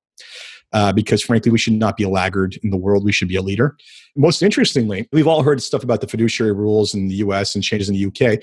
Uh, 0.73 0.93
because 0.93 1.21
frankly, 1.21 1.51
we 1.51 1.57
should 1.57 1.73
not 1.73 1.97
be 1.97 2.03
a 2.03 2.09
laggard 2.09 2.57
in 2.63 2.69
the 2.69 2.77
world. 2.77 3.03
We 3.03 3.11
should 3.11 3.27
be 3.27 3.35
a 3.35 3.41
leader. 3.41 3.75
Most 4.15 4.41
interestingly, 4.41 5.07
we've 5.11 5.27
all 5.27 5.43
heard 5.43 5.61
stuff 5.61 5.83
about 5.83 6.01
the 6.01 6.07
fiduciary 6.07 6.53
rules 6.53 6.93
in 6.93 7.07
the 7.07 7.15
US 7.15 7.55
and 7.55 7.63
changes 7.63 7.89
in 7.89 7.95
the 7.95 8.05
UK. 8.05 8.41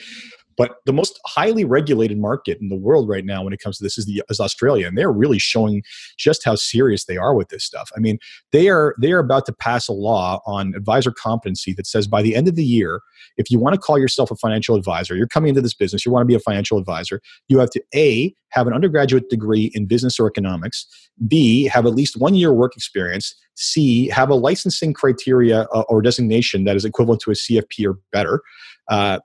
But 0.59 0.77
the 0.85 0.93
most 0.93 1.21
highly 1.25 1.65
regulated 1.65 2.19
market 2.19 2.59
in 2.61 2.69
the 2.69 2.77
world 2.77 3.09
right 3.09 3.25
now 3.25 3.45
when 3.45 3.53
it 3.53 3.61
comes 3.61 3.79
to 3.79 3.85
this 3.85 3.97
is 3.97 4.07
the 4.07 4.23
is 4.29 4.41
Australia, 4.41 4.89
and 4.89 4.99
they're 4.99 5.13
really 5.13 5.39
showing 5.39 5.83
just 6.19 6.45
how 6.45 6.57
serious 6.57 7.05
they 7.05 7.17
are 7.17 7.35
with 7.35 7.49
this 7.49 7.65
stuff. 7.65 7.91
I 7.97 8.01
mean, 8.01 8.19
they 8.51 8.69
are 8.69 8.95
they 9.01 9.13
are 9.13 9.21
about 9.21 9.47
to 9.47 9.53
pass 9.53 9.87
a 9.87 9.93
law 9.93 10.43
on 10.47 10.75
advisor 10.75 11.13
competency 11.13 11.73
that 11.75 11.87
says 11.87 12.09
by 12.09 12.21
the 12.23 12.35
end 12.35 12.49
of 12.49 12.57
the 12.57 12.65
year, 12.65 13.01
if 13.37 13.51
you 13.51 13.61
want 13.61 13.75
to 13.75 13.81
call 13.81 13.99
yourself 13.99 14.33
a 14.33 14.37
financial 14.37 14.75
advisor, 14.75 15.15
you're 15.15 15.29
coming 15.29 15.51
into 15.51 15.61
this 15.61 15.75
business, 15.75 16.05
you 16.05 16.11
want 16.11 16.23
to 16.23 16.27
be 16.27 16.35
a 16.35 16.41
financial 16.41 16.77
advisor, 16.77 17.23
you 17.47 17.59
have 17.61 17.71
to 17.71 17.83
a 17.95 18.35
have 18.51 18.67
an 18.67 18.73
undergraduate 18.73 19.31
degree 19.31 19.71
in 19.75 19.87
business 19.87 20.19
or 20.19 20.27
economics, 20.27 20.87
b 21.29 21.65
have 21.65 21.87
at 21.87 21.95
least 21.95 22.17
one 22.17 22.35
year 22.35 22.53
work 22.53 22.75
experience, 22.75 23.35
c 23.55 24.09
have 24.09 24.29
a 24.29 24.35
licensing 24.35 24.93
criteria 24.93 25.63
uh, 25.73 25.85
or 25.89 26.03
designation 26.03 26.65
that 26.65 26.75
is 26.75 26.85
equivalent 26.85 27.21
to 27.21 27.31
a 27.31 27.35
CFP 27.35 27.87
or 27.87 27.99
better. 28.11 28.43
Uh, 28.89 29.19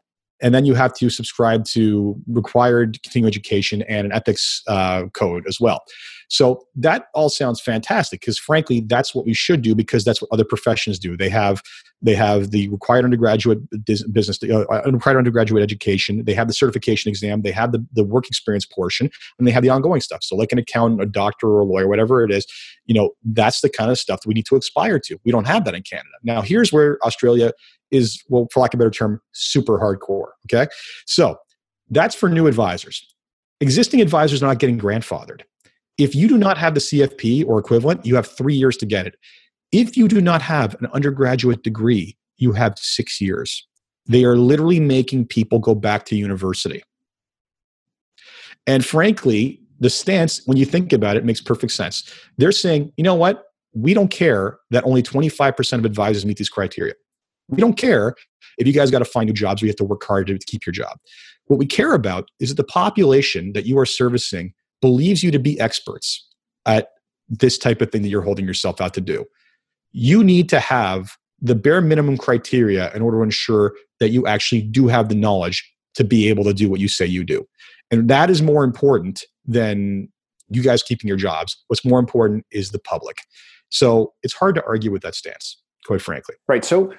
and 0.44 0.54
then 0.54 0.66
you 0.66 0.76
have 0.76 0.94
to 0.94 1.10
subscribe 1.10 1.66
to 1.66 2.22
required 2.28 3.02
continuing 3.02 3.30
education 3.30 3.82
and 3.84 4.06
an 4.06 4.12
ethics 4.12 4.62
uh, 4.68 5.06
code 5.14 5.46
as 5.48 5.60
well. 5.60 5.84
So 6.28 6.66
that 6.76 7.08
all 7.14 7.30
sounds 7.30 7.62
fantastic 7.62 8.20
because 8.20 8.40
frankly 8.40 8.82
that's 8.88 9.14
what 9.14 9.26
we 9.26 9.34
should 9.34 9.62
do 9.62 9.76
because 9.76 10.04
that's 10.04 10.22
what 10.22 10.32
other 10.32 10.44
professions 10.44 10.98
do. 10.98 11.16
They 11.16 11.30
have 11.30 11.62
they 12.02 12.16
have 12.16 12.52
the 12.52 12.68
required 12.70 13.06
undergraduate 13.06 13.60
business 13.86 14.40
uh, 14.44 14.66
uh, 14.70 14.82
required 14.92 15.18
undergraduate 15.18 15.62
education. 15.62 16.26
They 16.26 16.34
have 16.34 16.48
the 16.48 16.54
certification 16.54 17.10
exam. 17.10 17.44
They 17.44 17.52
have 17.52 17.72
the, 17.72 17.86
the 17.94 18.04
work 18.04 18.28
experience 18.28 18.66
portion 18.66 19.10
and 19.38 19.48
they 19.48 19.52
have 19.52 19.64
the 19.64 19.70
ongoing 19.70 20.02
stuff. 20.02 20.24
So 20.24 20.36
like 20.36 20.52
an 20.52 20.58
accountant 20.58 21.02
a 21.02 21.06
doctor 21.06 21.48
or 21.48 21.60
a 21.62 21.66
lawyer 21.66 21.88
whatever 21.88 22.24
it 22.24 22.32
is 22.32 22.46
you 22.86 22.96
know 22.96 23.12
that's 23.24 23.62
the 23.62 23.70
kind 23.70 23.92
of 23.92 24.00
stuff 24.00 24.22
that 24.22 24.28
we 24.28 24.34
need 24.34 24.48
to 24.48 24.56
aspire 24.56 25.00
to. 25.00 25.18
We 25.24 25.32
don't 25.32 25.48
have 25.48 25.66
that 25.66 25.76
in 25.76 25.84
canada. 25.84 26.10
Now 26.24 26.42
here's 26.42 26.74
where 26.74 26.98
australia 27.06 27.54
is, 27.92 28.24
well, 28.30 28.48
for 28.52 28.62
lack 28.62 28.74
of 28.74 28.80
a 28.80 28.84
better 28.84 28.92
term, 28.92 29.22
super 29.34 29.80
hardcore. 29.80 30.30
Okay. 30.46 30.70
So 31.06 31.38
that's 31.90 32.16
for 32.16 32.30
new 32.30 32.48
advisors. 32.48 33.06
Existing 33.62 34.02
advisors 34.02 34.42
are 34.42 34.48
not 34.48 34.60
getting 34.60 34.80
grandfathered. 34.80 35.42
If 35.98 36.16
you 36.16 36.28
do 36.28 36.38
not 36.38 36.58
have 36.58 36.74
the 36.74 36.80
CFP 36.80 37.46
or 37.46 37.60
equivalent, 37.60 38.06
you 38.06 38.16
have 38.16 38.28
three 38.28 38.56
years 38.56 38.78
to 38.78 38.86
get 38.86 39.06
it. 39.06 39.16
If 39.72 39.96
you 39.96 40.08
do 40.08 40.22
not 40.22 40.42
have 40.42 40.76
an 40.82 40.88
undergraduate 40.94 41.64
degree, 41.64 42.18
you 42.38 42.52
have 42.54 42.78
six 42.78 43.22
years. 43.22 43.68
They 44.06 44.24
are 44.26 44.36
literally 44.36 44.80
making 44.80 45.28
people 45.28 45.60
go 45.60 45.76
back 45.76 46.06
to 46.06 46.16
university. 46.16 46.84
And 48.66 48.86
frankly, 48.86 49.62
the 49.80 49.90
stance, 49.90 50.42
when 50.46 50.58
you 50.58 50.66
think 50.66 50.94
about 50.94 51.18
it, 51.18 51.26
makes 51.26 51.42
perfect 51.42 51.74
sense. 51.74 52.12
They're 52.38 52.52
saying, 52.52 52.92
you 52.98 53.04
know 53.04 53.16
what? 53.16 53.46
We 53.74 53.94
don't 53.94 54.10
care 54.10 54.60
that 54.72 54.86
only 54.86 55.04
25% 55.04 55.80
of 55.80 55.86
advisors 55.86 56.26
meet 56.26 56.38
these 56.38 56.50
criteria. 56.50 56.94
We 57.56 57.62
don't 57.62 57.78
care 57.78 58.16
if 58.58 58.68
you 58.68 58.74
guys 58.74 58.92
got 58.92 59.00
to 59.00 59.06
find 59.06 59.28
new 59.28 59.34
jobs, 59.34 59.62
we 59.62 59.68
have 59.68 59.78
to 59.78 59.84
work 59.84 60.04
hard 60.04 60.28
to 60.28 60.38
keep 60.40 60.66
your 60.66 60.74
job. 60.74 60.98
What 61.46 61.58
we 61.58 61.66
care 61.66 61.94
about 61.94 62.30
is 62.40 62.50
that 62.50 62.56
the 62.56 62.64
population 62.64 63.54
that 63.54 63.66
you 63.66 63.78
are 63.80 63.86
servicing 63.86 64.54
believes 64.82 65.24
you 65.24 65.32
to 65.32 65.40
be 65.40 65.60
experts 65.60 66.28
at 66.66 66.90
this 67.30 67.58
type 67.58 67.82
of 67.82 67.92
thing 67.92 68.02
that 68.04 68.10
you're 68.10 68.22
holding 68.22 68.46
yourself 68.46 68.82
out 68.82 68.94
to 68.94 69.02
do. 69.02 69.26
You 69.92 70.24
need 70.24 70.50
to 70.50 70.60
have 70.60 71.18
the 71.42 71.56
bare 71.56 71.82
minimum 71.82 72.18
criteria 72.18 72.94
in 72.94 73.02
order 73.02 73.18
to 73.18 73.24
ensure 73.24 73.74
that 74.00 74.10
you 74.10 74.26
actually 74.26 74.62
do 74.62 74.88
have 74.88 75.10
the 75.10 75.16
knowledge 75.16 75.70
to 75.96 76.04
be 76.04 76.30
able 76.30 76.44
to 76.46 76.54
do 76.54 76.70
what 76.70 76.80
you 76.80 76.88
say 76.88 77.06
you 77.06 77.24
do. 77.24 77.46
And 77.92 78.10
that 78.10 78.30
is 78.30 78.42
more 78.42 78.64
important 78.64 79.24
than 79.46 80.10
you 80.50 80.64
guys 80.64 80.82
keeping 80.82 81.08
your 81.08 81.18
jobs. 81.18 81.62
What's 81.68 81.86
more 81.86 82.00
important 82.00 82.46
is 82.52 82.72
the 82.72 82.80
public. 82.80 83.18
So 83.70 84.14
it's 84.24 84.34
hard 84.34 84.56
to 84.56 84.64
argue 84.66 84.92
with 84.92 85.02
that 85.04 85.16
stance, 85.16 85.62
quite 85.86 86.02
frankly. 86.02 86.36
Right. 86.48 86.64
So 86.64 86.94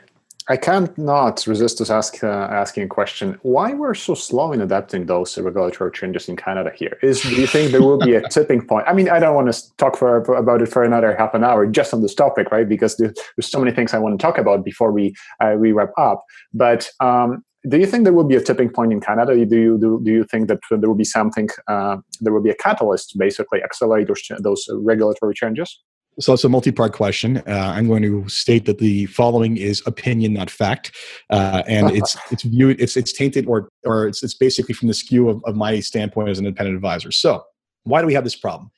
I 0.46 0.58
can't 0.58 0.96
not 0.98 1.46
resist 1.46 1.80
us 1.80 1.88
ask, 1.88 2.22
uh, 2.22 2.26
asking 2.26 2.82
a 2.82 2.86
question. 2.86 3.38
Why 3.42 3.72
we're 3.72 3.94
so 3.94 4.14
slow 4.14 4.52
in 4.52 4.60
adapting 4.60 5.06
those 5.06 5.38
regulatory 5.38 5.90
changes 5.92 6.28
in 6.28 6.36
Canada 6.36 6.70
here? 6.74 6.98
Is 7.02 7.22
do 7.22 7.34
you 7.34 7.46
think 7.46 7.72
there 7.72 7.80
will 7.80 7.98
be 7.98 8.14
a 8.14 8.28
tipping 8.28 8.66
point? 8.66 8.84
I 8.86 8.92
mean, 8.92 9.08
I 9.08 9.18
don't 9.20 9.34
want 9.34 9.50
to 9.50 9.76
talk 9.76 9.96
for 9.96 10.18
about 10.18 10.60
it 10.60 10.66
for 10.66 10.84
another 10.84 11.16
half 11.16 11.32
an 11.32 11.44
hour 11.44 11.66
just 11.66 11.94
on 11.94 12.02
this 12.02 12.14
topic, 12.14 12.50
right? 12.50 12.68
Because 12.68 12.96
there's 12.96 13.14
so 13.40 13.58
many 13.58 13.72
things 13.72 13.94
I 13.94 13.98
want 13.98 14.18
to 14.18 14.22
talk 14.22 14.36
about 14.36 14.64
before 14.64 14.92
we 14.92 15.14
uh, 15.40 15.54
we 15.58 15.72
wrap 15.72 15.92
up. 15.96 16.22
But 16.52 16.90
um, 17.00 17.42
do 17.70 17.78
you 17.78 17.86
think 17.86 18.04
there 18.04 18.12
will 18.12 18.24
be 18.24 18.36
a 18.36 18.42
tipping 18.42 18.68
point 18.68 18.92
in 18.92 19.00
Canada? 19.00 19.34
Do 19.34 19.56
you 19.56 19.78
do, 19.78 20.00
do 20.04 20.10
you 20.10 20.24
think 20.24 20.48
that 20.48 20.60
there 20.68 20.88
will 20.90 20.94
be 20.94 21.04
something? 21.04 21.48
Uh, 21.66 21.96
there 22.20 22.34
will 22.34 22.42
be 22.42 22.50
a 22.50 22.54
catalyst 22.56 23.10
to 23.10 23.18
basically 23.18 23.62
accelerate 23.62 24.08
those 24.08 24.22
those 24.40 24.68
regulatory 24.70 25.32
changes? 25.32 25.80
So 26.20 26.32
it's 26.32 26.44
a 26.44 26.48
multi-part 26.48 26.92
question. 26.92 27.38
Uh, 27.38 27.72
I'm 27.74 27.88
going 27.88 28.02
to 28.02 28.28
state 28.28 28.66
that 28.66 28.78
the 28.78 29.06
following 29.06 29.56
is 29.56 29.82
opinion, 29.86 30.32
not 30.34 30.50
fact, 30.50 30.92
uh, 31.30 31.62
and 31.66 31.90
it's 31.90 32.16
it's 32.30 32.42
viewed 32.44 32.80
it's 32.80 32.96
it's 32.96 33.12
tainted 33.12 33.46
or 33.46 33.68
or 33.84 34.06
it's 34.06 34.22
it's 34.22 34.34
basically 34.34 34.74
from 34.74 34.88
the 34.88 34.94
skew 34.94 35.28
of, 35.28 35.42
of 35.44 35.56
my 35.56 35.80
standpoint 35.80 36.28
as 36.28 36.38
an 36.38 36.46
independent 36.46 36.76
advisor. 36.76 37.10
So 37.10 37.44
why 37.82 38.00
do 38.00 38.06
we 38.06 38.14
have 38.14 38.24
this 38.24 38.36
problem? 38.36 38.70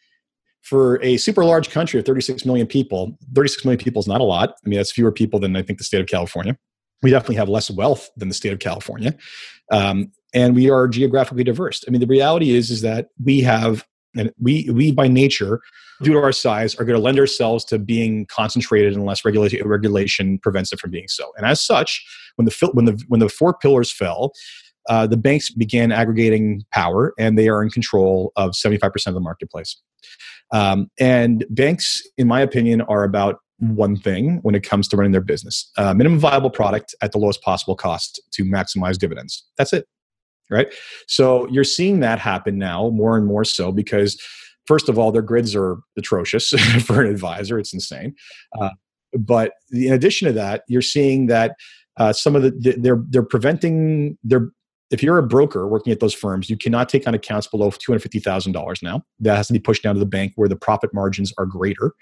For 0.62 1.01
a 1.03 1.16
super 1.16 1.45
large 1.45 1.70
country 1.70 2.01
of 2.01 2.07
36 2.07 2.45
million 2.45 2.66
people, 2.66 3.16
36 3.34 3.64
million 3.64 3.78
people 3.78 4.01
is 4.01 4.09
not 4.09 4.20
a 4.20 4.24
lot. 4.24 4.57
I 4.64 4.68
mean, 4.68 4.78
that's 4.78 4.91
fewer 4.91 5.12
people 5.12 5.39
than 5.39 5.55
I 5.55 5.62
think 5.62 5.78
the 5.78 5.84
state 5.84 6.01
of 6.01 6.09
California. 6.09 6.59
We 7.03 7.11
definitely 7.11 7.37
have 7.37 7.49
less 7.49 7.70
wealth 7.70 8.11
than 8.16 8.28
the 8.28 8.34
state 8.34 8.53
of 8.53 8.59
California, 8.59 9.14
um, 9.70 10.11
and 10.32 10.55
we 10.55 10.70
are 10.70 10.89
geographically 10.89 11.45
diverse. 11.45 11.84
I 11.87 11.91
mean, 11.91 12.01
the 12.01 12.07
reality 12.07 12.51
is 12.51 12.70
is 12.70 12.80
that 12.80 13.09
we 13.22 13.43
have 13.43 13.84
and 14.15 14.33
we 14.41 14.69
we 14.73 14.93
by 14.93 15.09
nature 15.09 15.61
due 16.03 16.13
to 16.13 16.19
our 16.19 16.33
size, 16.33 16.75
are 16.75 16.85
going 16.85 16.97
to 16.97 17.03
lend 17.03 17.19
ourselves 17.19 17.65
to 17.65 17.79
being 17.79 18.27
concentrated 18.27 18.95
unless 18.95 19.25
regulation, 19.25 19.67
regulation 19.67 20.39
prevents 20.39 20.73
it 20.73 20.79
from 20.79 20.91
being 20.91 21.09
so. 21.09 21.33
And 21.37 21.47
as 21.47 21.61
such, 21.61 22.05
when 22.37 22.47
the 22.47 22.71
when 22.73 22.85
the 22.85 23.03
when 23.09 23.21
the 23.21 23.29
four 23.29 23.55
pillars 23.55 23.93
fell, 23.93 24.33
uh, 24.89 25.07
the 25.07 25.17
banks 25.17 25.51
began 25.51 25.93
aggregating 25.93 26.65
power, 26.71 27.13
and 27.19 27.39
they 27.39 27.49
are 27.49 27.63
in 27.63 27.71
control 27.71 28.33
of 28.37 28.55
seventy 28.55 28.79
five 28.79 28.93
percent 28.93 29.13
of 29.13 29.15
the 29.15 29.25
marketplace. 29.25 29.81
Um, 30.53 30.91
and 31.01 31.45
banks, 31.51 32.03
in 32.17 32.29
my 32.29 32.41
opinion, 32.41 32.83
are 32.83 33.05
about 33.05 33.41
one 33.59 33.97
thing 33.97 34.41
when 34.43 34.55
it 34.55 34.63
comes 34.63 34.87
to 34.89 34.97
running 34.97 35.13
their 35.13 35.21
business: 35.23 35.71
uh, 35.79 35.95
minimum 35.95 36.19
viable 36.19 36.51
product 36.51 36.95
at 37.01 37.13
the 37.13 37.19
lowest 37.19 37.43
possible 37.43 37.75
cost 37.75 38.21
to 38.33 38.45
maximize 38.45 38.99
dividends. 38.99 39.45
That's 39.57 39.73
it, 39.73 39.87
right? 40.51 40.73
So 41.07 41.49
you're 41.49 41.65
seeing 41.65 42.01
that 42.01 42.19
happen 42.19 42.59
now 42.59 42.91
more 42.91 43.17
and 43.17 43.27
more 43.27 43.45
so 43.45 43.73
because 43.73 44.21
first 44.67 44.89
of 44.89 44.99
all, 44.99 45.13
their 45.13 45.23
grids 45.23 45.55
are 45.55 45.79
atrocious 45.97 46.49
for 46.85 47.03
an 47.03 47.11
advisor. 47.11 47.59
It's 47.59 47.73
insane. 47.73 48.15
Uh, 48.61 48.71
but 49.19 49.53
in 49.73 49.93
addition 49.93 50.27
to 50.27 50.33
that, 50.35 50.63
you're 50.69 50.83
seeing 50.83 51.27
that 51.27 51.57
uh, 51.99 52.13
some 52.13 52.37
of 52.37 52.43
the 52.43 52.77
they're 52.79 53.03
they're 53.09 53.23
preventing 53.23 54.19
they're 54.23 54.51
if 54.91 55.03
you're 55.03 55.18
a 55.18 55.22
broker 55.22 55.66
working 55.66 55.93
at 55.93 56.01
those 56.01 56.14
firms, 56.14 56.49
you 56.49 56.57
cannot 56.57 56.89
take 56.89 57.09
on 57.09 57.14
accounts 57.14 57.49
below 57.49 57.70
$250,000 57.70 58.82
now. 58.82 59.03
That 59.18 59.37
has 59.37 59.49
to 59.49 59.53
be 59.53 59.59
pushed 59.59 59.82
down 59.82 59.95
to 59.95 59.99
the 59.99 60.07
bank 60.07 60.32
where 60.37 60.49
the 60.49 60.57
profit 60.57 60.95
margins 60.95 61.32
are 61.39 61.47
greater. 61.47 61.93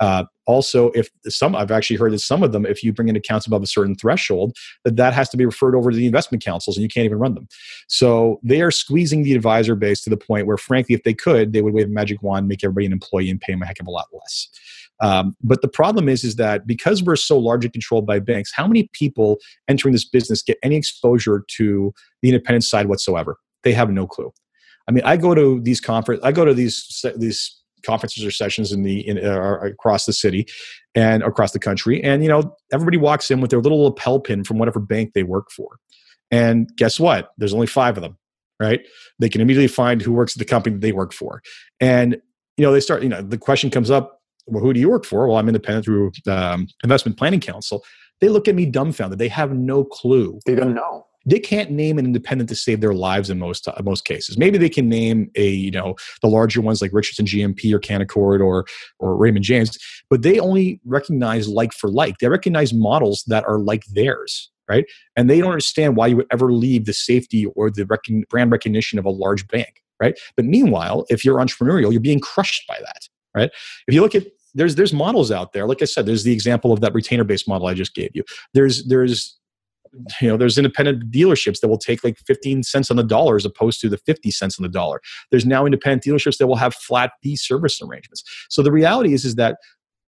Uh, 0.00 0.24
also, 0.46 0.90
if 0.90 1.08
some, 1.28 1.54
I've 1.54 1.70
actually 1.70 1.96
heard 1.96 2.12
that 2.12 2.18
some 2.18 2.42
of 2.42 2.50
them, 2.50 2.66
if 2.66 2.82
you 2.82 2.92
bring 2.92 3.08
in 3.08 3.14
accounts 3.14 3.46
above 3.46 3.62
a 3.62 3.66
certain 3.66 3.94
threshold, 3.94 4.56
that 4.84 4.96
that 4.96 5.12
has 5.12 5.28
to 5.30 5.36
be 5.36 5.46
referred 5.46 5.76
over 5.76 5.92
to 5.92 5.96
the 5.96 6.06
investment 6.06 6.44
counsels 6.44 6.76
and 6.76 6.82
you 6.82 6.88
can't 6.88 7.04
even 7.04 7.18
run 7.18 7.34
them. 7.34 7.46
So 7.86 8.40
they 8.42 8.60
are 8.60 8.72
squeezing 8.72 9.22
the 9.22 9.34
advisor 9.34 9.76
base 9.76 10.02
to 10.02 10.10
the 10.10 10.16
point 10.16 10.48
where, 10.48 10.56
frankly, 10.56 10.96
if 10.96 11.04
they 11.04 11.14
could, 11.14 11.52
they 11.52 11.62
would 11.62 11.74
wave 11.74 11.86
a 11.86 11.90
magic 11.90 12.22
wand, 12.22 12.48
make 12.48 12.64
everybody 12.64 12.86
an 12.86 12.92
employee 12.92 13.30
and 13.30 13.40
pay 13.40 13.52
them 13.52 13.62
a 13.62 13.66
heck 13.66 13.78
of 13.78 13.86
a 13.86 13.90
lot 13.90 14.08
less. 14.12 14.48
Um, 15.00 15.36
but 15.42 15.62
the 15.62 15.68
problem 15.68 16.08
is, 16.08 16.22
is 16.22 16.36
that 16.36 16.66
because 16.66 17.02
we're 17.02 17.16
so 17.16 17.38
largely 17.38 17.70
controlled 17.70 18.06
by 18.06 18.20
banks, 18.20 18.52
how 18.54 18.66
many 18.66 18.88
people 18.92 19.38
entering 19.68 19.92
this 19.92 20.04
business 20.04 20.42
get 20.42 20.58
any 20.62 20.76
exposure 20.76 21.44
to 21.56 21.92
the 22.22 22.28
independent 22.28 22.64
side 22.64 22.86
whatsoever? 22.86 23.36
They 23.64 23.72
have 23.72 23.90
no 23.90 24.06
clue. 24.06 24.32
I 24.88 24.92
mean, 24.92 25.04
I 25.04 25.16
go 25.16 25.34
to 25.34 25.60
these 25.60 25.80
conference, 25.80 26.22
I 26.24 26.32
go 26.32 26.44
to 26.44 26.54
these 26.54 27.04
these 27.16 27.58
conferences 27.84 28.24
or 28.24 28.30
sessions 28.30 28.72
in 28.72 28.82
the 28.82 29.06
in, 29.06 29.18
uh, 29.18 29.58
across 29.62 30.06
the 30.06 30.12
city 30.12 30.46
and 30.94 31.22
across 31.22 31.52
the 31.52 31.58
country, 31.58 32.02
and 32.02 32.22
you 32.22 32.28
know, 32.28 32.56
everybody 32.72 32.96
walks 32.96 33.30
in 33.30 33.40
with 33.40 33.50
their 33.50 33.60
little 33.60 33.84
lapel 33.84 34.20
pin 34.20 34.44
from 34.44 34.58
whatever 34.58 34.80
bank 34.80 35.12
they 35.14 35.22
work 35.22 35.50
for, 35.50 35.78
and 36.30 36.70
guess 36.76 36.98
what? 36.98 37.30
There's 37.38 37.54
only 37.54 37.66
five 37.66 37.96
of 37.96 38.02
them, 38.02 38.18
right? 38.60 38.80
They 39.18 39.28
can 39.28 39.40
immediately 39.40 39.68
find 39.68 40.02
who 40.02 40.12
works 40.12 40.34
at 40.34 40.38
the 40.38 40.44
company 40.44 40.74
that 40.74 40.80
they 40.80 40.92
work 40.92 41.12
for, 41.12 41.42
and 41.80 42.20
you 42.56 42.64
know, 42.64 42.72
they 42.72 42.80
start. 42.80 43.02
You 43.02 43.08
know, 43.08 43.22
the 43.22 43.38
question 43.38 43.70
comes 43.70 43.90
up 43.90 44.21
well, 44.46 44.62
who 44.62 44.72
do 44.72 44.80
you 44.80 44.90
work 44.90 45.04
for? 45.04 45.26
Well, 45.28 45.36
I'm 45.36 45.48
independent 45.48 45.84
through 45.84 46.12
um, 46.26 46.66
Investment 46.82 47.18
Planning 47.18 47.40
Council. 47.40 47.84
They 48.20 48.28
look 48.28 48.48
at 48.48 48.54
me 48.54 48.66
dumbfounded. 48.66 49.18
They 49.18 49.28
have 49.28 49.52
no 49.52 49.84
clue. 49.84 50.38
They 50.46 50.54
don't 50.54 50.74
know. 50.74 51.06
They 51.24 51.38
can't 51.38 51.70
name 51.70 51.98
an 51.98 52.04
independent 52.04 52.48
to 52.50 52.56
save 52.56 52.80
their 52.80 52.94
lives 52.94 53.30
in 53.30 53.38
most 53.38 53.68
uh, 53.68 53.74
most 53.84 54.04
cases. 54.04 54.36
Maybe 54.36 54.58
they 54.58 54.68
can 54.68 54.88
name 54.88 55.30
a 55.36 55.48
you 55.48 55.70
know 55.70 55.94
the 56.20 56.28
larger 56.28 56.60
ones 56.60 56.82
like 56.82 56.92
Richardson 56.92 57.26
GMP 57.26 57.72
or 57.72 57.78
Canaccord 57.78 58.44
or 58.44 58.64
or 58.98 59.16
Raymond 59.16 59.44
James, 59.44 59.78
but 60.10 60.22
they 60.22 60.40
only 60.40 60.80
recognize 60.84 61.48
like 61.48 61.72
for 61.72 61.90
like. 61.90 62.18
They 62.18 62.28
recognize 62.28 62.72
models 62.72 63.22
that 63.28 63.44
are 63.44 63.58
like 63.58 63.84
theirs, 63.86 64.50
right? 64.68 64.84
And 65.16 65.30
they 65.30 65.40
don't 65.40 65.52
understand 65.52 65.96
why 65.96 66.08
you 66.08 66.16
would 66.16 66.26
ever 66.32 66.52
leave 66.52 66.86
the 66.86 66.92
safety 66.92 67.46
or 67.46 67.70
the 67.70 67.86
rec- 67.86 68.28
brand 68.28 68.50
recognition 68.50 68.98
of 68.98 69.04
a 69.04 69.10
large 69.10 69.46
bank, 69.46 69.82
right? 70.00 70.18
But 70.36 70.44
meanwhile, 70.44 71.06
if 71.08 71.24
you're 71.24 71.38
entrepreneurial, 71.38 71.92
you're 71.92 72.00
being 72.00 72.20
crushed 72.20 72.66
by 72.66 72.78
that 72.80 73.08
right? 73.34 73.50
If 73.86 73.94
you 73.94 74.00
look 74.00 74.14
at 74.14 74.26
there's 74.54 74.74
there's 74.74 74.92
models 74.92 75.30
out 75.30 75.52
there. 75.52 75.66
Like 75.66 75.82
I 75.82 75.86
said, 75.86 76.06
there's 76.06 76.24
the 76.24 76.32
example 76.32 76.72
of 76.72 76.80
that 76.80 76.94
retainer 76.94 77.24
based 77.24 77.48
model 77.48 77.68
I 77.68 77.74
just 77.74 77.94
gave 77.94 78.10
you. 78.14 78.22
There's 78.54 78.84
there's 78.86 79.38
you 80.20 80.28
know 80.28 80.36
there's 80.36 80.58
independent 80.58 81.10
dealerships 81.10 81.60
that 81.60 81.68
will 81.68 81.78
take 81.78 82.02
like 82.02 82.18
15 82.26 82.62
cents 82.62 82.90
on 82.90 82.96
the 82.96 83.02
dollar 83.02 83.36
as 83.36 83.44
opposed 83.44 83.80
to 83.80 83.88
the 83.88 83.98
50 83.98 84.30
cents 84.30 84.58
on 84.58 84.62
the 84.62 84.68
dollar 84.68 85.02
there's 85.30 85.44
now 85.44 85.66
independent 85.66 86.02
dealerships 86.02 86.38
that 86.38 86.46
will 86.46 86.56
have 86.56 86.74
flat 86.74 87.12
fee 87.22 87.36
service 87.36 87.78
arrangements 87.82 88.24
so 88.48 88.62
the 88.62 88.72
reality 88.72 89.12
is 89.12 89.26
is 89.26 89.34
that 89.34 89.58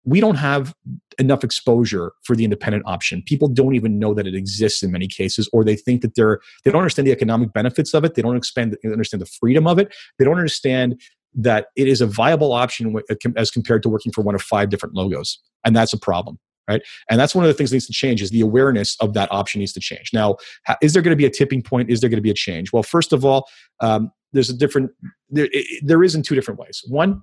we 0.05 0.21
don't 0.21 0.37
have 0.37 0.73
enough 1.19 1.45
exposure 1.45 2.13
for 2.23 2.37
the 2.37 2.45
independent 2.45 2.85
option 2.87 3.25
people 3.27 3.49
don't 3.49 3.75
even 3.75 3.99
know 3.99 4.15
that 4.15 4.27
it 4.27 4.37
exists 4.37 4.85
in 4.85 4.93
many 4.93 5.09
cases 5.09 5.49
or 5.53 5.65
they 5.65 5.77
think 5.77 6.01
that 6.03 6.15
they're 6.15 6.39
they 6.65 6.71
don't 6.71 6.83
understand 6.83 7.07
the 7.07 7.13
economic 7.13 7.53
benefits 7.53 7.93
of 7.93 8.05
it 8.05 8.15
they 8.15 8.23
don't 8.23 8.37
expand, 8.37 8.77
understand 8.85 9.21
the 9.21 9.27
freedom 9.27 9.67
of 9.67 9.81
it 9.81 9.93
they 10.17 10.25
don't 10.25 10.39
understand 10.39 11.01
that 11.35 11.69
it 11.77 11.89
is 11.89 12.01
a 12.01 12.07
viable 12.07 12.53
option 12.53 12.95
uh, 12.97 13.15
as 13.37 13.51
compared 13.51 13.83
to 13.83 13.89
working 13.89 14.13
for 14.13 14.23
one 14.23 14.35
of 14.35 14.43
five 14.43 14.69
different 14.69 14.95
logos 14.95 15.39
and 15.65 15.75
that's 15.75 15.93
a 15.93 15.99
problem 15.99 16.39
right? 16.69 16.83
And 17.11 17.19
that's 17.19 17.35
one 17.35 17.45
of 17.45 17.49
the 17.49 17.55
things 17.55 17.71
that 17.71 17.75
needs 17.75 17.89
to 17.89 17.93
change 17.93 18.23
is 18.23 18.31
the 18.31 18.41
awareness 18.41 18.97
of 19.01 19.15
that 19.15 19.31
option 19.33 19.59
needs 19.59 19.73
to 19.73 19.81
change. 19.81 20.11
Now 20.13 20.37
is 20.81 20.93
there 20.93 21.03
going 21.03 21.13
to 21.13 21.17
be 21.17 21.27
a 21.27 21.31
tipping 21.31 21.61
point? 21.61 21.91
Is 21.91 22.01
there 22.01 22.09
going 22.09 22.19
to 22.19 22.23
be 22.23 22.31
a 22.31 22.35
change? 22.35 22.73
Well 22.73 22.83
first 22.83 23.13
of 23.13 23.25
all 23.25 23.49
um, 23.81 24.11
there's 24.33 24.49
a 24.49 24.55
different 24.55 24.91
there, 25.29 25.49
there 25.83 26.03
is 26.03 26.15
in 26.15 26.23
two 26.23 26.35
different 26.35 26.61
ways. 26.61 26.83
One 26.89 27.23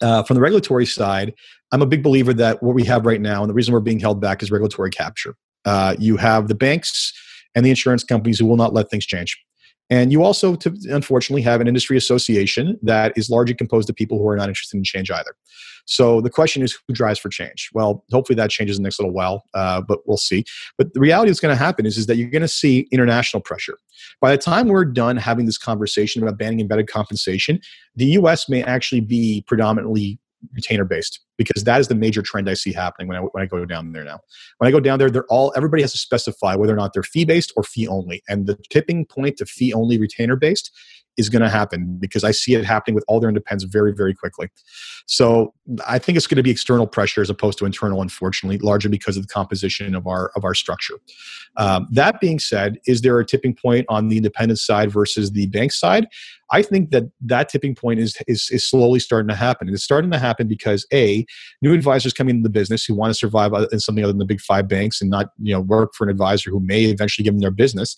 uh, 0.00 0.22
from 0.22 0.34
the 0.34 0.40
regulatory 0.40 0.86
side 0.86 1.34
i'm 1.70 1.82
a 1.82 1.86
big 1.86 2.02
believer 2.02 2.32
that 2.32 2.62
what 2.62 2.74
we 2.74 2.82
have 2.82 3.04
right 3.04 3.20
now 3.20 3.42
and 3.42 3.50
the 3.50 3.54
reason 3.54 3.74
we're 3.74 3.80
being 3.80 4.00
held 4.00 4.20
back 4.20 4.42
is 4.42 4.50
regulatory 4.50 4.90
capture. 4.90 5.34
Uh, 5.64 5.94
you 5.98 6.16
have 6.16 6.48
the 6.48 6.54
banks 6.54 7.12
and 7.54 7.64
the 7.64 7.70
insurance 7.70 8.02
companies 8.02 8.38
who 8.38 8.46
will 8.46 8.56
not 8.56 8.72
let 8.72 8.90
things 8.90 9.06
change 9.06 9.38
and 9.90 10.10
you 10.10 10.22
also, 10.24 10.56
unfortunately, 10.84 11.42
have 11.42 11.60
an 11.60 11.68
industry 11.68 11.96
association 11.96 12.78
that 12.82 13.12
is 13.16 13.28
largely 13.28 13.54
composed 13.54 13.90
of 13.90 13.96
people 13.96 14.18
who 14.18 14.26
are 14.28 14.36
not 14.36 14.48
interested 14.48 14.76
in 14.76 14.84
change 14.84 15.10
either. 15.10 15.34
So 15.84 16.20
the 16.20 16.30
question 16.30 16.62
is, 16.62 16.78
who 16.86 16.94
drives 16.94 17.18
for 17.18 17.28
change? 17.28 17.68
Well, 17.74 18.04
hopefully 18.10 18.36
that 18.36 18.50
changes 18.50 18.76
in 18.76 18.82
the 18.82 18.86
next 18.86 19.00
little 19.00 19.12
while, 19.12 19.44
uh, 19.54 19.80
but 19.80 19.98
we'll 20.06 20.16
see. 20.16 20.44
But 20.78 20.94
the 20.94 21.00
reality 21.00 21.30
that's 21.30 21.40
going 21.40 21.54
to 21.54 21.62
happen 21.62 21.86
is, 21.86 21.98
is 21.98 22.06
that 22.06 22.16
you're 22.16 22.30
going 22.30 22.42
to 22.42 22.48
see 22.48 22.86
international 22.92 23.42
pressure. 23.42 23.76
By 24.20 24.30
the 24.30 24.38
time 24.38 24.68
we're 24.68 24.84
done 24.84 25.16
having 25.16 25.46
this 25.46 25.58
conversation 25.58 26.22
about 26.22 26.38
banning 26.38 26.60
embedded 26.60 26.88
compensation, 26.88 27.60
the 27.96 28.06
U.S. 28.06 28.48
may 28.48 28.62
actually 28.62 29.00
be 29.00 29.44
predominantly 29.46 30.18
retainer 30.54 30.84
based 30.84 31.20
because 31.36 31.64
that 31.64 31.80
is 31.80 31.88
the 31.88 31.94
major 31.94 32.22
trend 32.22 32.48
I 32.48 32.54
see 32.54 32.72
happening 32.72 33.08
when 33.08 33.16
I, 33.16 33.20
when 33.20 33.42
I 33.42 33.46
go 33.46 33.64
down 33.64 33.92
there 33.92 34.04
now. 34.04 34.20
When 34.58 34.68
I 34.68 34.70
go 34.70 34.80
down 34.80 34.98
there, 34.98 35.10
they're 35.10 35.26
all 35.26 35.52
everybody 35.56 35.82
has 35.82 35.92
to 35.92 35.98
specify 35.98 36.54
whether 36.54 36.72
or 36.72 36.76
not 36.76 36.92
they're 36.92 37.02
fee 37.02 37.24
based 37.24 37.52
or 37.56 37.62
fee 37.62 37.88
only, 37.88 38.22
and 38.28 38.46
the 38.46 38.56
tipping 38.70 39.06
point 39.06 39.36
to 39.38 39.46
fee 39.46 39.72
only 39.72 39.98
retainer 39.98 40.36
based 40.36 40.70
is 41.18 41.28
going 41.28 41.42
to 41.42 41.48
happen 41.50 41.98
because 42.00 42.24
I 42.24 42.30
see 42.30 42.54
it 42.54 42.64
happening 42.64 42.94
with 42.94 43.04
all 43.06 43.20
their 43.20 43.28
independents 43.28 43.64
very 43.64 43.92
very 43.92 44.14
quickly. 44.14 44.48
So 45.06 45.52
I 45.86 45.98
think 45.98 46.16
it's 46.16 46.26
going 46.26 46.36
to 46.36 46.42
be 46.42 46.50
external 46.50 46.86
pressure 46.86 47.20
as 47.20 47.28
opposed 47.28 47.58
to 47.58 47.66
internal, 47.66 48.00
unfortunately, 48.00 48.58
largely 48.58 48.90
because 48.90 49.16
of 49.16 49.26
the 49.26 49.32
composition 49.32 49.94
of 49.94 50.06
our 50.06 50.30
of 50.36 50.44
our 50.44 50.54
structure. 50.54 50.94
Um, 51.56 51.86
that 51.92 52.20
being 52.20 52.38
said, 52.38 52.78
is 52.86 53.02
there 53.02 53.18
a 53.18 53.26
tipping 53.26 53.54
point 53.54 53.86
on 53.88 54.08
the 54.08 54.16
independent 54.16 54.58
side 54.58 54.90
versus 54.90 55.32
the 55.32 55.46
bank 55.46 55.72
side? 55.72 56.06
I 56.52 56.62
think 56.62 56.90
that 56.90 57.04
that 57.22 57.48
tipping 57.48 57.74
point 57.74 57.98
is, 57.98 58.16
is, 58.28 58.48
is 58.50 58.68
slowly 58.68 59.00
starting 59.00 59.28
to 59.28 59.34
happen. 59.34 59.68
And 59.68 59.74
it's 59.74 59.82
starting 59.82 60.10
to 60.10 60.18
happen 60.18 60.46
because 60.46 60.86
a 60.92 61.21
new 61.60 61.72
advisors 61.72 62.12
coming 62.12 62.36
into 62.36 62.42
the 62.42 62.52
business 62.52 62.84
who 62.84 62.94
want 62.94 63.10
to 63.10 63.14
survive 63.14 63.52
in 63.72 63.80
something 63.80 64.04
other 64.04 64.12
than 64.12 64.18
the 64.18 64.24
big 64.24 64.40
five 64.40 64.68
banks 64.68 65.00
and 65.00 65.10
not 65.10 65.28
you 65.40 65.52
know 65.52 65.60
work 65.60 65.92
for 65.94 66.04
an 66.04 66.10
advisor 66.10 66.50
who 66.50 66.60
may 66.60 66.84
eventually 66.84 67.24
give 67.24 67.34
them 67.34 67.40
their 67.40 67.50
business. 67.50 67.96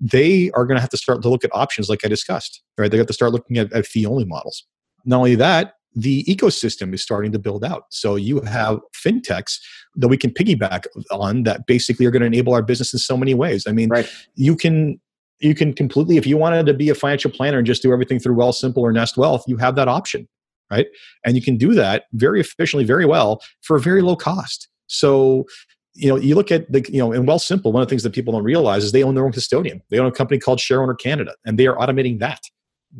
They 0.00 0.50
are 0.52 0.66
going 0.66 0.76
to 0.76 0.80
have 0.80 0.90
to 0.90 0.96
start 0.96 1.22
to 1.22 1.28
look 1.28 1.44
at 1.44 1.50
options 1.54 1.88
like 1.88 2.04
I 2.04 2.08
discussed. 2.08 2.62
Right? 2.76 2.90
They 2.90 2.98
have 2.98 3.06
to 3.06 3.12
start 3.12 3.32
looking 3.32 3.58
at, 3.58 3.72
at 3.72 3.86
fee 3.86 4.06
only 4.06 4.24
models. 4.24 4.64
Not 5.04 5.18
only 5.18 5.36
that, 5.36 5.74
the 5.94 6.24
ecosystem 6.24 6.92
is 6.92 7.02
starting 7.02 7.32
to 7.32 7.38
build 7.38 7.64
out. 7.64 7.84
So 7.90 8.16
you 8.16 8.40
have 8.42 8.80
fintechs 8.94 9.58
that 9.96 10.08
we 10.08 10.18
can 10.18 10.30
piggyback 10.30 10.84
on 11.10 11.44
that 11.44 11.66
basically 11.66 12.04
are 12.04 12.10
going 12.10 12.20
to 12.20 12.26
enable 12.26 12.52
our 12.52 12.62
business 12.62 12.92
in 12.92 12.98
so 12.98 13.16
many 13.16 13.32
ways. 13.32 13.66
I 13.66 13.72
mean, 13.72 13.88
right. 13.88 14.08
you 14.34 14.56
can 14.56 15.00
you 15.38 15.54
can 15.54 15.72
completely 15.72 16.16
if 16.16 16.26
you 16.26 16.36
wanted 16.36 16.66
to 16.66 16.74
be 16.74 16.88
a 16.88 16.94
financial 16.94 17.30
planner 17.30 17.58
and 17.58 17.66
just 17.66 17.82
do 17.82 17.92
everything 17.92 18.18
through 18.18 18.36
Wealthsimple 18.36 18.78
or 18.78 18.92
nest 18.92 19.16
wealth 19.16 19.44
you 19.46 19.56
have 19.58 19.74
that 19.76 19.88
option 19.88 20.26
right? 20.70 20.86
And 21.24 21.36
you 21.36 21.42
can 21.42 21.56
do 21.56 21.74
that 21.74 22.04
very 22.12 22.40
efficiently 22.40 22.84
very 22.84 23.06
well 23.06 23.40
for 23.62 23.76
a 23.76 23.80
very 23.80 24.02
low 24.02 24.16
cost. 24.16 24.68
So 24.86 25.46
you 25.94 26.08
know 26.08 26.16
you 26.16 26.34
look 26.34 26.52
at 26.52 26.70
the 26.70 26.84
you 26.90 26.98
know 26.98 27.12
in 27.12 27.38
simple. 27.38 27.72
one 27.72 27.82
of 27.82 27.88
the 27.88 27.90
things 27.90 28.02
that 28.02 28.12
people 28.12 28.32
don't 28.32 28.44
realize 28.44 28.84
is 28.84 28.92
they 28.92 29.02
own 29.02 29.14
their 29.14 29.24
own 29.24 29.32
custodian. 29.32 29.82
They 29.90 29.98
own 29.98 30.06
a 30.06 30.12
company 30.12 30.38
called 30.38 30.58
shareowner 30.58 30.98
canada 30.98 31.34
and 31.44 31.58
they 31.58 31.66
are 31.66 31.76
automating 31.76 32.18
that 32.20 32.40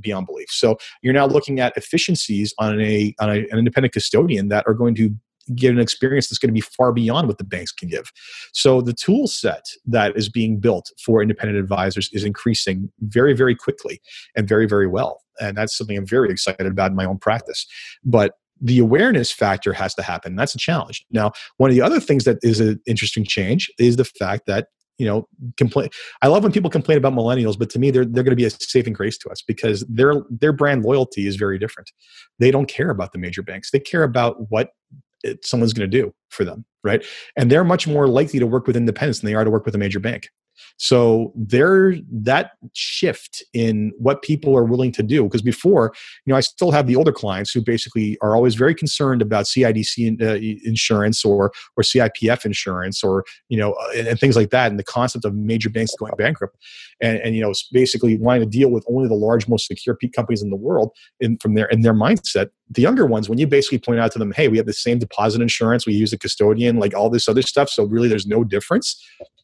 beyond 0.00 0.26
belief. 0.26 0.48
So 0.50 0.76
you're 1.02 1.14
now 1.14 1.26
looking 1.26 1.60
at 1.60 1.76
efficiencies 1.76 2.54
on 2.58 2.80
a 2.80 3.14
on 3.20 3.30
a, 3.30 3.38
an 3.50 3.58
independent 3.58 3.92
custodian 3.92 4.48
that 4.48 4.64
are 4.66 4.74
going 4.74 4.94
to 4.96 5.14
get 5.54 5.72
an 5.72 5.78
experience 5.78 6.28
that's 6.28 6.38
going 6.38 6.48
to 6.48 6.54
be 6.54 6.60
far 6.60 6.92
beyond 6.92 7.28
what 7.28 7.38
the 7.38 7.44
banks 7.44 7.72
can 7.72 7.88
give. 7.88 8.10
So 8.52 8.80
the 8.80 8.92
tool 8.92 9.26
set 9.26 9.64
that 9.86 10.16
is 10.16 10.28
being 10.28 10.58
built 10.58 10.90
for 11.04 11.22
independent 11.22 11.58
advisors 11.58 12.10
is 12.12 12.24
increasing 12.24 12.90
very, 13.00 13.34
very 13.34 13.54
quickly 13.54 14.00
and 14.34 14.48
very, 14.48 14.66
very 14.66 14.86
well. 14.86 15.22
And 15.40 15.56
that's 15.56 15.76
something 15.76 15.96
I'm 15.96 16.06
very 16.06 16.30
excited 16.30 16.66
about 16.66 16.90
in 16.90 16.96
my 16.96 17.04
own 17.04 17.18
practice. 17.18 17.66
But 18.04 18.34
the 18.60 18.78
awareness 18.78 19.30
factor 19.30 19.72
has 19.72 19.94
to 19.94 20.02
happen. 20.02 20.34
That's 20.34 20.54
a 20.54 20.58
challenge. 20.58 21.04
Now, 21.10 21.32
one 21.58 21.70
of 21.70 21.76
the 21.76 21.82
other 21.82 22.00
things 22.00 22.24
that 22.24 22.38
is 22.42 22.58
an 22.60 22.80
interesting 22.86 23.24
change 23.24 23.70
is 23.78 23.96
the 23.96 24.04
fact 24.04 24.46
that 24.46 24.68
you 24.98 25.06
know 25.06 25.28
complain 25.56 25.90
i 26.22 26.26
love 26.26 26.42
when 26.42 26.52
people 26.52 26.70
complain 26.70 26.96
about 26.96 27.12
millennials 27.12 27.58
but 27.58 27.68
to 27.68 27.78
me 27.78 27.90
they're, 27.90 28.04
they're 28.04 28.22
going 28.22 28.32
to 28.32 28.36
be 28.36 28.46
a 28.46 28.50
saving 28.50 28.92
grace 28.92 29.18
to 29.18 29.28
us 29.28 29.42
because 29.42 29.84
their 29.88 30.22
their 30.30 30.52
brand 30.52 30.84
loyalty 30.84 31.26
is 31.26 31.36
very 31.36 31.58
different 31.58 31.90
they 32.38 32.50
don't 32.50 32.66
care 32.66 32.90
about 32.90 33.12
the 33.12 33.18
major 33.18 33.42
banks 33.42 33.70
they 33.70 33.78
care 33.78 34.02
about 34.02 34.50
what 34.50 34.70
it, 35.26 35.44
someone's 35.44 35.72
going 35.72 35.90
to 35.90 36.02
do 36.02 36.14
for 36.30 36.44
them, 36.44 36.64
right? 36.84 37.04
And 37.36 37.50
they're 37.50 37.64
much 37.64 37.86
more 37.86 38.08
likely 38.08 38.38
to 38.38 38.46
work 38.46 38.66
with 38.66 38.76
independents 38.76 39.20
than 39.20 39.26
they 39.28 39.34
are 39.34 39.44
to 39.44 39.50
work 39.50 39.66
with 39.66 39.74
a 39.74 39.78
major 39.78 40.00
bank. 40.00 40.28
So 40.78 41.32
there, 41.34 41.94
that 42.10 42.52
shift 42.74 43.42
in 43.54 43.92
what 43.98 44.22
people 44.22 44.56
are 44.56 44.64
willing 44.64 44.92
to 44.92 45.02
do, 45.02 45.24
because 45.24 45.42
before, 45.42 45.92
you 46.24 46.32
know, 46.32 46.36
I 46.36 46.40
still 46.40 46.70
have 46.70 46.86
the 46.86 46.96
older 46.96 47.12
clients 47.12 47.50
who 47.50 47.62
basically 47.62 48.18
are 48.20 48.34
always 48.34 48.54
very 48.54 48.74
concerned 48.74 49.22
about 49.22 49.46
CIDC 49.46 50.20
uh, 50.20 50.34
insurance 50.68 51.24
or 51.24 51.52
or 51.76 51.82
CIPF 51.82 52.44
insurance 52.44 53.02
or 53.02 53.24
you 53.48 53.58
know 53.58 53.72
uh, 53.72 53.88
and, 53.96 54.08
and, 54.08 54.20
things 54.20 54.36
like 54.36 54.50
that, 54.50 54.70
and 54.70 54.78
the 54.78 54.84
concept 54.84 55.24
of 55.24 55.34
major 55.34 55.70
banks 55.70 55.94
going 55.98 56.12
bankrupt, 56.16 56.56
and, 57.00 57.18
and 57.18 57.34
you 57.34 57.42
know 57.42 57.52
basically 57.72 58.18
wanting 58.18 58.42
to 58.42 58.48
deal 58.48 58.70
with 58.70 58.84
only 58.88 59.08
the 59.08 59.14
large, 59.14 59.48
most 59.48 59.66
secure 59.66 59.96
companies 60.14 60.42
in 60.42 60.50
the 60.50 60.56
world, 60.56 60.90
in 61.20 61.38
from 61.38 61.54
their 61.54 61.66
in 61.66 61.82
their 61.82 61.94
mindset. 61.94 62.50
The 62.70 62.82
younger 62.82 63.06
ones, 63.06 63.28
when 63.28 63.38
you 63.38 63.46
basically 63.46 63.78
point 63.78 64.00
out 64.00 64.10
to 64.12 64.18
them, 64.18 64.32
hey, 64.32 64.48
we 64.48 64.56
have 64.56 64.66
the 64.66 64.72
same 64.72 64.98
deposit 64.98 65.40
insurance, 65.40 65.86
we 65.86 65.94
use 65.94 66.12
a 66.12 66.18
custodian, 66.18 66.78
like 66.78 66.94
all 66.94 67.10
this 67.10 67.28
other 67.28 67.42
stuff, 67.42 67.70
so 67.70 67.84
really 67.84 68.08
there's 68.08 68.26
no 68.26 68.42
difference 68.42 69.00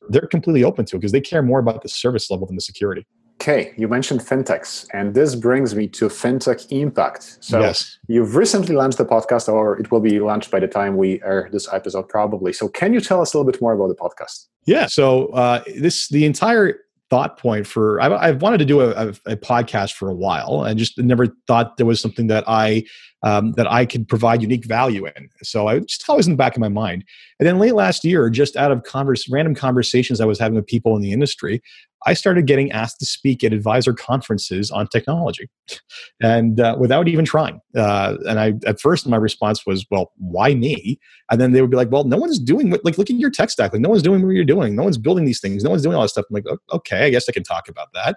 they're 0.09 0.27
completely 0.27 0.65
open 0.65 0.85
to 0.87 0.97
it 0.97 1.01
because 1.01 1.13
they 1.13 1.21
care 1.21 1.43
more 1.43 1.59
about 1.59 1.83
the 1.83 1.89
service 1.89 2.31
level 2.31 2.47
than 2.47 2.57
the 2.57 2.63
security. 2.63 3.07
Okay, 3.41 3.73
you 3.77 3.89
mentioned 3.89 4.21
fintechs, 4.21 4.87
and 4.93 5.15
this 5.15 5.35
brings 5.35 5.75
me 5.75 5.89
to 5.89 6.09
FinTech 6.09 6.71
Impact. 6.71 7.39
So 7.41 7.59
yes. 7.59 7.99
you've 8.07 8.37
recently 8.37 8.77
launched 8.77 8.99
the 8.99 9.05
podcast, 9.05 9.49
or 9.49 9.81
it 9.81 9.91
will 9.91 10.01
be 10.01 10.21
launched 10.21 10.51
by 10.51 10.61
the 10.61 10.69
time 10.69 10.97
we 10.97 11.21
air 11.25 11.49
this 11.51 11.67
episode, 11.73 12.09
probably. 12.09 12.53
So 12.53 12.69
can 12.69 12.95
you 12.95 13.01
tell 13.01 13.21
us 13.21 13.35
a 13.35 13.39
little 13.39 13.51
bit 13.51 13.61
more 13.61 13.73
about 13.73 13.89
the 13.89 13.97
podcast? 13.97 14.47
Yeah. 14.65 14.87
So 14.87 15.27
uh, 15.29 15.65
this 15.77 16.09
the 16.09 16.25
entire 16.25 16.79
thought 17.11 17.37
point 17.37 17.67
for 17.67 18.01
I've, 18.01 18.13
I've 18.13 18.43
wanted 18.43 18.59
to 18.59 18.65
do 18.65 18.81
a, 18.81 18.91
a, 18.91 19.09
a, 19.27 19.37
podcast 19.37 19.93
for 19.93 20.09
a 20.09 20.15
while 20.15 20.65
and 20.65 20.79
just 20.79 20.97
never 20.99 21.27
thought 21.47 21.77
there 21.77 21.85
was 21.85 22.01
something 22.01 22.29
that 22.29 22.43
I 22.47 22.85
um, 23.23 23.53
that 23.53 23.71
I 23.71 23.87
could 23.87 24.09
provide 24.09 24.43
unique 24.43 24.65
value 24.65 25.07
in. 25.07 25.29
So 25.43 25.69
I 25.69 25.81
just 25.81 26.09
always 26.09 26.27
in 26.27 26.33
the 26.33 26.37
back 26.37 26.57
of 26.57 26.61
my 26.61 26.69
mind. 26.69 27.05
And 27.39 27.47
then 27.47 27.59
late 27.59 27.75
last 27.75 28.05
year, 28.05 28.29
just 28.31 28.57
out 28.57 28.73
of 28.73 28.83
converse, 28.83 29.29
random 29.31 29.55
conversations 29.55 30.21
I 30.21 30.25
was 30.25 30.39
having 30.39 30.57
with 30.57 30.67
people 30.67 30.97
in 30.97 31.03
the 31.03 31.13
industry, 31.13 31.63
I 32.07 32.15
started 32.15 32.47
getting 32.47 32.71
asked 32.73 32.99
to 33.01 33.07
speak 33.07 33.45
at 33.45 33.53
advisor 33.53 33.93
conferences 33.93 34.71
on 34.71 34.87
technology, 34.89 35.49
and 36.23 36.61
uh, 36.61 36.77
without 36.79 37.09
even 37.09 37.25
trying. 37.25 37.61
Uh, 37.77 38.17
and 38.29 38.39
I, 38.39 38.55
at 38.67 38.81
first, 38.81 39.07
my 39.07 39.17
response 39.17 39.65
was, 39.67 39.87
"Well, 39.91 40.13
why 40.17 40.55
me?" 40.55 40.99
And 41.31 41.41
then 41.41 41.53
they 41.53 41.61
would 41.61 41.71
be 41.71 41.77
like, 41.77 41.91
"Well, 41.91 42.05
no 42.05 42.17
one's 42.17 42.39
doing 42.39 42.71
what, 42.71 42.85
like 42.85 42.99
look 42.99 43.11
at 43.11 43.17
your 43.17 43.31
tech 43.31 43.51
stack. 43.51 43.73
Like, 43.73 43.83
no 43.83 43.89
one's 43.89 44.03
doing 44.03 44.23
what 44.25 44.35
you're 44.35 44.45
doing. 44.45 44.77
No 44.77 44.83
one's 44.83 44.99
building 44.99 45.25
these 45.25 45.41
things. 45.41 45.65
No 45.65 45.71
one's 45.71 45.83
doing 45.83 45.97
all 45.97 46.03
this 46.03 46.13
stuff." 46.13 46.27
I'm 46.31 46.35
like, 46.35 46.45
"Okay, 46.73 47.07
I 47.07 47.11
guess 47.11 47.29
I 47.29 47.33
can 47.33 47.45
talk 47.45 47.69
about 47.69 47.89
that." 47.95 48.17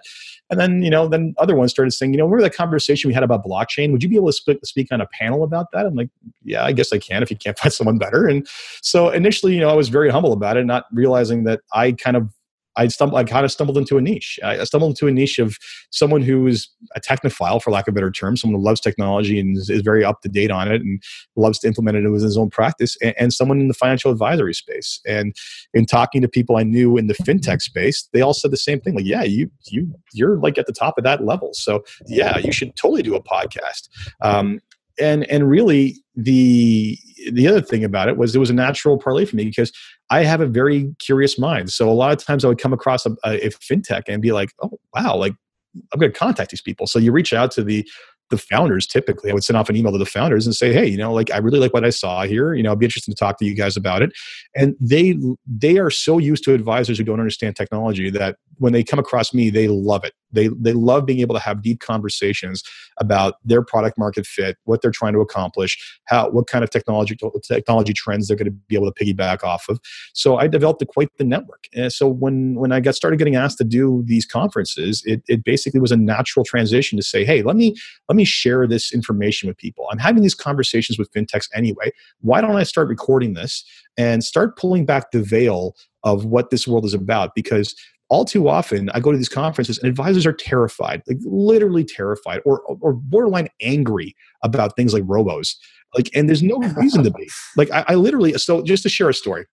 And 0.50 0.60
then 0.60 0.82
you 0.82 0.90
know, 0.90 1.08
then 1.08 1.34
other 1.38 1.54
ones 1.54 1.70
started 1.70 1.92
saying, 1.92 2.12
"You 2.12 2.18
know, 2.18 2.24
remember 2.24 2.42
that 2.42 2.54
conversation 2.54 3.08
we 3.08 3.14
had 3.14 3.22
about 3.22 3.44
blockchain? 3.44 3.92
Would 3.92 4.02
you 4.02 4.08
be 4.08 4.16
able 4.16 4.28
to 4.28 4.32
speak, 4.32 4.58
speak 4.64 4.88
on 4.90 5.00
a 5.00 5.06
panel 5.06 5.44
about 5.44 5.70
that?" 5.72 5.86
I'm 5.86 5.94
like, 5.94 6.10
"Yeah, 6.42 6.64
I 6.64 6.72
guess 6.72 6.92
I 6.92 6.98
can 6.98 7.22
if 7.22 7.30
you 7.30 7.36
can't 7.36 7.58
find 7.60 7.72
someone 7.72 7.98
better." 7.98 8.26
And 8.26 8.46
so 8.82 9.10
initially, 9.10 9.54
you 9.54 9.60
know, 9.60 9.70
I 9.70 9.74
was 9.74 9.88
very 9.88 10.10
humble 10.10 10.32
about 10.32 10.56
it, 10.56 10.66
not 10.66 10.84
realizing 10.92 11.44
that 11.44 11.60
I 11.72 11.92
kind 11.92 12.16
of 12.16 12.30
I 12.76 12.88
stumbled, 12.88 13.18
I 13.18 13.24
kind 13.24 13.44
of 13.44 13.52
stumbled 13.52 13.78
into 13.78 13.96
a 13.96 14.02
niche. 14.02 14.38
I 14.44 14.62
stumbled 14.64 14.90
into 14.92 15.06
a 15.06 15.12
niche 15.12 15.38
of 15.38 15.56
someone 15.90 16.22
who 16.22 16.46
is 16.46 16.68
a 16.94 17.00
technophile, 17.00 17.62
for 17.62 17.70
lack 17.70 17.88
of 17.88 17.92
a 17.92 17.94
better 17.94 18.10
term, 18.10 18.36
someone 18.36 18.60
who 18.60 18.64
loves 18.66 18.80
technology 18.80 19.40
and 19.40 19.56
is, 19.56 19.70
is 19.70 19.82
very 19.82 20.04
up 20.04 20.20
to 20.22 20.28
date 20.28 20.50
on 20.50 20.70
it 20.70 20.80
and 20.80 21.02
loves 21.36 21.58
to 21.60 21.66
implement 21.66 21.96
it 21.96 22.08
within 22.08 22.26
his 22.26 22.36
own 22.36 22.50
practice, 22.50 22.96
and, 23.02 23.14
and, 23.18 23.32
someone 23.32 23.60
in 23.60 23.68
the 23.68 23.74
financial 23.74 24.10
advisory 24.10 24.54
space. 24.54 25.00
And 25.06 25.34
in 25.74 25.84
talking 25.84 26.22
to 26.22 26.28
people 26.28 26.56
I 26.56 26.62
knew 26.62 26.96
in 26.96 27.06
the 27.06 27.14
fintech 27.14 27.60
space, 27.60 28.08
they 28.12 28.20
all 28.20 28.34
said 28.34 28.50
the 28.50 28.56
same 28.56 28.80
thing. 28.80 28.94
Like, 28.94 29.04
yeah, 29.04 29.24
you 29.24 29.50
you 29.66 29.92
you're 30.12 30.38
like 30.38 30.58
at 30.58 30.66
the 30.66 30.72
top 30.72 30.96
of 30.96 31.04
that 31.04 31.24
level. 31.24 31.50
So 31.52 31.84
yeah, 32.06 32.38
you 32.38 32.52
should 32.52 32.76
totally 32.76 33.02
do 33.02 33.14
a 33.14 33.22
podcast. 33.22 33.88
Um, 34.22 34.60
and 35.00 35.24
and 35.30 35.48
really 35.48 35.96
the 36.14 36.98
the 37.32 37.46
other 37.46 37.60
thing 37.60 37.84
about 37.84 38.08
it 38.08 38.16
was 38.16 38.34
it 38.34 38.38
was 38.38 38.50
a 38.50 38.54
natural 38.54 38.98
parlay 38.98 39.24
for 39.24 39.36
me 39.36 39.44
because 39.44 39.72
I 40.10 40.22
have 40.24 40.40
a 40.40 40.46
very 40.46 40.94
curious 40.98 41.38
mind. 41.38 41.70
So 41.70 41.88
a 41.88 41.92
lot 41.92 42.12
of 42.12 42.24
times 42.24 42.44
I 42.44 42.48
would 42.48 42.58
come 42.60 42.72
across 42.72 43.06
a, 43.06 43.10
a, 43.24 43.46
a 43.46 43.50
fintech 43.50 44.02
and 44.08 44.22
be 44.22 44.32
like, 44.32 44.50
oh 44.62 44.78
wow, 44.94 45.16
like 45.16 45.34
I'm 45.92 45.98
going 45.98 46.12
to 46.12 46.18
contact 46.18 46.50
these 46.50 46.62
people. 46.62 46.86
So 46.86 46.98
you 46.98 47.12
reach 47.12 47.32
out 47.32 47.50
to 47.52 47.64
the 47.64 47.86
the 48.30 48.38
founders 48.38 48.86
typically 48.86 49.30
i 49.30 49.34
would 49.34 49.44
send 49.44 49.56
off 49.56 49.68
an 49.68 49.76
email 49.76 49.92
to 49.92 49.98
the 49.98 50.06
founders 50.06 50.46
and 50.46 50.54
say 50.54 50.72
hey 50.72 50.86
you 50.86 50.96
know 50.96 51.12
like 51.12 51.30
i 51.30 51.38
really 51.38 51.58
like 51.58 51.72
what 51.72 51.84
i 51.84 51.90
saw 51.90 52.24
here 52.24 52.54
you 52.54 52.62
know 52.62 52.72
i'd 52.72 52.78
be 52.78 52.86
interested 52.86 53.10
to 53.10 53.16
talk 53.16 53.38
to 53.38 53.44
you 53.44 53.54
guys 53.54 53.76
about 53.76 54.02
it 54.02 54.10
and 54.54 54.74
they 54.80 55.16
they 55.46 55.78
are 55.78 55.90
so 55.90 56.18
used 56.18 56.42
to 56.42 56.52
advisors 56.52 56.98
who 56.98 57.04
don't 57.04 57.20
understand 57.20 57.54
technology 57.54 58.10
that 58.10 58.36
when 58.58 58.72
they 58.72 58.82
come 58.82 58.98
across 58.98 59.32
me 59.32 59.50
they 59.50 59.68
love 59.68 60.04
it 60.04 60.12
they 60.32 60.48
they 60.60 60.72
love 60.72 61.06
being 61.06 61.20
able 61.20 61.34
to 61.34 61.40
have 61.40 61.62
deep 61.62 61.80
conversations 61.80 62.62
about 62.98 63.34
their 63.44 63.62
product 63.62 63.98
market 63.98 64.26
fit 64.26 64.56
what 64.64 64.82
they're 64.82 64.90
trying 64.90 65.12
to 65.12 65.20
accomplish 65.20 65.76
how 66.06 66.28
what 66.30 66.46
kind 66.46 66.64
of 66.64 66.70
technology 66.70 67.16
technology 67.42 67.92
trends 67.92 68.28
they're 68.28 68.36
going 68.36 68.46
to 68.46 68.58
be 68.68 68.74
able 68.74 68.90
to 68.90 69.04
piggyback 69.04 69.44
off 69.44 69.68
of 69.68 69.80
so 70.14 70.36
i 70.36 70.46
developed 70.46 70.84
quite 70.88 71.08
the 71.18 71.24
network 71.24 71.64
and 71.74 71.92
so 71.92 72.08
when 72.08 72.54
when 72.54 72.72
i 72.72 72.80
got 72.80 72.94
started 72.94 73.16
getting 73.18 73.36
asked 73.36 73.58
to 73.58 73.64
do 73.64 74.02
these 74.06 74.26
conferences 74.26 75.02
it, 75.04 75.22
it 75.28 75.44
basically 75.44 75.80
was 75.80 75.92
a 75.92 75.96
natural 75.96 76.44
transition 76.44 76.96
to 76.96 77.02
say 77.02 77.24
hey 77.24 77.42
let 77.42 77.56
me 77.56 77.74
let 78.08 78.16
me 78.16 78.24
share 78.24 78.66
this 78.66 78.92
information 78.92 79.48
with 79.48 79.56
people. 79.56 79.86
I'm 79.90 79.98
having 79.98 80.22
these 80.22 80.34
conversations 80.34 80.98
with 80.98 81.10
fintechs 81.12 81.48
anyway. 81.54 81.90
Why 82.20 82.40
don't 82.40 82.56
I 82.56 82.62
start 82.62 82.88
recording 82.88 83.34
this 83.34 83.64
and 83.96 84.22
start 84.22 84.56
pulling 84.56 84.86
back 84.86 85.10
the 85.10 85.22
veil 85.22 85.74
of 86.04 86.24
what 86.24 86.50
this 86.50 86.68
world 86.68 86.84
is 86.84 86.94
about? 86.94 87.34
Because 87.34 87.74
all 88.08 88.24
too 88.24 88.48
often 88.48 88.90
I 88.90 89.00
go 89.00 89.10
to 89.10 89.18
these 89.18 89.28
conferences 89.28 89.78
and 89.78 89.88
advisors 89.88 90.26
are 90.26 90.32
terrified, 90.32 91.02
like 91.06 91.18
literally 91.24 91.84
terrified 91.84 92.40
or, 92.44 92.60
or 92.60 92.92
borderline 92.92 93.48
angry 93.60 94.14
about 94.42 94.76
things 94.76 94.94
like 94.94 95.02
robos. 95.04 95.54
Like, 95.94 96.10
and 96.14 96.28
there's 96.28 96.42
no 96.42 96.58
reason 96.76 97.04
to 97.04 97.10
be. 97.10 97.28
Like, 97.56 97.70
I, 97.70 97.84
I 97.88 97.94
literally, 97.94 98.34
so 98.34 98.62
just 98.62 98.82
to 98.82 98.90
share 98.90 99.08
a 99.08 99.14
story, 99.14 99.46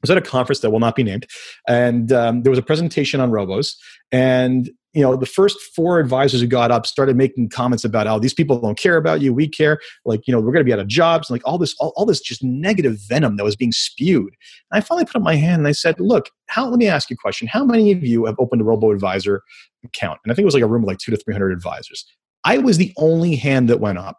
was 0.00 0.10
at 0.10 0.18
a 0.18 0.22
conference 0.22 0.60
that 0.60 0.70
will 0.70 0.80
not 0.80 0.96
be 0.96 1.02
named, 1.02 1.26
and 1.68 2.12
um, 2.12 2.42
there 2.42 2.50
was 2.50 2.58
a 2.58 2.62
presentation 2.62 3.20
on 3.20 3.30
robos, 3.30 3.74
and 4.12 4.70
you 4.92 5.02
know 5.02 5.16
the 5.16 5.26
first 5.26 5.58
four 5.74 6.00
advisors 6.00 6.40
who 6.40 6.46
got 6.46 6.70
up 6.70 6.86
started 6.86 7.16
making 7.16 7.48
comments 7.48 7.84
about 7.84 8.06
oh, 8.06 8.18
these 8.18 8.34
people 8.34 8.60
don't 8.60 8.78
care 8.78 8.96
about 8.96 9.20
you 9.20 9.32
we 9.32 9.48
care 9.48 9.78
like 10.04 10.26
you 10.26 10.32
know 10.32 10.40
we're 10.40 10.52
going 10.52 10.64
to 10.64 10.64
be 10.64 10.72
out 10.72 10.78
of 10.78 10.88
jobs 10.88 11.30
and 11.30 11.34
like 11.34 11.46
all 11.46 11.58
this 11.58 11.74
all, 11.78 11.92
all, 11.96 12.04
this 12.04 12.20
just 12.20 12.42
negative 12.42 12.98
venom 13.08 13.36
that 13.36 13.44
was 13.44 13.56
being 13.56 13.72
spewed. 13.72 14.34
And 14.70 14.78
i 14.78 14.80
finally 14.80 15.04
put 15.04 15.16
up 15.16 15.22
my 15.22 15.36
hand 15.36 15.60
and 15.60 15.68
i 15.68 15.72
said 15.72 15.98
look 16.00 16.30
how 16.48 16.68
let 16.68 16.78
me 16.78 16.88
ask 16.88 17.10
you 17.10 17.14
a 17.14 17.22
question. 17.22 17.46
How 17.46 17.64
many 17.64 17.92
of 17.92 18.04
you 18.04 18.26
have 18.26 18.36
opened 18.38 18.62
a 18.62 18.64
robo 18.64 18.90
advisor 18.90 19.42
account? 19.84 20.18
And 20.24 20.32
i 20.32 20.34
think 20.34 20.42
it 20.42 20.46
was 20.46 20.54
like 20.54 20.62
a 20.62 20.68
room 20.68 20.82
of 20.82 20.88
like 20.88 20.98
two 20.98 21.12
to 21.12 21.16
three 21.16 21.34
hundred 21.34 21.52
advisors. 21.52 22.04
I 22.44 22.58
was 22.58 22.78
the 22.78 22.92
only 22.96 23.36
hand 23.36 23.68
that 23.68 23.80
went 23.80 23.98
up 23.98 24.18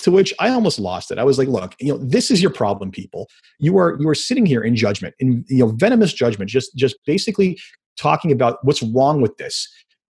to 0.00 0.10
which 0.10 0.34
i 0.40 0.48
almost 0.48 0.78
lost 0.78 1.10
it. 1.10 1.18
I 1.18 1.24
was 1.24 1.38
like 1.38 1.48
look 1.48 1.74
you 1.78 1.92
know 1.92 1.98
this 1.98 2.30
is 2.30 2.42
your 2.42 2.50
problem 2.50 2.90
people. 2.90 3.28
You 3.58 3.78
are 3.78 3.96
you 4.00 4.08
are 4.08 4.14
sitting 4.14 4.46
here 4.46 4.62
in 4.62 4.76
judgment 4.76 5.14
in 5.18 5.44
you 5.48 5.58
know 5.58 5.68
venomous 5.68 6.12
judgment 6.12 6.50
just 6.50 6.74
just 6.76 6.96
basically 7.06 7.58
talking 7.96 8.32
about 8.32 8.58
what's 8.62 8.82
wrong 8.82 9.20
with 9.20 9.36
this 9.36 9.68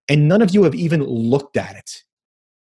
and 0.09 0.29
none 0.29 0.43
of 0.43 0.55
you 0.55 0.63
have 0.65 0.75
even 0.75 1.03
looked 1.05 1.57
at 1.57 1.77
it. 1.77 2.03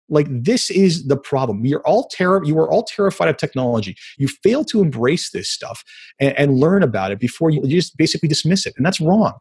Like 0.09 0.27
this 0.29 0.71
is 0.71 1.07
the 1.07 1.17
problem. 1.17 1.65
You're 1.65 1.87
all 1.87 2.09
terror 2.09 2.43
you 2.45 2.59
are 2.59 2.71
all 2.71 2.85
terrified 2.85 3.29
of 3.29 3.37
technology. 3.37 3.97
You 4.19 4.29
fail 4.29 4.65
to 4.65 4.83
embrace 4.83 5.31
this 5.31 5.49
stuff 5.49 5.85
and, 6.19 6.37
and 6.39 6.59
learn 6.59 6.83
about 6.83 7.13
it 7.13 7.21
before 7.21 7.51
you, 7.51 7.61
you, 7.65 7.81
just 7.81 7.97
basically 7.97 8.29
dismiss 8.29 8.67
it 8.67 8.75
and 8.77 8.85
that's 8.85 9.01
wrong. 9.01 9.35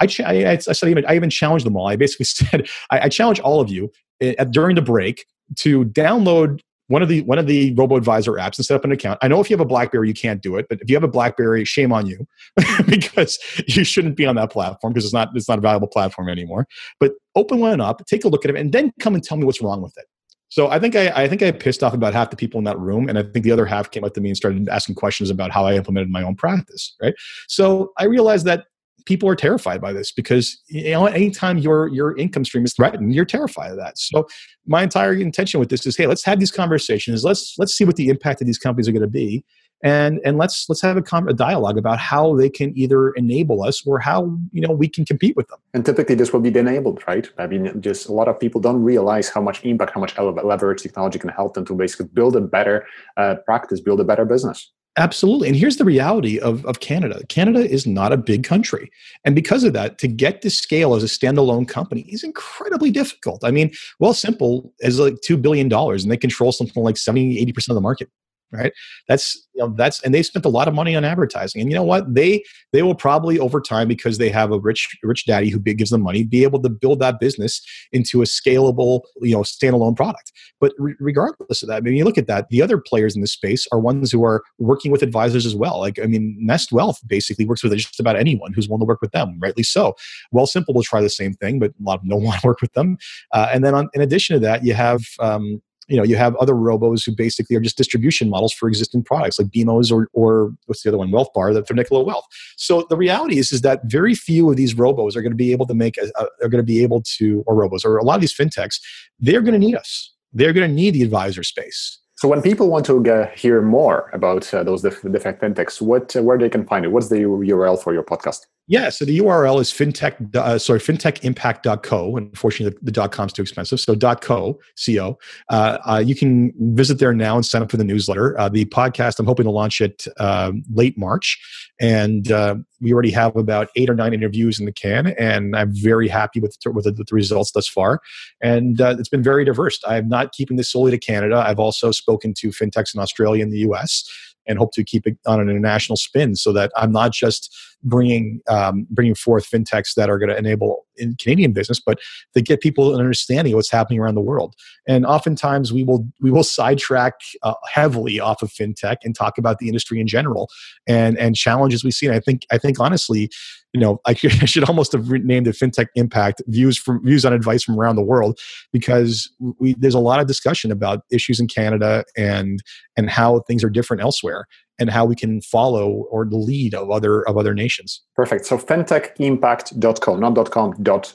I, 0.00 0.08
I, 0.24 0.52
I, 0.52 0.56
said 0.56 0.88
even, 0.88 1.04
I 1.06 1.14
even 1.14 1.28
challenged 1.28 1.66
them 1.66 1.76
all. 1.76 1.86
I 1.86 1.96
basically 1.96 2.24
said 2.26 2.68
I, 2.90 3.00
I 3.00 3.08
challenge 3.08 3.40
all 3.40 3.60
of 3.60 3.70
you 3.70 3.90
uh, 4.22 4.44
during 4.44 4.74
the 4.76 4.82
break 4.82 5.26
to 5.56 5.84
download 5.86 6.60
one 6.90 7.02
of 7.02 7.08
the 7.08 7.22
one 7.22 7.38
of 7.38 7.46
the 7.46 7.72
robo 7.74 7.96
advisor 7.96 8.32
apps 8.32 8.58
and 8.58 8.66
set 8.66 8.74
up 8.74 8.84
an 8.84 8.90
account. 8.90 9.16
I 9.22 9.28
know 9.28 9.40
if 9.40 9.48
you 9.48 9.54
have 9.54 9.64
a 9.64 9.68
BlackBerry, 9.68 10.08
you 10.08 10.14
can't 10.14 10.42
do 10.42 10.56
it, 10.56 10.66
but 10.68 10.80
if 10.82 10.90
you 10.90 10.96
have 10.96 11.04
a 11.04 11.08
BlackBerry, 11.08 11.64
shame 11.64 11.92
on 11.92 12.04
you 12.06 12.26
because 12.86 13.38
you 13.68 13.84
shouldn't 13.84 14.16
be 14.16 14.26
on 14.26 14.34
that 14.34 14.50
platform 14.50 14.92
because 14.92 15.04
it's 15.04 15.14
not 15.14 15.28
it's 15.36 15.48
not 15.48 15.58
a 15.58 15.60
valuable 15.60 15.86
platform 15.86 16.28
anymore. 16.28 16.66
But 16.98 17.12
open 17.36 17.60
one 17.60 17.80
up, 17.80 18.04
take 18.06 18.24
a 18.24 18.28
look 18.28 18.44
at 18.44 18.50
it, 18.50 18.56
and 18.56 18.72
then 18.72 18.92
come 18.98 19.14
and 19.14 19.22
tell 19.22 19.38
me 19.38 19.44
what's 19.44 19.62
wrong 19.62 19.80
with 19.80 19.96
it. 19.96 20.06
So 20.48 20.68
I 20.68 20.80
think 20.80 20.96
I, 20.96 21.10
I 21.10 21.28
think 21.28 21.42
I 21.42 21.52
pissed 21.52 21.84
off 21.84 21.94
about 21.94 22.12
half 22.12 22.30
the 22.30 22.36
people 22.36 22.58
in 22.58 22.64
that 22.64 22.78
room, 22.78 23.08
and 23.08 23.16
I 23.16 23.22
think 23.22 23.44
the 23.44 23.52
other 23.52 23.66
half 23.66 23.92
came 23.92 24.02
up 24.02 24.14
to 24.14 24.20
me 24.20 24.30
and 24.30 24.36
started 24.36 24.68
asking 24.68 24.96
questions 24.96 25.30
about 25.30 25.52
how 25.52 25.64
I 25.64 25.76
implemented 25.76 26.10
my 26.10 26.24
own 26.24 26.34
practice. 26.34 26.96
Right. 27.00 27.14
So 27.46 27.92
I 27.98 28.06
realized 28.06 28.46
that 28.46 28.64
people 29.06 29.28
are 29.28 29.36
terrified 29.36 29.80
by 29.80 29.92
this 29.92 30.12
because 30.12 30.60
you 30.66 30.90
know 30.90 31.06
anytime 31.06 31.58
your 31.58 31.88
your 31.88 32.16
income 32.16 32.44
stream 32.44 32.64
is 32.64 32.74
threatened 32.74 33.14
you're 33.14 33.24
terrified 33.24 33.70
of 33.70 33.76
that. 33.76 33.98
So 33.98 34.26
my 34.66 34.82
entire 34.82 35.14
intention 35.14 35.60
with 35.60 35.68
this 35.68 35.86
is 35.86 35.96
hey 35.96 36.06
let's 36.06 36.24
have 36.24 36.38
these 36.38 36.50
conversations. 36.50 37.24
Let's 37.24 37.56
let's 37.58 37.74
see 37.74 37.84
what 37.84 37.96
the 37.96 38.08
impact 38.08 38.40
of 38.40 38.46
these 38.46 38.58
companies 38.58 38.88
are 38.88 38.92
going 38.92 39.02
to 39.02 39.08
be. 39.08 39.44
And 39.82 40.20
and 40.26 40.36
let's 40.36 40.66
let's 40.68 40.82
have 40.82 40.98
a, 40.98 41.02
com- 41.02 41.28
a 41.28 41.32
dialogue 41.32 41.78
about 41.78 41.98
how 41.98 42.36
they 42.36 42.50
can 42.50 42.76
either 42.76 43.10
enable 43.12 43.62
us 43.62 43.86
or 43.86 43.98
how 43.98 44.36
you 44.52 44.60
know 44.60 44.72
we 44.72 44.88
can 44.88 45.06
compete 45.06 45.36
with 45.36 45.48
them. 45.48 45.58
And 45.72 45.86
typically 45.86 46.14
this 46.14 46.32
will 46.32 46.40
be 46.40 46.56
enabled 46.56 47.02
right? 47.08 47.28
I 47.38 47.46
mean 47.46 47.80
just 47.80 48.08
a 48.08 48.12
lot 48.12 48.28
of 48.28 48.38
people 48.38 48.60
don't 48.60 48.82
realize 48.82 49.30
how 49.30 49.40
much 49.40 49.64
impact 49.64 49.92
how 49.94 50.00
much 50.00 50.18
leverage 50.18 50.82
technology 50.82 51.18
can 51.18 51.30
help 51.30 51.54
them 51.54 51.64
to 51.64 51.74
basically 51.74 52.08
build 52.12 52.36
a 52.36 52.40
better 52.40 52.86
uh, 53.16 53.36
practice 53.46 53.80
build 53.80 54.00
a 54.00 54.04
better 54.04 54.26
business 54.26 54.70
Absolutely. 54.96 55.46
And 55.46 55.56
here's 55.56 55.76
the 55.76 55.84
reality 55.84 56.38
of, 56.40 56.66
of 56.66 56.80
Canada 56.80 57.22
Canada 57.28 57.60
is 57.60 57.86
not 57.86 58.12
a 58.12 58.16
big 58.16 58.42
country. 58.42 58.90
And 59.24 59.34
because 59.34 59.62
of 59.62 59.72
that, 59.72 59.98
to 59.98 60.08
get 60.08 60.42
to 60.42 60.50
scale 60.50 60.94
as 60.94 61.04
a 61.04 61.06
standalone 61.06 61.68
company 61.68 62.02
is 62.02 62.24
incredibly 62.24 62.90
difficult. 62.90 63.44
I 63.44 63.52
mean, 63.52 63.70
Wealthsimple 64.02 64.70
is 64.80 64.98
like 64.98 65.14
$2 65.26 65.40
billion 65.40 65.72
and 65.72 66.10
they 66.10 66.16
control 66.16 66.50
something 66.50 66.82
like 66.82 66.96
70, 66.96 67.44
80% 67.46 67.68
of 67.68 67.76
the 67.76 67.80
market 67.80 68.10
right? 68.52 68.72
That's 69.08 69.46
you 69.54 69.62
know 69.62 69.74
that's 69.76 70.02
and 70.02 70.14
they 70.14 70.22
spent 70.22 70.44
a 70.44 70.48
lot 70.48 70.68
of 70.68 70.74
money 70.74 70.96
on 70.96 71.04
advertising. 71.04 71.60
And 71.60 71.70
you 71.70 71.76
know 71.76 71.82
what? 71.82 72.14
They 72.14 72.42
they 72.72 72.82
will 72.82 72.94
probably 72.94 73.38
over 73.38 73.60
time 73.60 73.88
because 73.88 74.18
they 74.18 74.28
have 74.30 74.52
a 74.52 74.58
rich 74.58 74.96
rich 75.02 75.26
daddy 75.26 75.50
who 75.50 75.58
gives 75.58 75.90
them 75.90 76.02
money 76.02 76.24
be 76.24 76.42
able 76.42 76.60
to 76.62 76.68
build 76.68 77.00
that 77.00 77.20
business 77.20 77.62
into 77.92 78.22
a 78.22 78.24
scalable 78.24 79.02
you 79.20 79.34
know 79.34 79.42
standalone 79.42 79.96
product. 79.96 80.32
But 80.60 80.72
re- 80.78 80.94
regardless 80.98 81.62
of 81.62 81.68
that 81.68 81.76
I 81.76 81.80
mean 81.80 81.94
you 81.94 82.04
look 82.04 82.18
at 82.18 82.26
that 82.26 82.48
the 82.48 82.62
other 82.62 82.78
players 82.78 83.14
in 83.14 83.20
this 83.20 83.32
space 83.32 83.66
are 83.72 83.80
ones 83.80 84.10
who 84.10 84.24
are 84.24 84.42
working 84.58 84.90
with 84.90 85.02
advisors 85.02 85.46
as 85.46 85.54
well. 85.54 85.78
Like 85.80 85.98
i 85.98 86.06
mean 86.06 86.36
nest 86.40 86.72
wealth 86.72 86.98
basically 87.06 87.46
works 87.46 87.62
with 87.62 87.76
just 87.76 88.00
about 88.00 88.16
anyone 88.16 88.52
who's 88.52 88.68
willing 88.68 88.80
to 88.80 88.86
work 88.86 89.00
with 89.00 89.12
them 89.12 89.38
rightly 89.40 89.62
so. 89.62 89.94
Wealthsimple 90.34 90.74
will 90.74 90.82
try 90.82 91.00
the 91.00 91.10
same 91.10 91.34
thing 91.34 91.58
but 91.58 91.70
a 91.70 91.82
lot 91.82 91.94
of 91.96 92.00
them 92.02 92.10
don't 92.10 92.22
want 92.30 92.40
to 92.40 92.46
work 92.46 92.60
with 92.60 92.72
them. 92.72 92.98
Uh, 93.32 93.48
and 93.52 93.64
then 93.64 93.74
on, 93.74 93.88
in 93.94 94.00
addition 94.00 94.34
to 94.34 94.40
that 94.40 94.64
you 94.64 94.74
have 94.74 95.02
um, 95.20 95.60
you 95.90 95.96
know 95.96 96.04
you 96.04 96.16
have 96.16 96.34
other 96.36 96.54
robos 96.54 97.04
who 97.04 97.12
basically 97.12 97.56
are 97.56 97.60
just 97.60 97.76
distribution 97.76 98.30
models 98.30 98.52
for 98.52 98.68
existing 98.68 99.02
products 99.02 99.38
like 99.38 99.48
BMOs 99.48 99.92
or 99.92 100.08
or 100.12 100.52
what's 100.66 100.82
the 100.82 100.90
other 100.90 100.98
one, 100.98 101.10
Wealth 101.10 101.32
Bar, 101.34 101.52
that 101.54 101.66
for 101.66 101.74
Nicola 101.74 102.02
Wealth. 102.02 102.24
So 102.56 102.86
the 102.88 102.96
reality 102.96 103.38
is 103.38 103.52
is 103.52 103.60
that 103.62 103.80
very 103.84 104.14
few 104.14 104.50
of 104.50 104.56
these 104.56 104.74
robos 104.74 105.16
are 105.16 105.22
going 105.22 105.32
to 105.32 105.36
be 105.36 105.52
able 105.52 105.66
to 105.66 105.74
make 105.74 105.98
a, 105.98 106.10
are 106.42 106.48
going 106.48 106.62
to 106.62 106.62
be 106.62 106.82
able 106.82 107.02
to 107.18 107.44
or 107.46 107.54
robos 107.54 107.84
or 107.84 107.98
a 107.98 108.04
lot 108.04 108.14
of 108.14 108.20
these 108.20 108.34
fintechs 108.34 108.80
they're 109.18 109.42
going 109.42 109.52
to 109.52 109.58
need 109.58 109.76
us. 109.76 110.12
They're 110.32 110.52
going 110.52 110.68
to 110.68 110.74
need 110.74 110.94
the 110.94 111.02
advisor 111.02 111.42
space. 111.42 111.98
So 112.16 112.28
when 112.28 112.42
people 112.42 112.68
want 112.68 112.84
to 112.86 113.30
hear 113.34 113.62
more 113.62 114.10
about 114.12 114.52
uh, 114.52 114.62
those 114.62 114.82
different 114.82 115.16
fintechs, 115.16 115.80
what 115.80 116.14
uh, 116.14 116.22
where 116.22 116.36
they 116.36 116.50
can 116.50 116.66
find 116.66 116.84
it? 116.84 116.88
What's 116.88 117.08
the 117.08 117.16
URL 117.16 117.82
for 117.82 117.94
your 117.94 118.02
podcast? 118.02 118.40
Yeah, 118.66 118.88
so 118.90 119.04
the 119.04 119.18
URL 119.18 119.60
is 119.60 119.72
fintech, 119.72 120.36
uh, 120.36 120.56
sorry, 120.56 120.78
fintechimpact.co. 120.78 122.16
Unfortunately, 122.16 122.78
the, 122.78 122.84
the 122.84 122.92
dot 122.92 123.10
com 123.10 123.26
is 123.26 123.32
too 123.32 123.42
expensive. 123.42 123.80
So 123.80 123.96
.co, 123.96 124.60
C-O. 124.76 125.18
Uh, 125.48 125.78
uh, 125.84 126.02
you 126.06 126.14
can 126.14 126.52
visit 126.74 127.00
there 127.00 127.12
now 127.12 127.34
and 127.34 127.44
sign 127.44 127.62
up 127.62 127.70
for 127.72 127.78
the 127.78 127.84
newsletter. 127.84 128.38
Uh, 128.38 128.48
the 128.48 128.64
podcast, 128.66 129.18
I'm 129.18 129.26
hoping 129.26 129.44
to 129.44 129.50
launch 129.50 129.80
it 129.80 130.06
um, 130.20 130.62
late 130.72 130.96
March. 130.96 131.36
And 131.80 132.30
uh, 132.30 132.56
we 132.80 132.92
already 132.92 133.10
have 133.10 133.34
about 133.34 133.70
eight 133.74 133.90
or 133.90 133.94
nine 133.96 134.14
interviews 134.14 134.60
in 134.60 134.66
the 134.66 134.72
can. 134.72 135.08
And 135.18 135.56
I'm 135.56 135.72
very 135.74 136.06
happy 136.06 136.38
with, 136.38 136.56
with, 136.66 136.84
the, 136.84 136.92
with 136.92 137.08
the 137.08 137.14
results 137.14 137.50
thus 137.50 137.66
far. 137.66 138.00
And 138.40 138.80
uh, 138.80 138.94
it's 139.00 139.08
been 139.08 139.22
very 139.22 139.44
diverse. 139.44 139.80
I'm 139.84 140.08
not 140.08 140.30
keeping 140.30 140.56
this 140.56 140.70
solely 140.70 140.92
to 140.92 140.98
Canada. 140.98 141.42
I've 141.44 141.58
also 141.58 141.90
spoken 141.90 142.34
to 142.34 142.50
fintechs 142.50 142.94
in 142.94 143.00
Australia 143.00 143.42
and 143.42 143.52
the 143.52 143.68
US 143.70 144.08
and 144.46 144.58
hope 144.58 144.72
to 144.72 144.84
keep 144.84 145.06
it 145.06 145.16
on 145.26 145.40
an 145.40 145.48
international 145.48 145.96
spin 145.96 146.34
so 146.34 146.52
that 146.52 146.72
I'm 146.76 146.92
not 146.92 147.12
just 147.12 147.54
bringing 147.82 148.40
um, 148.48 148.86
bringing 148.90 149.14
forth 149.14 149.48
fintechs 149.48 149.94
that 149.94 150.10
are 150.10 150.18
going 150.18 150.28
to 150.28 150.36
enable 150.36 150.84
in 150.96 151.16
Canadian 151.16 151.52
business, 151.52 151.80
but 151.80 151.98
to 152.34 152.42
get 152.42 152.60
people 152.60 152.94
an 152.94 153.00
understanding 153.00 153.54
of 153.54 153.56
what's 153.56 153.70
happening 153.70 153.98
around 153.98 154.14
the 154.14 154.20
world. 154.20 154.54
And 154.86 155.06
oftentimes 155.06 155.72
we 155.72 155.82
will 155.84 156.06
we 156.20 156.30
will 156.30 156.44
sidetrack 156.44 157.14
uh, 157.42 157.54
heavily 157.70 158.20
off 158.20 158.42
of 158.42 158.50
fintech 158.50 158.96
and 159.02 159.14
talk 159.14 159.38
about 159.38 159.58
the 159.58 159.68
industry 159.68 160.00
in 160.00 160.06
general 160.06 160.50
and 160.86 161.18
and 161.18 161.34
challenges 161.34 161.84
we 161.84 161.90
see. 161.90 162.06
And 162.06 162.14
I 162.14 162.20
think 162.20 162.46
I 162.50 162.58
think 162.58 162.78
honestly, 162.78 163.30
you 163.72 163.80
know, 163.80 164.00
I, 164.06 164.14
should 164.14 164.64
almost 164.68 164.92
have 164.92 165.08
named 165.08 165.46
it 165.46 165.56
FinTech 165.56 165.86
Impact 165.94 166.42
views 166.46 166.78
from 166.78 167.04
views 167.04 167.24
on 167.24 167.32
advice 167.32 167.62
from 167.62 167.78
around 167.78 167.96
the 167.96 168.02
world 168.02 168.38
because 168.72 169.30
we, 169.58 169.74
there's 169.78 169.94
a 169.94 170.00
lot 170.00 170.20
of 170.20 170.26
discussion 170.26 170.72
about 170.72 171.02
issues 171.10 171.40
in 171.40 171.46
Canada 171.46 172.04
and 172.16 172.62
and 172.96 173.10
how 173.10 173.40
things 173.40 173.62
are 173.62 173.70
different 173.70 174.02
elsewhere 174.02 174.46
and 174.78 174.88
how 174.90 175.04
we 175.04 175.14
can 175.14 175.42
follow 175.42 176.06
or 176.10 176.24
the 176.24 176.36
lead 176.36 176.74
of 176.74 176.90
other 176.90 177.22
of 177.28 177.36
other 177.36 177.54
nations. 177.54 178.02
Perfect. 178.16 178.46
So 178.46 178.58
fintechimpact.co, 178.58 180.16
not 180.16 180.50
.com, 180.50 180.72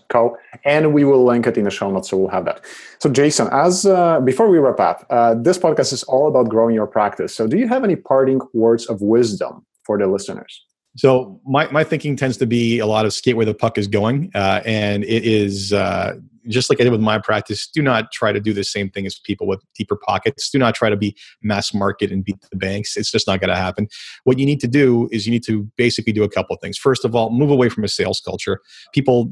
.co, 0.09 0.37
and 0.63 0.93
we 0.93 1.03
will 1.03 1.25
link 1.25 1.47
it 1.47 1.57
in 1.57 1.65
the 1.65 1.71
show 1.71 1.91
notes, 1.91 2.09
so 2.09 2.17
we'll 2.17 2.29
have 2.29 2.45
that. 2.45 2.63
So 2.99 3.09
Jason, 3.09 3.49
as 3.51 3.85
uh, 3.85 4.21
before 4.21 4.49
we 4.49 4.59
wrap 4.59 4.79
up, 4.79 5.05
uh, 5.09 5.35
this 5.35 5.57
podcast 5.57 5.91
is 5.91 6.03
all 6.03 6.27
about 6.27 6.49
growing 6.49 6.75
your 6.75 6.87
practice. 6.87 7.35
So 7.35 7.47
do 7.47 7.57
you 7.57 7.67
have 7.67 7.83
any 7.83 7.95
parting 7.95 8.39
words 8.53 8.85
of 8.85 9.01
wisdom 9.01 9.65
for 9.83 9.97
the 9.97 10.07
listeners? 10.07 10.65
So 10.95 11.39
my, 11.45 11.69
my 11.71 11.83
thinking 11.83 12.15
tends 12.15 12.37
to 12.37 12.45
be 12.45 12.79
a 12.79 12.85
lot 12.85 13.05
of 13.05 13.13
skate 13.13 13.35
where 13.35 13.45
the 13.45 13.53
puck 13.53 13.77
is 13.77 13.87
going, 13.87 14.31
uh, 14.33 14.61
and 14.65 15.03
it 15.03 15.25
is 15.25 15.73
uh, 15.73 16.15
just 16.47 16.69
like 16.69 16.79
I 16.79 16.83
did 16.83 16.91
with 16.91 17.01
my 17.01 17.19
practice. 17.19 17.67
Do 17.67 17.81
not 17.81 18.11
try 18.11 18.31
to 18.31 18.39
do 18.39 18.53
the 18.53 18.63
same 18.63 18.89
thing 18.89 19.05
as 19.05 19.19
people 19.19 19.45
with 19.45 19.61
deeper 19.75 19.97
pockets. 19.97 20.49
Do 20.49 20.57
not 20.57 20.75
try 20.75 20.89
to 20.89 20.95
be 20.95 21.15
mass 21.41 21.73
market 21.73 22.11
and 22.11 22.23
beat 22.23 22.37
the 22.49 22.55
banks. 22.55 22.95
It's 22.95 23.11
just 23.11 23.27
not 23.27 23.41
going 23.41 23.49
to 23.49 23.55
happen. 23.55 23.87
What 24.23 24.39
you 24.39 24.45
need 24.45 24.59
to 24.61 24.67
do 24.67 25.09
is 25.11 25.25
you 25.25 25.31
need 25.31 25.43
to 25.45 25.69
basically 25.75 26.13
do 26.13 26.23
a 26.23 26.29
couple 26.29 26.55
of 26.55 26.61
things. 26.61 26.77
First 26.77 27.03
of 27.03 27.15
all, 27.15 27.29
move 27.29 27.49
away 27.49 27.69
from 27.69 27.83
a 27.83 27.87
sales 27.87 28.21
culture. 28.21 28.61
People 28.93 29.31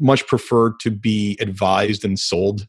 much 0.00 0.26
prefer 0.26 0.72
to 0.80 0.90
be 0.90 1.36
advised 1.40 2.04
and 2.04 2.18
sold, 2.18 2.66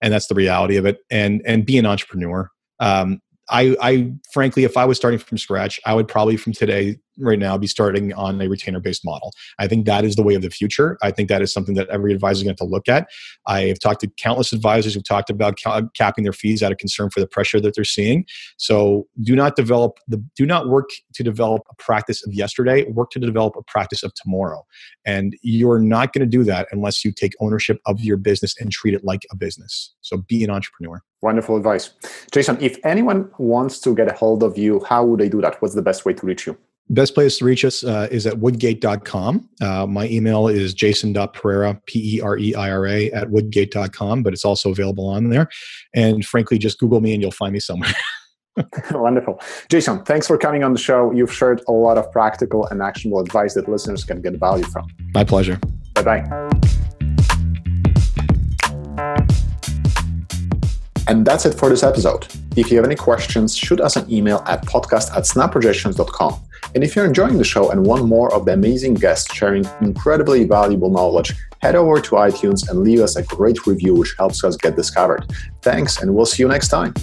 and 0.00 0.12
that's 0.12 0.28
the 0.28 0.34
reality 0.34 0.76
of 0.76 0.86
it. 0.86 0.98
And 1.10 1.42
and 1.44 1.66
be 1.66 1.78
an 1.78 1.86
entrepreneur. 1.86 2.50
Um, 2.80 3.20
I, 3.50 3.76
I 3.82 4.12
frankly, 4.32 4.64
if 4.64 4.76
I 4.76 4.86
was 4.86 4.96
starting 4.96 5.18
from 5.18 5.36
scratch, 5.36 5.78
I 5.84 5.94
would 5.94 6.08
probably 6.08 6.38
from 6.38 6.54
today 6.54 6.96
right 7.18 7.38
now 7.38 7.56
be 7.56 7.66
starting 7.66 8.12
on 8.14 8.40
a 8.40 8.48
retainer 8.48 8.80
based 8.80 9.04
model. 9.04 9.32
I 9.58 9.68
think 9.68 9.86
that 9.86 10.04
is 10.04 10.16
the 10.16 10.22
way 10.22 10.34
of 10.34 10.42
the 10.42 10.50
future. 10.50 10.98
I 11.02 11.10
think 11.10 11.28
that 11.28 11.42
is 11.42 11.52
something 11.52 11.74
that 11.74 11.88
every 11.88 12.12
advisor 12.12 12.38
is 12.38 12.42
going 12.44 12.56
to 12.56 12.62
have 12.62 12.68
to 12.68 12.72
look 12.72 12.88
at. 12.88 13.08
I 13.46 13.62
have 13.62 13.78
talked 13.78 14.00
to 14.00 14.08
countless 14.18 14.52
advisors 14.52 14.94
who've 14.94 15.04
talked 15.04 15.30
about 15.30 15.58
ca- 15.62 15.82
capping 15.96 16.24
their 16.24 16.32
fees 16.32 16.62
out 16.62 16.72
of 16.72 16.78
concern 16.78 17.10
for 17.10 17.20
the 17.20 17.26
pressure 17.26 17.60
that 17.60 17.74
they're 17.74 17.84
seeing. 17.84 18.24
So 18.56 19.06
do 19.22 19.36
not 19.36 19.56
develop 19.56 19.98
the 20.08 20.22
do 20.36 20.46
not 20.46 20.68
work 20.68 20.90
to 21.14 21.22
develop 21.22 21.62
a 21.70 21.74
practice 21.76 22.26
of 22.26 22.34
yesterday, 22.34 22.84
work 22.90 23.10
to 23.10 23.18
develop 23.18 23.54
a 23.56 23.62
practice 23.62 24.02
of 24.02 24.12
tomorrow. 24.14 24.64
And 25.04 25.36
you're 25.42 25.78
not 25.78 26.12
going 26.12 26.20
to 26.20 26.26
do 26.26 26.44
that 26.44 26.68
unless 26.72 27.04
you 27.04 27.12
take 27.12 27.34
ownership 27.40 27.80
of 27.86 28.00
your 28.00 28.16
business 28.16 28.54
and 28.60 28.70
treat 28.72 28.94
it 28.94 29.04
like 29.04 29.26
a 29.30 29.36
business. 29.36 29.94
So 30.00 30.18
be 30.18 30.44
an 30.44 30.50
entrepreneur. 30.50 31.02
Wonderful 31.22 31.56
advice. 31.56 31.90
Jason, 32.32 32.58
if 32.60 32.78
anyone 32.84 33.30
wants 33.38 33.80
to 33.80 33.94
get 33.94 34.08
a 34.08 34.12
hold 34.12 34.42
of 34.42 34.58
you, 34.58 34.84
how 34.84 35.04
would 35.04 35.20
they 35.20 35.28
do 35.28 35.40
that? 35.40 35.60
What's 35.62 35.74
the 35.74 35.82
best 35.82 36.04
way 36.04 36.12
to 36.12 36.26
reach 36.26 36.46
you? 36.46 36.56
Best 36.90 37.14
place 37.14 37.38
to 37.38 37.44
reach 37.44 37.64
us 37.64 37.82
uh, 37.82 38.08
is 38.10 38.26
at 38.26 38.38
woodgate.com. 38.38 39.48
Uh, 39.60 39.86
my 39.86 40.06
email 40.08 40.48
is 40.48 40.74
jason.pereira, 40.74 41.80
P 41.86 42.16
E 42.16 42.20
R 42.20 42.36
E 42.36 42.54
I 42.54 42.70
R 42.70 42.86
A, 42.86 43.10
at 43.12 43.30
woodgate.com, 43.30 44.22
but 44.22 44.32
it's 44.32 44.44
also 44.44 44.70
available 44.70 45.08
on 45.08 45.30
there. 45.30 45.48
And 45.94 46.24
frankly, 46.24 46.58
just 46.58 46.78
Google 46.78 47.00
me 47.00 47.14
and 47.14 47.22
you'll 47.22 47.30
find 47.30 47.52
me 47.52 47.60
somewhere. 47.60 47.92
Wonderful. 48.92 49.40
Jason, 49.68 50.04
thanks 50.04 50.26
for 50.26 50.38
coming 50.38 50.62
on 50.62 50.72
the 50.72 50.78
show. 50.78 51.10
You've 51.12 51.32
shared 51.32 51.62
a 51.68 51.72
lot 51.72 51.98
of 51.98 52.10
practical 52.12 52.66
and 52.66 52.82
actionable 52.82 53.20
advice 53.20 53.54
that 53.54 53.68
listeners 53.68 54.04
can 54.04 54.20
get 54.20 54.34
value 54.38 54.64
from. 54.64 54.86
My 55.14 55.24
pleasure. 55.24 55.58
Bye 55.94 56.02
bye. 56.02 56.70
And 61.06 61.26
that's 61.26 61.44
it 61.44 61.54
for 61.54 61.68
this 61.68 61.82
episode. 61.82 62.26
If 62.56 62.70
you 62.70 62.76
have 62.76 62.86
any 62.86 62.94
questions, 62.94 63.56
shoot 63.56 63.80
us 63.80 63.96
an 63.96 64.10
email 64.10 64.42
at 64.46 64.64
podcast 64.64 65.14
at 65.16 65.24
snapprojections.com. 65.24 66.40
And 66.74 66.82
if 66.82 66.96
you're 66.96 67.04
enjoying 67.04 67.38
the 67.38 67.44
show 67.44 67.70
and 67.70 67.86
want 67.86 68.06
more 68.06 68.32
of 68.34 68.46
the 68.46 68.52
amazing 68.52 68.94
guests 68.94 69.32
sharing 69.34 69.64
incredibly 69.80 70.44
valuable 70.44 70.90
knowledge, 70.90 71.32
head 71.60 71.76
over 71.76 72.00
to 72.00 72.10
iTunes 72.12 72.68
and 72.68 72.80
leave 72.80 73.00
us 73.00 73.16
a 73.16 73.22
great 73.22 73.66
review, 73.66 73.94
which 73.94 74.14
helps 74.18 74.42
us 74.44 74.56
get 74.56 74.76
discovered. 74.76 75.24
Thanks, 75.62 76.00
and 76.00 76.14
we'll 76.14 76.26
see 76.26 76.42
you 76.42 76.48
next 76.48 76.68
time. 76.68 76.94